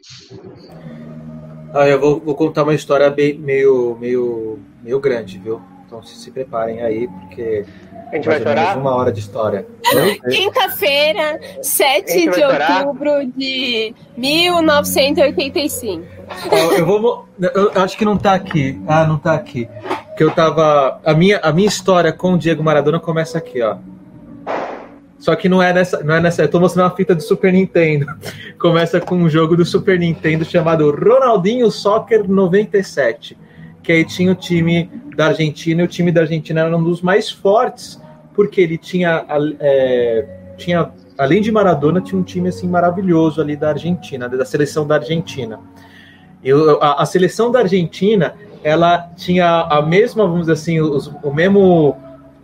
Ah, 1.73 1.89
eu 1.89 1.99
vou, 1.99 2.21
vou 2.21 2.35
contar 2.35 2.63
uma 2.65 2.75
história 2.75 3.09
bem, 3.09 3.39
meio, 3.39 3.97
meio, 3.99 4.59
meio 4.83 5.01
grande, 5.01 5.39
viu? 5.39 5.63
Então 5.87 6.03
se, 6.03 6.15
se 6.17 6.31
preparem 6.31 6.83
aí, 6.83 7.09
porque 7.09 7.65
a 8.13 8.17
gente 8.17 8.27
vai 8.27 8.43
chorar? 8.43 8.77
uma 8.77 8.95
hora 8.95 9.11
de 9.11 9.21
história. 9.21 9.67
Quinta-feira, 10.31 11.41
7 11.63 12.31
de 12.31 12.45
outubro 12.45 13.25
de 13.35 13.95
1985. 14.17 16.05
Eu 16.77 16.87
vou. 16.87 17.27
Eu 17.41 17.73
acho 17.83 17.97
que 17.97 18.05
não 18.05 18.19
tá 18.19 18.35
aqui. 18.35 18.79
Ah, 18.87 19.07
não 19.07 19.19
tá 19.19 19.33
aqui. 19.33 19.67
Que 20.19 20.25
eu 20.25 20.31
tava. 20.31 21.01
A 21.03 21.15
minha, 21.15 21.39
a 21.39 21.51
minha 21.51 21.69
história 21.69 22.13
com 22.13 22.35
o 22.35 22.39
Diego 22.39 22.63
Maradona 22.63 23.01
começa 23.01 23.39
aqui, 23.39 23.63
ó. 23.63 23.79
Só 25.19 25.35
que 25.35 25.49
não 25.49 25.63
é 25.63 25.73
nessa, 25.73 26.03
não 26.03 26.15
é 26.15 26.21
nessa. 26.21 26.43
Eu 26.43 26.49
tô 26.49 26.61
mostrando 26.61 26.87
uma 26.87 26.95
fita 26.95 27.15
do 27.15 27.23
Super 27.23 27.53
Nintendo. 27.53 28.07
Começa 28.61 29.01
com 29.01 29.17
um 29.17 29.29
jogo 29.31 29.57
do 29.57 29.65
Super 29.65 29.99
Nintendo 29.99 30.45
chamado 30.45 30.91
Ronaldinho 30.91 31.71
Soccer 31.71 32.29
97 32.29 33.39
que 33.89 33.93
aí 33.93 34.05
tinha 34.05 34.31
o 34.31 34.35
time 34.35 34.91
da 35.17 35.29
Argentina, 35.29 35.81
e 35.81 35.85
o 35.87 35.89
time 35.89 36.13
da 36.13 36.21
Argentina 36.21 36.61
era 36.61 36.77
um 36.77 36.85
dos 36.85 37.01
mais 37.01 37.31
fortes, 37.31 37.99
porque 38.35 38.61
ele 38.61 38.77
tinha, 38.77 39.25
é, 39.59 40.27
tinha 40.59 40.93
além 41.17 41.41
de 41.41 41.51
Maradona, 41.51 41.99
tinha 41.99 42.21
um 42.21 42.23
time 42.23 42.51
assim 42.51 42.69
maravilhoso 42.69 43.41
ali 43.41 43.57
da 43.57 43.71
Argentina, 43.71 44.29
da 44.29 44.45
seleção 44.45 44.87
da 44.87 44.97
Argentina. 44.97 45.59
Eu, 46.45 46.83
a, 46.83 47.03
a 47.03 47.07
seleção 47.07 47.51
da 47.51 47.61
Argentina, 47.61 48.35
ela 48.63 49.11
tinha 49.17 49.63
a 49.63 49.83
mesma, 49.83 50.25
vamos 50.25 50.43
dizer 50.43 50.53
assim, 50.53 50.81
os, 50.81 51.07
o 51.23 51.33
mesmo, 51.33 51.97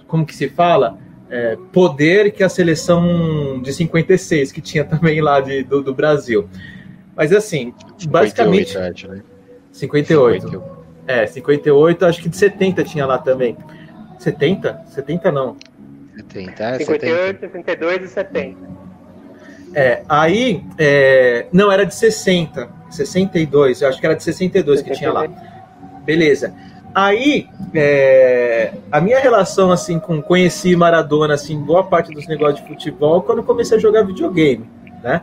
como 0.06 0.24
que 0.24 0.34
se 0.34 0.48
fala? 0.48 0.98
É, 1.30 1.56
poder 1.72 2.32
que 2.32 2.42
a 2.44 2.48
seleção 2.48 3.60
de 3.62 3.72
56, 3.72 4.52
que 4.52 4.60
tinha 4.60 4.84
também 4.86 5.20
lá 5.20 5.40
de, 5.40 5.62
do, 5.62 5.82
do 5.82 5.94
Brasil. 5.94 6.48
Mas 7.16 7.32
assim, 7.32 7.72
58, 7.98 8.08
basicamente. 8.08 8.78
Né? 8.78 9.22
58. 9.72 10.48
58. 10.48 10.74
É, 11.06 11.26
58, 11.26 12.06
acho 12.06 12.22
que 12.22 12.28
de 12.28 12.36
70 12.36 12.84
tinha 12.84 13.04
lá 13.04 13.18
também. 13.18 13.56
70? 14.18 14.84
70 14.88 15.32
não. 15.32 15.56
70, 16.16 16.62
é 16.62 16.78
58, 16.78 17.40
70. 17.40 17.52
62 17.52 18.02
e 18.02 18.08
70. 18.08 18.74
É, 19.74 20.02
aí, 20.08 20.64
é, 20.78 21.46
não, 21.52 21.70
era 21.70 21.84
de 21.84 21.94
60, 21.94 22.68
62, 22.90 23.82
eu 23.82 23.88
acho 23.88 23.98
que 23.98 24.06
era 24.06 24.14
de 24.14 24.22
62 24.22 24.82
que 24.82 24.92
tinha 24.92 25.12
lá. 25.12 25.28
Beleza. 26.04 26.54
Aí, 26.94 27.48
é, 27.74 28.72
a 28.92 29.00
minha 29.00 29.18
relação, 29.18 29.72
assim, 29.72 29.98
com 29.98 30.22
conheci 30.22 30.76
Maradona, 30.76 31.34
assim, 31.34 31.58
boa 31.58 31.82
parte 31.82 32.12
dos 32.12 32.28
negócios 32.28 32.60
de 32.60 32.68
futebol, 32.68 33.22
quando 33.22 33.42
comecei 33.42 33.76
a 33.76 33.80
jogar 33.80 34.04
videogame, 34.04 34.64
né? 35.02 35.22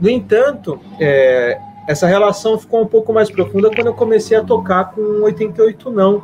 No 0.00 0.08
entanto, 0.08 0.80
é, 0.98 1.58
essa 1.86 2.06
relação 2.06 2.58
ficou 2.58 2.82
um 2.82 2.86
pouco 2.86 3.12
mais 3.12 3.30
profunda 3.30 3.70
quando 3.70 3.88
eu 3.88 3.94
comecei 3.94 4.36
a 4.36 4.42
tocar 4.42 4.92
com 4.92 5.22
88 5.22 5.90
não. 5.90 6.22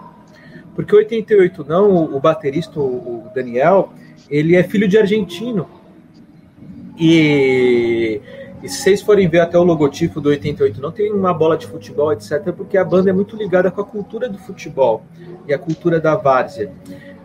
Porque 0.74 0.96
88 0.96 1.64
não, 1.64 1.90
o, 1.90 2.16
o 2.16 2.20
baterista, 2.20 2.80
o, 2.80 3.26
o 3.26 3.30
Daniel, 3.34 3.92
ele 4.30 4.56
é 4.56 4.62
filho 4.62 4.88
de 4.88 4.96
argentino. 4.96 5.68
E, 6.98 8.20
e, 8.62 8.68
se 8.68 8.82
vocês 8.82 9.02
forem 9.02 9.28
ver 9.28 9.40
até 9.40 9.58
o 9.58 9.62
logotipo 9.62 10.20
do 10.20 10.28
88 10.28 10.80
não, 10.80 10.90
tem 10.90 11.12
uma 11.12 11.32
bola 11.32 11.56
de 11.56 11.66
futebol, 11.66 12.12
etc., 12.12 12.52
porque 12.52 12.76
a 12.76 12.84
banda 12.84 13.10
é 13.10 13.12
muito 13.12 13.36
ligada 13.36 13.70
com 13.70 13.80
a 13.80 13.84
cultura 13.84 14.28
do 14.28 14.38
futebol 14.38 15.02
e 15.46 15.54
a 15.54 15.58
cultura 15.58 16.00
da 16.00 16.14
várzea. 16.14 16.70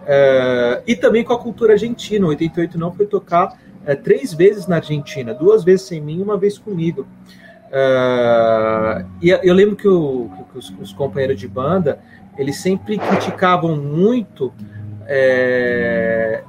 Uh, 0.06 0.84
e 0.86 0.96
também 0.96 1.24
com 1.24 1.34
a 1.34 1.40
cultura 1.40 1.74
argentina. 1.74 2.26
O 2.26 2.30
88 2.30 2.78
não 2.78 2.92
foi 2.92 3.06
tocar 3.08 3.48
uh, 3.88 3.96
três 4.04 4.34
vezes 4.34 4.68
na 4.68 4.78
Argentina, 4.78 5.34
duas 5.34 5.64
vezes 5.64 5.88
sem 5.88 6.00
mim, 6.00 6.22
uma 6.22 6.38
vez 6.38 6.58
comigo. 6.58 7.08
Uh, 7.68 9.06
e 9.22 9.30
eu 9.30 9.54
lembro 9.54 9.76
que, 9.76 9.88
o, 9.88 10.30
que 10.52 10.58
os, 10.58 10.70
os, 10.80 10.94
companheiros 10.94 11.40
de 11.40 11.48
banda 11.48 12.00
eles 12.38 12.58
sempre 12.58 12.98
criticavam 12.98 13.76
muito 13.76 14.54
é, 15.08 16.44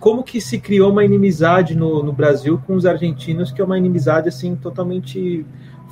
como 0.00 0.24
que 0.24 0.40
se 0.40 0.58
criou 0.58 0.90
uma 0.90 1.04
inimizade 1.04 1.76
no, 1.76 2.02
no, 2.02 2.10
Brasil 2.10 2.60
com 2.66 2.74
os 2.74 2.86
argentinos, 2.86 3.52
que 3.52 3.60
é 3.60 3.64
uma 3.64 3.76
inimizade 3.76 4.30
assim 4.30 4.56
totalmente 4.56 5.44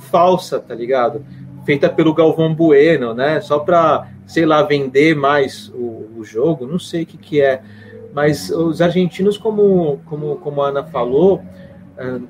falsa, 0.09 0.59
tá 0.59 0.73
ligado? 0.73 1.23
Feita 1.63 1.87
pelo 1.87 2.13
Galvão 2.13 2.53
Bueno, 2.53 3.13
né? 3.13 3.39
Só 3.39 3.59
para 3.59 4.09
sei 4.25 4.47
lá 4.47 4.63
vender 4.63 5.15
mais 5.15 5.69
o, 5.69 6.09
o 6.17 6.23
jogo, 6.23 6.65
não 6.65 6.79
sei 6.79 7.03
o 7.03 7.05
que 7.05 7.17
que 7.17 7.41
é, 7.41 7.61
Mas 8.11 8.49
os 8.49 8.81
argentinos, 8.81 9.37
como, 9.37 9.99
como, 10.05 10.37
como 10.37 10.63
a 10.63 10.69
Ana 10.69 10.83
falou, 10.83 11.43
uh, 11.97 12.27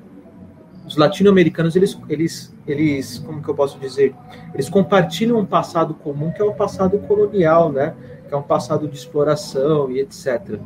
os 0.86 0.96
latino-americanos, 0.96 1.76
eles, 1.76 1.98
eles, 2.10 2.54
eles, 2.66 3.18
como 3.18 3.42
que 3.42 3.48
eu 3.48 3.54
posso 3.54 3.78
dizer? 3.78 4.14
Eles 4.52 4.68
compartilham 4.68 5.38
um 5.38 5.46
passado 5.46 5.94
comum, 5.94 6.30
que 6.30 6.42
é 6.42 6.44
o 6.44 6.52
passado 6.52 6.98
colonial, 6.98 7.72
né? 7.72 7.94
Que 8.28 8.34
é 8.34 8.36
um 8.36 8.42
passado 8.42 8.86
de 8.86 8.96
exploração 8.96 9.90
e 9.90 10.00
etc. 10.00 10.58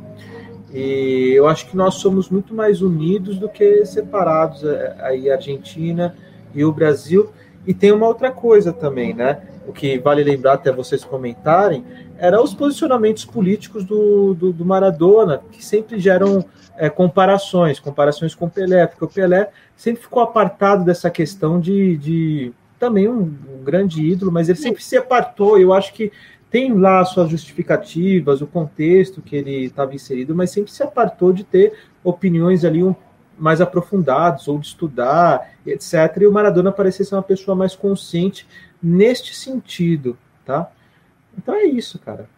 E 0.75 1.31
eu 1.33 1.47
acho 1.47 1.67
que 1.67 1.77
nós 1.77 1.95
somos 1.95 2.29
muito 2.29 2.53
mais 2.53 2.81
unidos 2.81 3.39
do 3.39 3.47
que 3.47 3.85
separados, 3.85 4.61
é, 4.65 4.93
aí 4.99 5.31
a 5.31 5.35
Argentina 5.35 6.13
e 6.53 6.65
o 6.65 6.71
Brasil. 6.71 7.31
E 7.65 7.73
tem 7.73 7.93
uma 7.93 8.05
outra 8.05 8.29
coisa 8.29 8.73
também, 8.73 9.13
né? 9.13 9.41
O 9.65 9.71
que 9.71 9.97
vale 9.97 10.21
lembrar 10.21 10.53
até 10.53 10.73
vocês 10.73 11.05
comentarem, 11.05 11.85
eram 12.17 12.43
os 12.43 12.53
posicionamentos 12.53 13.23
políticos 13.23 13.85
do, 13.85 14.33
do, 14.33 14.51
do 14.51 14.65
Maradona, 14.65 15.41
que 15.49 15.63
sempre 15.63 15.97
geram 15.97 16.43
é, 16.75 16.89
comparações, 16.89 17.79
comparações 17.79 18.35
com 18.35 18.45
o 18.45 18.49
Pelé, 18.49 18.85
porque 18.85 19.05
o 19.05 19.07
Pelé 19.07 19.49
sempre 19.77 20.03
ficou 20.03 20.21
apartado 20.21 20.83
dessa 20.83 21.09
questão 21.09 21.57
de, 21.57 21.95
de 21.95 22.53
também 22.77 23.07
um, 23.07 23.21
um 23.21 23.63
grande 23.63 24.05
ídolo, 24.05 24.29
mas 24.29 24.49
ele 24.49 24.57
sempre 24.57 24.83
se 24.83 24.97
apartou. 24.97 25.57
Eu 25.57 25.71
acho 25.71 25.93
que 25.93 26.11
tem 26.55 26.73
lá 26.73 27.03
suas 27.03 27.29
justificativas, 27.29 28.39
o 28.41 28.47
contexto 28.47 29.21
que 29.21 29.35
ele 29.35 29.65
estava 29.65 29.93
inserido, 29.93 30.33
mas 30.33 30.51
sempre 30.51 30.71
se 30.71 30.81
apartou 30.81 31.33
de 31.33 31.43
ter 31.43 31.73
opiniões 32.01 32.63
ali 32.63 32.81
um, 32.81 32.95
mais 33.37 33.59
aprofundadas, 33.59 34.47
ou 34.47 34.57
de 34.57 34.67
estudar, 34.67 35.51
etc. 35.67 35.93
E 36.21 36.25
o 36.25 36.31
Maradona 36.31 36.71
parecia 36.71 37.03
ser 37.03 37.13
uma 37.13 37.21
pessoa 37.21 37.57
mais 37.57 37.75
consciente 37.75 38.47
neste 38.81 39.35
sentido, 39.35 40.17
tá? 40.45 40.71
Então 41.37 41.53
é 41.53 41.65
isso, 41.65 41.99
cara. 41.99 42.29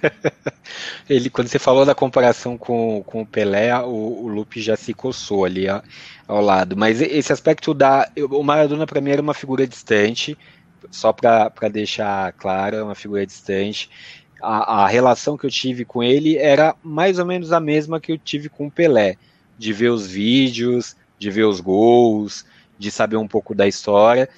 ele, 1.06 1.28
quando 1.28 1.48
você 1.48 1.58
falou 1.58 1.84
da 1.84 1.94
comparação 1.94 2.56
com, 2.56 3.02
com 3.04 3.20
o 3.20 3.26
Pelé, 3.26 3.78
o, 3.80 4.24
o 4.24 4.28
Lupe 4.28 4.62
já 4.62 4.76
se 4.76 4.94
coçou 4.94 5.44
ali 5.44 5.68
ó, 5.68 5.82
ao 6.26 6.40
lado. 6.40 6.74
Mas 6.74 7.02
esse 7.02 7.34
aspecto 7.34 7.74
da. 7.74 8.10
O 8.30 8.42
Maradona, 8.42 8.86
para 8.86 9.02
mim, 9.02 9.10
era 9.10 9.20
uma 9.20 9.34
figura 9.34 9.66
distante 9.66 10.38
só 10.90 11.12
para 11.12 11.68
deixar 11.70 12.32
claro, 12.32 12.76
é 12.76 12.82
uma 12.82 12.94
figura 12.94 13.26
distante. 13.26 13.90
A, 14.42 14.84
a, 14.84 14.88
relação 14.88 15.36
que 15.36 15.44
eu 15.44 15.50
tive 15.50 15.84
com 15.84 16.02
ele 16.02 16.38
era 16.38 16.74
mais 16.82 17.18
ou 17.18 17.26
menos 17.26 17.52
a 17.52 17.60
mesma 17.60 18.00
que 18.00 18.12
eu 18.12 18.18
tive 18.18 18.48
com 18.48 18.66
o 18.66 18.70
Pelé, 18.70 19.16
de 19.58 19.72
ver 19.72 19.90
os 19.90 20.06
vídeos, 20.06 20.96
de 21.18 21.30
ver 21.30 21.44
os 21.44 21.60
gols, 21.60 22.46
de 22.78 22.90
saber 22.90 23.16
um 23.16 23.28
pouco 23.28 23.54
da 23.54 23.68
história. 23.68 24.28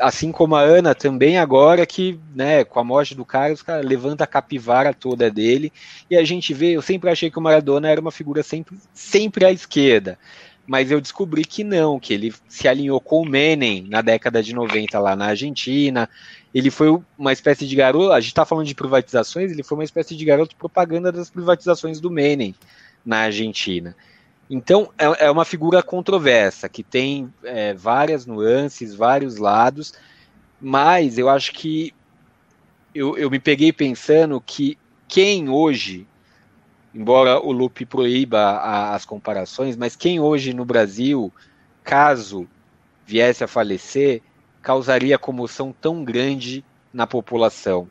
Assim 0.00 0.32
como 0.32 0.56
a 0.56 0.60
Ana 0.60 0.94
também 0.94 1.38
agora 1.38 1.86
que, 1.86 2.18
né, 2.34 2.64
com 2.64 2.80
a 2.80 2.84
morte 2.84 3.14
do 3.14 3.24
Carlos, 3.24 3.62
cara, 3.62 3.80
levanta 3.80 4.24
a 4.24 4.26
capivara 4.26 4.92
toda 4.92 5.30
dele, 5.30 5.72
e 6.10 6.16
a 6.16 6.24
gente 6.24 6.52
vê, 6.52 6.72
eu 6.72 6.82
sempre 6.82 7.08
achei 7.08 7.30
que 7.30 7.38
o 7.38 7.42
Maradona 7.42 7.88
era 7.88 8.00
uma 8.00 8.10
figura 8.10 8.42
sempre, 8.42 8.76
sempre 8.92 9.46
à 9.46 9.52
esquerda 9.52 10.18
mas 10.66 10.90
eu 10.90 11.00
descobri 11.00 11.44
que 11.44 11.62
não, 11.62 12.00
que 12.00 12.12
ele 12.12 12.34
se 12.48 12.66
alinhou 12.66 13.00
com 13.00 13.22
o 13.22 13.28
Menem 13.28 13.86
na 13.88 14.02
década 14.02 14.42
de 14.42 14.52
90 14.52 14.98
lá 14.98 15.14
na 15.14 15.26
Argentina. 15.26 16.08
Ele 16.52 16.70
foi 16.70 16.98
uma 17.16 17.32
espécie 17.32 17.66
de 17.66 17.76
garoto, 17.76 18.12
a 18.12 18.20
gente 18.20 18.30
está 18.30 18.44
falando 18.44 18.66
de 18.66 18.74
privatizações, 18.74 19.52
ele 19.52 19.62
foi 19.62 19.78
uma 19.78 19.84
espécie 19.84 20.16
de 20.16 20.24
garoto 20.24 20.56
propaganda 20.56 21.12
das 21.12 21.30
privatizações 21.30 22.00
do 22.00 22.10
Menem 22.10 22.54
na 23.04 23.18
Argentina. 23.18 23.94
Então, 24.48 24.90
é, 24.96 25.26
é 25.26 25.30
uma 25.30 25.44
figura 25.44 25.82
controversa, 25.82 26.68
que 26.68 26.82
tem 26.82 27.32
é, 27.44 27.74
várias 27.74 28.26
nuances, 28.26 28.94
vários 28.94 29.36
lados, 29.36 29.92
mas 30.60 31.18
eu 31.18 31.28
acho 31.28 31.52
que 31.52 31.92
eu, 32.94 33.16
eu 33.18 33.30
me 33.30 33.38
peguei 33.38 33.72
pensando 33.72 34.40
que 34.40 34.78
quem 35.06 35.48
hoje 35.48 36.06
embora 36.96 37.38
o 37.38 37.52
Lupe 37.52 37.84
proíba 37.84 38.38
a, 38.38 38.94
as 38.94 39.04
comparações, 39.04 39.76
mas 39.76 39.94
quem 39.94 40.18
hoje 40.18 40.54
no 40.54 40.64
Brasil, 40.64 41.32
caso 41.84 42.48
viesse 43.04 43.44
a 43.44 43.48
falecer, 43.48 44.22
causaria 44.62 45.18
comoção 45.18 45.74
tão 45.78 46.02
grande 46.02 46.64
na 46.92 47.06
população? 47.06 47.88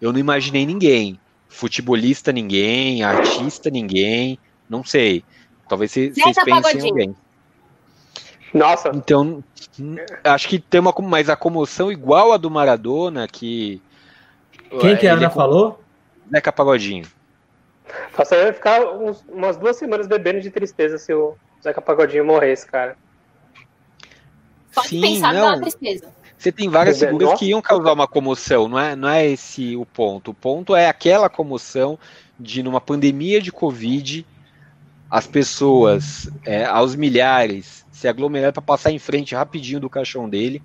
Eu 0.00 0.12
não 0.12 0.20
imaginei 0.20 0.66
ninguém. 0.66 1.18
Futebolista, 1.48 2.30
ninguém. 2.30 3.02
Artista, 3.02 3.70
ninguém. 3.70 4.38
Não 4.68 4.84
sei. 4.84 5.24
Talvez 5.66 5.92
vocês 5.92 6.14
pensem 6.44 6.80
em 6.80 6.90
alguém. 6.90 7.16
Nossa. 8.52 8.90
Então, 8.94 9.42
acho 10.22 10.48
que 10.48 10.58
tem 10.58 10.80
uma 10.80 10.94
mas 11.02 11.28
a 11.28 11.36
comoção 11.36 11.90
igual 11.90 12.32
a 12.32 12.36
do 12.36 12.50
Maradona 12.50 13.26
que 13.26 13.80
Quem 14.80 14.96
que 14.96 15.08
a 15.08 15.14
Ana 15.14 15.26
é, 15.26 15.30
falou? 15.30 15.82
Zeca 16.30 16.52
Pagodinho. 16.52 17.06
Nossa, 18.16 18.34
eu 18.34 18.46
ia 18.46 18.52
ficar 18.52 18.80
uns, 18.80 19.24
umas 19.28 19.56
duas 19.56 19.76
semanas 19.76 20.06
bebendo 20.06 20.40
de 20.40 20.50
tristeza 20.50 20.98
se 20.98 21.12
o 21.12 21.36
Zeca 21.62 21.80
Pagodinho 21.80 22.24
morresse, 22.24 22.66
cara. 22.66 22.96
Pode 24.74 24.88
Sim, 24.88 25.00
pensar 25.00 25.32
não. 25.32 25.60
tristeza. 25.60 26.12
Você 26.36 26.52
tem 26.52 26.68
várias 26.68 26.98
figuras 26.98 27.28
Nossa. 27.28 27.38
que 27.38 27.46
iam 27.46 27.62
causar 27.62 27.92
uma 27.92 28.06
comoção, 28.06 28.68
não 28.68 28.78
é, 28.78 28.94
não 28.94 29.08
é 29.08 29.26
esse 29.26 29.76
o 29.76 29.86
ponto. 29.86 30.32
O 30.32 30.34
ponto 30.34 30.76
é 30.76 30.88
aquela 30.88 31.28
comoção 31.28 31.98
de, 32.38 32.62
numa 32.62 32.80
pandemia 32.80 33.40
de 33.40 33.52
Covid, 33.52 34.26
as 35.10 35.26
pessoas, 35.26 36.28
é, 36.44 36.64
aos 36.64 36.94
milhares, 36.96 37.86
se 37.92 38.08
aglomeraram 38.08 38.52
para 38.52 38.60
passar 38.60 38.90
em 38.90 38.98
frente 38.98 39.34
rapidinho 39.34 39.80
do 39.80 39.88
caixão 39.88 40.28
dele. 40.28 40.60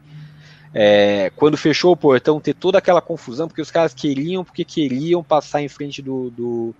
É, 0.74 1.32
quando 1.36 1.56
fechou 1.56 1.94
o 1.94 1.98
portão, 1.98 2.41
ter 2.41 2.54
toda 2.54 2.78
aquela 2.78 3.02
confusão, 3.02 3.48
porque 3.48 3.62
os 3.62 3.72
caras 3.72 3.94
queriam, 3.94 4.44
porque 4.44 4.66
queriam 4.66 5.24
passar 5.24 5.62
em 5.62 5.70
frente 5.70 6.02
do, 6.02 6.30
do, 6.30 6.76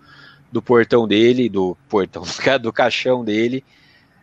do 0.52 0.62
portão 0.62 1.08
dele, 1.08 1.50
do 1.50 1.78
portão, 1.88 2.24
do 2.62 2.74
caixão 2.74 3.24
dele. 3.24 3.64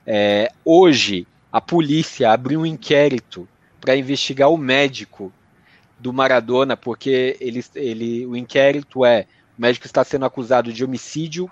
É, 0.06 0.50
hoje, 0.64 1.26
a 1.50 1.60
polícia 1.60 2.30
abriu 2.30 2.60
um 2.60 2.66
inquérito 2.66 3.48
para 3.80 3.96
investigar 3.96 4.50
o 4.50 4.56
médico 4.56 5.32
do 5.98 6.12
Maradona, 6.12 6.76
porque 6.76 7.36
ele, 7.40 7.64
ele, 7.74 8.26
o 8.26 8.36
inquérito 8.36 9.04
é: 9.04 9.26
o 9.56 9.62
médico 9.62 9.86
está 9.86 10.04
sendo 10.04 10.24
acusado 10.24 10.72
de 10.72 10.84
homicídio 10.84 11.50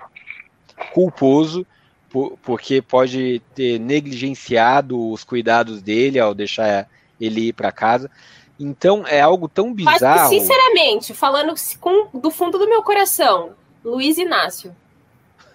culposo, 0.93 1.67
por, 2.11 2.37
porque 2.43 2.83
pode 2.83 3.41
ter 3.55 3.79
negligenciado 3.79 5.11
os 5.11 5.25
cuidados 5.25 5.81
dele 5.81 6.19
ao 6.19 6.35
deixar 6.35 6.89
ele 7.21 7.49
ir 7.49 7.53
para 7.53 7.73
casa. 7.73 8.11
Então 8.59 9.07
é 9.07 9.21
algo 9.21 9.49
tão 9.49 9.73
bizarro. 9.73 10.21
Mas, 10.21 10.29
sinceramente, 10.29 11.13
falando 11.15 11.55
com, 11.81 12.09
do 12.19 12.31
fundo 12.31 12.59
do 12.59 12.69
meu 12.69 12.83
coração, 12.83 13.53
Luiz 13.85 14.19
Inácio. 14.19 14.75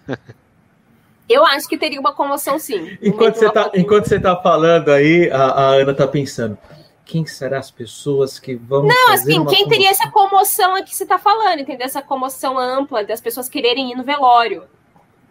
Eu 1.28 1.46
acho 1.46 1.68
que 1.68 1.78
teria 1.78 2.00
uma 2.00 2.12
comoção, 2.12 2.58
sim. 2.58 2.98
Enquanto 3.00 3.36
você, 3.36 3.48
tá, 3.52 3.70
enquanto 3.72 4.08
você 4.08 4.18
tá 4.18 4.34
falando 4.34 4.90
aí, 4.90 5.30
a, 5.30 5.44
a, 5.44 5.66
Ana 5.76 5.94
tá 5.94 6.06
pensando. 6.08 6.58
Quem 7.04 7.24
serão 7.24 7.58
as 7.58 7.70
pessoas 7.70 8.36
que 8.40 8.56
vão. 8.56 8.82
Não, 8.82 9.12
assim, 9.12 9.26
quem 9.26 9.44
comoção? 9.44 9.68
teria 9.68 9.90
essa 9.90 10.10
comoção 10.10 10.74
aqui 10.74 10.90
que 10.90 10.96
você 10.96 11.06
tá 11.06 11.18
falando, 11.20 11.60
entendeu? 11.60 11.86
Essa 11.86 12.02
comoção 12.02 12.58
ampla 12.58 13.04
das 13.04 13.20
pessoas 13.20 13.48
quererem 13.48 13.92
ir 13.92 13.94
no 13.94 14.02
velório. 14.02 14.64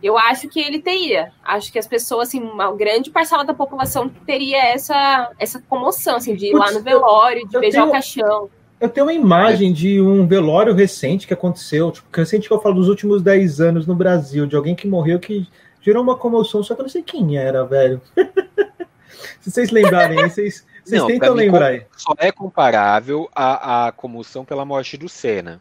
Eu 0.02 0.18
acho 0.18 0.48
que 0.48 0.62
ele 0.62 0.80
teria. 0.80 1.34
Acho 1.44 1.70
que 1.70 1.78
as 1.78 1.86
pessoas, 1.86 2.30
assim, 2.30 2.40
uma 2.40 2.74
grande 2.74 3.12
parcela 3.12 3.44
da 3.44 3.54
população 3.54 4.08
teria 4.08 4.70
essa, 4.70 5.32
essa 5.38 5.62
comoção, 5.68 6.16
assim, 6.16 6.34
de 6.34 6.48
ir 6.48 6.52
Putz, 6.52 6.66
lá 6.66 6.72
no 6.72 6.82
velório, 6.82 7.46
de 7.46 7.60
beijar 7.60 7.82
tenho... 7.82 7.90
o 7.90 7.92
caixão. 7.92 8.50
Eu 8.80 8.88
tenho 8.88 9.08
uma 9.08 9.14
imagem 9.14 9.74
de 9.74 10.00
um 10.00 10.26
velório 10.26 10.74
recente 10.74 11.28
que 11.28 11.34
aconteceu, 11.34 11.92
tipo, 11.92 12.08
recente 12.14 12.48
que 12.48 12.54
eu 12.54 12.62
falo 12.62 12.76
dos 12.76 12.88
últimos 12.88 13.22
10 13.22 13.60
anos 13.60 13.86
no 13.86 13.94
Brasil, 13.94 14.46
de 14.46 14.56
alguém 14.56 14.74
que 14.74 14.88
morreu 14.88 15.20
que 15.20 15.48
gerou 15.82 16.02
uma 16.02 16.16
comoção, 16.16 16.64
só 16.64 16.74
que 16.74 16.82
eu 16.82 16.84
não 16.84 16.90
sei 16.90 17.04
quem 17.04 17.38
era, 17.38 17.66
velho. 17.66 18.02
Se 19.42 19.52
vocês 19.52 19.70
lembrarem, 19.70 20.18
vocês, 20.30 20.66
vocês 20.84 21.02
não, 21.02 21.08
tentam 21.08 21.34
lembrar 21.34 21.68
aí. 21.68 21.86
Só 21.98 22.14
é 22.18 22.32
comparável 22.32 23.30
à, 23.36 23.88
à 23.88 23.92
comoção 23.92 24.46
pela 24.46 24.64
morte 24.64 24.96
do 24.98 25.10
Senna. 25.10 25.60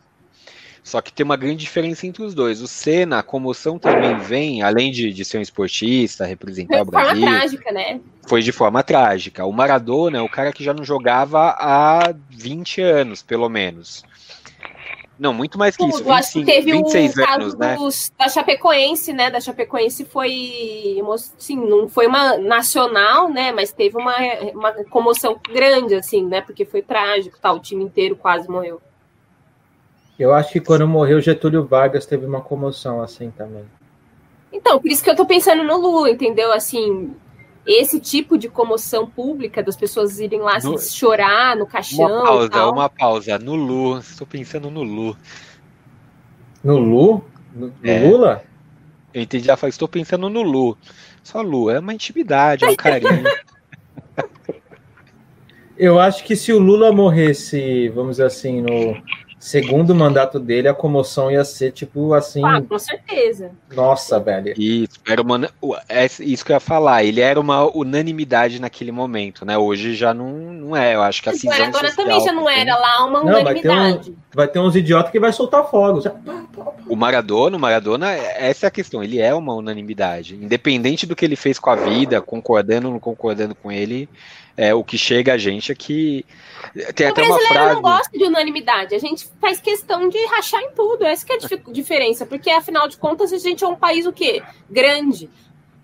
Só 0.89 1.03
que 1.03 1.13
tem 1.13 1.23
uma 1.23 1.37
grande 1.37 1.57
diferença 1.57 2.07
entre 2.07 2.23
os 2.23 2.35
dois. 2.35 2.63
O 2.63 2.67
Senna, 2.67 3.19
a 3.19 3.23
comoção 3.23 3.79
também 3.79 4.17
vem, 4.17 4.63
além 4.63 4.91
de, 4.91 5.13
de 5.13 5.23
ser 5.23 5.37
um 5.37 5.43
esportista, 5.43 6.25
representar 6.25 6.81
o 6.81 6.87
Brasil. 6.87 7.11
Foi 7.11 7.15
de 7.15 7.21
forma 7.21 7.39
trágica, 7.39 7.73
né? 7.73 8.01
Foi 8.27 8.43
de 8.43 8.53
forma 8.53 8.83
trágica. 8.83 9.45
O 9.45 9.53
Maradona 9.53 10.17
é 10.17 10.23
o 10.23 10.31
cara 10.31 10.51
que 10.51 10.65
já 10.65 10.73
não 10.73 10.83
jogava 10.83 11.51
há 11.59 12.15
20 12.31 12.81
anos, 12.81 13.23
pelo 13.23 13.51
menos. 13.51 14.03
Não, 15.19 15.35
muito 15.35 15.59
mais 15.59 15.77
que 15.77 15.85
isso. 15.85 15.99
25, 15.99 16.13
acho 16.13 16.33
que 16.33 16.45
teve 16.47 16.73
26 16.73 17.17
o 17.17 17.31
anos, 17.35 17.55
né? 17.55 17.75
Dos, 17.77 18.11
da 18.19 18.29
Chapecoense, 18.31 19.13
né? 19.13 19.31
Da 19.31 19.43
Chapecoense 19.43 20.07
foi, 20.07 21.03
assim, 21.37 21.57
não 21.57 21.87
foi 21.87 22.07
uma 22.07 22.39
nacional, 22.39 23.29
né? 23.29 23.53
Mas 23.53 23.73
teve 23.73 23.99
uma, 23.99 24.17
uma 24.55 24.73
comoção 24.85 25.39
grande, 25.53 25.95
assim, 25.95 26.25
né? 26.25 26.41
Porque 26.41 26.65
foi 26.65 26.81
trágico, 26.81 27.39
tá? 27.39 27.53
O 27.53 27.61
time 27.61 27.85
inteiro 27.85 28.17
quase 28.17 28.49
morreu. 28.49 28.81
Eu 30.19 30.35
acho 30.35 30.53
que 30.53 30.61
quando 30.61 30.87
morreu 30.89 31.21
Getúlio 31.21 31.65
Vargas 31.65 32.05
teve 32.05 32.27
uma 32.27 32.41
comoção 32.41 33.01
assim 33.01 33.31
também. 33.31 33.65
Então, 34.53 34.81
por 34.81 34.91
isso 34.91 35.05
que 35.05 35.11
eu 35.11 35.15
tô 35.15 35.25
pensando 35.25 35.63
no 35.63 35.77
Lula, 35.77 36.11
entendeu? 36.11 36.53
Assim, 36.53 37.15
esse 37.65 38.01
tipo 38.01 38.37
de 38.37 38.49
comoção 38.49 39.09
pública 39.09 39.63
das 39.63 39.77
pessoas 39.77 40.19
irem 40.19 40.41
lá 40.41 40.59
no... 40.59 40.79
chorar 40.79 41.55
no 41.55 41.67
caixão. 41.67 42.07
Uma 42.07 42.25
pausa, 42.25 42.67
uma 42.67 42.89
pausa. 42.89 43.39
No 43.39 43.55
Lu, 43.55 43.99
estou 43.99 44.27
pensando 44.27 44.71
no 44.71 44.83
Lu. 44.83 45.17
No 46.65 46.79
Lu? 46.79 47.25
No, 47.55 47.67
no 47.69 47.75
é. 47.85 48.09
Lula? 48.09 48.43
Eu 49.15 49.23
entendi. 49.23 49.49
Ela 49.49 49.57
falou, 49.57 49.71
estou 49.71 49.87
pensando 49.87 50.29
no 50.29 50.43
Lu. 50.43 50.77
Só 51.23 51.43
Lu, 51.43 51.71
é 51.71 51.79
uma 51.79 51.95
intimidade, 51.95 52.65
é 52.65 52.71
um 52.71 52.75
carinho. 52.77 53.25
Eu 55.77 56.01
acho 56.01 56.25
que 56.25 56.35
se 56.35 56.53
o 56.53 56.59
Lula 56.59 56.91
morresse, 56.91 57.89
vamos 57.91 58.13
dizer 58.13 58.25
assim, 58.25 58.61
no 58.61 59.01
segundo 59.39 59.95
mandato 59.95 60.39
dele, 60.41 60.69
a 60.69 60.75
comoção 60.75 61.31
ia 61.31 61.45
ser 61.45 61.73
tipo 61.73 62.13
assim. 62.15 62.45
Ah, 62.45 62.61
com 62.61 62.79
certeza. 62.79 63.51
Nossa, 63.73 64.19
velho. 64.19 64.53
Isso, 64.57 64.99
era 65.07 65.23
uma, 65.23 65.49
é 65.89 66.07
isso 66.21 66.45
que 66.45 66.53
eu 66.53 66.57
ia 66.57 66.61
falar. 66.61 67.05
Ele 67.05 67.21
era 67.21 67.39
uma 67.39 67.65
unanimidade 67.65 68.61
naquele 68.61 68.91
momento, 68.91 69.45
né? 69.45 69.57
Hoje 69.57 69.95
já 69.95 70.13
não, 70.13 70.31
não 70.31 70.77
é. 70.77 70.95
Eu 70.95 71.03
acho 71.03 71.23
que 71.23 71.29
a 71.29 71.33
Mas 71.33 71.39
o 71.39 71.41
cisão 71.41 71.59
Maradona 71.59 71.89
social 71.89 72.07
também 72.07 72.25
já 72.25 72.33
não 72.33 72.49
era 72.49 72.77
lá 72.77 73.07
uma 73.07 73.25
Não, 73.25 73.45
vai 73.45 73.55
ter, 73.55 73.69
unanimidade. 73.69 74.11
um, 74.11 74.17
vai 74.35 74.49
ter 74.49 74.59
uns 74.59 74.77
idiotas 74.77 75.13
que 75.13 75.21
vai 75.21 75.33
soltar 75.33 75.71
fogos. 75.71 76.05
O 76.89 76.97
Maradona, 76.97 77.57
o 77.57 77.61
Maradona, 77.61 78.11
essa 78.11 78.67
é 78.67 78.69
a 78.69 78.71
questão. 78.71 79.03
Ele 79.03 79.19
é 79.21 79.35
uma 79.35 79.55
unanimidade. 79.55 80.35
Independente 80.35 81.07
do 81.07 81.15
que 81.15 81.25
ele 81.25 81.37
fez 81.37 81.59
com 81.59 81.71
a 81.71 81.77
vida, 81.77 82.21
concordando 82.21 82.89
ou 82.89 82.93
não 82.93 83.01
concordando 83.01 83.55
com 83.55 83.71
ele, 83.71 84.09
é, 84.59 84.75
o 84.75 84.83
que 84.85 84.99
chega 84.99 85.33
a 85.33 85.39
gente 85.39 85.71
é 85.73 85.75
que. 85.75 86.27
Tem 86.95 87.07
O 87.07 87.11
até 87.11 87.23
uma 87.23 87.37
brasileiro 87.37 87.47
frase. 87.55 87.75
não 87.75 87.83
gosta 87.83 88.19
de 88.19 88.25
unanimidade. 88.25 88.95
A 88.95 88.99
gente 88.99 89.27
faz 89.41 89.61
questão 89.61 90.09
de 90.09 90.19
rachar 90.27 90.61
em 90.61 90.73
tudo. 90.73 91.05
Essa 91.07 91.25
que 91.25 91.33
é 91.33 91.37
a 91.37 91.39
dif- 91.39 91.73
diferença. 91.73 92.27
Porque, 92.27 92.51
afinal 92.51 92.89
de 92.89 92.97
contas, 92.99 93.33
a 93.33 93.39
gente 93.39 93.63
é 93.65 93.67
um 93.69 93.77
país 93.77 94.05
o 94.05 94.13
quê? 94.13 94.43
Grande. 94.69 95.31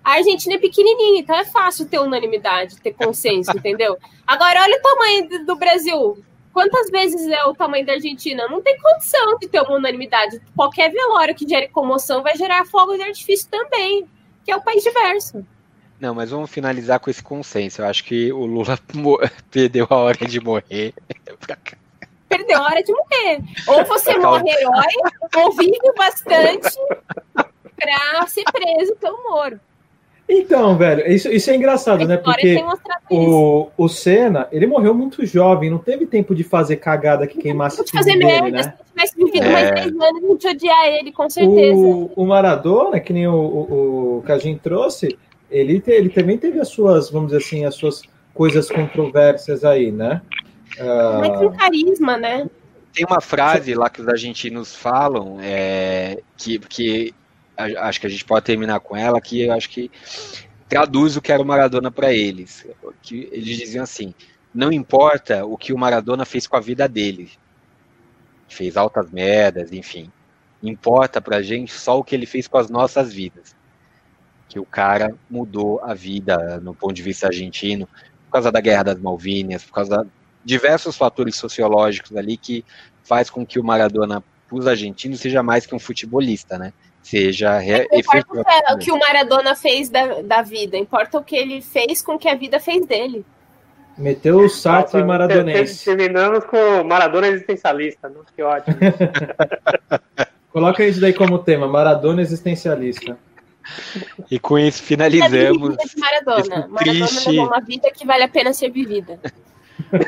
A 0.03 0.15
Argentina 0.17 0.57
é 0.57 0.59
pequenininha, 0.59 1.21
então 1.21 1.35
é 1.35 1.45
fácil 1.47 1.87
ter 1.89 1.99
unanimidade, 1.99 2.77
ter 2.81 2.93
consenso, 2.93 3.51
entendeu? 3.57 3.97
Agora, 4.27 4.61
olha 4.63 4.77
o 4.79 4.83
tamanho 4.83 5.29
do- 5.31 5.47
do 5.47 5.57
Brasil. 5.57 6.23
Quantas 6.53 6.91
vezes 6.91 7.27
é 7.29 7.45
o 7.47 7.55
tamanho 7.55 7.87
da 7.87 7.95
Argentina? 7.95 8.47
Não 8.49 8.61
tem 8.63 8.79
condição 8.79 9.39
de 9.39 9.49
ter 9.49 9.61
uma 9.61 9.77
unanimidade. 9.77 10.41
Qualquer 10.55 10.91
velório 10.93 11.35
que 11.35 11.49
gere 11.49 11.69
comoção 11.69 12.23
vai 12.23 12.37
gerar 12.37 12.65
fogo 12.67 12.95
de 12.97 13.03
artifício 13.03 13.49
também, 13.51 14.07
que 14.45 14.53
é 14.53 14.57
um 14.57 14.61
país 14.61 14.83
diverso. 14.85 15.45
Não, 16.01 16.15
mas 16.15 16.31
vamos 16.31 16.51
finalizar 16.51 16.99
com 17.01 17.09
esse 17.11 17.23
consenso. 17.23 17.81
Eu 17.83 17.87
acho 17.87 18.05
que 18.05 18.33
o 18.33 18.45
Lula 18.45 18.79
perdeu 19.51 19.87
a 19.89 19.97
hora 19.97 20.27
de 20.27 20.41
morrer. 20.41 20.93
Perdeu 22.29 22.59
a 22.59 22.65
hora 22.65 22.83
de 22.83 22.93
morrer. 22.93 23.41
Ou 23.69 23.85
você 23.85 24.19
morre 24.19 24.51
herói, 24.51 25.43
ou 25.45 25.53
vive 25.53 25.79
bastante 25.97 26.77
pra 27.35 28.27
ser 28.27 28.45
preso 28.45 28.97
pelo 28.97 29.23
Moro. 29.29 29.61
Então, 30.27 30.75
velho, 30.79 31.07
isso, 31.07 31.29
isso 31.29 31.51
é 31.51 31.55
engraçado, 31.55 32.03
A 32.03 32.07
né? 32.07 32.17
Porque 32.17 32.57
o, 33.11 33.69
o 33.77 33.89
Senna, 33.91 34.49
ele 34.51 34.67
morreu 34.67 34.95
muito 34.95 35.25
jovem, 35.27 35.69
não 35.69 35.77
teve 35.79 36.07
tempo 36.07 36.35
de 36.35 36.43
fazer 36.43 36.77
cagada 36.77 37.27
que 37.27 37.39
queimasse 37.39 37.77
te 37.77 37.91
tudo 37.91 37.99
fazer 37.99 38.13
dele, 38.13 38.25
merda. 38.25 38.51
né? 38.51 38.63
Se 38.63 38.69
eu 38.71 38.85
tivesse 38.87 39.17
vivido 39.17 39.45
É. 39.45 39.53
mais 39.53 39.71
10 39.71 39.87
anos, 39.87 40.25
a 40.25 40.27
gente 40.33 40.45
ia 40.45 40.51
odiar 40.51 40.87
ele, 40.87 41.13
com 41.13 41.29
certeza. 41.29 41.77
O, 41.79 42.11
o 42.17 42.27
Maradona, 42.27 42.99
que 43.01 43.13
nem 43.13 43.29
o, 43.29 43.35
o, 43.35 44.19
o 44.19 44.23
Cajin 44.23 44.57
trouxe, 44.57 45.19
ele, 45.59 45.81
te- 45.81 45.91
ele 45.93 46.09
também 46.11 46.37
teve 46.37 46.59
as 46.61 46.69
suas, 46.69 47.11
vamos 47.11 47.33
dizer 47.33 47.45
assim, 47.45 47.65
as 47.65 47.75
suas 47.75 48.03
coisas 48.35 48.69
controversas 48.69 49.65
aí, 49.65 49.93
né? 49.93 50.21
Ah, 50.79 51.19
Mas 51.21 51.39
tem 51.39 51.53
carisma, 51.53 52.17
né? 52.17 52.49
Tem 52.93 53.05
uma 53.07 53.21
frase 53.21 53.75
lá 53.75 53.89
que 53.89 54.01
os 54.01 54.09
argentinos 54.09 54.75
falam, 54.75 55.39
é, 55.41 56.19
que, 56.37 56.59
que 56.59 57.15
a- 57.57 57.89
acho 57.89 58.01
que 58.01 58.07
a 58.07 58.11
gente 58.11 58.25
pode 58.25 58.45
terminar 58.45 58.81
com 58.81 58.97
ela, 58.97 59.21
que 59.21 59.43
eu 59.43 59.53
acho 59.53 59.69
que 59.71 59.91
traduz 60.69 61.17
o 61.17 61.21
que 61.23 61.31
era 61.33 61.43
o 61.43 61.47
Maradona 61.47 61.91
para 61.91 62.13
eles. 62.13 62.67
Que 63.03 63.29
eles 63.33 63.57
diziam 63.59 63.85
assim: 63.85 64.15
não 64.55 64.73
importa 64.73 65.45
o 65.45 65.57
que 65.57 65.73
o 65.73 65.79
Maradona 65.79 66.25
fez 66.25 66.47
com 66.47 66.57
a 66.57 66.61
vida 66.61 66.89
dele, 66.89 67.31
fez 68.49 68.77
altas 68.77 69.11
merdas, 69.11 69.73
enfim. 69.73 70.11
Importa 70.63 71.21
pra 71.21 71.43
gente 71.43 71.73
só 71.73 71.99
o 71.99 72.05
que 72.05 72.15
ele 72.15 72.27
fez 72.27 72.49
com 72.49 72.59
as 72.59 72.71
nossas 72.71 73.13
vidas. 73.13 73.55
Que 74.55 74.61
o 74.61 74.65
cara 74.65 75.13
mudou 75.29 75.81
a 75.83 75.95
vida 75.95 76.61
no 76.63 76.73
ponto 76.73 76.95
de 76.95 77.03
vista 77.03 77.27
argentino, 77.27 77.89
por 78.27 78.35
causa 78.35 78.53
da 78.53 78.61
Guerra 78.61 78.85
das 78.85 79.01
Malvinas, 79.01 79.65
por 79.65 79.73
causa 79.73 80.07
diversos 80.45 80.97
fatores 80.97 81.35
sociológicos 81.35 82.17
ali 82.17 82.37
que 82.37 82.65
faz 83.03 83.29
com 83.29 83.45
que 83.45 83.59
o 83.59 83.65
Maradona, 83.65 84.23
para 84.49 84.57
os 84.57 84.69
argentinos, 84.69 85.19
seja 85.19 85.43
mais 85.43 85.67
que 85.67 85.75
um 85.75 85.79
futebolista, 85.81 86.57
né? 86.57 86.73
Seja 87.03 87.59
re- 87.59 87.89
Não 87.91 87.99
importa 87.99 88.17
o 88.17 88.21
efetivamente- 88.39 88.85
que- 88.85 88.93
o 88.93 88.95
o 88.95 88.99
Maradona 89.01 89.57
fez 89.57 89.89
da, 89.91 90.23
da 90.23 90.41
vida, 90.43 90.77
importa 90.77 91.19
o 91.19 91.25
que 91.25 91.35
ele 91.35 91.61
fez 91.61 92.01
com 92.01 92.17
que 92.17 92.29
a 92.29 92.37
vida 92.37 92.61
fez 92.61 92.87
dele. 92.87 93.27
meteu 93.99 94.39
o 94.39 94.49
Sartre 94.49 94.99
Nossa, 95.01 95.05
maradonense. 95.07 95.85
ter- 95.85 95.97
Terminamos 95.97 96.45
com 96.45 96.85
Maradona 96.85 97.27
existencialista. 97.27 98.09
Nossa, 98.09 98.29
que 98.37 98.41
ótimo. 98.43 98.77
Coloca 100.53 100.85
isso 100.87 101.01
daí 101.01 101.13
como 101.13 101.41
tema, 101.41 101.67
Maradona 101.67 102.23
existencialista. 102.23 103.19
E 104.31 104.39
com 104.39 104.59
isso 104.59 104.83
A 104.83 104.87
finalizamos. 104.87 105.77
de 105.77 105.99
Maradona. 106.01 106.43
esse 106.43 106.69
Maradona 106.69 106.79
triste- 106.79 107.31
levou 107.31 107.47
uma 107.47 107.61
vida 107.61 107.91
que 107.91 108.07
vale 108.07 108.23
a 108.25 108.29
pena 108.29 108.53
ser 108.53 108.71
vivida. 108.71 109.19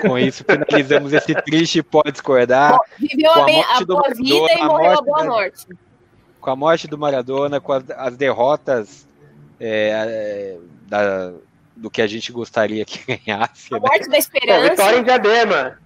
Com 0.01 0.19
isso 0.19 0.45
finalizamos 0.45 1.13
esse 1.13 1.35
triste 1.43 1.83
pode 1.83 2.13
discordar 2.13 2.79
Viveu 2.99 3.33
Com 3.33 3.41
a, 3.41 3.43
a 3.43 3.47
bem, 3.47 3.57
morte 3.57 3.73
a 3.75 3.79
do 3.81 3.87
boa 3.87 4.01
Maradona, 4.03 4.25
vida 4.25 4.53
e 4.53 4.61
a 4.61 4.65
morreu 4.67 4.87
a 4.91 4.95
morte 4.95 5.05
boa 5.05 5.19
da- 5.19 5.25
morte. 5.29 5.67
com 6.41 6.51
a 6.51 6.57
morte 6.57 6.89
do 6.89 6.99
Maradona, 6.99 7.61
com 7.61 7.73
as, 7.73 7.85
as 7.91 8.17
derrotas 8.17 9.07
é, 9.61 9.91
é, 9.91 10.59
da- 10.89 11.33
do 11.75 11.91
que 11.91 12.01
a 12.01 12.07
gente 12.07 12.31
gostaria 12.33 12.85
que 12.85 13.01
ganhasse. 13.27 13.75
A 13.75 13.79
né? 13.79 13.81
morte 13.81 14.05
da 14.05 14.11
Pô, 14.13 14.17
esperança. 14.17 14.71
vitória 14.71 14.99
em 14.99 15.05
Diadema. 15.05 15.79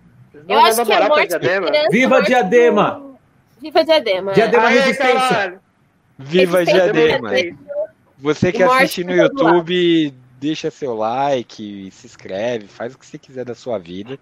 Eu 0.49 0.59
acho 0.61 0.85
que 0.85 0.93
a 0.93 1.09
morte 1.09 1.29
da 1.31 1.39
Diadema? 1.39 1.67
esperança. 1.67 1.89
Viva 1.91 2.07
a 2.07 2.19
morte 2.19 2.27
Diadema! 2.29 2.91
do- 2.93 3.19
Viva 3.61 3.85
Diadema. 3.85 4.31
é. 4.31 4.35
Diadema 4.35 4.69
Aê, 4.69 4.79
resistência! 4.79 5.13
caralho. 5.29 5.61
Viva 6.21 6.65
Diadema! 6.65 7.31
Você 8.19 8.53
que 8.53 8.65
morte 8.65 8.83
assiste 8.85 9.05
no. 9.05 9.13
YouTube, 9.15 10.15
deixa 10.39 10.71
seu 10.71 10.95
like, 10.95 11.89
se 11.91 12.07
inscreve, 12.07 12.67
faz 12.67 12.95
o 12.95 12.99
que 12.99 13.07
você 13.07 13.19
quiser 13.19 13.45
da 13.45 13.55
sua 13.55 13.79
vida. 13.79 14.11
Não 14.11 14.19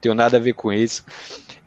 tenho 0.00 0.14
nada 0.14 0.36
a 0.36 0.40
ver 0.40 0.52
com 0.52 0.72
isso. 0.72 1.04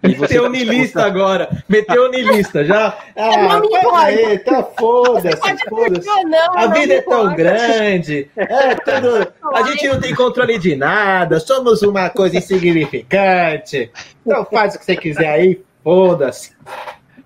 E 0.04 0.14
você 0.14 0.22
Meteu 0.36 0.44
tá 0.44 0.50
nilista 0.50 1.04
agora. 1.04 1.64
Meteu 1.68 2.10
nilista. 2.12 2.64
Já. 2.64 2.98
Ah, 3.16 3.60
Não 3.60 3.62
me 3.62 3.68
importa. 3.68 4.40
tá 4.46 4.64
foda-se, 4.80 6.26
não, 6.26 6.58
A 6.58 6.68
vida 6.68 6.94
é 6.96 7.02
tão 7.02 7.22
importa. 7.22 7.36
grande. 7.36 8.30
É 8.36 8.76
tudo. 8.76 9.34
A 9.54 9.64
gente 9.64 9.88
não 9.88 10.00
tem 10.00 10.16
controle 10.16 10.58
de 10.58 10.76
nada. 10.76 11.40
Somos 11.40 11.82
uma 11.82 12.10
coisa 12.10 12.38
insignificante. 12.38 13.92
Então 14.26 14.46
faz 14.46 14.76
o 14.76 14.80
que 14.80 14.86
você 14.86 14.96
quiser 14.96 15.30
aí. 15.30 15.62
Foda-se. 15.84 16.52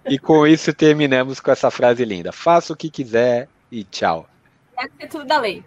E 0.08 0.20
com 0.20 0.46
isso 0.46 0.74
terminamos 0.74 1.40
com 1.40 1.52
essa 1.52 1.72
frase 1.72 2.06
linda. 2.06 2.32
Faça 2.32 2.74
o 2.74 2.76
que 2.76 2.90
quiser 2.90 3.48
e 3.72 3.84
tchau. 3.84 4.28
Ser 5.00 5.08
tudo 5.08 5.26
da 5.26 5.40
lei. 5.40 5.64